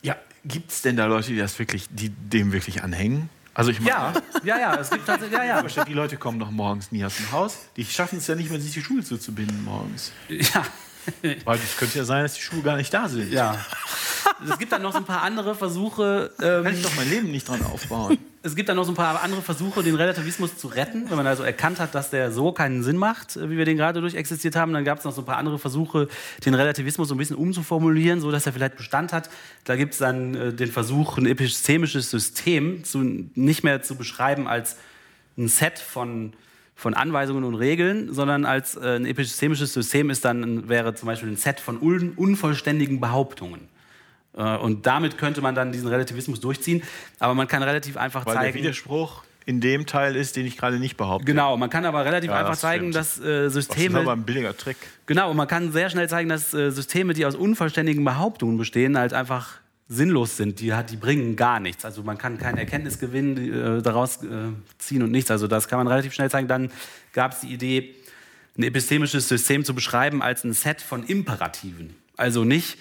Ja, 0.00 0.16
gibt 0.46 0.70
es 0.70 0.80
denn 0.80 0.96
da 0.96 1.04
Leute, 1.04 1.28
die 1.32 1.36
das 1.36 1.58
wirklich, 1.58 1.86
die 1.90 2.08
dem 2.08 2.52
wirklich 2.54 2.82
anhängen? 2.82 3.28
Also 3.54 3.70
ich 3.70 3.78
meine, 3.80 3.90
Ja, 3.90 4.12
ja, 4.44 4.58
ja, 4.58 4.74
es 4.76 4.90
gibt 4.90 5.06
tatsächlich, 5.06 5.38
ja, 5.38 5.44
ja. 5.62 5.84
die 5.84 5.92
Leute 5.94 6.16
kommen 6.16 6.38
doch 6.38 6.50
morgens 6.50 6.90
nie 6.92 7.04
aus 7.04 7.16
dem 7.16 7.30
Haus. 7.32 7.58
Die 7.76 7.84
schaffen 7.84 8.18
es 8.18 8.26
ja 8.26 8.34
nicht 8.34 8.50
mehr, 8.50 8.60
sich 8.60 8.72
die 8.72 8.82
Schuhe 8.82 9.02
zuzubinden 9.02 9.64
morgens. 9.64 10.12
ja. 10.28 10.64
Weil 11.44 11.58
es 11.58 11.76
könnte 11.76 11.98
ja 11.98 12.04
sein, 12.04 12.22
dass 12.22 12.34
die 12.34 12.42
Schuhe 12.42 12.62
gar 12.62 12.76
nicht 12.76 12.92
da 12.92 13.08
sind. 13.08 13.32
Ja. 13.32 13.58
Es 14.50 14.58
gibt 14.58 14.72
dann 14.72 14.82
noch 14.82 14.92
so 14.92 14.98
ein 14.98 15.04
paar 15.04 15.22
andere 15.22 15.54
Versuche. 15.54 16.30
Ähm, 16.40 16.64
Kann 16.64 16.74
ich 16.74 16.82
doch 16.82 16.94
mein 16.96 17.08
Leben 17.08 17.30
nicht 17.30 17.46
dran 17.46 17.62
aufbauen. 17.62 18.18
es 18.42 18.56
gibt 18.56 18.68
dann 18.68 18.76
noch 18.76 18.84
so 18.84 18.92
ein 18.92 18.96
paar 18.96 19.22
andere 19.22 19.42
Versuche, 19.42 19.82
den 19.82 19.94
Relativismus 19.94 20.56
zu 20.56 20.68
retten, 20.68 21.08
wenn 21.08 21.16
man 21.16 21.26
also 21.26 21.42
erkannt 21.42 21.78
hat, 21.78 21.94
dass 21.94 22.10
der 22.10 22.32
so 22.32 22.52
keinen 22.52 22.82
Sinn 22.82 22.96
macht, 22.96 23.36
äh, 23.36 23.50
wie 23.50 23.56
wir 23.56 23.64
den 23.64 23.76
gerade 23.76 24.00
durchexistiert 24.00 24.56
haben. 24.56 24.72
Dann 24.72 24.84
gab 24.84 24.98
es 24.98 25.04
noch 25.04 25.12
so 25.12 25.22
ein 25.22 25.26
paar 25.26 25.36
andere 25.36 25.58
Versuche, 25.58 26.08
den 26.44 26.54
Relativismus 26.54 27.08
so 27.08 27.14
ein 27.14 27.18
bisschen 27.18 27.36
umzuformulieren, 27.36 28.20
so 28.20 28.30
dass 28.30 28.46
er 28.46 28.52
vielleicht 28.52 28.76
Bestand 28.76 29.12
hat. 29.12 29.30
Da 29.64 29.76
gibt 29.76 29.92
es 29.92 29.98
dann 29.98 30.34
äh, 30.34 30.52
den 30.52 30.72
Versuch, 30.72 31.18
ein 31.18 31.26
epistemisches 31.26 32.10
System 32.10 32.82
zu, 32.84 32.98
nicht 33.34 33.62
mehr 33.62 33.82
zu 33.82 33.94
beschreiben 33.94 34.48
als 34.48 34.76
ein 35.36 35.48
Set 35.48 35.78
von 35.78 36.32
von 36.74 36.94
Anweisungen 36.94 37.44
und 37.44 37.54
Regeln, 37.54 38.12
sondern 38.12 38.44
als 38.44 38.76
äh, 38.76 38.96
ein 38.96 39.06
epistemisches 39.06 39.72
System 39.72 40.10
ist 40.10 40.24
dann 40.24 40.68
wäre 40.68 40.94
zum 40.94 41.06
Beispiel 41.06 41.30
ein 41.30 41.36
Set 41.36 41.60
von 41.60 41.80
un 41.80 42.12
unvollständigen 42.16 43.00
Behauptungen. 43.00 43.68
Äh, 44.36 44.56
und 44.56 44.86
damit 44.86 45.16
könnte 45.18 45.40
man 45.40 45.54
dann 45.54 45.72
diesen 45.72 45.88
Relativismus 45.88 46.40
durchziehen. 46.40 46.82
Aber 47.20 47.34
man 47.34 47.46
kann 47.46 47.62
relativ 47.62 47.96
einfach 47.96 48.26
Weil 48.26 48.34
der 48.34 48.42
zeigen. 48.42 48.58
Widerspruch 48.58 49.22
in 49.46 49.60
dem 49.60 49.84
Teil 49.86 50.16
ist, 50.16 50.36
den 50.36 50.46
ich 50.46 50.56
gerade 50.56 50.78
nicht 50.78 50.96
behaupte. 50.96 51.26
Genau, 51.26 51.56
man 51.58 51.68
kann 51.68 51.84
aber 51.84 52.04
relativ 52.04 52.30
Ja, 52.30 52.38
einfach 52.38 52.52
das 52.52 52.60
zeigen, 52.60 52.92
dass 52.92 53.18
äh, 53.20 53.44
Das 53.44 53.54
ist 53.56 53.72
Systeme. 53.72 54.00
aber 54.00 54.12
ein 54.12 54.22
billiger 54.24 54.56
Trick. 54.56 54.78
Genau, 55.06 55.30
und 55.30 55.36
man 55.36 55.46
kann 55.46 55.70
sehr 55.70 55.90
schnell 55.90 56.08
zeigen, 56.08 56.30
dass 56.30 56.54
äh, 56.54 56.70
Systeme, 56.70 57.12
die 57.12 57.26
aus 57.26 57.34
unvollständigen 57.36 58.04
Behauptungen 58.04 58.56
bestehen, 58.56 58.96
halt 58.98 59.12
einfach 59.12 59.58
sinnlos 59.88 60.36
sind. 60.36 60.60
Die, 60.60 60.72
die 60.90 60.96
bringen 60.96 61.36
gar 61.36 61.60
nichts. 61.60 61.84
Also 61.84 62.02
man 62.02 62.18
kann 62.18 62.38
keinen 62.38 62.58
Erkenntnisgewinn 62.58 63.36
die, 63.36 63.48
äh, 63.50 63.82
daraus 63.82 64.22
äh, 64.22 64.52
ziehen 64.78 65.02
und 65.02 65.10
nichts. 65.10 65.30
Also 65.30 65.46
das 65.46 65.68
kann 65.68 65.78
man 65.78 65.88
relativ 65.88 66.12
schnell 66.12 66.30
zeigen. 66.30 66.48
Dann 66.48 66.70
gab 67.12 67.32
es 67.32 67.40
die 67.40 67.52
Idee, 67.52 67.94
ein 68.56 68.62
epistemisches 68.62 69.28
System 69.28 69.64
zu 69.64 69.74
beschreiben 69.74 70.22
als 70.22 70.44
ein 70.44 70.52
Set 70.52 70.80
von 70.80 71.04
Imperativen. 71.04 71.94
Also 72.16 72.44
nicht 72.44 72.78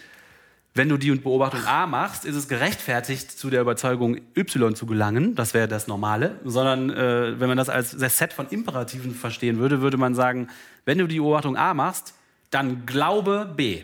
wenn 0.76 0.90
du 0.90 0.98
die 0.98 1.12
Beobachtung 1.12 1.66
A 1.68 1.86
machst, 1.86 2.26
ist 2.26 2.36
es 2.36 2.48
gerechtfertigt, 2.48 3.32
zu 3.32 3.52
der 3.52 3.62
Überzeugung 3.62 4.18
Y 4.36 4.76
zu 4.76 4.88
gelangen. 4.88 5.36
Das 5.36 5.54
wäre 5.54 5.68
das 5.68 5.88
Normale. 5.88 6.40
Sondern 6.44 6.90
äh, 6.90 7.40
wenn 7.40 7.48
man 7.48 7.58
das 7.58 7.70
als 7.70 7.96
das 7.96 8.18
Set 8.18 8.34
von 8.34 8.48
Imperativen 8.48 9.14
verstehen 9.14 9.60
würde, 9.60 9.82
würde 9.82 9.98
man 9.98 10.16
sagen, 10.16 10.48
wenn 10.86 10.98
du 10.98 11.08
die 11.08 11.20
Beobachtung 11.20 11.58
A 11.58 11.76
machst, 11.76 12.16
dann 12.50 12.88
glaube 12.88 13.54
B. 13.56 13.84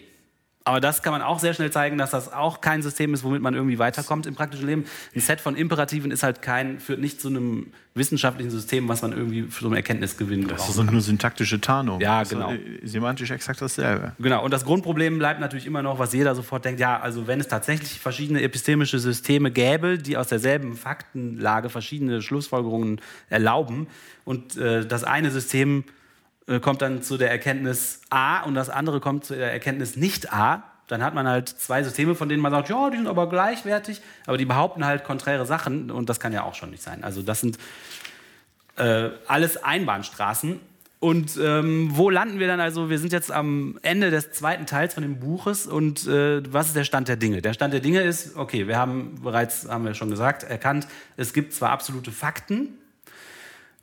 Aber 0.69 0.79
das 0.79 1.01
kann 1.01 1.11
man 1.11 1.23
auch 1.23 1.39
sehr 1.39 1.55
schnell 1.55 1.71
zeigen, 1.71 1.97
dass 1.97 2.11
das 2.11 2.31
auch 2.31 2.61
kein 2.61 2.83
System 2.83 3.11
ist, 3.15 3.23
womit 3.23 3.41
man 3.41 3.55
irgendwie 3.55 3.79
weiterkommt 3.79 4.27
im 4.27 4.35
praktischen 4.35 4.67
Leben. 4.67 4.85
Ein 5.15 5.19
Set 5.19 5.41
von 5.41 5.55
Imperativen 5.55 6.11
ist 6.11 6.21
halt 6.21 6.43
kein, 6.43 6.79
führt 6.79 6.99
nicht 6.99 7.19
zu 7.19 7.29
einem 7.29 7.73
wissenschaftlichen 7.95 8.51
System, 8.51 8.87
was 8.87 9.01
man 9.01 9.11
irgendwie 9.11 9.41
für 9.49 9.61
so 9.61 9.65
einen 9.65 9.77
Erkenntnisgewinn 9.77 10.45
braucht. 10.45 10.59
Das 10.59 10.69
ist 10.69 10.91
nur 10.91 11.01
syntaktische 11.01 11.59
Tarnung. 11.59 11.99
Ja, 11.99 12.19
Das 12.19 12.27
ist, 12.31 12.37
genau. 12.37 12.51
äh, 12.51 12.59
Semantisch 12.83 13.31
exakt 13.31 13.59
dasselbe. 13.63 14.13
Genau, 14.19 14.45
und 14.45 14.53
das 14.53 14.63
Grundproblem 14.63 15.17
bleibt 15.17 15.39
natürlich 15.39 15.65
immer 15.65 15.81
noch, 15.81 15.97
was 15.97 16.13
jeder 16.13 16.35
sofort 16.35 16.63
denkt, 16.65 16.79
ja, 16.79 16.99
also 16.99 17.25
wenn 17.25 17.39
es 17.39 17.47
tatsächlich 17.47 17.99
verschiedene 17.99 18.43
epistemische 18.43 18.99
Systeme 18.99 19.49
gäbe, 19.49 19.97
die 19.97 20.17
aus 20.17 20.27
derselben 20.27 20.77
Faktenlage 20.77 21.69
verschiedene 21.69 22.21
Schlussfolgerungen 22.21 23.01
erlauben 23.29 23.87
und 24.23 24.55
äh, 24.55 24.85
das 24.85 25.03
eine 25.03 25.31
System 25.31 25.83
kommt 26.57 26.81
dann 26.81 27.03
zu 27.03 27.17
der 27.17 27.29
Erkenntnis 27.29 28.01
A 28.09 28.41
und 28.41 28.55
das 28.55 28.69
andere 28.69 28.99
kommt 28.99 29.25
zu 29.25 29.35
der 29.35 29.51
Erkenntnis 29.51 29.95
nicht 29.95 30.33
A, 30.33 30.63
dann 30.87 31.03
hat 31.03 31.13
man 31.13 31.27
halt 31.27 31.49
zwei 31.49 31.83
Systeme, 31.83 32.15
von 32.15 32.29
denen 32.29 32.41
man 32.41 32.51
sagt, 32.51 32.69
ja, 32.69 32.89
die 32.89 32.97
sind 32.97 33.07
aber 33.07 33.29
gleichwertig, 33.29 34.01
aber 34.25 34.37
die 34.37 34.45
behaupten 34.45 34.85
halt 34.85 35.03
konträre 35.03 35.45
Sachen 35.45 35.91
und 35.91 36.09
das 36.09 36.19
kann 36.19 36.33
ja 36.33 36.43
auch 36.43 36.55
schon 36.55 36.71
nicht 36.71 36.81
sein. 36.81 37.03
Also 37.03 37.21
das 37.21 37.41
sind 37.41 37.59
äh, 38.77 39.09
alles 39.27 39.63
Einbahnstraßen. 39.63 40.59
Und 41.01 41.39
ähm, 41.41 41.91
wo 41.93 42.09
landen 42.09 42.39
wir 42.39 42.47
dann 42.47 42.59
also? 42.59 42.89
Wir 42.89 42.99
sind 42.99 43.13
jetzt 43.13 43.31
am 43.31 43.79
Ende 43.83 44.11
des 44.11 44.31
zweiten 44.31 44.65
Teils 44.65 44.95
von 44.95 45.03
dem 45.03 45.19
Buches 45.19 45.65
und 45.65 46.05
äh, 46.07 46.41
was 46.51 46.67
ist 46.67 46.75
der 46.75 46.83
Stand 46.83 47.07
der 47.07 47.15
Dinge? 47.15 47.41
Der 47.41 47.53
Stand 47.53 47.73
der 47.73 47.79
Dinge 47.79 48.01
ist, 48.01 48.35
okay, 48.35 48.67
wir 48.67 48.77
haben 48.77 49.15
bereits, 49.23 49.69
haben 49.69 49.85
wir 49.85 49.93
schon 49.93 50.09
gesagt, 50.09 50.43
erkannt, 50.43 50.87
es 51.15 51.31
gibt 51.31 51.53
zwar 51.53 51.69
absolute 51.69 52.11
Fakten, 52.11 52.79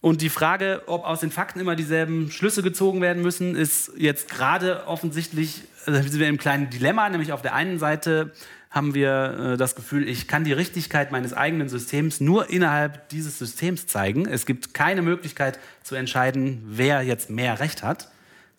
und 0.06 0.22
die 0.22 0.28
Frage, 0.28 0.82
ob 0.86 1.04
aus 1.04 1.18
den 1.18 1.32
Fakten 1.32 1.58
immer 1.58 1.74
dieselben 1.74 2.30
Schlüsse 2.30 2.62
gezogen 2.62 3.00
werden 3.00 3.24
müssen, 3.24 3.56
ist 3.56 3.90
jetzt 3.96 4.30
gerade 4.30 4.86
offensichtlich, 4.86 5.62
also 5.84 6.00
sind 6.00 6.20
wir 6.20 6.28
im 6.28 6.38
kleinen 6.38 6.70
Dilemma, 6.70 7.08
nämlich 7.08 7.32
auf 7.32 7.42
der 7.42 7.54
einen 7.54 7.80
Seite 7.80 8.30
haben 8.70 8.94
wir 8.94 9.54
äh, 9.54 9.56
das 9.56 9.74
Gefühl, 9.74 10.08
ich 10.08 10.28
kann 10.28 10.44
die 10.44 10.52
Richtigkeit 10.52 11.10
meines 11.10 11.32
eigenen 11.32 11.68
Systems 11.68 12.20
nur 12.20 12.50
innerhalb 12.50 13.08
dieses 13.08 13.40
Systems 13.40 13.88
zeigen. 13.88 14.28
Es 14.28 14.46
gibt 14.46 14.74
keine 14.74 15.02
Möglichkeit 15.02 15.58
zu 15.82 15.96
entscheiden, 15.96 16.62
wer 16.68 17.02
jetzt 17.02 17.28
mehr 17.28 17.58
Recht 17.58 17.82
hat. 17.82 18.08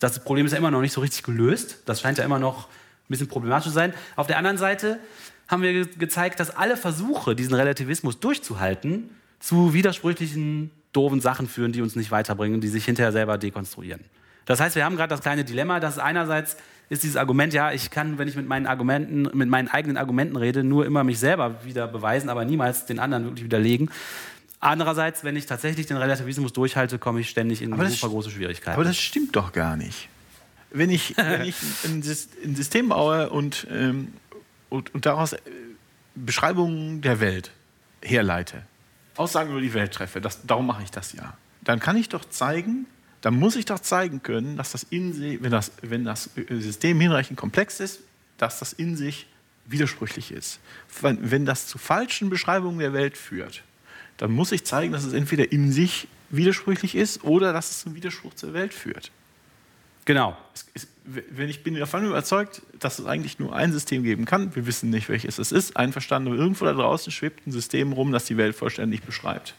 Das 0.00 0.22
Problem 0.22 0.44
ist 0.44 0.52
ja 0.52 0.58
immer 0.58 0.70
noch 0.70 0.82
nicht 0.82 0.92
so 0.92 1.00
richtig 1.00 1.22
gelöst. 1.22 1.78
Das 1.86 2.02
scheint 2.02 2.18
ja 2.18 2.24
immer 2.24 2.38
noch 2.38 2.66
ein 2.66 3.08
bisschen 3.08 3.28
problematisch 3.28 3.68
zu 3.68 3.72
sein. 3.72 3.94
Auf 4.16 4.26
der 4.26 4.36
anderen 4.36 4.58
Seite 4.58 4.98
haben 5.48 5.62
wir 5.62 5.72
ge 5.72 5.86
gezeigt, 5.98 6.40
dass 6.40 6.54
alle 6.54 6.76
Versuche, 6.76 7.34
diesen 7.34 7.54
Relativismus 7.54 8.20
durchzuhalten, 8.20 9.08
zu 9.40 9.72
widersprüchlichen, 9.72 10.72
doofen 10.98 11.20
Sachen 11.20 11.48
führen, 11.48 11.70
die 11.70 11.80
uns 11.80 11.94
nicht 11.94 12.10
weiterbringen, 12.10 12.60
die 12.60 12.68
sich 12.68 12.84
hinterher 12.84 13.12
selber 13.12 13.38
dekonstruieren. 13.38 14.00
Das 14.46 14.60
heißt, 14.60 14.74
wir 14.74 14.84
haben 14.84 14.96
gerade 14.96 15.10
das 15.10 15.20
kleine 15.20 15.44
Dilemma, 15.44 15.78
dass 15.78 15.98
einerseits 15.98 16.56
ist 16.88 17.02
dieses 17.04 17.16
Argument, 17.16 17.52
ja, 17.52 17.70
ich 17.70 17.90
kann, 17.90 18.18
wenn 18.18 18.26
ich 18.26 18.34
mit 18.34 18.48
meinen 18.48 18.66
Argumenten, 18.66 19.22
mit 19.36 19.48
meinen 19.48 19.68
eigenen 19.68 19.96
Argumenten 19.96 20.36
rede, 20.36 20.64
nur 20.64 20.86
immer 20.86 21.04
mich 21.04 21.18
selber 21.18 21.64
wieder 21.64 21.86
beweisen, 21.86 22.30
aber 22.30 22.44
niemals 22.44 22.86
den 22.86 22.98
anderen 22.98 23.24
wirklich 23.24 23.44
widerlegen. 23.44 23.90
Andererseits, 24.58 25.22
wenn 25.22 25.36
ich 25.36 25.46
tatsächlich 25.46 25.86
den 25.86 25.98
Relativismus 25.98 26.52
durchhalte, 26.52 26.98
komme 26.98 27.20
ich 27.20 27.28
ständig 27.28 27.62
in 27.62 27.70
super 27.90 28.08
große 28.08 28.30
Schwierigkeiten. 28.30 28.74
Aber 28.74 28.84
das 28.84 28.96
stimmt 28.96 29.36
doch 29.36 29.52
gar 29.52 29.76
nicht. 29.76 30.08
Wenn 30.70 30.90
ich, 30.90 31.16
wenn 31.16 31.44
ich 31.44 31.54
ein 31.84 32.02
System 32.02 32.88
baue 32.88 33.30
und, 33.30 33.68
ähm, 33.70 34.14
und, 34.68 34.94
und 34.94 35.06
daraus 35.06 35.34
äh, 35.34 35.38
Beschreibungen 36.16 37.02
der 37.02 37.20
Welt 37.20 37.52
herleite, 38.02 38.62
Aussagen 39.18 39.50
über 39.50 39.60
die 39.60 39.74
Welt 39.74 39.92
treffe, 39.92 40.20
das, 40.20 40.46
darum 40.46 40.66
mache 40.66 40.82
ich 40.82 40.90
das 40.90 41.12
ja, 41.12 41.36
dann 41.62 41.80
kann 41.80 41.96
ich 41.96 42.08
doch 42.08 42.24
zeigen, 42.24 42.86
dann 43.20 43.34
muss 43.34 43.56
ich 43.56 43.64
doch 43.64 43.80
zeigen 43.80 44.22
können, 44.22 44.56
dass 44.56 44.72
das 44.72 44.84
in 44.84 45.12
sich, 45.12 45.42
wenn 45.42 45.50
das, 45.50 45.72
wenn 45.82 46.04
das 46.04 46.30
System 46.48 47.00
hinreichend 47.00 47.38
komplex 47.38 47.80
ist, 47.80 48.00
dass 48.36 48.58
das 48.58 48.72
in 48.72 48.96
sich 48.96 49.26
widersprüchlich 49.66 50.32
ist. 50.32 50.60
Wenn, 51.00 51.30
wenn 51.30 51.44
das 51.44 51.66
zu 51.66 51.78
falschen 51.78 52.30
Beschreibungen 52.30 52.78
der 52.78 52.92
Welt 52.92 53.16
führt, 53.16 53.62
dann 54.16 54.32
muss 54.32 54.52
ich 54.52 54.64
zeigen, 54.64 54.92
dass 54.92 55.04
es 55.04 55.12
entweder 55.12 55.50
in 55.52 55.72
sich 55.72 56.08
widersprüchlich 56.30 56.94
ist 56.94 57.24
oder 57.24 57.52
dass 57.52 57.70
es 57.70 57.80
zum 57.80 57.94
Widerspruch 57.94 58.34
zur 58.34 58.52
Welt 58.52 58.74
führt. 58.74 59.10
Genau. 60.08 60.36
Es, 60.54 60.66
es, 60.74 60.88
wenn 61.04 61.48
ich 61.48 61.62
bin 61.62 61.74
davon 61.76 62.04
überzeugt, 62.04 62.62
dass 62.80 62.98
es 62.98 63.06
eigentlich 63.06 63.38
nur 63.38 63.54
ein 63.54 63.72
System 63.72 64.02
geben 64.02 64.24
kann, 64.24 64.54
wir 64.56 64.66
wissen 64.66 64.90
nicht, 64.90 65.08
welches 65.08 65.38
es 65.38 65.52
ist, 65.52 65.76
einverstanden, 65.76 66.32
aber 66.32 66.38
irgendwo 66.40 66.64
da 66.64 66.72
draußen 66.72 67.12
schwebt 67.12 67.46
ein 67.46 67.52
System 67.52 67.92
rum, 67.92 68.10
das 68.12 68.24
die 68.24 68.36
Welt 68.36 68.56
vollständig 68.56 69.02
beschreibt. 69.02 69.54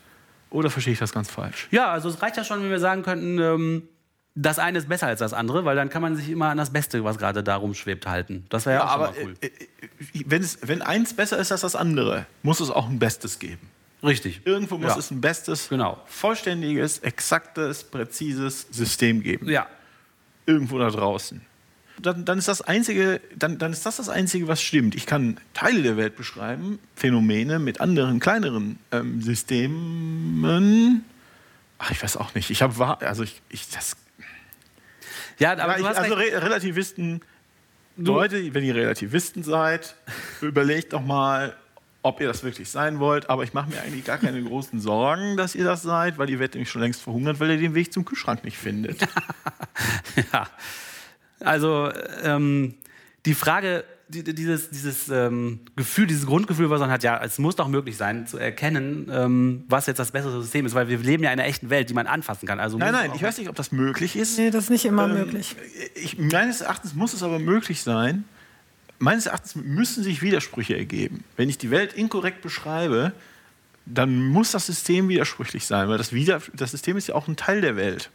Oder 0.52 0.70
verstehe 0.70 0.94
ich 0.94 1.00
das 1.00 1.14
ganz 1.14 1.30
falsch? 1.30 1.68
Ja, 1.72 1.92
also 1.92 2.10
es 2.10 2.22
reicht 2.22 2.36
ja 2.38 2.44
schon, 2.44 2.62
wenn 2.64 2.70
wir 2.70 2.80
sagen 2.80 3.04
könnten, 3.04 3.40
ähm, 3.40 3.84
das 4.36 4.60
eine 4.60 4.78
ist 4.80 4.88
besser 4.90 5.08
als 5.08 5.20
das 5.20 5.34
andere, 5.34 5.66
weil 5.66 5.76
dann 5.76 5.90
kann 5.90 6.02
man 6.02 6.16
sich 6.16 6.30
immer 6.30 6.50
an 6.50 6.58
das 6.58 6.72
Beste, 6.72 7.04
was 7.04 7.18
gerade 7.18 7.44
da 7.44 7.56
rumschwebt, 7.56 8.06
halten. 8.08 8.46
Das 8.50 8.66
wäre 8.66 8.78
ja, 8.80 8.86
auch 8.86 8.92
aber 8.92 9.14
schon 9.14 9.24
mal 9.24 9.30
cool. 9.30 9.36
äh, 9.42 9.48
äh, 9.48 10.24
wenn, 10.26 10.42
es, 10.44 10.60
wenn 10.62 10.82
eins 10.82 11.14
besser 11.14 11.38
ist 11.40 11.52
als 11.52 11.62
das 11.62 11.76
andere, 11.76 12.26
muss 12.44 12.60
es 12.60 12.70
auch 12.70 12.88
ein 12.90 13.00
Bestes 13.00 13.40
geben. 13.40 13.70
Richtig. 14.04 14.42
Irgendwo 14.46 14.78
muss 14.78 14.94
Ja. 14.94 14.98
es 15.00 15.12
ein 15.12 15.20
bestes, 15.20 15.68
Genau. 15.70 16.00
vollständiges, 16.06 17.00
exaktes, 17.00 17.84
präzises 17.84 18.68
System 18.72 19.22
geben. 19.24 19.50
Ja, 19.50 19.68
irgendwo 20.50 20.80
da 20.80 20.90
draußen. 20.90 21.42
Dann, 22.02 22.26
dann, 22.26 22.38
ist 22.38 22.48
das 22.48 22.62
einzige, 22.62 23.22
dann, 23.36 23.58
dann 23.58 23.74
ist 23.74 23.86
das 23.86 23.98
das 23.98 24.10
Einzige, 24.10 24.48
was 24.48 24.62
stimmt. 24.62 24.96
Ich 24.96 25.06
kann 25.06 25.38
Teile 25.54 25.84
der 25.84 25.98
Welt 25.98 26.16
beschreiben, 26.16 26.80
Phänomene 26.96 27.60
mit 27.60 27.82
anderen, 27.82 28.20
kleineren 28.20 28.80
ähm, 28.92 29.22
Systemen. 29.22 31.04
Ach, 31.78 31.92
ich 31.92 32.02
weiß 32.02 32.18
auch 32.18 32.34
nicht. 32.36 32.50
Ich 32.50 32.62
habe, 32.62 33.02
also 33.02 33.24
ich, 33.24 33.42
ich 33.50 33.70
das, 33.70 33.98
ja 35.40 35.58
aber 35.58 35.78
ich, 35.78 35.86
also. 35.86 36.14
Re 36.14 36.42
Relativisten, 36.42 37.22
Leute, 37.98 38.54
wenn 38.54 38.64
ihr 38.64 38.76
Relativisten 38.76 39.44
seid, 39.44 39.96
überlegt 40.42 40.94
doch 40.94 41.04
mal, 41.04 41.56
ob 42.02 42.22
ihr 42.22 42.28
das 42.28 42.44
wirklich 42.44 42.70
sein 42.70 43.00
wollt. 43.00 43.30
Aber 43.30 43.44
ich 43.44 43.54
mache 43.54 43.70
mir 43.70 43.82
eigentlich 43.82 44.06
gar 44.06 44.18
keine 44.18 44.42
großen 44.42 44.80
Sorgen, 44.80 45.38
dass 45.38 45.56
ihr 45.56 45.66
das 45.66 45.82
seid, 45.82 46.18
weil 46.18 46.30
ihr 46.30 46.40
werdet 46.40 46.56
nämlich 46.56 46.70
schon 46.70 46.82
längst 46.82 47.02
verhungert, 47.02 47.40
weil 47.40 47.52
ihr 47.52 47.58
den 47.58 47.76
Weg 47.76 47.92
zum 47.94 48.06
Kühlschrank 48.06 48.44
nicht 48.44 48.58
findet. 48.58 49.02
Ja. 50.34 50.48
Also 51.40 51.90
ähm, 52.24 52.76
die 53.26 53.34
Frage, 53.34 53.86
die, 54.10 54.24
dieses, 54.24 54.70
dieses 54.72 55.08
ähm, 55.10 55.60
Gefühl, 55.76 56.08
dieses 56.08 56.26
Grundgefühl, 56.26 56.70
was 56.70 56.82
man 56.82 56.90
hat, 56.92 57.04
ja, 57.04 57.22
es 57.24 57.38
muss 57.40 57.56
doch 57.56 57.68
möglich 57.68 57.96
sein, 57.96 58.28
zu 58.28 58.38
erkennen, 58.38 59.10
ähm, 59.12 59.64
was 59.70 59.86
jetzt 59.86 60.00
das 60.00 60.12
bessere 60.12 60.42
System 60.42 60.66
ist, 60.66 60.74
weil 60.74 60.90
wir 60.90 60.98
leben 60.98 61.24
ja 61.24 61.32
in 61.32 61.40
einer 61.40 61.48
echten 61.48 61.70
Welt, 61.70 61.90
die 61.90 61.94
man 61.94 62.08
anfassen 62.08 62.48
kann. 62.48 62.60
Also 62.60 62.78
Nein, 62.78 62.92
nein, 62.92 63.12
ich 63.16 63.22
weiß 63.24 63.38
nicht, 63.38 63.50
ob 63.50 63.56
das 63.56 63.72
möglich 63.72 64.16
ist. 64.16 64.38
Nee, 64.38 64.50
das 64.50 64.66
ist 64.66 64.70
nicht 64.70 64.86
immer 64.86 65.06
Ähm, 65.06 65.14
möglich. 65.14 65.56
Ich, 65.96 66.18
meines 66.18 66.62
Erachtens 66.62 66.96
muss 66.96 67.14
es 67.14 67.24
aber 67.24 67.40
möglich 67.40 67.84
sein. 67.84 68.26
Meines 69.00 69.26
Erachtens 69.26 69.56
müssen 69.56 70.04
sich 70.04 70.22
Widersprüche 70.22 70.78
ergeben. 70.78 71.24
Wenn 71.38 71.50
ich 71.50 71.58
die 71.58 71.72
Welt 71.72 71.94
inkorrekt 71.94 72.42
beschreibe, 72.42 73.14
dann 73.86 74.26
muss 74.28 74.52
das 74.52 74.66
System 74.66 75.10
widersprüchlich 75.10 75.66
sein, 75.66 75.90
weil 75.90 75.98
das, 75.98 76.14
Wider 76.14 76.42
das 76.54 76.72
System 76.72 76.98
ist 76.98 77.08
ja 77.08 77.16
auch 77.16 77.28
ein 77.28 77.36
Teil 77.36 77.62
der 77.62 77.76
Welt. 77.76 78.10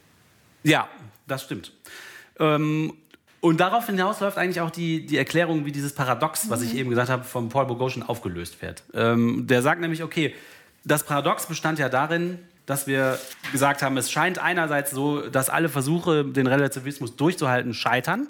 Ja, 0.63 0.89
das 1.27 1.43
stimmt. 1.43 1.73
Ähm, 2.39 2.93
und 3.41 3.61
darauf 3.61 3.87
hinaus 3.87 4.21
läuft 4.21 4.39
eigentlich 4.39 4.61
auch 4.61 4.71
die, 4.71 5.05
die 5.05 5.19
Erklärung, 5.19 5.67
wie 5.67 5.73
dieses 5.73 5.95
Paradox, 5.95 6.49
was 6.49 6.63
ich 6.63 6.75
eben 6.75 6.91
gesagt 6.91 7.11
habe, 7.11 7.25
von 7.25 7.49
Paul 7.49 7.67
Boghossian 7.67 8.03
aufgelöst 8.03 8.63
wird. 8.63 8.83
Ähm, 8.95 9.47
der 9.47 9.61
sagt 9.61 9.81
nämlich, 9.81 10.03
okay, 10.03 10.35
das 10.85 11.05
Paradox 11.05 11.47
bestand 11.47 11.79
ja 11.79 11.89
darin, 11.89 12.39
dass 12.67 12.87
wir 12.87 13.19
gesagt 13.53 13.83
haben, 13.83 13.97
es 13.97 14.11
scheint 14.11 14.39
einerseits 14.39 14.91
so, 14.91 15.29
dass 15.29 15.51
alle 15.51 15.69
Versuche, 15.69 16.25
den 16.25 16.47
Relativismus 16.47 17.17
durchzuhalten, 17.17 17.75
scheitern. 17.75 18.29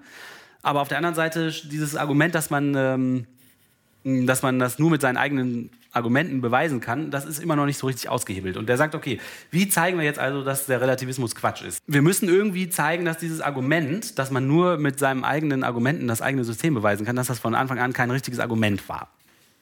Aber 0.64 0.80
auf 0.80 0.88
der 0.88 0.96
anderen 0.96 1.14
Seite 1.14 1.50
dieses 1.50 1.94
Argument, 1.94 2.34
dass 2.34 2.50
man, 2.50 2.74
ähm, 2.74 4.26
dass 4.26 4.42
man 4.42 4.58
das 4.58 4.78
nur 4.78 4.90
mit 4.90 5.00
seinen 5.00 5.18
eigenen 5.18 5.70
Argumenten 5.92 6.40
beweisen 6.40 6.80
kann, 6.80 7.10
das 7.10 7.24
ist 7.24 7.38
immer 7.38 7.54
noch 7.54 7.66
nicht 7.66 7.78
so 7.78 7.86
richtig 7.86 8.08
ausgehebelt. 8.08 8.56
Und 8.56 8.68
der 8.68 8.76
sagt, 8.76 8.94
okay, 8.94 9.20
wie 9.50 9.68
zeigen 9.68 9.98
wir 9.98 10.04
jetzt 10.04 10.18
also, 10.18 10.42
dass 10.42 10.66
der 10.66 10.80
Relativismus 10.80 11.34
Quatsch 11.34 11.62
ist? 11.62 11.78
Wir 11.86 12.02
müssen 12.02 12.28
irgendwie 12.28 12.68
zeigen, 12.68 13.04
dass 13.04 13.18
dieses 13.18 13.40
Argument, 13.40 14.18
dass 14.18 14.30
man 14.30 14.46
nur 14.48 14.78
mit 14.78 14.98
seinen 14.98 15.22
eigenen 15.22 15.62
Argumenten 15.62 16.08
das 16.08 16.22
eigene 16.22 16.44
System 16.44 16.74
beweisen 16.74 17.06
kann, 17.06 17.14
dass 17.14 17.28
das 17.28 17.38
von 17.38 17.54
Anfang 17.54 17.78
an 17.78 17.92
kein 17.92 18.10
richtiges 18.10 18.40
Argument 18.40 18.88
war. 18.88 19.10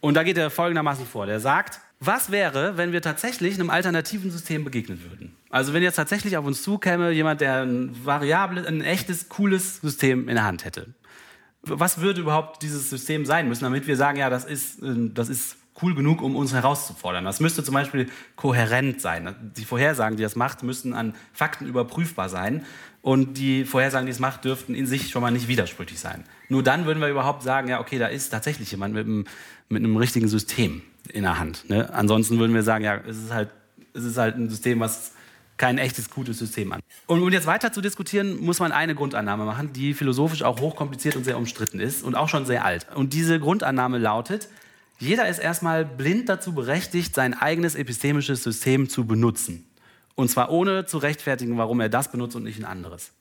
Und 0.02 0.14
da 0.14 0.24
geht 0.24 0.36
er 0.36 0.50
folgendermaßen 0.50 1.06
vor. 1.06 1.26
Der 1.26 1.38
sagt, 1.38 1.80
was 2.00 2.32
wäre, 2.32 2.76
wenn 2.76 2.90
wir 2.90 3.00
tatsächlich 3.00 3.54
einem 3.54 3.70
alternativen 3.70 4.32
System 4.32 4.64
begegnen 4.64 5.00
würden? 5.08 5.36
Also 5.48 5.72
wenn 5.72 5.82
jetzt 5.84 5.94
tatsächlich 5.94 6.36
auf 6.36 6.44
uns 6.44 6.62
zukäme 6.62 7.12
jemand, 7.12 7.40
der 7.40 7.62
ein 7.62 7.94
variables, 8.04 8.66
ein 8.66 8.80
echtes, 8.80 9.28
cooles 9.28 9.76
System 9.76 10.28
in 10.28 10.34
der 10.34 10.44
Hand 10.44 10.64
hätte. 10.64 10.88
Was 11.62 12.00
würde 12.00 12.20
überhaupt 12.20 12.64
dieses 12.64 12.90
System 12.90 13.24
sein 13.24 13.48
müssen, 13.48 13.62
damit 13.62 13.86
wir 13.86 13.96
sagen, 13.96 14.18
ja, 14.18 14.28
das 14.28 14.44
ist, 14.44 14.82
äh, 14.82 15.10
das 15.14 15.28
ist 15.28 15.56
cool 15.80 15.94
genug, 15.94 16.20
um 16.20 16.34
uns 16.34 16.52
herauszufordern. 16.52 17.24
Das 17.24 17.38
müsste 17.38 17.62
zum 17.62 17.74
Beispiel 17.74 18.08
kohärent 18.34 19.00
sein. 19.00 19.52
Die 19.56 19.64
Vorhersagen, 19.64 20.16
die 20.16 20.24
das 20.24 20.34
macht, 20.34 20.64
müssten 20.64 20.94
an 20.94 21.14
Fakten 21.32 21.66
überprüfbar 21.66 22.28
sein. 22.28 22.66
Und 23.02 23.36
die 23.36 23.64
Vorhersagen, 23.64 24.06
die 24.06 24.12
es 24.12 24.20
macht, 24.20 24.44
dürften 24.44 24.74
in 24.76 24.86
sich 24.86 25.10
schon 25.10 25.22
mal 25.22 25.32
nicht 25.32 25.48
widersprüchlich 25.48 25.98
sein. 25.98 26.22
Nur 26.48 26.62
dann 26.62 26.86
würden 26.86 27.00
wir 27.00 27.08
überhaupt 27.08 27.42
sagen, 27.42 27.68
ja, 27.68 27.80
okay, 27.80 27.98
da 27.98 28.06
ist 28.06 28.30
tatsächlich 28.30 28.70
jemand 28.70 28.94
mit 28.94 29.06
einem, 29.06 29.24
mit 29.68 29.82
einem 29.82 29.96
richtigen 29.96 30.28
System 30.28 30.82
in 31.12 31.22
der 31.22 31.40
Hand. 31.40 31.68
Ne? 31.68 31.92
Ansonsten 31.92 32.38
würden 32.38 32.54
wir 32.54 32.62
sagen, 32.62 32.84
ja, 32.84 33.00
es 33.08 33.18
ist 33.18 33.32
halt, 33.32 33.50
es 33.92 34.04
ist 34.04 34.16
halt 34.16 34.36
ein 34.36 34.48
System, 34.48 34.78
was 34.78 35.12
kein 35.56 35.78
echtes, 35.78 36.10
gutes 36.10 36.38
System 36.38 36.72
an. 36.72 36.80
Und 37.06 37.22
um 37.22 37.30
jetzt 37.30 37.46
weiter 37.46 37.72
zu 37.72 37.80
diskutieren, 37.80 38.40
muss 38.40 38.60
man 38.60 38.72
eine 38.72 38.94
Grundannahme 38.94 39.44
machen, 39.44 39.72
die 39.72 39.94
philosophisch 39.94 40.42
auch 40.42 40.60
hochkompliziert 40.60 41.16
und 41.16 41.24
sehr 41.24 41.36
umstritten 41.36 41.80
ist 41.80 42.02
und 42.02 42.14
auch 42.14 42.28
schon 42.28 42.46
sehr 42.46 42.64
alt. 42.64 42.86
Und 42.94 43.12
diese 43.12 43.38
Grundannahme 43.38 43.98
lautet, 43.98 44.48
jeder 44.98 45.28
ist 45.28 45.38
erstmal 45.38 45.84
blind 45.84 46.28
dazu 46.28 46.54
berechtigt, 46.54 47.14
sein 47.14 47.34
eigenes 47.34 47.74
epistemisches 47.74 48.42
System 48.44 48.88
zu 48.88 49.04
benutzen. 49.04 49.64
Und 50.14 50.28
zwar 50.28 50.50
ohne 50.50 50.86
zu 50.86 50.98
rechtfertigen, 50.98 51.56
warum 51.58 51.80
er 51.80 51.88
das 51.88 52.10
benutzt 52.10 52.36
und 52.36 52.44
nicht 52.44 52.58
ein 52.58 52.64
anderes. 52.64 53.12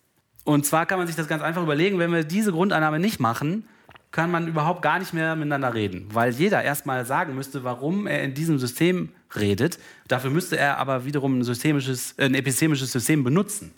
Und 0.43 0.65
zwar 0.65 0.85
kann 0.85 0.97
man 0.97 1.07
sich 1.07 1.15
das 1.15 1.27
ganz 1.27 1.43
einfach 1.43 1.63
überlegen, 1.63 1.99
wenn 1.99 2.11
wir 2.11 2.23
diese 2.23 2.51
Grundannahme 2.51 2.99
nicht 2.99 3.19
machen, 3.19 3.67
kann 4.11 4.29
man 4.29 4.47
überhaupt 4.47 4.81
gar 4.81 4.99
nicht 4.99 5.13
mehr 5.13 5.35
miteinander 5.35 5.73
reden, 5.73 6.07
weil 6.11 6.33
jeder 6.33 6.61
erstmal 6.63 7.05
sagen 7.05 7.33
müsste, 7.33 7.63
warum 7.63 8.07
er 8.07 8.23
in 8.23 8.33
diesem 8.33 8.59
System 8.59 9.09
redet. 9.35 9.79
Dafür 10.07 10.29
müsste 10.31 10.57
er 10.57 10.77
aber 10.77 11.05
wiederum 11.05 11.39
ein, 11.39 11.43
systemisches, 11.43 12.13
äh, 12.17 12.25
ein 12.25 12.35
epistemisches 12.35 12.91
System 12.91 13.23
benutzen. 13.23 13.71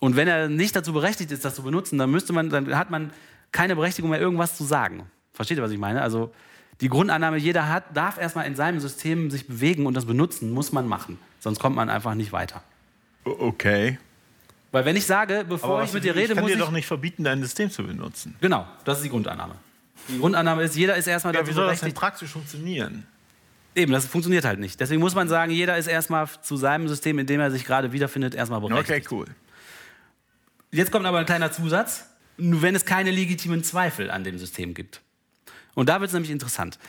Und 0.00 0.16
wenn 0.16 0.28
er 0.28 0.48
nicht 0.48 0.74
dazu 0.74 0.92
berechtigt 0.92 1.30
ist, 1.32 1.44
das 1.44 1.54
zu 1.54 1.62
benutzen, 1.62 1.98
dann, 1.98 2.10
müsste 2.10 2.32
man, 2.32 2.48
dann 2.48 2.74
hat 2.76 2.90
man 2.90 3.10
keine 3.52 3.76
Berechtigung 3.76 4.10
mehr, 4.10 4.20
irgendwas 4.20 4.56
zu 4.56 4.64
sagen. 4.64 5.10
Versteht 5.32 5.58
ihr, 5.58 5.62
was 5.62 5.70
ich 5.70 5.78
meine? 5.78 6.00
Also 6.00 6.32
die 6.80 6.88
Grundannahme, 6.88 7.38
jeder 7.38 7.68
hat, 7.68 7.96
darf 7.96 8.18
erstmal 8.18 8.46
in 8.46 8.54
seinem 8.54 8.80
System 8.80 9.30
sich 9.30 9.46
bewegen 9.46 9.86
und 9.86 9.94
das 9.94 10.04
benutzen, 10.04 10.52
muss 10.52 10.72
man 10.72 10.86
machen. 10.86 11.18
Sonst 11.40 11.58
kommt 11.58 11.76
man 11.76 11.88
einfach 11.88 12.14
nicht 12.14 12.32
weiter. 12.32 12.62
Okay. 13.24 13.98
Weil 14.72 14.84
wenn 14.84 14.96
ich 14.96 15.06
sage, 15.06 15.44
bevor 15.48 15.82
ich 15.82 15.92
mit 15.92 16.04
dir 16.04 16.14
rede, 16.14 16.32
ich 16.32 16.34
kann 16.34 16.42
muss 16.42 16.50
dir 16.50 16.58
ich... 16.58 16.62
doch 16.62 16.70
nicht 16.70 16.86
verbieten, 16.86 17.24
dein 17.24 17.42
System 17.42 17.70
zu 17.70 17.84
benutzen. 17.84 18.36
Genau, 18.40 18.66
das 18.84 18.98
ist 18.98 19.04
die 19.04 19.10
Grundannahme. 19.10 19.54
Die 20.08 20.18
Grundannahme 20.18 20.62
ist, 20.64 20.76
jeder 20.76 20.96
ist 20.96 21.06
erstmal 21.06 21.34
Ja, 21.34 21.40
dazu 21.40 21.50
wie 21.50 21.54
soll 21.54 21.66
das 21.66 21.80
denn 21.80 21.94
praktisch 21.94 22.30
funktionieren? 22.30 23.06
Eben, 23.74 23.92
das 23.92 24.06
funktioniert 24.06 24.44
halt 24.44 24.58
nicht. 24.58 24.78
Deswegen 24.78 25.00
muss 25.00 25.14
man 25.14 25.28
sagen, 25.28 25.52
jeder 25.52 25.76
ist 25.76 25.86
erstmal 25.86 26.28
zu 26.42 26.56
seinem 26.56 26.88
System, 26.88 27.18
in 27.18 27.26
dem 27.26 27.40
er 27.40 27.50
sich 27.50 27.64
gerade 27.64 27.92
wiederfindet, 27.92 28.34
erstmal 28.34 28.60
berechtigt. 28.60 29.06
Okay, 29.06 29.14
cool. 29.14 29.26
Jetzt 30.70 30.92
kommt 30.92 31.06
aber 31.06 31.18
ein 31.18 31.26
kleiner 31.26 31.52
Zusatz. 31.52 32.06
Nur 32.38 32.60
wenn 32.60 32.74
es 32.74 32.84
keine 32.84 33.10
legitimen 33.10 33.64
Zweifel 33.64 34.10
an 34.10 34.24
dem 34.24 34.38
System 34.38 34.74
gibt. 34.74 35.00
Und 35.76 35.88
da 35.88 36.00
wird 36.00 36.08
es 36.08 36.14
nämlich 36.14 36.32
interessant. 36.32 36.80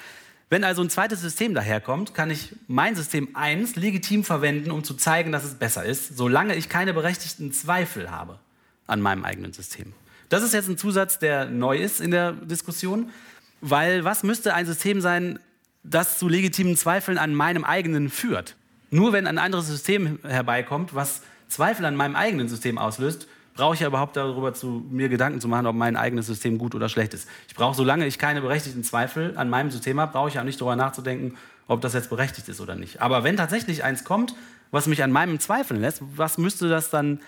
Wenn 0.49 0.63
also 0.63 0.81
ein 0.81 0.89
zweites 0.89 1.19
System 1.19 1.53
daherkommt, 1.53 2.13
kann 2.13 2.31
ich 2.31 2.55
mein 2.67 2.95
System 2.95 3.35
1 3.35 3.75
legitim 3.75 4.23
verwenden, 4.23 4.71
um 4.71 4.83
zu 4.83 4.93
zeigen, 4.93 5.33
dass 5.33 5.43
es 5.43 5.55
besser 5.55 5.83
ist, 5.83 6.15
solange 6.17 6.55
ich 6.55 6.69
keine 6.69 6.93
berechtigten 6.93 7.51
Zweifel 7.51 8.09
habe 8.09 8.39
an 8.87 9.01
meinem 9.01 9.25
eigenen 9.25 9.51
System. 9.51 9.93
Das 10.29 10.41
ist 10.41 10.53
jetzt 10.53 10.69
ein 10.69 10.77
Zusatz, 10.77 11.19
der 11.19 11.45
neu 11.45 11.77
ist 11.77 11.99
in 11.99 12.11
der 12.11 12.31
Diskussion, 12.31 13.11
weil 13.59 14.05
was 14.05 14.23
müsste 14.23 14.53
ein 14.53 14.65
System 14.65 15.01
sein, 15.01 15.39
das 15.83 16.17
zu 16.17 16.29
legitimen 16.29 16.77
Zweifeln 16.77 17.17
an 17.17 17.35
meinem 17.35 17.65
eigenen 17.65 18.09
führt? 18.09 18.55
Nur 18.89 19.11
wenn 19.11 19.27
ein 19.27 19.39
anderes 19.39 19.67
System 19.67 20.19
herbeikommt, 20.23 20.95
was 20.95 21.21
Zweifel 21.49 21.85
an 21.85 21.95
meinem 21.97 22.15
eigenen 22.15 22.47
System 22.47 22.77
auslöst, 22.77 23.27
brauche 23.57 23.73
ich 23.73 23.81
ja 23.81 23.87
überhaupt 23.87 24.15
darüber 24.15 24.53
zu, 24.53 24.85
mir 24.89 25.09
Gedanken 25.09 25.41
zu 25.41 25.49
machen, 25.49 25.65
ob 25.65 25.75
mein 25.75 25.97
eigenes 25.97 26.27
System 26.27 26.57
gut 26.57 26.75
oder 26.75 26.87
schlecht 26.87 27.13
ist. 27.13 27.27
Ich 27.49 27.55
brauche, 27.55 27.75
solange 27.75 28.05
ich 28.05 28.17
keine 28.17 28.39
berechtigten 28.39 28.83
Zweifel 28.83 29.33
an 29.35 29.49
meinem 29.49 29.71
System 29.71 29.99
habe, 29.99 30.13
brauche 30.13 30.29
ich 30.29 30.39
auch 30.39 30.43
nicht 30.43 30.61
darüber 30.61 30.77
nachzudenken, 30.77 31.35
ob 31.67 31.81
das 31.81 31.93
jetzt 31.93 32.09
berechtigt 32.09 32.47
ist 32.47 32.61
oder 32.61 32.75
nicht. 32.75 33.01
Aber 33.01 33.25
wenn 33.25 33.35
tatsächlich 33.35 33.83
eins 33.83 34.05
kommt, 34.05 34.35
was 34.71 34.87
mich 34.87 35.03
an 35.03 35.11
meinem 35.11 35.39
zweifeln 35.39 35.81
lässt, 35.81 36.01
was 36.15 36.37
müsste 36.37 36.69
das 36.69 36.89
dann 36.89 37.19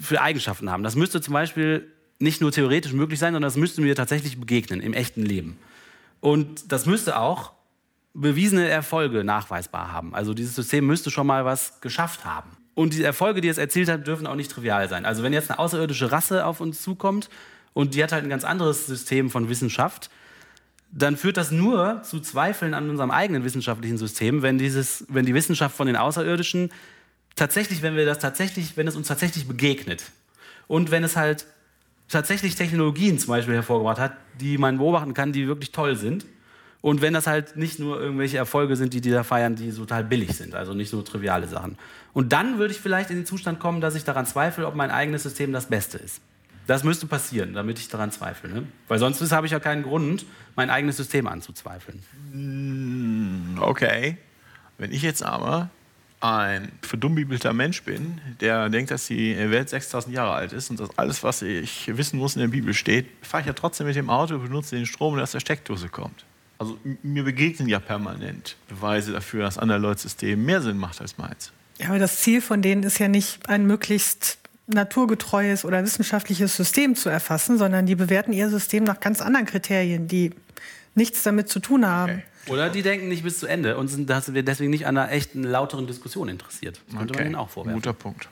für 0.00 0.22
Eigenschaften 0.22 0.70
haben? 0.70 0.82
Das 0.82 0.94
müsste 0.94 1.20
zum 1.20 1.34
Beispiel 1.34 1.90
nicht 2.20 2.40
nur 2.40 2.52
theoretisch 2.52 2.92
möglich 2.92 3.18
sein, 3.18 3.34
sondern 3.34 3.48
das 3.48 3.56
müsste 3.56 3.82
mir 3.82 3.96
tatsächlich 3.96 4.38
begegnen 4.38 4.80
im 4.80 4.94
echten 4.94 5.22
Leben. 5.22 5.58
Und 6.20 6.72
das 6.72 6.86
müsste 6.86 7.18
auch 7.18 7.52
bewiesene 8.14 8.68
Erfolge 8.68 9.24
nachweisbar 9.24 9.92
haben. 9.92 10.14
Also 10.14 10.32
dieses 10.32 10.54
System 10.54 10.86
müsste 10.86 11.10
schon 11.10 11.26
mal 11.26 11.44
was 11.44 11.80
geschafft 11.80 12.24
haben. 12.24 12.56
Und 12.74 12.94
die 12.94 13.04
Erfolge, 13.04 13.40
die 13.40 13.48
es 13.48 13.58
erzielt 13.58 13.88
hat, 13.88 14.06
dürfen 14.06 14.26
auch 14.26 14.34
nicht 14.34 14.50
trivial 14.50 14.88
sein. 14.88 15.04
Also 15.04 15.22
wenn 15.22 15.32
jetzt 15.32 15.50
eine 15.50 15.58
außerirdische 15.58 16.10
Rasse 16.10 16.44
auf 16.44 16.60
uns 16.60 16.82
zukommt 16.82 17.28
und 17.72 17.94
die 17.94 18.02
hat 18.02 18.12
halt 18.12 18.24
ein 18.24 18.30
ganz 18.30 18.44
anderes 18.44 18.86
System 18.86 19.30
von 19.30 19.48
Wissenschaft, 19.48 20.10
dann 20.90 21.16
führt 21.16 21.36
das 21.36 21.50
nur 21.50 22.02
zu 22.02 22.20
Zweifeln 22.20 22.74
an 22.74 22.88
unserem 22.88 23.10
eigenen 23.10 23.44
wissenschaftlichen 23.44 23.98
System, 23.98 24.42
wenn, 24.42 24.58
dieses, 24.58 25.04
wenn 25.08 25.26
die 25.26 25.34
Wissenschaft 25.34 25.76
von 25.76 25.86
den 25.86 25.96
Außerirdischen 25.96 26.70
tatsächlich, 27.34 27.82
wenn 27.82 27.96
wir 27.96 28.06
das 28.06 28.20
tatsächlich, 28.20 28.76
wenn 28.76 28.86
es 28.86 28.94
uns 28.96 29.08
tatsächlich 29.08 29.48
begegnet. 29.48 30.04
Und 30.68 30.90
wenn 30.90 31.02
es 31.02 31.16
halt 31.16 31.46
tatsächlich 32.08 32.54
Technologien 32.54 33.18
zum 33.18 33.28
Beispiel 33.28 33.54
hervorgebracht 33.54 33.98
hat, 33.98 34.12
die 34.40 34.58
man 34.58 34.78
beobachten 34.78 35.14
kann, 35.14 35.32
die 35.32 35.46
wirklich 35.46 35.72
toll 35.72 35.96
sind. 35.96 36.26
Und 36.84 37.00
wenn 37.00 37.14
das 37.14 37.26
halt 37.26 37.56
nicht 37.56 37.78
nur 37.78 37.98
irgendwelche 37.98 38.36
Erfolge 38.36 38.76
sind, 38.76 38.92
die 38.92 39.00
die 39.00 39.10
da 39.10 39.22
feiern, 39.22 39.56
die 39.56 39.72
total 39.72 40.04
billig 40.04 40.34
sind, 40.34 40.54
also 40.54 40.74
nicht 40.74 40.90
so 40.90 41.00
triviale 41.00 41.48
Sachen. 41.48 41.78
Und 42.12 42.34
dann 42.34 42.58
würde 42.58 42.74
ich 42.74 42.80
vielleicht 42.80 43.08
in 43.08 43.16
den 43.16 43.24
Zustand 43.24 43.58
kommen, 43.58 43.80
dass 43.80 43.94
ich 43.94 44.04
daran 44.04 44.26
zweifle, 44.26 44.66
ob 44.66 44.74
mein 44.74 44.90
eigenes 44.90 45.22
System 45.22 45.50
das 45.50 45.64
Beste 45.64 45.96
ist. 45.96 46.20
Das 46.66 46.84
müsste 46.84 47.06
passieren, 47.06 47.54
damit 47.54 47.78
ich 47.78 47.88
daran 47.88 48.12
zweifle. 48.12 48.50
Ne? 48.50 48.66
Weil 48.86 48.98
sonst 48.98 49.32
habe 49.32 49.46
ich 49.46 49.52
ja 49.52 49.60
keinen 49.60 49.82
Grund, 49.82 50.26
mein 50.56 50.68
eigenes 50.68 50.98
System 50.98 51.26
anzuzweifeln. 51.26 52.02
Okay. 53.62 54.18
Wenn 54.76 54.92
ich 54.92 55.00
jetzt 55.00 55.22
aber 55.22 55.70
ein 56.20 56.70
verdummbibelter 56.82 57.54
Mensch 57.54 57.82
bin, 57.84 58.20
der 58.42 58.68
denkt, 58.68 58.90
dass 58.90 59.06
die 59.06 59.34
Welt 59.38 59.70
6000 59.70 60.14
Jahre 60.14 60.34
alt 60.34 60.52
ist 60.52 60.68
und 60.68 60.78
dass 60.78 60.98
alles, 60.98 61.22
was 61.22 61.40
ich 61.40 61.96
wissen 61.96 62.18
muss, 62.18 62.36
in 62.36 62.42
der 62.42 62.48
Bibel 62.48 62.74
steht, 62.74 63.06
fahre 63.22 63.40
ich 63.40 63.46
ja 63.46 63.54
trotzdem 63.54 63.86
mit 63.86 63.96
dem 63.96 64.10
Auto, 64.10 64.38
benutze 64.38 64.76
den 64.76 64.84
Strom, 64.84 65.14
der 65.14 65.22
aus 65.22 65.32
der 65.32 65.40
Steckdose 65.40 65.88
kommt. 65.88 66.26
Also 66.58 66.78
mir 67.02 67.24
begegnen 67.24 67.68
ja 67.68 67.80
permanent 67.80 68.56
Beweise 68.68 69.12
dafür, 69.12 69.42
dass 69.42 69.58
anderer 69.58 69.78
Leute 69.78 70.02
System 70.02 70.44
mehr 70.44 70.60
Sinn 70.62 70.78
macht 70.78 71.00
als 71.00 71.18
meins. 71.18 71.52
Ja, 71.78 71.88
aber 71.88 71.98
das 71.98 72.20
Ziel 72.20 72.40
von 72.40 72.62
denen 72.62 72.84
ist 72.84 72.98
ja 72.98 73.08
nicht, 73.08 73.48
ein 73.48 73.66
möglichst 73.66 74.38
naturgetreues 74.66 75.64
oder 75.64 75.82
wissenschaftliches 75.82 76.56
System 76.56 76.94
zu 76.94 77.08
erfassen, 77.08 77.58
sondern 77.58 77.86
die 77.86 77.96
bewerten 77.96 78.32
ihr 78.32 78.48
System 78.48 78.84
nach 78.84 79.00
ganz 79.00 79.20
anderen 79.20 79.46
Kriterien, 79.46 80.08
die 80.08 80.30
nichts 80.94 81.22
damit 81.22 81.48
zu 81.48 81.58
tun 81.60 81.86
haben. 81.86 82.12
Okay. 82.12 82.52
Oder 82.52 82.70
die 82.70 82.82
denken 82.82 83.08
nicht 83.08 83.24
bis 83.24 83.40
zu 83.40 83.46
Ende 83.46 83.76
und 83.76 83.88
sind 83.88 84.08
deswegen 84.08 84.70
nicht 84.70 84.86
an 84.86 84.96
einer 84.96 85.10
echten, 85.10 85.42
lauteren 85.42 85.86
Diskussion 85.86 86.28
interessiert. 86.28 86.80
Das 86.86 86.98
könnte 86.98 87.14
man 87.14 87.26
ihnen 87.26 87.34
auch 87.34 87.50
vorwerfen. 87.50 87.80
Guter 87.80 87.94
Punkt. 87.94 88.28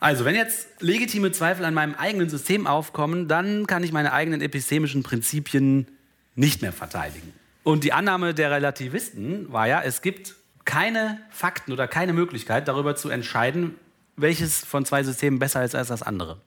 Also, 0.00 0.24
wenn 0.26 0.34
jetzt 0.34 0.68
legitime 0.80 1.32
Zweifel 1.32 1.64
an 1.64 1.72
meinem 1.72 1.94
eigenen 1.94 2.28
System 2.28 2.66
aufkommen, 2.66 3.26
dann 3.26 3.66
kann 3.66 3.82
ich 3.82 3.90
meine 3.90 4.12
eigenen 4.12 4.42
epistemischen 4.42 5.02
Prinzipien 5.02 5.86
nicht 6.34 6.60
mehr 6.60 6.72
verteidigen. 6.72 7.32
Und 7.64 7.82
die 7.82 7.92
Annahme 7.92 8.34
der 8.34 8.50
Relativisten 8.50 9.52
war 9.52 9.66
ja, 9.66 9.82
es 9.82 10.02
gibt 10.02 10.36
keine 10.64 11.18
Fakten 11.30 11.72
oder 11.72 11.88
keine 11.88 12.12
Möglichkeit 12.12 12.68
darüber 12.68 12.94
zu 12.94 13.08
entscheiden, 13.08 13.74
welches 14.16 14.64
von 14.64 14.84
zwei 14.84 15.02
Systemen 15.02 15.38
besser 15.38 15.64
ist 15.64 15.74
als 15.74 15.88
das 15.88 16.02
andere. 16.02 16.40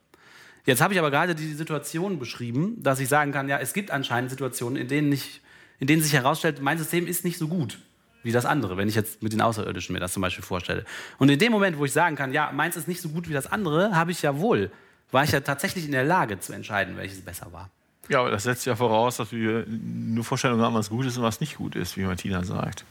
Jetzt 0.66 0.82
habe 0.82 0.94
ich 0.94 1.00
aber 1.00 1.12
gerade 1.12 1.34
die 1.34 1.54
Situation 1.54 2.20
beschrieben, 2.20 2.82
dass 2.84 3.00
ich 3.00 3.10
sagen 3.10 3.32
kann, 3.32 3.50
ja, 3.50 3.58
es 3.58 3.74
gibt 3.74 3.90
anscheinend 3.90 4.30
Situationen, 4.30 4.78
in 4.78 4.88
denen, 4.88 5.12
ich, 5.12 5.42
in 5.80 5.88
denen 5.88 6.04
sich 6.04 6.14
herausstellt, 6.14 6.62
mein 6.62 6.78
System 6.78 7.08
ist 7.08 7.26
nicht 7.26 7.38
so 7.38 7.48
gut 7.48 7.80
wie 8.22 8.32
das 8.32 8.46
andere, 8.46 8.78
wenn 8.78 8.90
ich 8.90 8.96
jetzt 8.96 9.24
mit 9.24 9.34
den 9.34 9.42
Außerirdischen 9.42 9.94
mir 9.94 10.00
das 10.00 10.14
zum 10.14 10.22
Beispiel 10.22 10.44
vorstelle. 10.44 10.84
Und 11.18 11.30
in 11.30 11.40
dem 11.40 11.52
Moment, 11.52 11.78
wo 11.78 11.86
ich 11.86 11.94
sagen 11.94 12.16
kann, 12.16 12.34
ja, 12.34 12.52
meins 12.52 12.76
ist 12.76 12.88
nicht 12.88 13.02
so 13.02 13.10
gut 13.10 13.28
wie 13.30 13.34
das 13.34 13.48
andere, 13.48 13.96
habe 13.96 14.12
ich 14.12 14.22
ja 14.22 14.38
wohl, 14.38 14.70
war 15.12 15.24
ich 15.24 15.32
ja 15.32 15.40
tatsächlich 15.40 15.86
in 15.86 15.94
der 15.94 16.04
Lage 16.04 16.40
zu 16.40 16.54
entscheiden, 16.54 16.98
welches 16.98 17.22
besser 17.22 17.52
war. 17.54 17.72
Ja, 18.10 18.20
aber 18.22 18.32
das 18.32 18.44
setzt 18.44 18.66
ja 18.66 18.76
voraus, 18.76 19.18
dass 19.18 19.32
wir 19.32 19.66
eine 19.68 20.24
Vorstellung 20.24 20.62
haben, 20.62 20.76
was 20.76 20.90
gut 20.90 21.06
ist 21.06 21.18
und 21.18 21.24
was 21.24 21.42
nicht 21.42 21.58
gut 21.58 21.76
ist, 21.76 21.98
wie 21.98 22.04
Martina 22.04 22.44
sagt. 22.44 22.86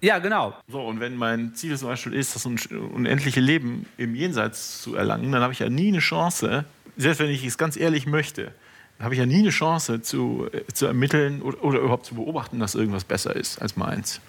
Ja, 0.00 0.18
genau. 0.18 0.54
So, 0.68 0.80
und 0.80 0.98
wenn 1.00 1.16
mein 1.16 1.54
Ziel 1.54 1.76
zum 1.78 1.88
Beispiel 1.88 2.14
ist, 2.14 2.34
das 2.34 2.44
un- 2.46 2.58
unendliche 2.92 3.40
Leben 3.40 3.86
im 3.96 4.14
Jenseits 4.14 4.82
zu 4.82 4.94
erlangen, 4.96 5.30
dann 5.32 5.42
habe 5.42 5.52
ich 5.52 5.60
ja 5.60 5.68
nie 5.68 5.88
eine 5.88 6.00
Chance, 6.00 6.64
selbst 6.96 7.20
wenn 7.20 7.30
ich 7.30 7.44
es 7.44 7.56
ganz 7.58 7.76
ehrlich 7.76 8.06
möchte, 8.06 8.52
dann 8.98 9.04
habe 9.04 9.14
ich 9.14 9.18
ja 9.20 9.26
nie 9.26 9.38
eine 9.38 9.50
Chance 9.50 10.02
zu, 10.02 10.48
äh, 10.52 10.64
zu 10.72 10.86
ermitteln 10.86 11.40
oder, 11.42 11.62
oder 11.64 11.78
überhaupt 11.80 12.06
zu 12.06 12.14
beobachten, 12.16 12.58
dass 12.60 12.74
irgendwas 12.74 13.04
besser 13.04 13.34
ist 13.34 13.60
als 13.62 13.76
meins. 13.76 14.20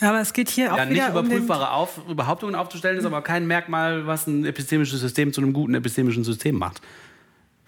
Ja, 0.00 0.08
aber 0.10 0.20
es 0.20 0.32
geht 0.32 0.48
hier 0.50 0.72
auch 0.72 0.76
Ja, 0.78 0.84
nicht 0.84 0.94
wieder 0.94 1.08
um 1.08 1.14
den, 1.14 1.26
überprüfbare 1.26 1.70
Auf 1.70 2.00
Behauptungen 2.06 2.54
aufzustellen, 2.54 2.98
ist 2.98 3.04
aber 3.04 3.22
kein 3.22 3.46
Merkmal, 3.46 4.06
was 4.06 4.26
ein 4.26 4.44
epistemisches 4.44 5.00
System 5.00 5.32
zu 5.32 5.40
einem 5.40 5.52
guten 5.52 5.74
epistemischen 5.74 6.24
System 6.24 6.56
macht. 6.58 6.80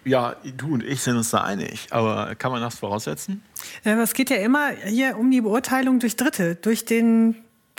Ja, 0.05 0.37
du 0.57 0.75
und 0.75 0.83
ich 0.83 1.01
sind 1.01 1.17
uns 1.17 1.31
da 1.31 1.43
einig, 1.43 1.87
aber 1.91 2.35
kann 2.35 2.51
man 2.51 2.61
das 2.61 2.77
voraussetzen? 2.77 3.43
Aber 3.85 4.03
es 4.03 4.15
geht 4.15 4.31
ja 4.31 4.37
immer 4.37 4.71
hier 4.71 5.17
um 5.17 5.31
die 5.31 5.41
Beurteilung 5.41 6.01
durch 6.01 6.17
Dritte, 6.17 6.57
durch 6.57 6.85
den 6.85 7.37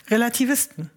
Relativisten. 0.09 0.89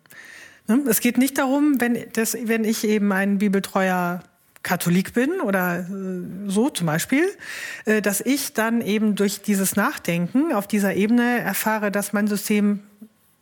Ne? 0.69 0.85
Es 0.89 1.01
geht 1.01 1.19
nicht 1.19 1.39
darum, 1.39 1.81
wenn, 1.81 1.98
das, 2.12 2.36
wenn 2.40 2.65
ich 2.65 2.85
eben 2.85 3.12
ein 3.12 3.39
bibeltreuer 3.39 4.23
Katholik 4.62 5.15
bin 5.15 5.40
oder 5.40 5.81
äh, 5.81 6.48
so 6.48 6.70
zum 6.70 6.86
Beispiel, 6.86 7.24
äh, 7.85 8.03
dass 8.03 8.20
ich 8.20 8.53
dann 8.53 8.81
eben 8.81 9.15
durch 9.15 9.43
dieses 9.43 9.77
Nachdenken 9.77 10.53
auf 10.53 10.66
dieser 10.66 10.94
Ebene 10.94 11.40
erfahre, 11.40 11.90
dass 11.90 12.12
mein 12.12 12.27
System 12.27 12.81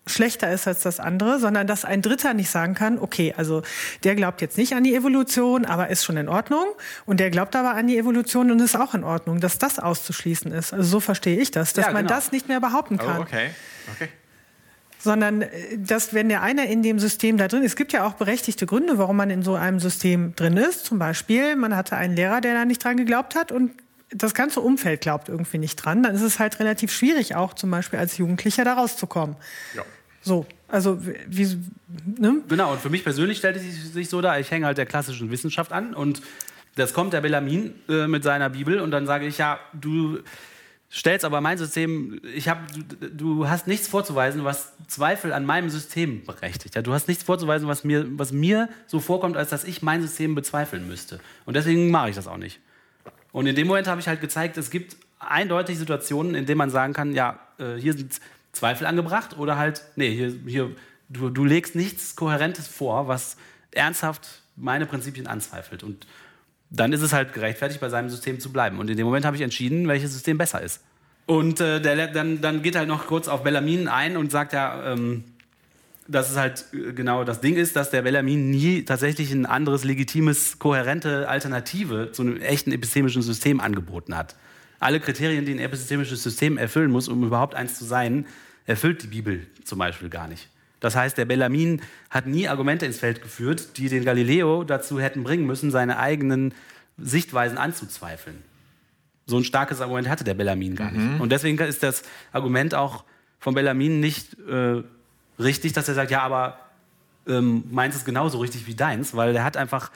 schlechter 0.07 0.53
ist 0.53 0.67
als 0.69 0.81
das 0.81 1.01
andere, 1.01 1.39
sondern 1.39 1.67
dass 1.67 1.85
ein 1.85 2.03
Dritter 2.03 2.35
nicht 2.35 2.51
sagen 2.51 2.75
kann, 2.75 2.99
okay, 2.99 3.35
also 3.37 3.63
der 4.03 4.15
glaubt 4.15 4.43
jetzt 4.43 4.59
nicht 4.59 4.75
an 4.75 4.85
die 4.85 4.95
Evolution, 4.95 5.65
aber 5.65 5.89
ist 5.89 6.05
schon 6.05 6.17
in 6.17 6.29
Ordnung 6.29 6.67
und 7.07 7.21
der 7.21 7.31
glaubt 7.31 7.57
aber 7.57 7.75
an 7.75 7.87
die 7.87 7.97
Evolution 7.97 8.51
und 8.51 8.61
ist 8.61 8.77
auch 8.77 8.95
in 8.95 9.05
Ordnung, 9.05 9.41
dass 9.41 9.59
das 9.59 9.79
auszuschließen 9.79 10.53
ist. 10.53 10.73
Also 10.75 10.85
so 10.89 11.01
verstehe 11.01 11.39
ich 11.39 11.51
das, 11.51 11.73
dass 11.73 11.87
Ja, 11.87 11.93
man 11.93 12.07
genau. 12.07 12.15
das 12.17 12.33
nicht 12.33 12.49
mehr 12.49 12.61
behaupten 12.61 12.99
kann. 12.99 13.19
Oh, 13.19 13.23
okay. 13.23 13.51
okay. 13.95 14.09
Sondern, 14.99 15.43
äh, 15.43 15.49
dass 15.79 16.13
wenn 16.15 16.29
der 16.29 16.43
eine 16.43 16.71
in 16.71 16.83
dem 16.83 16.99
System 16.99 17.37
da 17.39 17.49
drin 17.49 17.63
ist, 17.63 17.73
es 17.73 17.77
gibt 17.77 17.93
ja 17.93 18.07
auch 18.07 18.15
berechtigte 18.15 18.67
Gründe, 18.67 18.99
warum 18.99 19.17
man 19.17 19.31
in 19.31 19.43
so 19.43 19.55
einem 19.55 19.81
System 19.81 20.35
drin 20.37 20.57
ist. 20.57 20.85
Zum 20.85 20.99
Beispiel, 20.99 21.57
man 21.57 21.77
hatte 21.77 21.97
einen 21.97 22.15
Lehrer, 22.15 22.41
der 22.41 22.55
da 22.55 22.65
nicht 22.65 22.85
dran 22.85 22.97
geglaubt 22.97 23.35
hat 23.35 23.53
und 23.53 23.73
das 24.11 24.35
ganze 24.35 24.61
Umfeld 24.61 25.01
glaubt 25.01 25.29
irgendwie 25.29 25.59
nicht 25.59 25.77
dran. 25.77 26.03
Dann 26.03 26.15
ist 26.15 26.23
es 26.23 26.39
halt 26.39 26.61
relativ 26.61 26.93
schwierig, 26.93 27.35
auch 27.35 27.55
zum 27.55 27.71
Beispiel 27.71 27.99
als 27.99 28.17
Jugendlicher 28.17 28.65
da 28.65 28.75
rauszukommen. 28.75 29.37
Ja. 29.75 29.83
So, 30.25 30.47
also 30.69 30.99
wie, 31.29 31.59
ne? 32.19 32.41
Genau, 32.49 32.73
und 32.73 32.81
für 32.81 32.91
mich 32.91 33.05
persönlich 33.05 33.39
stellt 33.39 33.57
es 33.57 33.93
sich 33.93 34.09
so 34.09 34.21
dar, 34.21 34.41
ich 34.41 34.51
hänge 34.51 34.67
halt 34.67 34.79
der 34.79 34.87
klassischen 34.87 35.31
Wissenschaft 35.31 35.73
an 35.73 35.95
und 35.95 36.23
das 36.77 36.95
kommt 36.95 37.13
der 37.13 37.21
Bellarmin 37.21 37.75
äh, 37.89 38.07
mit 38.07 38.25
seiner 38.25 38.51
Bibel 38.51 38.81
und 38.81 38.91
dann 38.91 39.07
sage 39.07 39.27
ich, 39.27 39.39
ja, 39.39 39.61
du 39.75 40.19
stellst 40.91 41.25
aber 41.25 41.41
mein 41.41 41.59
System, 41.59 42.21
ich 42.35 42.49
hab, 42.49 42.61
du, 42.73 43.09
du 43.11 43.49
hast 43.49 43.67
nichts 43.67 43.87
vorzuweisen, 43.87 44.45
was 44.45 44.73
Zweifel 44.87 45.33
an 45.33 45.45
meinem 45.45 45.69
System 45.69 46.25
berechtigt. 46.25 46.75
Ja? 46.75 46.83
Du 46.83 46.93
hast 46.93 47.09
nichts 47.09 47.23
vorzuweisen, 47.23 47.69
was 47.69 47.85
mir, 47.85 48.07
was 48.19 48.33
mir 48.33 48.69
so 48.87 49.01
vorkommt, 49.01 49.37
als 49.37 49.51
dass 49.51 49.65
ich 49.65 49.83
mein 49.83 50.03
System 50.03 50.35
bezweifeln 50.35 50.87
müsste. 50.89 51.21
Und 51.45 51.55
deswegen 51.55 51.91
mache 51.91 52.11
ich 52.11 52.17
das 52.17 52.29
auch 52.29 52.37
nicht. 52.37 52.61
Und 53.33 53.47
in 53.47 53.57
dem 53.57 53.67
Moment 53.67 53.89
habe 53.89 54.01
ich 54.01 54.09
halt 54.09 54.21
gezeigt, 54.21 54.57
es 54.57 54.71
gibt 54.71 54.97
eindeutig 55.19 55.79
Situationen, 55.79 56.35
in 56.35 56.47
denen 56.47 56.59
man 56.59 56.71
sagen 56.71 56.93
kann, 56.93 57.13
ja, 57.13 57.41
äh, 57.59 57.75
hier 57.75 57.95
sind 57.95 58.21
Zweifel 58.55 58.87
angebracht 58.87 59.37
oder 59.39 59.57
halt, 59.59 59.83
nee, 59.97 60.15
hier, 60.15 60.35
hier 60.47 60.71
du, 61.09 61.31
du 61.31 61.45
legst 61.45 61.75
nichts 61.75 62.17
Kohärentes 62.17 62.67
vor, 62.67 63.09
was 63.09 63.37
ernsthaft 63.71 64.43
meine 64.57 64.87
Prinzipien 64.87 65.27
anzweifelt. 65.27 65.83
Und 65.83 66.07
dann 66.71 66.93
ist 66.93 67.03
es 67.03 67.13
halt 67.13 67.33
gerechtfertigt, 67.33 67.81
bei 67.81 67.89
seinem 67.89 68.11
System 68.11 68.41
zu 68.41 68.53
bleiben. 68.53 68.79
Und 68.79 68.91
in 68.91 68.97
dem 68.97 69.07
Moment 69.07 69.25
habe 69.25 69.37
ich 69.37 69.43
entschieden, 69.43 69.87
welches 69.89 70.13
System 70.13 70.39
besser 70.39 70.63
ist. 70.63 70.81
Und 71.27 71.61
äh, 71.61 71.81
der, 71.81 72.09
dann, 72.09 72.41
dann 72.41 72.63
geht 72.63 72.75
er 72.75 72.87
noch 72.87 73.07
kurz 73.07 73.29
auf 73.29 73.43
Bellarmin 73.43 73.89
ein 73.89 74.17
und 74.17 74.31
sagt 74.31 74.53
ja, 74.53 74.93
ähm, 74.93 75.25
dass 76.07 76.31
es 76.31 76.37
halt 76.37 76.67
äh, 76.73 76.93
genau 76.93 77.25
das 77.25 77.41
Ding 77.41 77.57
ist, 77.57 77.77
dass 77.77 77.91
der 77.91 78.03
Bellarmin 78.03 78.51
nie 78.51 78.85
tatsächlich 78.85 79.33
ein 79.33 79.47
anderes, 79.47 79.85
legitimes, 79.85 80.59
kohärente 80.59 81.29
Alternative 81.29 82.13
zu 82.13 82.23
einem 82.23 82.41
echten 82.41 82.73
epistemischen 82.73 83.23
System 83.23 83.61
angeboten 83.61 84.17
hat. 84.17 84.37
Alle 84.85 85.01
Kriterien, 85.01 85.47
die 85.47 85.53
ein 85.53 85.59
epistemisches 85.59 86.23
System 86.23 86.59
erfüllen 86.59 86.91
muss, 86.91 87.09
um 87.09 87.25
überhaupt 87.25 87.55
eins 87.55 87.79
zu 87.79 87.87
sein, 87.87 88.27
erfüllt 88.67 89.03
die 89.03 89.07
Bibel 89.07 89.47
zum 89.65 89.79
Beispiel 89.79 90.11
gar 90.11 90.29
nicht. 90.29 90.51
Das 90.81 90.95
heißt, 90.95 91.17
der 91.17 91.25
Bellarmin 91.25 91.81
hat 92.11 92.27
nie 92.27 92.49
Argumente 92.49 92.85
ins 92.85 92.99
Feld 92.99 93.23
geführt, 93.23 93.79
die 93.79 93.89
den 93.89 94.05
Galileo 94.05 94.63
dazu 94.63 95.01
hätten 95.01 95.25
bringen 95.25 95.47
müssen, 95.47 95.71
seine 95.71 95.99
eigenen 95.99 96.53
Sichtweisen 96.99 97.57
anzuzweifeln. 97.57 98.37
So 99.25 99.39
ein 99.39 99.45
starkes 99.45 99.81
Argument 99.81 100.07
hatte 100.11 100.23
der 100.23 100.35
Bellarmin 100.35 100.77
gar 100.77 100.91
nicht. 100.91 101.19
Und 101.19 101.33
deswegen 101.33 101.59
ist 101.61 101.83
das 101.83 102.03
Argument 102.33 102.75
auch 102.75 103.05
von 103.39 103.55
Bellarmin 103.55 104.01
nicht 104.01 104.37
äh, 104.41 104.83
richtig, 105.39 105.73
dass 105.73 105.89
er 105.89 105.95
sagt, 105.95 106.11
ja, 106.11 106.21
aber 106.21 106.59
ähm, 107.27 107.65
meins 107.71 107.97
ist 107.97 108.05
genauso 108.05 108.37
richtig 108.39 108.67
wie 108.67 108.75
deins, 108.75 109.17
weil 109.17 109.35
er 109.35 109.45
hat 109.45 109.57
einfach 109.57 109.91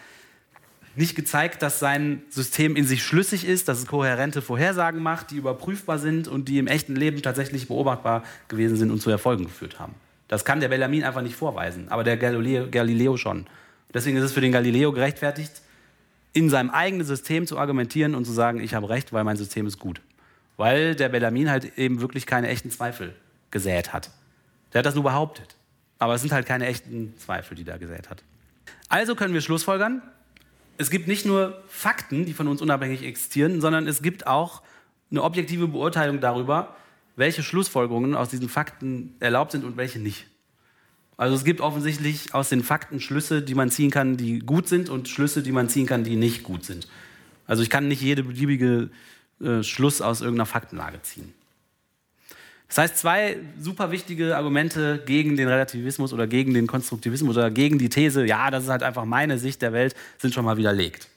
nicht 0.99 1.15
gezeigt, 1.15 1.63
dass 1.63 1.79
sein 1.79 2.23
System 2.29 2.75
in 2.75 2.85
sich 2.85 3.05
schlüssig 3.05 3.47
ist, 3.47 3.69
dass 3.69 3.79
es 3.79 3.87
kohärente 3.87 4.43
Vorhersagen 4.43 5.01
macht, 5.01 5.31
die 5.31 5.37
überprüfbar 5.37 5.99
sind 5.99 6.27
und 6.27 6.49
die 6.49 6.59
im 6.59 6.67
echten 6.67 6.97
Leben 6.97 7.23
tatsächlich 7.23 7.69
beobachtbar 7.69 8.25
gewesen 8.49 8.77
sind 8.77 8.91
und 8.91 9.01
zu 9.01 9.09
Erfolgen 9.09 9.45
geführt 9.45 9.79
haben. 9.79 9.95
Das 10.27 10.45
kann 10.45 10.59
der 10.59 10.69
Bellarmin 10.69 11.05
einfach 11.05 11.23
nicht 11.23 11.37
vorweisen, 11.37 11.89
aber 11.89 12.03
der 12.03 12.17
Galileo, 12.17 13.17
schon. 13.17 13.47
Deswegen 13.95 14.17
ist 14.17 14.25
es 14.25 14.33
für 14.33 14.41
den 14.41 14.51
Galileo 14.51 14.93
gerechtfertigt, 14.93 15.63
in 16.33 16.51
seinem 16.51 16.71
eigenen 16.71 17.07
System 17.07 17.47
zu 17.47 17.59
argumentieren 17.59 18.15
und 18.15 18.25
zu 18.25 18.33
sagen, 18.33 18.61
ich 18.61 18.75
habe 18.75 18.91
recht, 18.91 19.13
weil 19.13 19.25
mein 19.25 19.37
System 19.37 19.67
ist 19.67 19.79
gut. 19.79 20.01
Weil 20.57 20.97
der 20.97 21.09
Bellarmin 21.09 21.49
halt 21.49 21.79
eben 21.79 22.01
wirklich 22.01 22.27
keine 22.27 22.49
echten 22.49 22.71
Zweifel 22.71 23.15
gesät 23.53 23.93
hat. 23.93 24.11
Der 24.73 24.81
hat 24.81 24.87
das 24.87 24.97
nur 24.97 25.05
behauptet. 25.05 25.55
Aber 26.01 26.15
es 26.15 26.21
sind 26.21 26.33
halt 26.33 26.45
keine 26.45 26.67
echten 26.67 27.15
Zweifel, 27.19 27.55
die 27.55 27.67
er 27.67 27.79
gesät 27.79 28.11
hat. 28.11 28.23
Also 28.89 29.15
können 29.15 29.33
wir 29.33 29.41
schlussfolgern, 29.41 30.03
es 30.79 30.91
gibt 30.91 31.09
nicht 31.09 31.27
nur 31.27 31.63
Fakten, 31.69 32.25
die 32.25 32.33
von 32.33 32.49
uns 32.49 32.63
unabhängig 32.63 33.03
existieren, 33.03 33.61
sondern 33.61 33.87
es 33.87 34.01
gibt 34.01 34.27
auch 34.27 34.63
eine 35.11 35.23
objektive 35.23 35.69
Beurteilung 35.69 36.21
darüber, 36.21 36.77
welche 37.17 37.43
Schlussfolgerungen 37.43 38.15
aus 38.15 38.29
diesen 38.29 38.49
Fakten 38.49 39.17
erlaubt 39.19 39.53
sind 39.53 39.65
und 39.65 39.77
welche 39.77 39.99
nicht. 39.99 40.27
Also 41.17 41.35
es 41.35 41.45
gibt 41.45 41.61
offensichtlich 41.61 42.33
aus 42.33 42.49
den 42.49 42.63
Fakten 42.63 43.01
Schlüsse, 43.01 43.43
die 43.43 43.57
man 43.57 43.71
ziehen 43.71 43.91
kann, 43.91 44.17
die 44.17 44.39
gut 44.39 44.69
sind 44.69 44.89
und 44.89 45.09
Schlüsse, 45.09 45.43
die 45.43 45.51
man 45.51 45.69
ziehen 45.69 45.85
kann, 45.85 46.05
die 46.05 46.15
nicht 46.15 46.45
gut 46.45 46.65
sind. 46.65 46.87
Also 47.49 47.65
ich 47.65 47.71
kann 47.71 47.89
nicht 47.89 48.01
jede 48.01 48.23
beliebige 48.23 48.91
äh, 49.41 49.65
Schluss 49.65 50.01
aus 50.01 50.21
irgendeiner 50.21 50.47
Faktenlage 50.47 51.03
ziehen. 51.03 51.35
Das 52.69 52.79
heißt, 52.79 52.99
zwei 52.99 53.39
super 53.59 53.91
wichtige 53.91 54.37
Argumente 54.37 55.03
gegen 55.07 55.37
den 55.37 55.49
Relativismus 55.49 56.13
oder 56.13 56.27
gegen 56.27 56.53
den 56.53 56.67
Konstruktivismus 56.67 57.37
oder 57.37 57.51
gegen 57.51 57.79
die 57.79 57.89
These, 57.89 58.27
ja, 58.27 58.51
das 58.51 58.65
ist 58.65 58.71
halt 58.71 58.83
einfach 58.83 59.07
meine 59.07 59.39
Sicht 59.39 59.63
der 59.63 59.73
Welt, 59.73 59.95
sind 60.19 60.35
schon 60.35 60.45
mal 60.45 60.59
widerlegt. 60.59 61.09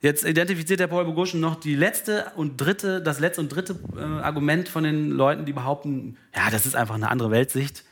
Jetzt 0.00 0.24
identifiziert 0.24 0.80
der 0.80 0.88
Paul 0.88 1.04
Bogoschen 1.04 1.38
noch 1.38 1.54
die 1.54 1.76
letzte 1.76 2.32
und 2.34 2.56
dritte, 2.56 3.00
das 3.00 3.20
letzte 3.20 3.40
und 3.40 3.50
dritte 3.50 3.78
äh, 3.96 4.00
Argument 4.00 4.68
von 4.68 4.82
den 4.82 5.10
Leuten, 5.10 5.46
die 5.46 5.52
behaupten, 5.52 6.16
ja, 6.34 6.50
das 6.50 6.66
ist 6.66 6.74
einfach 6.74 6.96
eine 6.96 7.08
andere 7.08 7.30
Weltsicht. 7.30 7.84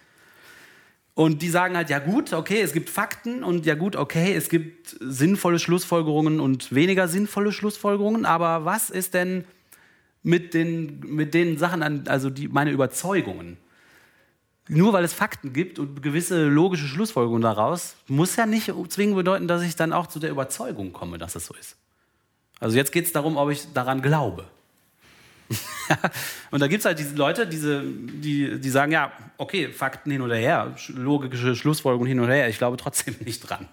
Und 1.15 1.43
die 1.43 1.51
sagen 1.51 1.77
halt, 1.77 1.91
ja 1.91 2.01
gut, 2.01 2.33
okay, 2.33 2.61
es 2.61 2.73
gibt 2.73 2.91
Fakten 2.91 3.45
und 3.45 3.65
ja 3.67 3.77
gut, 3.77 3.95
okay, 3.95 4.35
es 4.35 4.49
gibt 4.49 4.97
sinnvolle 5.01 5.61
Schlussfolgerungen 5.61 6.41
und 6.41 6.75
weniger 6.75 7.07
sinnvolle 7.07 7.53
Schlussfolgerungen, 7.53 8.25
aber 8.25 8.65
was 8.65 8.91
ist 8.91 9.15
denn 9.15 9.45
mit 10.23 10.55
den, 10.55 11.01
mit 11.01 11.35
den 11.35 11.59
Sachen, 11.59 11.83
an, 11.83 12.05
also 12.09 12.31
die, 12.31 12.49
meine 12.49 12.71
Überzeugungen? 12.71 13.57
Nur 14.69 14.93
weil 14.93 15.03
es 15.03 15.13
Fakten 15.13 15.53
gibt 15.53 15.79
und 15.79 16.03
gewisse 16.03 16.47
logische 16.47 16.87
Schlussfolgerungen 16.87 17.43
daraus, 17.43 17.97
muss 18.07 18.37
ja 18.37 18.47
nicht 18.47 18.73
zwingend 18.89 19.17
bedeuten, 19.17 19.49
dass 19.49 19.63
ich 19.63 19.75
dann 19.75 19.93
auch 19.93 20.07
zu 20.07 20.21
der 20.21 20.31
Überzeugung 20.31 20.93
komme, 20.93 21.19
dass 21.19 21.35
es 21.35 21.47
so 21.47 21.55
ist. 21.55 21.77
Also 22.61 22.77
jetzt 22.77 22.93
geht 22.93 23.07
es 23.07 23.13
darum, 23.13 23.37
ob 23.37 23.51
ich 23.51 23.73
daran 23.73 24.01
glaube. 24.03 24.45
und 26.53 26.61
da 26.61 26.69
gibt 26.69 26.81
es 26.81 26.85
halt 26.85 27.01
diese 27.01 27.17
Leute, 27.17 27.47
diese, 27.49 27.83
die, 27.83 28.61
die 28.61 28.71
sagen, 28.71 28.93
ja, 28.93 29.11
okay, 29.39 29.73
Fakten 29.73 30.13
hin 30.13 30.21
oder 30.21 30.37
her, 30.37 30.75
sch- 30.77 30.97
logische 30.97 31.57
Schlussfolgerungen 31.57 32.07
hin 32.07 32.21
oder 32.21 32.35
her, 32.35 32.49
ich 32.49 32.59
glaube 32.59 32.77
trotzdem 32.77 33.17
nicht 33.25 33.41
dran. 33.41 33.67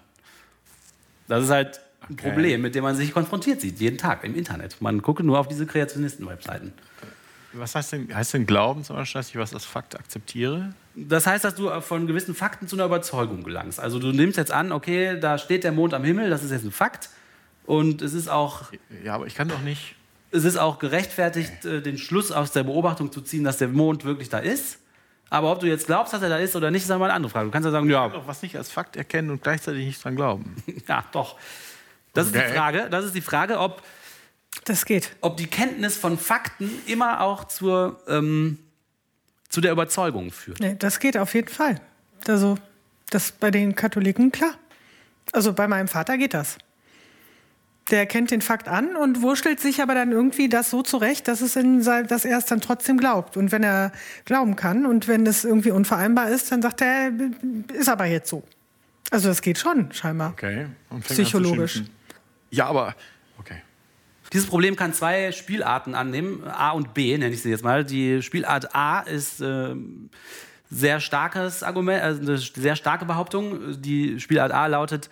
Das 1.28 1.44
ist 1.44 1.50
halt 1.50 1.80
ein. 2.10 2.16
Problem, 2.16 2.62
mit 2.62 2.74
dem 2.74 2.82
man 2.84 2.96
sich 2.96 3.12
konfrontiert 3.12 3.60
sieht, 3.60 3.80
jeden 3.80 3.98
Tag 3.98 4.24
im 4.24 4.34
Internet. 4.34 4.80
Man 4.80 5.02
gucke 5.02 5.22
nur 5.24 5.38
auf 5.38 5.48
diese 5.48 5.66
Kreationisten-Webseiten. 5.66 6.72
Was 7.54 7.74
heißt 7.74 7.92
denn, 7.92 8.14
heißt 8.14 8.34
denn 8.34 8.46
Glauben 8.46 8.84
zum 8.84 8.96
Beispiel, 8.96 9.18
dass 9.20 9.28
ich 9.30 9.36
was 9.36 9.54
als 9.54 9.64
Fakt 9.64 9.98
akzeptiere? 9.98 10.74
Das 10.94 11.26
heißt, 11.26 11.44
dass 11.44 11.54
du 11.54 11.68
von 11.80 12.06
gewissen 12.06 12.34
Fakten 12.34 12.68
zu 12.68 12.76
einer 12.76 12.84
Überzeugung 12.84 13.42
gelangst. 13.42 13.80
Also 13.80 13.98
du 13.98 14.08
nimmst 14.12 14.36
jetzt 14.36 14.52
an, 14.52 14.70
okay, 14.70 15.18
da 15.18 15.38
steht 15.38 15.64
der 15.64 15.72
Mond 15.72 15.94
am 15.94 16.04
Himmel, 16.04 16.28
das 16.28 16.42
ist 16.44 16.50
jetzt 16.50 16.64
ein 16.64 16.72
Fakt. 16.72 17.08
Und 17.64 18.02
es 18.02 18.12
ist 18.12 18.28
auch 18.28 18.64
Ja, 19.04 19.14
aber 19.14 19.26
ich 19.26 19.34
kann 19.34 19.48
doch 19.48 19.60
nicht. 19.60 19.94
es 20.30 20.44
ist 20.44 20.56
auch 20.58 20.78
gerechtfertigt, 20.78 21.64
äh, 21.64 21.80
den 21.80 21.96
Schluss 21.98 22.32
aus 22.32 22.52
der 22.52 22.64
Beobachtung 22.64 23.12
zu 23.12 23.20
ziehen, 23.22 23.44
dass 23.44 23.56
der 23.58 23.68
Mond 23.68 24.04
wirklich 24.04 24.28
da 24.28 24.38
ist. 24.38 24.78
Aber 25.30 25.52
ob 25.52 25.60
du 25.60 25.66
jetzt 25.66 25.86
glaubst, 25.86 26.12
dass 26.14 26.22
er 26.22 26.30
da 26.30 26.38
ist 26.38 26.56
oder 26.56 26.70
nicht, 26.70 26.84
ist 26.84 26.90
einmal 26.90 27.10
eine 27.10 27.16
andere 27.16 27.30
Frage. 27.30 27.46
Du 27.46 27.52
kannst 27.52 27.66
ja 27.66 27.70
sagen, 27.70 27.88
ja, 27.90 28.08
Doch 28.08 28.26
was 28.26 28.40
nicht 28.42 28.56
als 28.56 28.70
Fakt 28.70 28.96
erkennen 28.96 29.30
und 29.30 29.42
gleichzeitig 29.42 29.84
nicht 29.86 30.02
dran 30.02 30.16
glauben. 30.16 30.56
ja, 30.88 31.04
doch. 31.12 31.36
Das 32.18 32.26
ist 32.26 32.34
die 32.34 32.38
Okay. 32.40 32.52
Frage. 32.54 32.88
Das 32.90 33.04
ist 33.04 33.14
die 33.14 33.20
Frage, 33.20 33.58
ob, 33.58 33.82
Das 34.64 34.84
geht. 34.84 35.14
ob 35.20 35.36
die 35.36 35.46
Kenntnis 35.46 35.96
von 35.96 36.18
Fakten 36.18 36.70
immer 36.86 37.20
auch 37.20 37.44
zur, 37.44 38.00
ähm, 38.08 38.58
zu 39.48 39.60
der 39.60 39.72
Überzeugung 39.72 40.30
führt. 40.30 40.60
Nee, 40.60 40.76
das 40.78 40.98
geht 41.00 41.16
auf 41.16 41.34
jeden 41.34 41.48
Fall. 41.48 41.80
Also, 42.26 42.58
das 43.10 43.32
bei 43.32 43.50
den 43.50 43.74
Katholiken, 43.74 44.32
klar. 44.32 44.54
Also 45.32 45.52
bei 45.52 45.68
meinem 45.68 45.88
Vater 45.88 46.18
geht 46.18 46.34
das. 46.34 46.58
Der 47.90 48.04
kennt 48.04 48.30
den 48.30 48.42
Fakt 48.42 48.68
an 48.68 48.96
und 48.96 49.22
wurschtelt 49.22 49.60
sich 49.60 49.80
aber 49.80 49.94
dann 49.94 50.12
irgendwie 50.12 50.48
das 50.50 50.68
so 50.68 50.82
zurecht, 50.82 51.26
dass, 51.26 51.40
es 51.40 51.56
in, 51.56 51.82
dass 51.82 52.24
er 52.26 52.36
es 52.38 52.44
dann 52.44 52.60
trotzdem 52.60 52.98
glaubt. 52.98 53.36
Und 53.38 53.50
wenn 53.50 53.62
er 53.62 53.92
glauben 54.26 54.56
kann 54.56 54.84
und 54.84 55.08
wenn 55.08 55.26
es 55.26 55.44
irgendwie 55.44 55.70
unvereinbar 55.70 56.28
ist, 56.28 56.52
dann 56.52 56.60
sagt 56.60 56.82
er, 56.82 57.10
ist 57.72 57.88
aber 57.88 58.04
jetzt 58.04 58.28
so. 58.28 58.42
Also 59.10 59.28
das 59.28 59.40
geht 59.40 59.58
schon, 59.58 59.90
scheinbar. 59.92 60.32
Okay. 60.32 60.66
Und 60.90 61.06
fängt 61.06 61.10
an 61.10 61.16
zu 61.16 61.22
Psychologisch. 61.22 61.72
schimpfen. 61.74 61.94
Ja, 62.50 62.66
aber. 62.66 62.94
Okay. 63.38 63.62
Dieses 64.32 64.46
Problem 64.46 64.76
kann 64.76 64.92
zwei 64.92 65.32
Spielarten 65.32 65.94
annehmen, 65.94 66.46
A 66.46 66.72
und 66.72 66.92
B 66.92 67.16
nenne 67.16 67.34
ich 67.34 67.42
sie 67.42 67.50
jetzt 67.50 67.64
mal. 67.64 67.84
Die 67.84 68.22
Spielart 68.22 68.74
A 68.74 69.00
ist 69.00 69.40
ähm, 69.40 70.10
sehr 70.70 71.00
starkes 71.00 71.62
Argument, 71.62 72.02
also 72.02 72.20
eine 72.20 72.36
sehr 72.36 72.76
starke 72.76 73.06
Behauptung. 73.06 73.80
Die 73.80 74.20
Spielart 74.20 74.52
A 74.52 74.66
lautet, 74.66 75.08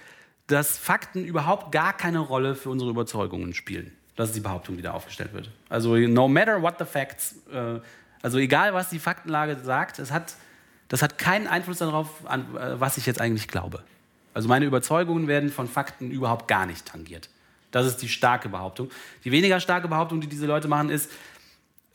dass 0.48 0.76
Fakten 0.76 1.24
überhaupt 1.24 1.72
gar 1.72 1.96
keine 1.96 2.18
Rolle 2.18 2.54
für 2.54 2.70
unsere 2.70 2.90
Überzeugungen 2.90 3.54
spielen. 3.54 3.92
Das 4.16 4.28
ist 4.28 4.36
die 4.36 4.40
Behauptung, 4.40 4.76
die 4.76 4.82
da 4.82 4.92
aufgestellt 4.92 5.32
wird. 5.32 5.50
Also 5.68 5.96
no 5.96 6.28
matter 6.28 6.60
what 6.60 6.76
the 6.78 6.84
facts, 6.84 7.36
äh, 7.52 7.80
also 8.22 8.38
egal 8.38 8.74
was 8.74 8.90
die 8.90 8.98
Faktenlage 8.98 9.56
sagt, 9.62 9.98
es 9.98 10.10
hat, 10.10 10.34
das 10.88 11.02
hat 11.02 11.18
keinen 11.18 11.46
Einfluss 11.46 11.78
darauf, 11.78 12.26
an, 12.26 12.56
äh, 12.56 12.80
was 12.80 12.96
ich 12.96 13.06
jetzt 13.06 13.20
eigentlich 13.20 13.48
glaube. 13.48 13.82
Also 14.36 14.50
meine 14.50 14.66
Überzeugungen 14.66 15.28
werden 15.28 15.50
von 15.50 15.66
Fakten 15.66 16.10
überhaupt 16.10 16.46
gar 16.46 16.66
nicht 16.66 16.84
tangiert. 16.84 17.30
Das 17.70 17.86
ist 17.86 18.02
die 18.02 18.08
starke 18.10 18.50
Behauptung. 18.50 18.90
Die 19.24 19.32
weniger 19.32 19.60
starke 19.60 19.88
Behauptung, 19.88 20.20
die 20.20 20.26
diese 20.26 20.44
Leute 20.44 20.68
machen, 20.68 20.90
ist, 20.90 21.10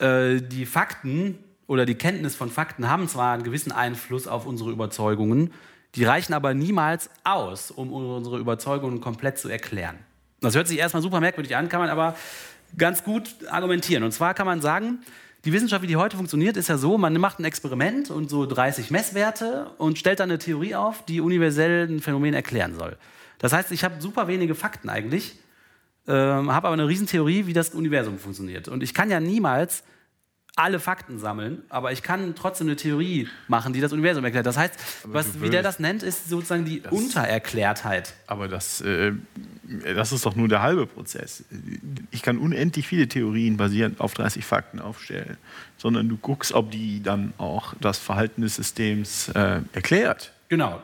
äh, 0.00 0.40
die 0.40 0.66
Fakten 0.66 1.38
oder 1.68 1.86
die 1.86 1.94
Kenntnis 1.94 2.34
von 2.34 2.50
Fakten 2.50 2.88
haben 2.88 3.06
zwar 3.06 3.34
einen 3.34 3.44
gewissen 3.44 3.70
Einfluss 3.70 4.26
auf 4.26 4.44
unsere 4.44 4.72
Überzeugungen, 4.72 5.52
die 5.94 6.02
reichen 6.02 6.34
aber 6.34 6.52
niemals 6.52 7.10
aus, 7.22 7.70
um 7.70 7.92
unsere 7.92 8.40
Überzeugungen 8.40 9.00
komplett 9.00 9.38
zu 9.38 9.48
erklären. 9.48 10.00
Das 10.40 10.56
hört 10.56 10.66
sich 10.66 10.80
erstmal 10.80 11.00
super 11.04 11.20
merkwürdig 11.20 11.54
an, 11.54 11.68
kann 11.68 11.78
man 11.78 11.90
aber 11.90 12.16
ganz 12.76 13.04
gut 13.04 13.36
argumentieren. 13.48 14.02
Und 14.02 14.10
zwar 14.10 14.34
kann 14.34 14.46
man 14.46 14.60
sagen, 14.60 14.98
die 15.44 15.52
Wissenschaft, 15.52 15.82
wie 15.82 15.88
die 15.88 15.96
heute 15.96 16.16
funktioniert, 16.16 16.56
ist 16.56 16.68
ja 16.68 16.78
so, 16.78 16.98
man 16.98 17.14
macht 17.14 17.40
ein 17.40 17.44
Experiment 17.44 18.10
und 18.10 18.30
so 18.30 18.46
30 18.46 18.90
Messwerte 18.90 19.70
und 19.78 19.98
stellt 19.98 20.20
dann 20.20 20.30
eine 20.30 20.38
Theorie 20.38 20.74
auf, 20.74 21.04
die 21.04 21.20
universell 21.20 21.88
ein 21.88 22.00
Phänomen 22.00 22.34
erklären 22.34 22.74
soll. 22.74 22.96
Das 23.38 23.52
heißt, 23.52 23.72
ich 23.72 23.82
habe 23.82 24.00
super 24.00 24.28
wenige 24.28 24.54
Fakten 24.54 24.88
eigentlich, 24.88 25.36
äh, 26.06 26.12
habe 26.12 26.68
aber 26.68 26.72
eine 26.72 26.86
Riesentheorie, 26.86 27.46
wie 27.46 27.52
das 27.52 27.70
Universum 27.70 28.18
funktioniert. 28.18 28.68
Und 28.68 28.84
ich 28.84 28.94
kann 28.94 29.10
ja 29.10 29.18
niemals 29.18 29.82
alle 30.54 30.80
Fakten 30.80 31.18
sammeln, 31.18 31.62
aber 31.70 31.92
ich 31.92 32.02
kann 32.02 32.34
trotzdem 32.34 32.66
eine 32.66 32.76
Theorie 32.76 33.26
machen, 33.48 33.72
die 33.72 33.80
das 33.80 33.92
Universum 33.92 34.22
erklärt. 34.24 34.44
Das 34.44 34.58
heißt, 34.58 34.74
was, 35.04 35.40
wie 35.40 35.48
der 35.48 35.62
das 35.62 35.78
nennt, 35.78 36.02
ist 36.02 36.28
sozusagen 36.28 36.66
die 36.66 36.82
Untererklärtheit. 36.90 38.12
Aber 38.26 38.48
das, 38.48 38.82
äh, 38.82 39.12
das 39.94 40.12
ist 40.12 40.26
doch 40.26 40.36
nur 40.36 40.48
der 40.48 40.60
halbe 40.60 40.86
Prozess. 40.86 41.44
Ich 42.10 42.20
kann 42.20 42.36
unendlich 42.36 42.86
viele 42.86 43.08
Theorien 43.08 43.56
basierend 43.56 43.98
auf 44.00 44.12
30 44.12 44.44
Fakten 44.44 44.78
aufstellen, 44.78 45.38
sondern 45.78 46.10
du 46.10 46.18
guckst, 46.18 46.52
ob 46.52 46.70
die 46.70 47.02
dann 47.02 47.32
auch 47.38 47.72
das 47.80 47.98
Verhalten 47.98 48.42
des 48.42 48.56
Systems 48.56 49.28
äh, 49.30 49.62
erklärt. 49.72 50.32
Genau. 50.50 50.82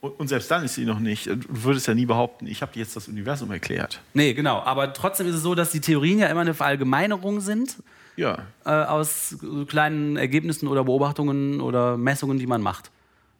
Und, 0.00 0.28
selbst 0.28 0.50
dann 0.50 0.64
ist 0.64 0.74
sie 0.74 0.86
noch 0.86 0.98
nicht. 0.98 1.26
Du 1.26 1.36
würdest 1.46 1.86
ja 1.86 1.94
nie 1.94 2.06
behaupten, 2.06 2.46
ich 2.46 2.62
habe 2.62 2.72
jetzt 2.74 2.96
das 2.96 3.06
Universum 3.06 3.52
erklärt. 3.52 4.00
Nee, 4.14 4.32
genau. 4.32 4.60
Aber 4.62 4.94
trotzdem 4.94 5.28
ist 5.28 5.34
es 5.34 5.42
so, 5.42 5.54
dass 5.54 5.70
die 5.70 5.80
Theorien 5.80 6.18
ja 6.18 6.26
immer 6.28 6.40
eine 6.40 6.54
Verallgemeinerung 6.54 7.40
sind 7.40 7.76
Ja. 8.20 8.38
äh, 8.64 8.70
aus 8.70 9.36
kleinen 9.66 10.16
Ergebnissen 10.16 10.68
oder 10.68 10.84
Beobachtungen 10.84 11.60
oder 11.60 11.96
Messungen, 11.96 12.38
die 12.38 12.46
man 12.46 12.62
macht. 12.62 12.90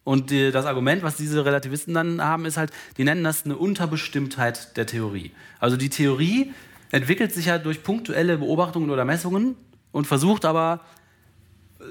Und 0.04 0.30
die, 0.30 0.50
das 0.50 0.64
Argument, 0.64 1.02
was 1.02 1.16
diese 1.16 1.44
Relativisten 1.44 1.94
dann 1.94 2.22
haben, 2.22 2.46
ist 2.46 2.56
halt, 2.56 2.72
die 2.96 3.04
nennen 3.04 3.22
das 3.22 3.44
eine 3.44 3.56
Unterbestimmtheit 3.56 4.76
der 4.76 4.86
Theorie. 4.86 5.32
Also 5.58 5.76
die 5.76 5.90
Theorie 5.90 6.52
entwickelt 6.90 7.32
sich 7.32 7.46
ja 7.46 7.58
durch 7.58 7.82
punktuelle 7.82 8.38
Beobachtungen 8.38 8.90
oder 8.90 9.04
Messungen 9.04 9.56
und 9.92 10.06
versucht 10.06 10.44
aber 10.44 10.80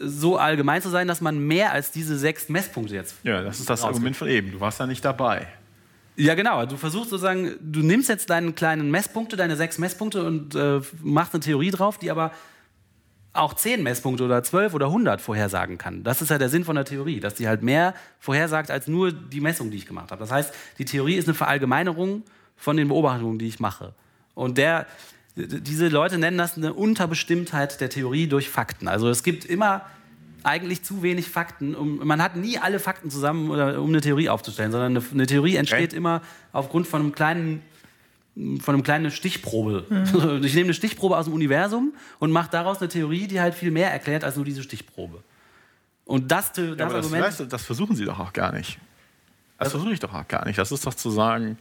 so 0.04 0.38
allgemein 0.38 0.82
zu 0.82 0.90
sein, 0.90 1.08
dass 1.08 1.22
man 1.22 1.40
mehr 1.40 1.72
als 1.72 1.92
diese 1.92 2.18
sechs 2.18 2.50
Messpunkte 2.50 2.96
jetzt. 2.96 3.16
Ja, 3.24 3.42
das 3.42 3.60
ist 3.60 3.70
das. 3.70 3.84
Argument 3.84 4.16
von 4.16 4.28
eben. 4.28 4.52
Du 4.52 4.60
warst 4.60 4.80
ja 4.80 4.88
nicht 4.88 5.04
dabei. 5.04 5.48
Ja, 6.16 6.36
genau. 6.36 6.66
Du 6.66 6.76
versuchst 6.76 7.12
sozusagen, 7.12 7.56
du 7.62 7.80
nimmst 7.80 8.10
jetzt 8.10 8.30
deine 8.30 8.52
kleinen 8.52 8.92
Messpunkte, 8.92 9.38
deine 9.38 9.56
sechs 9.56 9.78
Messpunkte 9.78 10.24
und 10.26 10.54
äh, 10.54 10.82
machst 11.02 11.34
eine 11.34 11.42
Theorie 11.42 11.72
drauf, 11.72 11.98
die 11.98 12.12
aber 12.12 12.32
auch 13.34 13.54
zehn 13.54 13.84
Messpunkte 13.84 14.24
oder 14.24 14.44
zwölf 14.44 14.74
oder 14.74 14.90
hundert 14.90 15.22
vorhersagen 15.22 15.78
kann. 15.78 16.04
Das 16.04 16.22
ist 16.22 16.30
ja 16.30 16.38
der 16.38 16.50
Sinn 16.50 16.66
von 16.66 16.76
der 16.76 16.86
Theorie, 16.86 17.20
dass 17.20 17.36
die 17.36 17.48
halt 17.48 17.62
mehr 17.62 17.94
vorhersagt 18.20 18.72
als 18.72 18.88
nur 18.88 19.12
die 19.12 19.40
Messung, 19.40 19.72
die 19.72 19.78
ich 19.78 19.86
gemacht 19.86 20.12
habe. 20.12 20.20
Das 20.20 20.32
heißt, 20.32 20.54
die 20.80 20.86
Theorie 20.86 21.16
ist 21.16 21.28
eine 21.28 21.36
Verallgemeinerung 21.36 22.24
von 22.58 22.76
den 22.76 22.88
Beobachtungen, 22.88 23.38
die 23.40 23.48
ich 23.48 23.60
mache. 23.60 23.94
Und 24.34 24.58
der, 24.58 24.88
diese 25.36 25.90
Leute 25.90 26.18
nennen 26.18 26.38
das 26.38 26.58
eine 26.58 26.74
Unterbestimmtheit 26.74 27.80
der 27.82 27.90
Theorie 27.90 28.28
durch 28.28 28.50
Fakten. 28.50 28.88
Also 28.88 29.10
es 29.10 29.24
gibt 29.24 29.46
immer 29.46 29.86
eigentlich 30.44 30.84
zu 30.84 31.04
wenig 31.04 31.30
Fakten. 31.30 31.76
Um, 31.76 32.00
man 32.06 32.24
hat 32.24 32.36
nie 32.36 32.58
alle 32.58 32.80
Fakten 32.80 33.10
zusammen, 33.10 33.50
um 33.52 33.90
eine 33.90 34.02
Theorie 34.02 34.30
aufzustellen, 34.30 34.72
sondern 34.72 34.98
eine, 34.98 35.06
eine 35.12 35.28
Theorie 35.28 35.56
entsteht 35.56 35.90
Okay. 35.90 35.98
immer 35.98 36.22
aufgrund 36.52 36.88
von 36.88 37.02
einem 37.02 37.12
kleinen 37.12 37.62
von 38.36 38.74
einem 38.74 38.84
kleinen 38.84 39.12
Stichprobe. 39.12 39.86
Ich 40.44 40.54
nehme 40.54 40.66
eine 40.68 40.74
Stichprobe 40.74 41.18
aus 41.18 41.26
dem 41.26 41.34
Universum 41.34 41.94
und 42.20 42.32
mache 42.32 42.50
daraus 42.52 42.80
eine 42.80 42.88
Theorie, 42.88 43.28
die 43.28 43.40
halt 43.42 43.54
viel 43.54 43.72
mehr 43.72 43.92
erklärt 43.92 44.24
als 44.24 44.36
nur 44.36 44.46
diese 44.46 44.64
Stichprobe. 44.64 45.24
Und 46.06 46.32
das, 46.32 46.54
das, 46.54 46.66
Ja, 46.78 46.86
aber 46.86 47.02
das, 47.02 47.14
Argument. 47.14 47.54
das 47.54 47.64
versuchen 47.64 47.96
sie 47.96 48.06
doch 48.06 48.20
auch 48.20 48.34
gar 48.34 48.52
nicht. 48.52 48.80
Das 49.58 49.72
versuche 49.72 49.92
ich 49.94 50.00
doch 50.00 50.14
auch 50.14 50.28
gar 50.28 50.46
nicht. 50.46 50.58
Das 50.58 50.72
ist 50.72 50.86
doch 50.86 50.94
zu 50.94 51.12
sagen, 51.12 51.58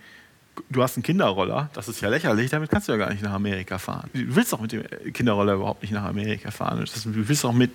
du 0.71 0.83
hast 0.83 0.97
einen 0.97 1.03
Kinderroller, 1.03 1.71
das 1.73 1.89
ist 1.89 2.01
ja 2.01 2.09
lächerlich, 2.09 2.51
damit 2.51 2.71
kannst 2.71 2.89
du 2.89 2.93
ja 2.93 2.99
gar 2.99 3.11
nicht 3.11 3.23
nach 3.23 3.33
Amerika 3.33 3.79
fahren. 3.79 4.09
Du 4.13 4.37
willst 4.37 4.53
doch 4.53 4.61
mit 4.61 4.73
dem 4.73 4.83
Kinderroller 5.13 5.55
überhaupt 5.55 5.83
nicht 5.83 5.93
nach 5.93 6.05
Amerika 6.05 6.51
fahren. 6.51 6.85
Du 6.85 7.29
willst 7.29 7.45
doch 7.45 7.53
mit, 7.53 7.71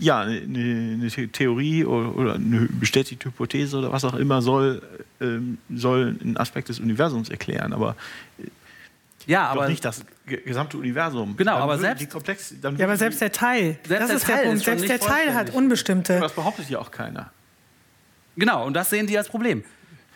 ja, 0.00 0.20
eine, 0.20 0.40
eine 0.40 1.10
The- 1.10 1.28
Theorie 1.28 1.84
oder, 1.84 2.16
oder 2.16 2.34
eine 2.34 2.62
bestätigte 2.70 3.28
Hypothese 3.28 3.78
oder 3.78 3.92
was 3.92 4.04
auch 4.04 4.14
immer 4.14 4.42
soll, 4.42 4.82
ähm, 5.20 5.58
soll 5.74 6.16
einen 6.22 6.36
Aspekt 6.36 6.68
des 6.68 6.80
Universums 6.80 7.28
erklären, 7.30 7.72
aber, 7.72 7.96
ja, 9.26 9.44
doch 9.54 9.60
aber 9.62 9.68
nicht 9.68 9.84
das 9.84 10.04
ge- 10.26 10.42
gesamte 10.44 10.76
Universum. 10.76 11.36
Genau, 11.36 11.54
Dann 11.54 11.62
aber 11.62 11.78
selbst- 11.78 12.02
die 12.02 12.06
Komplex, 12.06 12.54
dann 12.60 12.76
Ja, 12.76 12.84
aber 12.84 12.96
selbst 12.96 13.20
der 13.20 13.32
Teil, 13.32 13.78
Selbst 13.86 13.90
das 13.90 14.08
der 14.08 14.16
ist 14.16 14.28
der 14.28 14.34
Teil 14.36 14.44
Punkt. 14.44 14.58
ist 14.58 14.64
Selbst 14.64 14.88
der 14.88 15.00
Teil 15.00 15.34
hat 15.34 15.50
unbestimmte. 15.54 16.20
das 16.20 16.32
behauptet 16.32 16.68
ja 16.68 16.78
auch 16.78 16.90
keiner. 16.90 17.30
Genau, 18.36 18.66
und 18.66 18.74
das 18.74 18.90
sehen 18.90 19.06
die 19.06 19.16
als 19.16 19.28
Problem. 19.28 19.64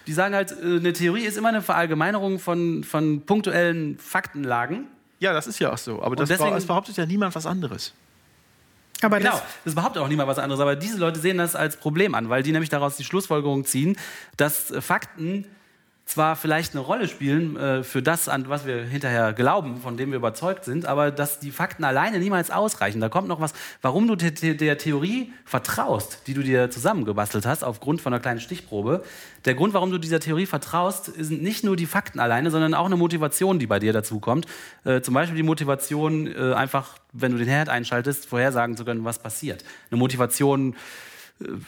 Die 0.09 0.13
sagen 0.15 0.35
halt, 0.35 0.51
äh, 0.53 0.77
eine 0.79 0.93
Theorie 0.93 1.23
ist 1.25 1.37
immer 1.37 1.51
eine 1.51 1.63
Verallgemeinerung 1.63 2.39
von, 2.41 2.83
von 2.83 3.21
punktuellen 3.21 3.99
Faktenlagen. 3.99 4.87
Ja, 5.21 5.33
das 5.33 5.47
ist 5.47 5.59
ja 5.61 5.71
auch 5.73 5.79
so. 5.79 6.03
Aber 6.03 6.17
das, 6.17 6.29
deswegen- 6.31 6.51
das 6.55 6.65
behauptet 6.67 6.97
ja 6.97 7.07
niemand 7.07 7.35
was 7.37 7.47
anderes. 7.47 7.93
Aber 9.03 9.19
Genau, 9.19 9.33
das, 9.33 9.43
das 9.65 9.75
behauptet 9.77 10.03
auch 10.03 10.09
niemand 10.09 10.29
was 10.29 10.39
anderes. 10.39 10.61
Aber 10.61 10.75
diese 10.75 10.99
Leute 10.99 11.21
sehen 11.21 11.39
das 11.39 11.55
als 11.55 11.77
Problem 11.77 12.15
an, 12.15 12.31
weil 12.31 12.43
die 12.43 12.51
nämlich 12.53 12.71
daraus 12.71 12.97
die 12.97 13.05
Schlussfolgerung 13.05 13.65
ziehen, 13.65 13.97
dass 14.37 14.71
äh, 14.73 14.81
Fakten 14.81 15.45
zwar 16.09 16.37
vielleicht 16.37 16.73
eine 16.73 16.81
Rolle 16.81 17.07
spielen 17.07 17.57
äh, 17.57 17.83
für 17.83 18.03
das, 18.03 18.31
an 18.31 18.49
was 18.49 18.67
wir 18.67 18.83
hinterher 18.83 19.35
glauben, 19.35 19.77
von 19.77 19.99
dem 19.99 20.11
wir 20.11 20.17
überzeugt 20.17 20.65
sind, 20.65 20.87
aber 20.87 21.11
dass 21.11 21.39
die 21.39 21.51
Fakten 21.51 21.85
alleine 21.85 22.19
niemals 22.19 22.51
ausreichen. 22.51 22.99
Da 23.01 23.11
kommt 23.11 23.29
noch 23.29 23.41
was, 23.41 23.53
warum 23.83 24.09
du 24.09 24.17
der, 24.17 24.79
Theorie 24.79 25.33
vertraust, 25.45 26.23
die 26.27 26.33
du 26.33 26.43
dir 26.43 26.71
zusammengebastelt 26.71 27.45
hast, 27.45 27.63
aufgrund 27.63 28.01
von 28.01 28.15
einer 28.15 28.21
kleinen 28.21 28.41
Stichprobe. 28.41 29.05
Der 29.45 29.55
Grund, 29.55 29.75
warum 29.75 29.91
du 29.91 29.99
dieser 29.99 30.19
Theorie 30.19 30.47
vertraust, 30.47 31.13
sind 31.15 31.43
nicht 31.43 31.63
nur 31.63 31.77
die 31.77 31.87
Fakten 31.87 32.21
alleine, 32.21 32.51
sondern 32.51 32.73
auch 32.73 32.87
eine 32.87 32.97
Motivation, 32.97 33.59
die 33.59 33.67
bei 33.67 33.79
dir 33.79 33.93
dazu 33.93 34.19
kommt. 34.19 34.47
Äh, 34.85 35.03
zum 35.03 35.13
Beispiel 35.13 35.37
die 35.37 35.43
Motivation, 35.43 36.27
äh, 36.27 36.55
einfach, 36.55 36.97
wenn 37.13 37.33
du 37.33 37.39
den 37.39 37.49
Herd 37.49 37.69
einschaltest, 37.69 38.25
vorhersagen 38.27 38.79
zu 38.79 38.87
können, 38.87 39.05
was 39.05 39.19
passiert. 39.19 39.63
Eine 39.91 39.99
Motivation, 39.99 40.75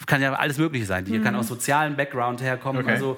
kann 0.07 0.21
ja 0.21 0.33
alles 0.33 0.59
Mögliche 0.59 0.85
sein. 0.85 1.05
Die 1.05 1.21
kann 1.21 1.35
aus 1.37 1.49
sozialem 1.49 1.97
Background 1.97 2.43
herkommen. 2.43 2.83
Okay. 2.83 2.93
Also, 2.93 3.13
äh, 3.13 3.17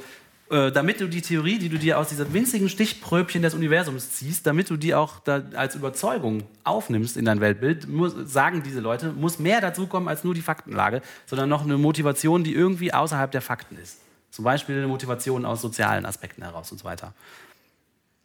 damit 0.52 1.00
du 1.00 1.08
die 1.08 1.22
Theorie, 1.22 1.58
die 1.58 1.70
du 1.70 1.78
dir 1.78 1.98
aus 1.98 2.10
dieser 2.10 2.30
winzigen 2.34 2.68
Stichpröbchen 2.68 3.40
des 3.40 3.54
Universums 3.54 4.10
ziehst, 4.12 4.46
damit 4.46 4.68
du 4.68 4.76
die 4.76 4.94
auch 4.94 5.22
als 5.54 5.74
Überzeugung 5.74 6.42
aufnimmst 6.62 7.16
in 7.16 7.24
dein 7.24 7.40
Weltbild, 7.40 7.88
muss, 7.88 8.14
sagen 8.30 8.62
diese 8.62 8.80
Leute, 8.80 9.12
muss 9.12 9.38
mehr 9.38 9.62
dazu 9.62 9.86
kommen 9.86 10.08
als 10.08 10.24
nur 10.24 10.34
die 10.34 10.42
Faktenlage, 10.42 11.00
sondern 11.24 11.48
noch 11.48 11.62
eine 11.62 11.78
Motivation, 11.78 12.44
die 12.44 12.52
irgendwie 12.52 12.92
außerhalb 12.92 13.30
der 13.30 13.40
Fakten 13.40 13.78
ist. 13.78 14.00
Zum 14.30 14.44
Beispiel 14.44 14.76
eine 14.76 14.88
Motivation 14.88 15.46
aus 15.46 15.62
sozialen 15.62 16.04
Aspekten 16.04 16.42
heraus 16.42 16.70
und 16.70 16.76
so 16.76 16.84
weiter. 16.84 17.14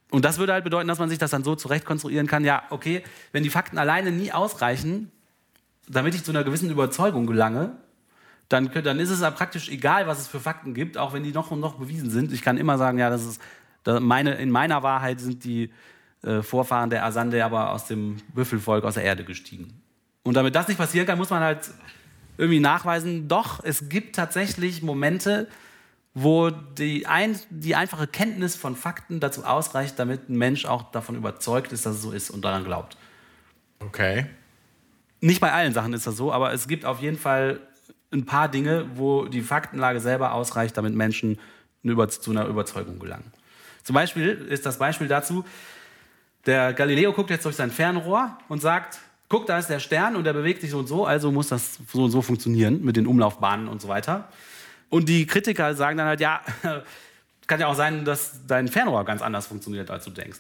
Und 0.10 0.26
das 0.26 0.38
würde 0.38 0.52
halt 0.52 0.66
bedeuten, 0.66 0.90
dass 0.90 1.00
man 1.00 1.08
sich 1.08 1.20
das 1.20 1.32
dann 1.32 1.46
so 1.46 1.56
zurecht 1.56 1.86
konstruieren 1.86 2.28
kann, 2.28 2.44
ja, 2.44 2.64
okay, 2.72 3.04
wenn 3.32 3.44
die 3.44 3.50
Fakten 3.50 3.78
alleine 3.78 4.12
nie 4.12 4.34
ausreichen, 4.34 5.12
damit 5.88 6.14
ich 6.14 6.26
zu 6.26 6.32
einer 6.32 6.44
gewissen 6.44 6.70
Überzeugung 6.70 7.26
gelange, 7.26 7.72
dann, 8.50 8.72
dann 8.72 9.00
ist 9.00 9.10
es 9.10 9.22
ja 9.22 9.32
praktisch 9.32 9.70
egal, 9.70 10.08
was 10.08 10.20
es 10.20 10.28
für 10.28 10.40
Fakten 10.40 10.74
gibt, 10.74 10.98
auch 10.98 11.14
wenn 11.14 11.24
die 11.24 11.32
noch 11.32 11.52
und 11.52 11.60
noch 11.60 11.76
bewiesen 11.76 12.10
sind. 12.10 12.32
Ich 12.32 12.42
kann 12.42 12.58
immer 12.58 12.78
sagen, 12.78 12.98
ja, 12.98 13.10
das 13.10 13.26
ist 13.26 13.42
meine, 14.00 14.36
in 14.36 14.50
meiner 14.50 14.84
Wahrheit 14.84 15.20
sind 15.20 15.44
die 15.44 15.72
äh, 16.24 16.42
Vorfahren 16.42 16.90
der 16.90 17.06
Asande 17.06 17.44
aber 17.44 17.72
aus 17.72 17.86
dem 17.88 18.18
Büffelvolk 18.34 18.84
aus 18.84 18.96
der 18.96 19.04
Erde 19.04 19.24
gestiegen. 19.24 19.82
Und 20.24 20.34
damit 20.34 20.56
das 20.56 20.68
nicht 20.68 20.78
passieren 20.78 21.08
kann, 21.08 21.18
muss 21.18 21.30
man 21.30 21.42
halt 21.42 21.70
irgendwie 22.38 22.60
nachweisen, 22.60 23.28
doch, 23.28 23.64
es 23.64 23.90
gibt 23.90 24.16
tatsächlich 24.16 24.84
Momente, 24.84 25.48
wo 26.14 26.50
die, 26.50 27.06
ein, 27.08 27.40
die 27.50 27.76
einfache 27.76 28.08
Kenntnis 28.08 28.56
von 28.56 28.76
Fakten 28.76 29.20
dazu 29.20 29.44
ausreicht, 29.44 29.98
damit 30.00 30.30
ein 30.30 30.38
Mensch 30.38 30.66
auch 30.66 30.92
davon 30.92 31.16
überzeugt 31.16 31.72
ist, 31.72 31.86
dass 31.86 31.96
es 31.96 32.02
so 32.02 32.12
ist 32.12 32.30
und 32.30 32.44
daran 32.44 32.64
glaubt. 32.64 32.98
Okay. 33.80 34.26
Nicht 35.22 35.40
bei 35.40 35.52
allen 35.52 35.74
Sachen 35.74 35.94
ist 35.94 36.06
das 36.06 36.18
so, 36.18 36.32
aber 36.32 36.54
es 36.54 36.68
gibt 36.68 36.86
auf 36.86 37.02
jeden 37.02 37.18
Fall 37.18 37.60
ein 38.12 38.26
paar 38.26 38.50
Dinge, 38.50 38.86
wo 38.96 39.26
die 39.26 39.42
Faktenlage 39.42 40.00
selber 40.00 40.34
ausreicht, 40.34 40.78
damit 40.78 40.94
Menschen 40.96 41.40
zu 41.84 42.32
einer 42.32 42.46
Überzeugung 42.46 43.00
gelangen. 43.00 43.32
Zum 43.84 43.94
Beispiel 43.94 44.30
ist 44.50 44.66
das 44.66 44.78
Beispiel 44.78 45.08
dazu, 45.08 45.46
der 46.46 46.74
Galileo 46.74 47.14
guckt 47.14 47.30
jetzt 47.30 47.46
durch 47.46 47.56
sein 47.56 47.72
Fernrohr 47.72 48.38
und 48.48 48.62
sagt, 48.62 49.00
guck, 49.30 49.46
da 49.46 49.58
ist 49.58 49.70
der 49.70 49.80
Stern 49.80 50.16
und 50.16 50.24
der 50.24 50.34
bewegt 50.34 50.62
sich 50.62 50.72
so 50.72 50.80
und 50.80 50.88
so, 50.88 51.06
also 51.06 51.32
muss 51.32 51.50
das 51.50 51.80
so 51.92 52.04
und 52.04 52.12
so 52.12 52.22
funktionieren 52.22 52.84
mit 52.84 52.96
den 52.96 53.08
Umlaufbahnen 53.08 53.68
und 53.68 53.82
so 53.82 53.88
weiter. 53.88 54.30
Und 54.90 55.10
die 55.10 55.26
Kritiker 55.26 55.76
sagen 55.76 55.98
dann 55.98 56.08
halt, 56.08 56.22
ja, 56.22 56.42
kann 57.48 57.60
ja 57.60 57.68
auch 57.68 57.76
sein, 57.76 58.06
dass 58.06 58.46
dein 58.48 58.68
Fernrohr 58.68 59.06
ganz 59.06 59.22
anders 59.22 59.48
funktioniert, 59.48 59.90
als 59.90 60.06
du 60.06 60.12
denkst. 60.12 60.40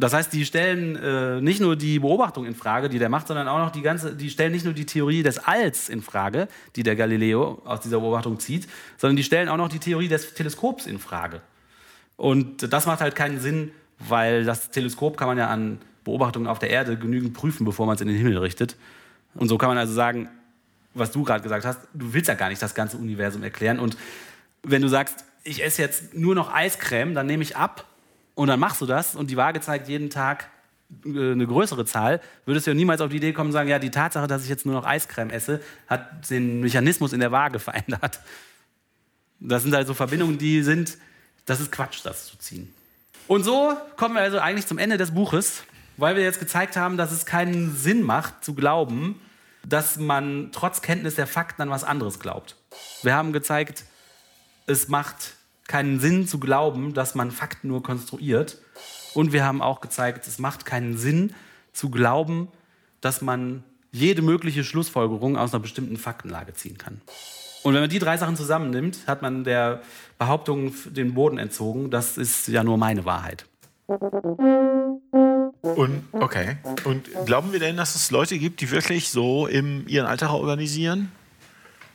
Das 0.00 0.14
heißt, 0.14 0.32
die 0.32 0.46
stellen 0.46 0.96
äh, 0.96 1.40
nicht 1.42 1.60
nur 1.60 1.76
die 1.76 1.98
Beobachtung 1.98 2.46
in 2.46 2.54
Frage, 2.54 2.88
die 2.88 2.98
der 2.98 3.10
macht, 3.10 3.26
sondern 3.26 3.48
auch 3.48 3.58
noch 3.58 3.70
die 3.70 3.82
ganze, 3.82 4.16
die 4.16 4.30
stellen 4.30 4.52
nicht 4.52 4.64
nur 4.64 4.72
die 4.72 4.86
Theorie 4.86 5.22
des 5.22 5.38
Alls 5.38 5.90
in 5.90 6.00
Frage, 6.00 6.48
die 6.74 6.82
der 6.82 6.96
Galileo 6.96 7.60
aus 7.66 7.80
dieser 7.80 8.00
Beobachtung 8.00 8.40
zieht, 8.40 8.66
sondern 8.96 9.16
die 9.16 9.24
stellen 9.24 9.50
auch 9.50 9.58
noch 9.58 9.68
die 9.68 9.78
Theorie 9.78 10.08
des 10.08 10.32
Teleskops 10.32 10.86
in 10.86 10.98
Frage. 10.98 11.42
Und 12.16 12.72
das 12.72 12.86
macht 12.86 13.00
halt 13.00 13.14
keinen 13.14 13.40
Sinn, 13.40 13.72
weil 13.98 14.44
das 14.44 14.70
Teleskop 14.70 15.18
kann 15.18 15.28
man 15.28 15.36
ja 15.36 15.48
an 15.48 15.78
Beobachtungen 16.04 16.46
auf 16.46 16.58
der 16.58 16.70
Erde 16.70 16.96
genügend 16.96 17.34
prüfen, 17.34 17.66
bevor 17.66 17.84
man 17.86 17.96
es 17.96 18.00
in 18.00 18.08
den 18.08 18.16
Himmel 18.16 18.38
richtet. 18.38 18.76
Und 19.34 19.48
so 19.48 19.58
kann 19.58 19.68
man 19.68 19.76
also 19.76 19.92
sagen, 19.92 20.30
was 20.94 21.12
du 21.12 21.24
gerade 21.24 21.42
gesagt 21.42 21.66
hast, 21.66 21.80
du 21.92 22.14
willst 22.14 22.28
ja 22.28 22.34
gar 22.34 22.48
nicht 22.48 22.62
das 22.62 22.74
ganze 22.74 22.96
Universum 22.96 23.42
erklären. 23.42 23.78
Und 23.78 23.98
wenn 24.62 24.80
du 24.80 24.88
sagst, 24.88 25.24
ich 25.44 25.62
esse 25.62 25.82
jetzt 25.82 26.14
nur 26.14 26.34
noch 26.34 26.52
Eiscreme, 26.52 27.14
dann 27.14 27.26
nehme 27.26 27.42
ich 27.42 27.56
ab 27.56 27.84
und 28.40 28.46
dann 28.46 28.58
machst 28.58 28.80
du 28.80 28.86
das 28.86 29.16
und 29.16 29.30
die 29.30 29.36
Waage 29.36 29.60
zeigt 29.60 29.86
jeden 29.86 30.08
Tag 30.08 30.48
äh, 31.04 31.32
eine 31.32 31.46
größere 31.46 31.84
Zahl, 31.84 32.22
würdest 32.46 32.66
du 32.66 32.70
ja 32.70 32.74
niemals 32.74 33.02
auf 33.02 33.10
die 33.10 33.18
Idee 33.18 33.34
kommen 33.34 33.52
sagen, 33.52 33.68
ja, 33.68 33.78
die 33.78 33.90
Tatsache, 33.90 34.26
dass 34.26 34.44
ich 34.44 34.48
jetzt 34.48 34.64
nur 34.64 34.74
noch 34.74 34.86
Eiscreme 34.86 35.28
esse, 35.28 35.60
hat 35.88 36.30
den 36.30 36.60
Mechanismus 36.60 37.12
in 37.12 37.20
der 37.20 37.32
Waage 37.32 37.58
verändert. 37.58 38.20
Das 39.40 39.62
sind 39.62 39.74
also 39.74 39.92
Verbindungen, 39.92 40.38
die 40.38 40.62
sind, 40.62 40.96
das 41.44 41.60
ist 41.60 41.70
Quatsch, 41.70 42.00
das 42.02 42.28
zu 42.28 42.38
ziehen. 42.38 42.72
Und 43.26 43.44
so 43.44 43.76
kommen 43.98 44.14
wir 44.14 44.22
also 44.22 44.38
eigentlich 44.38 44.66
zum 44.66 44.78
Ende 44.78 44.96
des 44.96 45.10
Buches, 45.10 45.64
weil 45.98 46.16
wir 46.16 46.22
jetzt 46.22 46.40
gezeigt 46.40 46.78
haben, 46.78 46.96
dass 46.96 47.12
es 47.12 47.26
keinen 47.26 47.76
Sinn 47.76 48.02
macht 48.02 48.42
zu 48.42 48.54
glauben, 48.54 49.20
dass 49.66 49.98
man 49.98 50.48
trotz 50.50 50.80
Kenntnis 50.80 51.14
der 51.14 51.26
Fakten 51.26 51.60
an 51.60 51.68
was 51.68 51.84
anderes 51.84 52.18
glaubt. 52.18 52.56
Wir 53.02 53.14
haben 53.14 53.34
gezeigt, 53.34 53.84
es 54.66 54.88
macht 54.88 55.34
keinen 55.70 56.00
Sinn 56.00 56.26
zu 56.26 56.40
glauben, 56.40 56.94
dass 56.94 57.14
man 57.14 57.30
Fakten 57.30 57.68
nur 57.68 57.82
konstruiert. 57.82 58.58
Und 59.14 59.32
wir 59.32 59.44
haben 59.44 59.62
auch 59.62 59.80
gezeigt, 59.80 60.26
es 60.26 60.40
macht 60.40 60.66
keinen 60.66 60.98
Sinn 60.98 61.32
zu 61.72 61.90
glauben, 61.90 62.48
dass 63.00 63.22
man 63.22 63.62
jede 63.92 64.20
mögliche 64.20 64.64
Schlussfolgerung 64.64 65.36
aus 65.36 65.54
einer 65.54 65.62
bestimmten 65.62 65.96
Faktenlage 65.96 66.54
ziehen 66.54 66.76
kann. 66.76 67.00
Und 67.62 67.74
wenn 67.74 67.82
man 67.82 67.90
die 67.90 68.00
drei 68.00 68.16
Sachen 68.16 68.36
zusammennimmt, 68.36 69.06
hat 69.06 69.22
man 69.22 69.44
der 69.44 69.80
Behauptung 70.18 70.72
den 70.86 71.14
Boden 71.14 71.38
entzogen, 71.38 71.90
das 71.90 72.18
ist 72.18 72.48
ja 72.48 72.64
nur 72.64 72.76
meine 72.76 73.04
Wahrheit. 73.04 73.46
Und 73.86 75.00
okay. 76.12 76.56
Und 76.84 77.08
glauben 77.26 77.52
wir 77.52 77.60
denn, 77.60 77.76
dass 77.76 77.94
es 77.94 78.10
Leute 78.10 78.38
gibt, 78.38 78.60
die 78.60 78.70
wirklich 78.70 79.10
so 79.10 79.46
im 79.46 79.86
ihren 79.86 80.06
Alltag 80.06 80.32
organisieren? 80.32 81.12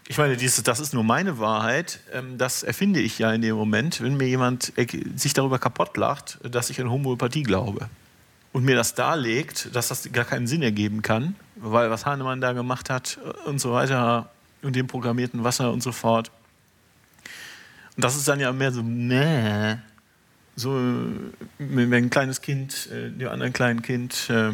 Ich 0.08 0.20
meine, 0.20 0.38
dieses, 0.38 0.62
das 0.62 0.80
ist 0.80 0.94
nur 0.94 1.04
meine 1.04 1.40
Wahrheit, 1.40 2.00
ähm, 2.14 2.38
das 2.38 2.62
erfinde 2.62 3.00
ich 3.00 3.18
ja 3.18 3.34
in 3.34 3.42
dem 3.42 3.56
Moment, 3.56 4.02
wenn 4.02 4.18
mir 4.18 4.28
jemand 4.28 4.72
sich 5.16 5.34
darüber 5.34 5.58
kaputt 5.58 5.98
lacht, 5.98 6.38
dass 6.44 6.70
ich 6.70 6.80
an 6.80 6.92
Homöopathie 6.92 7.42
glaube. 7.42 7.90
Und 8.54 8.64
mir 8.64 8.76
das 8.76 8.94
darlegt, 8.94 9.76
dass 9.76 9.88
das 9.88 10.12
gar 10.12 10.24
keinen 10.24 10.48
Sinn 10.48 10.62
ergeben 10.62 11.02
kann, 11.02 11.36
weil 11.56 11.90
was 11.90 12.06
Hahnemann 12.06 12.40
da 12.40 12.54
gemacht 12.54 12.90
hat 12.90 13.18
und 13.46 13.60
so 13.60 13.74
weiter 13.74 14.30
und 14.62 14.76
dem 14.76 14.88
programmierten 14.88 15.44
Wasser 15.44 15.74
und 15.74 15.82
so 15.82 15.92
fort. 15.92 16.32
Und 17.96 18.04
das 18.04 18.16
ist 18.16 18.28
dann 18.28 18.40
ja 18.40 18.54
mehr 18.54 18.72
so, 18.72 18.82
nee. 18.82 19.76
So, 20.56 20.72
wenn 21.58 21.94
ein 21.94 22.10
kleines 22.10 22.42
Kind 22.42 22.90
äh, 22.92 23.10
dem 23.10 23.28
anderen 23.28 23.52
kleinen 23.52 23.82
Kind 23.82 24.30
äh, 24.30 24.54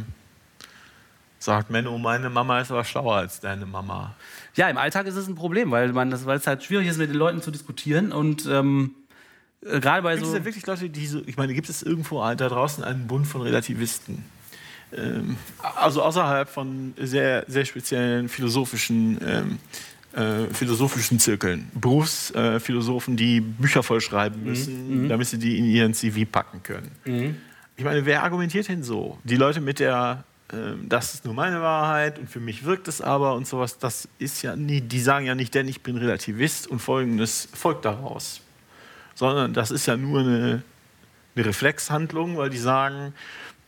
sagt, 1.43 1.69
Menno, 1.69 1.97
meine 1.97 2.30
Mama 2.30 2.61
ist 2.61 2.72
aber 2.72 2.84
schlauer 2.84 3.15
als 3.15 3.39
deine 3.39 3.65
Mama. 3.65 4.15
Ja, 4.55 4.69
im 4.69 4.77
Alltag 4.77 5.07
ist 5.07 5.15
es 5.15 5.27
ein 5.27 5.35
Problem, 5.35 5.72
weil, 5.72 5.91
man 5.93 6.11
das, 6.11 6.26
weil 6.26 6.38
es 6.38 6.47
halt 6.47 6.63
schwierig 6.63 6.88
ist, 6.88 6.97
mit 6.97 7.09
den 7.09 7.18
Leuten 7.18 7.41
zu 7.41 7.51
diskutieren 7.51 8.11
und 8.11 8.45
ähm, 8.45 8.95
äh, 9.65 9.80
gerade 9.80 10.01
bei 10.03 10.15
so. 10.18 10.23
Gibt 10.23 10.38
es 10.38 10.45
wirklich 10.45 10.68
Leute, 10.68 10.89
die 10.89 11.07
so, 11.07 11.22
ich 11.26 11.38
meine, 11.38 11.53
gibt 11.53 11.69
es 11.69 11.81
irgendwo 11.81 12.19
da 12.19 12.35
draußen 12.35 12.84
einen 12.84 13.07
Bund 13.07 13.27
von 13.27 13.41
Relativisten? 13.41 14.23
Ähm, 14.95 15.38
also 15.76 16.03
außerhalb 16.03 16.49
von 16.49 16.93
sehr, 16.97 17.45
sehr 17.47 17.65
speziellen 17.65 18.30
philosophischen, 18.30 19.19
ähm, 19.26 19.59
äh, 20.13 20.53
philosophischen 20.53 21.19
Zirkeln. 21.19 21.69
Berufsphilosophen, 21.73 23.13
äh, 23.13 23.18
die 23.18 23.41
Bücher 23.41 23.84
vollschreiben 23.84 24.41
mhm. 24.41 24.49
müssen, 24.49 25.03
mhm. 25.03 25.09
damit 25.09 25.27
sie 25.27 25.39
die 25.39 25.57
in 25.57 25.65
ihren 25.65 25.93
CV 25.93 26.26
packen 26.30 26.61
können. 26.63 26.91
Mhm. 27.05 27.38
Ich 27.77 27.85
meine, 27.85 28.05
wer 28.05 28.23
argumentiert 28.23 28.68
denn 28.68 28.84
so? 28.84 29.18
Die 29.23 29.38
Leute 29.38 29.61
mit 29.61 29.80
der 29.80 30.23
ähm, 30.53 30.87
das 30.87 31.13
ist 31.13 31.25
nur 31.25 31.33
meine 31.33 31.61
Wahrheit 31.61 32.19
und 32.19 32.29
für 32.29 32.39
mich 32.39 32.65
wirkt 32.65 32.87
es 32.87 33.01
aber 33.01 33.35
und 33.35 33.47
sowas, 33.47 33.77
das 33.77 34.07
ist 34.19 34.41
ja 34.41 34.55
nie, 34.55 34.81
die 34.81 34.99
sagen 34.99 35.25
ja 35.25 35.35
nicht, 35.35 35.53
denn 35.55 35.67
ich 35.67 35.81
bin 35.81 35.97
Relativist 35.97 36.67
und 36.67 36.79
folgendes 36.79 37.47
folgt 37.53 37.85
daraus. 37.85 38.41
Sondern 39.15 39.53
das 39.53 39.71
ist 39.71 39.85
ja 39.85 39.97
nur 39.97 40.21
eine, 40.21 40.63
eine 41.35 41.45
Reflexhandlung, 41.45 42.37
weil 42.37 42.49
die 42.49 42.57
sagen, 42.57 43.13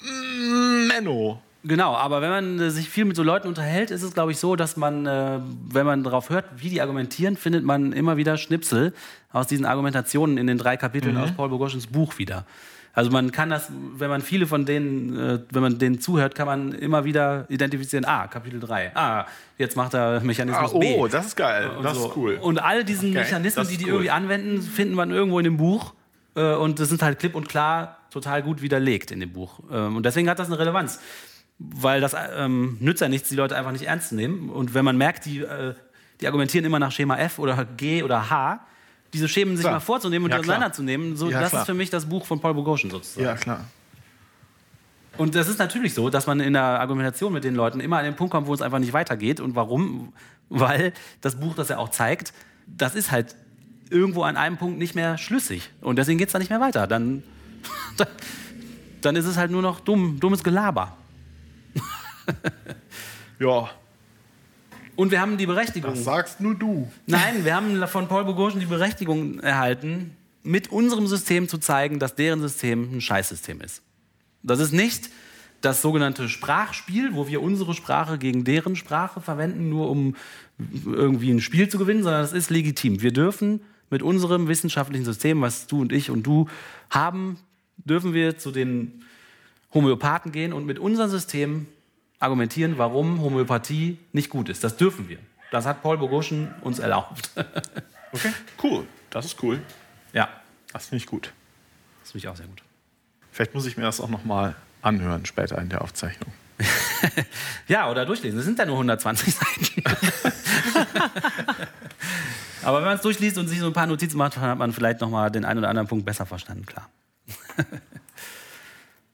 mm, 0.02 0.88
Menno. 0.88 1.42
Genau, 1.66 1.96
aber 1.96 2.22
wenn 2.22 2.30
man 2.30 2.60
äh, 2.60 2.72
sich 2.72 2.90
viel 2.90 3.06
mit 3.06 3.16
so 3.16 3.24
Leuten 3.24 3.48
unterhält, 3.48 3.90
ist 3.90 4.04
es, 4.04 4.14
glaube 4.14 4.34
ich, 4.34 4.38
so, 4.38 4.58
dass 4.58 4.76
man, 4.76 5.06
äh, 5.06 5.40
wenn 5.70 5.86
man 5.86 6.04
darauf 6.04 6.30
hört, 6.30 6.46
wie 6.58 6.70
die 6.70 6.82
argumentieren, 6.82 7.38
findet 7.38 7.64
man 7.64 7.94
immer 7.94 8.18
wieder 8.18 8.38
Schnipsel 8.38 8.94
aus 9.32 9.48
diesen 9.48 9.66
Argumentationen 9.66 10.38
in 10.38 10.48
den 10.48 10.58
drei 10.58 10.76
Kapiteln 10.76 11.16
mhm. 11.16 11.22
aus 11.22 11.32
Paul 11.32 11.50
Bogoschens 11.50 11.88
Buch 11.88 12.18
wieder. 12.18 12.46
Also 12.96 13.10
man 13.10 13.32
kann 13.32 13.50
das, 13.50 13.72
wenn 13.98 14.10
man 14.10 14.22
viele 14.22 14.46
von 14.46 14.68
denen, 14.68 15.18
äh, 15.18 15.40
wenn 15.50 15.64
man 15.64 15.80
denen 15.80 16.00
zuhört, 16.00 16.36
kann 16.36 16.46
man 16.46 16.74
immer 16.74 17.06
wieder 17.06 17.46
identifizieren, 17.50 18.06
ah, 18.06 18.28
Kapitel 18.28 18.60
3, 18.60 18.96
ah, 18.96 19.26
jetzt 19.58 19.76
macht 19.76 19.96
er 19.96 20.20
Mechanismus 20.22 20.72
ah, 20.72 20.76
oh, 20.76 20.80
B. 20.80 20.96
Oh, 20.96 21.08
das 21.08 21.28
ist 21.28 21.36
geil, 21.36 21.72
das 21.82 21.98
so. 21.98 22.10
ist 22.10 22.16
cool. 22.16 22.38
Und 22.40 22.60
all 22.60 22.84
diesen 22.84 23.10
okay, 23.10 23.20
Mechanismen, 23.20 23.68
die 23.68 23.78
die 23.78 23.86
cool. 23.86 23.92
irgendwie 23.92 24.12
anwenden, 24.12 24.62
findet 24.62 24.96
man 24.96 25.10
irgendwo 25.10 25.40
in 25.40 25.46
dem 25.46 25.58
Buch. 25.58 25.94
Äh, 26.36 26.54
und 26.54 26.80
das 26.80 26.90
sind 26.90 27.02
halt 27.02 27.18
klipp 27.18 27.34
und 27.34 27.50
klar 27.50 27.98
total 28.12 28.44
gut 28.44 28.62
widerlegt 28.62 29.10
in 29.10 29.20
dem 29.20 29.34
Buch. 29.34 29.60
Ähm, 29.72 29.98
und 29.98 30.06
deswegen 30.06 30.30
hat 30.30 30.38
das 30.38 30.48
eine 30.48 30.60
Relevanz. 30.60 31.00
Weil 31.58 32.00
das 32.00 32.16
ähm, 32.36 32.78
nützt 32.80 33.02
ja 33.02 33.10
nichts, 33.10 33.30
die 33.30 33.36
Leute 33.36 33.56
einfach 33.56 33.72
nicht 33.72 33.86
ernst 33.86 34.10
zu 34.10 34.16
nehmen. 34.16 34.50
Und 34.50 34.76
wenn 34.76 34.86
man 34.86 34.98
merkt, 34.98 35.26
die, 35.26 35.40
äh, 35.40 35.74
die 36.22 36.28
argumentieren 36.28 36.66
immer 36.66 36.80
nach 36.80 36.92
Schema 36.92 37.18
F 37.18 37.40
oder 37.40 37.66
G 37.78 38.04
oder 38.04 38.30
H, 38.30 38.60
diese 39.14 39.28
Schemen 39.28 39.56
sich 39.56 39.64
klar. 39.64 39.76
mal 39.76 39.80
vorzunehmen 39.80 40.26
und 40.26 40.32
ja, 40.32 40.40
auseinanderzunehmen. 40.40 41.16
So, 41.16 41.30
ja, 41.30 41.40
das 41.40 41.52
klar. 41.52 41.62
ist 41.62 41.66
für 41.68 41.74
mich 41.74 41.90
das 41.90 42.06
Buch 42.06 42.26
von 42.26 42.40
Paul 42.40 42.56
Bogosian 42.56 42.92
sozusagen. 42.92 43.26
Ja, 43.26 43.36
klar. 43.36 43.66
Und 45.18 45.36
das 45.36 45.48
ist 45.48 45.60
natürlich 45.60 45.94
so, 45.94 46.10
dass 46.10 46.26
man 46.26 46.40
in 46.40 46.54
der 46.54 46.64
Argumentation 46.64 47.32
mit 47.34 47.44
den 47.44 47.54
Leuten 47.54 47.80
immer 47.80 48.00
an 48.00 48.06
den 48.06 48.16
Punkt 48.16 48.32
kommt, 48.32 48.48
wo 48.48 48.54
es 48.54 48.62
einfach 48.62 48.80
nicht 48.80 48.94
weitergeht. 48.94 49.40
Und 49.40 49.56
warum? 49.56 50.14
Weil 50.50 50.94
das 51.22 51.40
Buch 51.40 51.56
das 51.56 51.70
ja 51.70 51.78
auch 51.78 51.90
zeigt, 51.90 52.34
das 52.68 52.96
ist 52.96 53.12
halt 53.12 53.36
irgendwo 53.90 54.24
an 54.24 54.38
einem 54.38 54.58
Punkt 54.58 54.80
nicht 54.80 54.96
mehr 54.96 55.18
schlüssig. 55.18 55.70
Und 55.82 55.98
deswegen 55.98 56.18
geht 56.18 56.30
es 56.30 56.34
da 56.34 56.40
nicht 56.40 56.50
mehr 56.50 56.60
weiter. 56.60 56.88
Dann, 56.88 57.24
dann 59.02 59.16
ist 59.16 59.26
es 59.26 59.38
halt 59.38 59.52
nur 59.52 59.62
noch 59.62 59.80
dumm, 59.80 60.20
dummes 60.20 60.44
Gelaber. 60.44 60.98
ja, 63.40 63.70
und 64.96 65.12
wir 65.12 65.22
haben 65.22 65.38
die 65.38 65.46
Berechtigung. 65.46 65.92
Das 65.92 66.04
sagst 66.04 66.42
nur 66.42 66.56
du. 66.56 66.90
Nein, 67.08 67.46
wir 67.46 67.56
haben 67.56 67.86
von 67.88 68.08
Paul 68.08 68.26
Bogosian 68.26 68.60
die 68.60 68.66
Berechtigung 68.66 69.40
erhalten, 69.40 70.16
mit 70.44 70.72
unserem 70.72 71.08
System 71.08 71.48
zu 71.48 71.58
zeigen, 71.58 72.00
dass 72.00 72.16
deren 72.16 72.42
System 72.42 72.90
ein 72.94 73.02
Scheißsystem 73.02 73.62
ist. 73.62 73.82
Das 74.44 74.60
ist 74.60 74.74
nicht 74.74 75.10
das 75.62 75.82
sogenannte 75.82 76.28
Sprachspiel, 76.28 77.14
wo 77.14 77.28
wir 77.28 77.42
unsere 77.42 77.74
Sprache 77.74 78.18
gegen 78.18 78.44
deren 78.44 78.76
Sprache 78.76 79.22
verwenden, 79.22 79.70
nur 79.70 79.90
um 79.90 80.16
irgendwie 80.86 81.32
ein 81.32 81.40
Spiel 81.40 81.70
zu 81.70 81.78
gewinnen, 81.78 82.04
sondern 82.04 82.22
das 82.22 82.34
ist 82.34 82.50
legitim. 82.50 83.02
Wir 83.02 83.14
dürfen 83.14 83.62
mit 83.90 84.02
unserem 84.02 84.48
wissenschaftlichen 84.48 85.06
System, 85.06 85.42
was 85.42 85.68
du 85.68 85.82
und 85.82 85.94
ich 85.94 86.10
und 86.10 86.24
du 86.24 86.48
haben, 86.90 87.38
dürfen 87.78 88.14
wir 88.14 88.38
zu 88.38 88.52
den 88.52 89.04
Homöopathen 89.74 90.32
gehen 90.32 90.52
und 90.52 90.66
mit 90.66 90.80
unserem 90.80 91.10
System 91.10 91.68
argumentieren, 92.20 92.78
warum 92.78 93.22
Homöopathie 93.22 93.98
nicht 94.12 94.30
gut 94.30 94.50
ist. 94.50 94.64
Das 94.64 94.78
dürfen 94.78 95.10
wir. 95.10 95.18
Das 95.52 95.66
hat 95.66 95.82
Paul 95.84 95.98
Bogoschen 95.98 96.54
uns 96.62 96.80
erlaubt. 96.80 97.30
okay, 98.12 98.34
cool. 98.64 98.88
Das 99.10 99.26
ist 99.26 99.42
cool. 99.44 99.62
Ja. 100.14 100.30
Das 100.72 100.88
finde 100.88 101.04
ich 101.04 101.06
gut. 101.06 101.32
Das 102.02 102.12
finde 102.12 102.26
ich 102.26 102.28
auch 102.28 102.36
sehr 102.36 102.48
gut. 102.48 102.64
Vielleicht 103.32 103.54
muss 103.54 103.66
ich 103.66 103.78
mir 103.78 103.84
das 103.84 104.02
auch 104.02 104.10
noch 104.10 104.26
mal 104.26 104.56
anhören 104.82 105.26
später 105.26 105.60
in 105.60 105.70
der 105.70 105.82
Aufzeichnung. 105.82 106.34
ja, 107.68 107.90
oder 107.90 108.06
durchlesen. 108.06 108.38
Das 108.38 108.46
sind 108.46 108.58
ja 108.58 108.66
nur 108.66 108.76
120 108.76 109.36
Seiten. 109.36 109.84
Aber 112.64 112.78
wenn 112.80 112.86
man 112.86 112.96
es 112.96 113.02
durchliest 113.02 113.38
und 113.38 113.48
sich 113.48 113.60
so 113.60 113.68
ein 113.68 113.74
paar 113.74 113.88
Notizen 113.88 114.18
macht, 114.18 114.38
dann 114.38 114.44
hat 114.44 114.58
man 114.58 114.74
vielleicht 114.74 115.02
noch 115.02 115.10
mal 115.10 115.30
den 115.30 115.46
einen 115.46 115.60
oder 115.60 115.70
anderen 115.70 115.88
Punkt 115.88 116.06
besser 116.06 116.26
verstanden, 116.26 116.66
klar. 116.66 116.90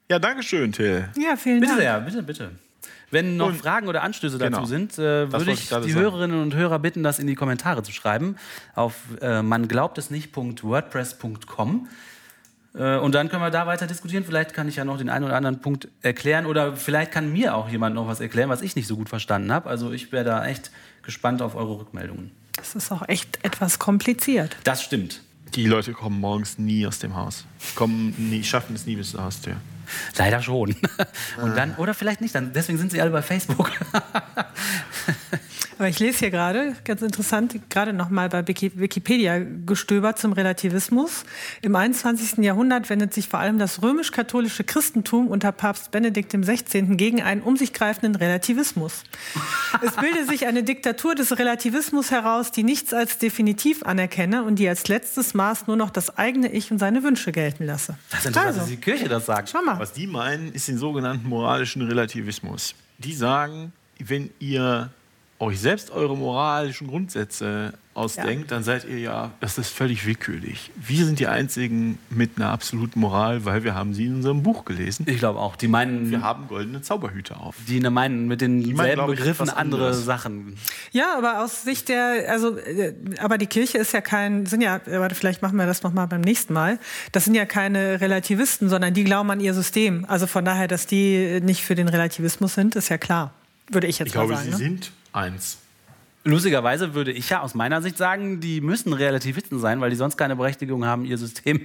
ja, 0.09 0.19
danke 0.19 0.43
schön, 0.43 0.71
Till. 0.71 1.09
Ja, 1.17 1.35
vielen 1.35 1.59
bitte 1.59 1.75
Dank. 1.75 2.05
Bitte 2.05 2.21
sehr, 2.21 2.23
bitte, 2.23 2.23
bitte. 2.23 2.68
Wenn 3.11 3.37
noch 3.37 3.47
und, 3.47 3.55
Fragen 3.55 3.87
oder 3.87 4.03
Anstöße 4.03 4.37
dazu 4.37 4.51
genau, 4.51 4.65
sind, 4.65 4.93
äh, 4.99 5.31
würde 5.31 5.51
ich, 5.51 5.61
ich 5.61 5.67
die 5.67 5.67
sagen. 5.67 5.93
Hörerinnen 5.93 6.41
und 6.41 6.55
Hörer 6.55 6.79
bitten, 6.79 7.03
das 7.03 7.19
in 7.19 7.27
die 7.27 7.35
Kommentare 7.35 7.83
zu 7.83 7.91
schreiben 7.91 8.35
auf 8.75 8.95
äh, 9.21 9.41
man 9.41 9.67
glaubt 9.67 9.97
es 9.97 10.09
nicht.wordpress.com. 10.09 11.87
Äh, 12.75 12.97
und 12.97 13.15
dann 13.15 13.29
können 13.29 13.41
wir 13.41 13.49
da 13.49 13.67
weiter 13.67 13.87
diskutieren. 13.87 14.23
Vielleicht 14.23 14.53
kann 14.53 14.67
ich 14.67 14.75
ja 14.75 14.85
noch 14.85 14.97
den 14.97 15.09
einen 15.09 15.25
oder 15.25 15.35
anderen 15.35 15.59
Punkt 15.59 15.87
erklären 16.01 16.45
oder 16.45 16.75
vielleicht 16.75 17.11
kann 17.11 17.31
mir 17.31 17.55
auch 17.55 17.69
jemand 17.69 17.95
noch 17.95 18.07
was 18.07 18.19
erklären, 18.19 18.49
was 18.49 18.61
ich 18.61 18.75
nicht 18.75 18.87
so 18.87 18.95
gut 18.95 19.09
verstanden 19.09 19.51
habe. 19.51 19.69
Also 19.69 19.91
ich 19.91 20.11
wäre 20.11 20.23
da 20.23 20.45
echt 20.45 20.71
gespannt 21.01 21.41
auf 21.41 21.55
eure 21.55 21.79
Rückmeldungen. 21.79 22.31
Das 22.53 22.75
ist 22.75 22.91
auch 22.91 23.07
echt 23.07 23.43
etwas 23.43 23.79
kompliziert. 23.79 24.55
Das 24.63 24.83
stimmt. 24.83 25.21
Die 25.55 25.65
Leute 25.65 25.93
kommen 25.93 26.19
morgens 26.19 26.59
nie 26.59 26.85
aus 26.85 26.99
dem 26.99 27.15
Haus. 27.15 27.45
Kommen 27.75 28.13
nie, 28.17 28.43
schaffen 28.43 28.75
es 28.75 28.85
nie 28.85 28.95
bis 28.95 29.11
zur 29.11 29.23
Haustür. 29.23 29.55
Leider 30.17 30.41
schon. 30.41 30.75
Und 31.41 31.55
dann, 31.55 31.75
oder 31.75 31.93
vielleicht 31.93 32.21
nicht, 32.21 32.35
dann, 32.35 32.53
deswegen 32.53 32.77
sind 32.77 32.91
sie 32.91 33.01
alle 33.01 33.11
bei 33.11 33.21
Facebook. 33.21 33.71
Aber 35.79 35.87
ich 35.87 35.97
lese 35.99 36.19
hier 36.19 36.29
gerade, 36.29 36.75
ganz 36.83 37.01
interessant, 37.01 37.57
gerade 37.69 37.93
nochmal 37.93 38.27
bei 38.27 38.45
Wikipedia 38.45 39.39
gestöbert 39.65 40.19
zum 40.19 40.33
Relativismus. 40.33 41.23
Im 41.61 41.73
21. 41.73 42.39
Jahrhundert 42.39 42.89
wendet 42.89 43.13
sich 43.13 43.29
vor 43.29 43.39
allem 43.39 43.59
das 43.59 43.81
römisch-katholische 43.81 44.65
Christentum 44.65 45.29
unter 45.29 45.53
Papst 45.53 45.91
Benedikt 45.91 46.33
XVI. 46.33 46.97
gegen 46.97 47.21
einen 47.21 47.41
um 47.41 47.55
sich 47.55 47.71
greifenden 47.71 48.15
Relativismus. 48.15 49.05
es 49.81 49.95
bilde 49.95 50.25
sich 50.25 50.47
eine 50.47 50.63
Diktatur 50.63 51.15
des 51.15 51.39
Relativismus 51.39 52.11
heraus, 52.11 52.51
die 52.51 52.63
nichts 52.63 52.93
als 52.93 53.17
definitiv 53.17 53.83
anerkenne 53.83 54.43
und 54.43 54.55
die 54.55 54.67
als 54.67 54.89
letztes 54.89 55.33
Maß 55.33 55.67
nur 55.67 55.77
noch 55.77 55.91
das 55.91 56.17
eigene 56.17 56.51
Ich 56.51 56.71
und 56.71 56.79
seine 56.79 57.03
Wünsche 57.03 57.31
gelten 57.31 57.65
lasse. 57.65 57.97
Das 58.09 58.19
ist 58.19 58.25
interessant, 58.25 58.47
also, 58.47 58.59
dass 58.59 58.69
die 58.69 58.75
Kirche 58.75 59.07
das 59.07 59.27
sagt. 59.27 59.49
Schau 59.49 59.61
mal. 59.61 59.79
Was 59.79 59.93
die 59.93 60.07
meinen, 60.07 60.51
ist 60.51 60.67
den 60.67 60.77
sogenannten 60.77 61.29
moralischen 61.29 61.81
Relativismus. 61.83 62.75
Die 62.97 63.13
sagen, 63.13 63.71
wenn 63.97 64.29
ihr 64.39 64.91
euch 65.39 65.59
selbst 65.59 65.91
eure 65.91 66.17
moralischen 66.17 66.87
Grundsätze 66.87 67.73
ausdenkt, 67.93 68.49
ja. 68.49 68.55
dann 68.55 68.63
seid 68.63 68.85
ihr 68.85 68.99
ja, 68.99 69.31
das 69.39 69.57
ist 69.57 69.69
völlig 69.69 70.05
willkürlich. 70.05 70.71
Wir 70.75 71.05
sind 71.05 71.19
die 71.19 71.27
Einzigen 71.27 71.97
mit 72.09 72.31
einer 72.37 72.49
absoluten 72.49 72.99
Moral, 72.99 73.45
weil 73.45 73.63
wir 73.63 73.73
haben 73.73 73.93
sie 73.93 74.05
in 74.05 74.15
unserem 74.15 74.43
Buch 74.43 74.63
gelesen. 74.65 75.05
Ich 75.09 75.19
glaube 75.19 75.39
auch. 75.39 75.55
Die 75.55 75.67
meinen, 75.67 76.11
wir 76.11 76.21
haben 76.21 76.47
goldene 76.47 76.81
Zauberhüte 76.81 77.37
auf. 77.37 77.55
Die 77.67 77.79
meinen 77.79 78.27
mit 78.27 78.41
denselben 78.41 79.07
Begriffen 79.07 79.49
andere 79.49 79.87
anderes. 79.87 80.05
Sachen. 80.05 80.55
Ja, 80.91 81.17
aber 81.17 81.43
aus 81.43 81.63
Sicht 81.63 81.89
der, 81.89 82.25
also, 82.29 82.57
äh, 82.57 82.93
aber 83.19 83.37
die 83.37 83.47
Kirche 83.47 83.77
ist 83.77 83.93
ja 83.93 84.01
kein, 84.01 84.45
sind 84.45 84.61
ja, 84.61 84.79
warte, 84.85 85.15
vielleicht 85.15 85.41
machen 85.41 85.57
wir 85.57 85.65
das 85.65 85.83
noch 85.83 85.93
mal 85.93 86.05
beim 86.05 86.21
nächsten 86.21 86.53
Mal. 86.53 86.79
Das 87.11 87.25
sind 87.25 87.35
ja 87.35 87.45
keine 87.45 88.01
Relativisten, 88.01 88.69
sondern 88.69 88.93
die 88.93 89.03
glauben 89.03 89.29
an 89.31 89.39
ihr 89.39 89.53
System. 89.53 90.05
Also 90.07 90.27
von 90.27 90.45
daher, 90.45 90.67
dass 90.67 90.85
die 90.85 91.39
nicht 91.41 91.63
für 91.63 91.75
den 91.75 91.87
Relativismus 91.87 92.53
sind, 92.53 92.75
ist 92.75 92.89
ja 92.89 92.97
klar. 92.97 93.33
Würde 93.69 93.87
ich 93.87 93.99
jetzt 93.99 94.09
ich 94.09 94.15
mal 94.15 94.27
glaube, 94.27 94.35
sagen. 94.35 94.45
Sie 94.45 94.51
ne? 94.51 94.57
sind 94.57 94.91
eins. 95.13 95.59
Lustigerweise 96.23 96.93
würde 96.93 97.11
ich 97.11 97.29
ja 97.29 97.41
aus 97.41 97.55
meiner 97.55 97.81
Sicht 97.81 97.97
sagen, 97.97 98.41
die 98.41 98.61
müssen 98.61 98.93
Relativisten 98.93 99.59
sein, 99.59 99.79
weil 99.81 99.89
die 99.89 99.95
sonst 99.95 100.17
keine 100.17 100.35
Berechtigung 100.35 100.85
haben, 100.85 101.05
ihr 101.05 101.17
System 101.17 101.61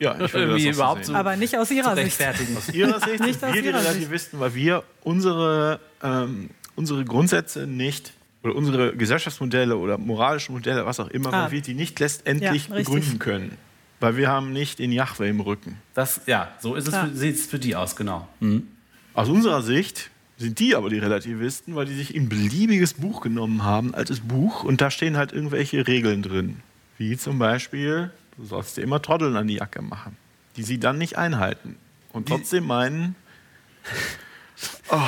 ja, 0.00 0.18
ich 0.18 0.32
irgendwie 0.32 0.66
das 0.66 0.76
überhaupt 0.76 1.04
zu, 1.04 1.14
Aber 1.14 1.36
nicht 1.36 1.56
aus 1.56 1.70
ihrer 1.70 1.94
Sicht. 1.94 2.18
Aus 2.56 2.74
ihrer 2.74 3.00
Sicht 3.00 3.20
nicht 3.24 3.38
sind 3.38 3.54
wir 3.54 3.62
die 3.62 3.68
Relativisten, 3.68 4.30
Sicht. 4.30 4.40
weil 4.40 4.54
wir 4.54 4.82
unsere, 5.02 5.78
ähm, 6.02 6.48
unsere 6.74 7.04
Grundsätze 7.04 7.66
nicht 7.66 8.14
oder 8.42 8.56
unsere 8.56 8.96
Gesellschaftsmodelle 8.96 9.76
oder 9.76 9.98
moralische 9.98 10.52
Modelle, 10.52 10.86
was 10.86 10.98
auch 11.00 11.08
immer, 11.08 11.32
ah. 11.34 11.44
weil 11.44 11.52
wir 11.52 11.60
die 11.60 11.74
nicht 11.74 12.00
letztendlich 12.00 12.68
ja, 12.68 12.76
begründen 12.76 13.18
können. 13.18 13.58
Weil 14.00 14.16
wir 14.16 14.28
haben 14.28 14.54
nicht 14.54 14.78
den 14.78 14.92
Jahwe 14.92 15.28
im 15.28 15.40
Rücken. 15.40 15.76
Das, 15.92 16.22
ja, 16.24 16.48
so 16.58 16.74
ist 16.74 16.88
es 16.88 17.18
sieht 17.18 17.34
es 17.34 17.46
für 17.46 17.58
die 17.58 17.76
aus, 17.76 17.96
genau. 17.96 18.26
Mhm. 18.40 18.66
Aus 19.12 19.28
unserer 19.28 19.60
Sicht 19.60 20.10
sind 20.40 20.58
die 20.58 20.74
aber 20.74 20.88
die 20.88 20.98
Relativisten, 20.98 21.76
weil 21.76 21.84
die 21.84 21.94
sich 21.94 22.16
ein 22.16 22.30
beliebiges 22.30 22.94
Buch 22.94 23.20
genommen 23.20 23.62
haben, 23.62 23.94
altes 23.94 24.20
Buch, 24.20 24.64
und 24.64 24.80
da 24.80 24.90
stehen 24.90 25.18
halt 25.18 25.32
irgendwelche 25.32 25.86
Regeln 25.86 26.22
drin. 26.22 26.62
Wie 26.96 27.16
zum 27.18 27.38
Beispiel, 27.38 28.10
du 28.38 28.46
sollst 28.46 28.78
dir 28.78 28.82
immer 28.82 29.02
Troddeln 29.02 29.36
an 29.36 29.46
die 29.46 29.56
Jacke 29.56 29.82
machen, 29.82 30.16
die 30.56 30.62
sie 30.62 30.80
dann 30.80 30.96
nicht 30.96 31.18
einhalten. 31.18 31.76
Und 32.12 32.28
trotzdem 32.28 32.66
meinen. 32.66 33.14
Oh, 34.92 34.98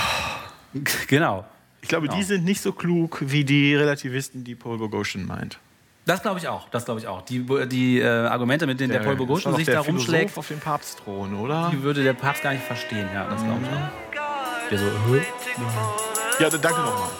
genau. 1.08 1.44
Ich 1.82 1.88
glaube, 1.90 2.06
genau. 2.06 2.18
die 2.18 2.24
sind 2.24 2.44
nicht 2.44 2.62
so 2.62 2.72
klug 2.72 3.18
wie 3.20 3.44
die 3.44 3.74
Relativisten, 3.74 4.44
die 4.44 4.54
Paul 4.54 4.78
Boghossian 4.78 5.26
meint. 5.26 5.58
Das 6.06 6.22
glaube 6.22 6.38
ich 6.38 6.48
auch. 6.48 6.70
Das 6.70 6.86
glaube 6.86 7.00
ich 7.00 7.06
auch. 7.06 7.20
Die, 7.22 7.44
die 7.68 7.98
äh, 7.98 8.06
Argumente, 8.06 8.66
mit 8.66 8.80
denen 8.80 8.92
der, 8.92 9.00
der 9.00 9.06
Paul 9.06 9.16
Boghossian 9.16 9.56
sich 9.56 9.66
da 9.66 9.80
rumschlägt, 9.80 10.38
auf 10.38 10.48
dem 10.48 10.58
Papstthron, 10.58 11.34
oder? 11.34 11.70
Die 11.70 11.82
würde 11.82 12.02
der 12.02 12.14
Papst 12.14 12.42
gar 12.42 12.54
nicht 12.54 12.64
verstehen. 12.64 13.08
Ja, 13.12 13.28
das 13.28 13.42
glaube 13.42 13.60
ich 13.62 13.68
auch. 13.68 14.11
Der 14.72 14.78
so, 14.78 14.84
Hö? 14.84 15.20
Ja, 16.40 16.48
danke 16.50 16.80
nochmal. 16.80 17.10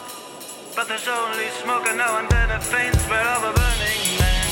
But 0.75 0.87
there's 0.87 1.07
only 1.07 1.49
smoke 1.61 1.87
and 1.87 1.97
now 1.99 2.17
and 2.17 2.27
then 2.29 2.49
a 2.49 2.59
faint 2.59 2.95
smell 3.01 3.27
of 3.37 3.43
a 3.43 3.53
burning 3.53 4.17
man. 4.19 4.47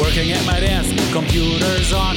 Working 0.00 0.32
at 0.32 0.44
my 0.44 0.58
desk, 0.58 1.12
computers 1.12 1.92
on, 1.92 2.16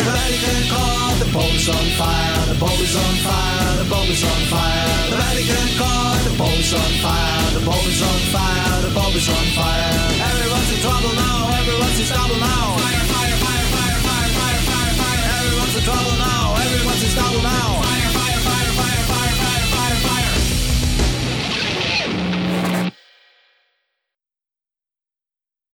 Everybody 0.00 0.32
Vatican 0.32 0.64
call, 0.72 1.12
the 1.20 1.28
boat's 1.28 1.68
on 1.68 1.86
fire, 2.00 2.46
the 2.48 2.56
boat 2.56 2.80
is 2.80 2.96
on 2.96 3.14
fire, 3.20 3.84
the 3.84 3.88
boat 3.92 4.08
is 4.08 4.24
on 4.24 4.42
fire. 4.48 5.10
The 5.12 5.16
Vatican 5.20 5.68
call, 5.76 6.16
the 6.24 6.34
boat's 6.40 6.72
on 6.72 6.92
fire, 7.04 7.44
the 7.52 7.60
boat 7.68 7.84
is 7.84 8.00
on 8.00 8.20
fire, 8.32 8.80
the 8.80 8.92
boat 8.96 9.12
is 9.12 9.28
on 9.28 9.46
fire. 9.52 9.92
Everyone's 10.24 10.72
in 10.72 10.80
trouble 10.80 11.12
now, 11.20 11.52
everyone's 11.52 12.00
in 12.00 12.06
trouble 12.08 12.40
now. 12.40 12.80
Fire, 12.80 13.04
fire, 13.12 13.36
fire, 13.44 13.66
fire, 13.76 13.98
fire, 14.08 14.28
fire, 14.40 14.60
fire, 14.72 14.92
fire. 15.04 15.24
Everyone's 15.36 15.76
in 15.76 15.84
trouble 15.84 16.16
now, 16.16 16.56
everyone's 16.64 17.02
in 17.04 17.12
trouble 17.12 17.42
now. 17.44 17.89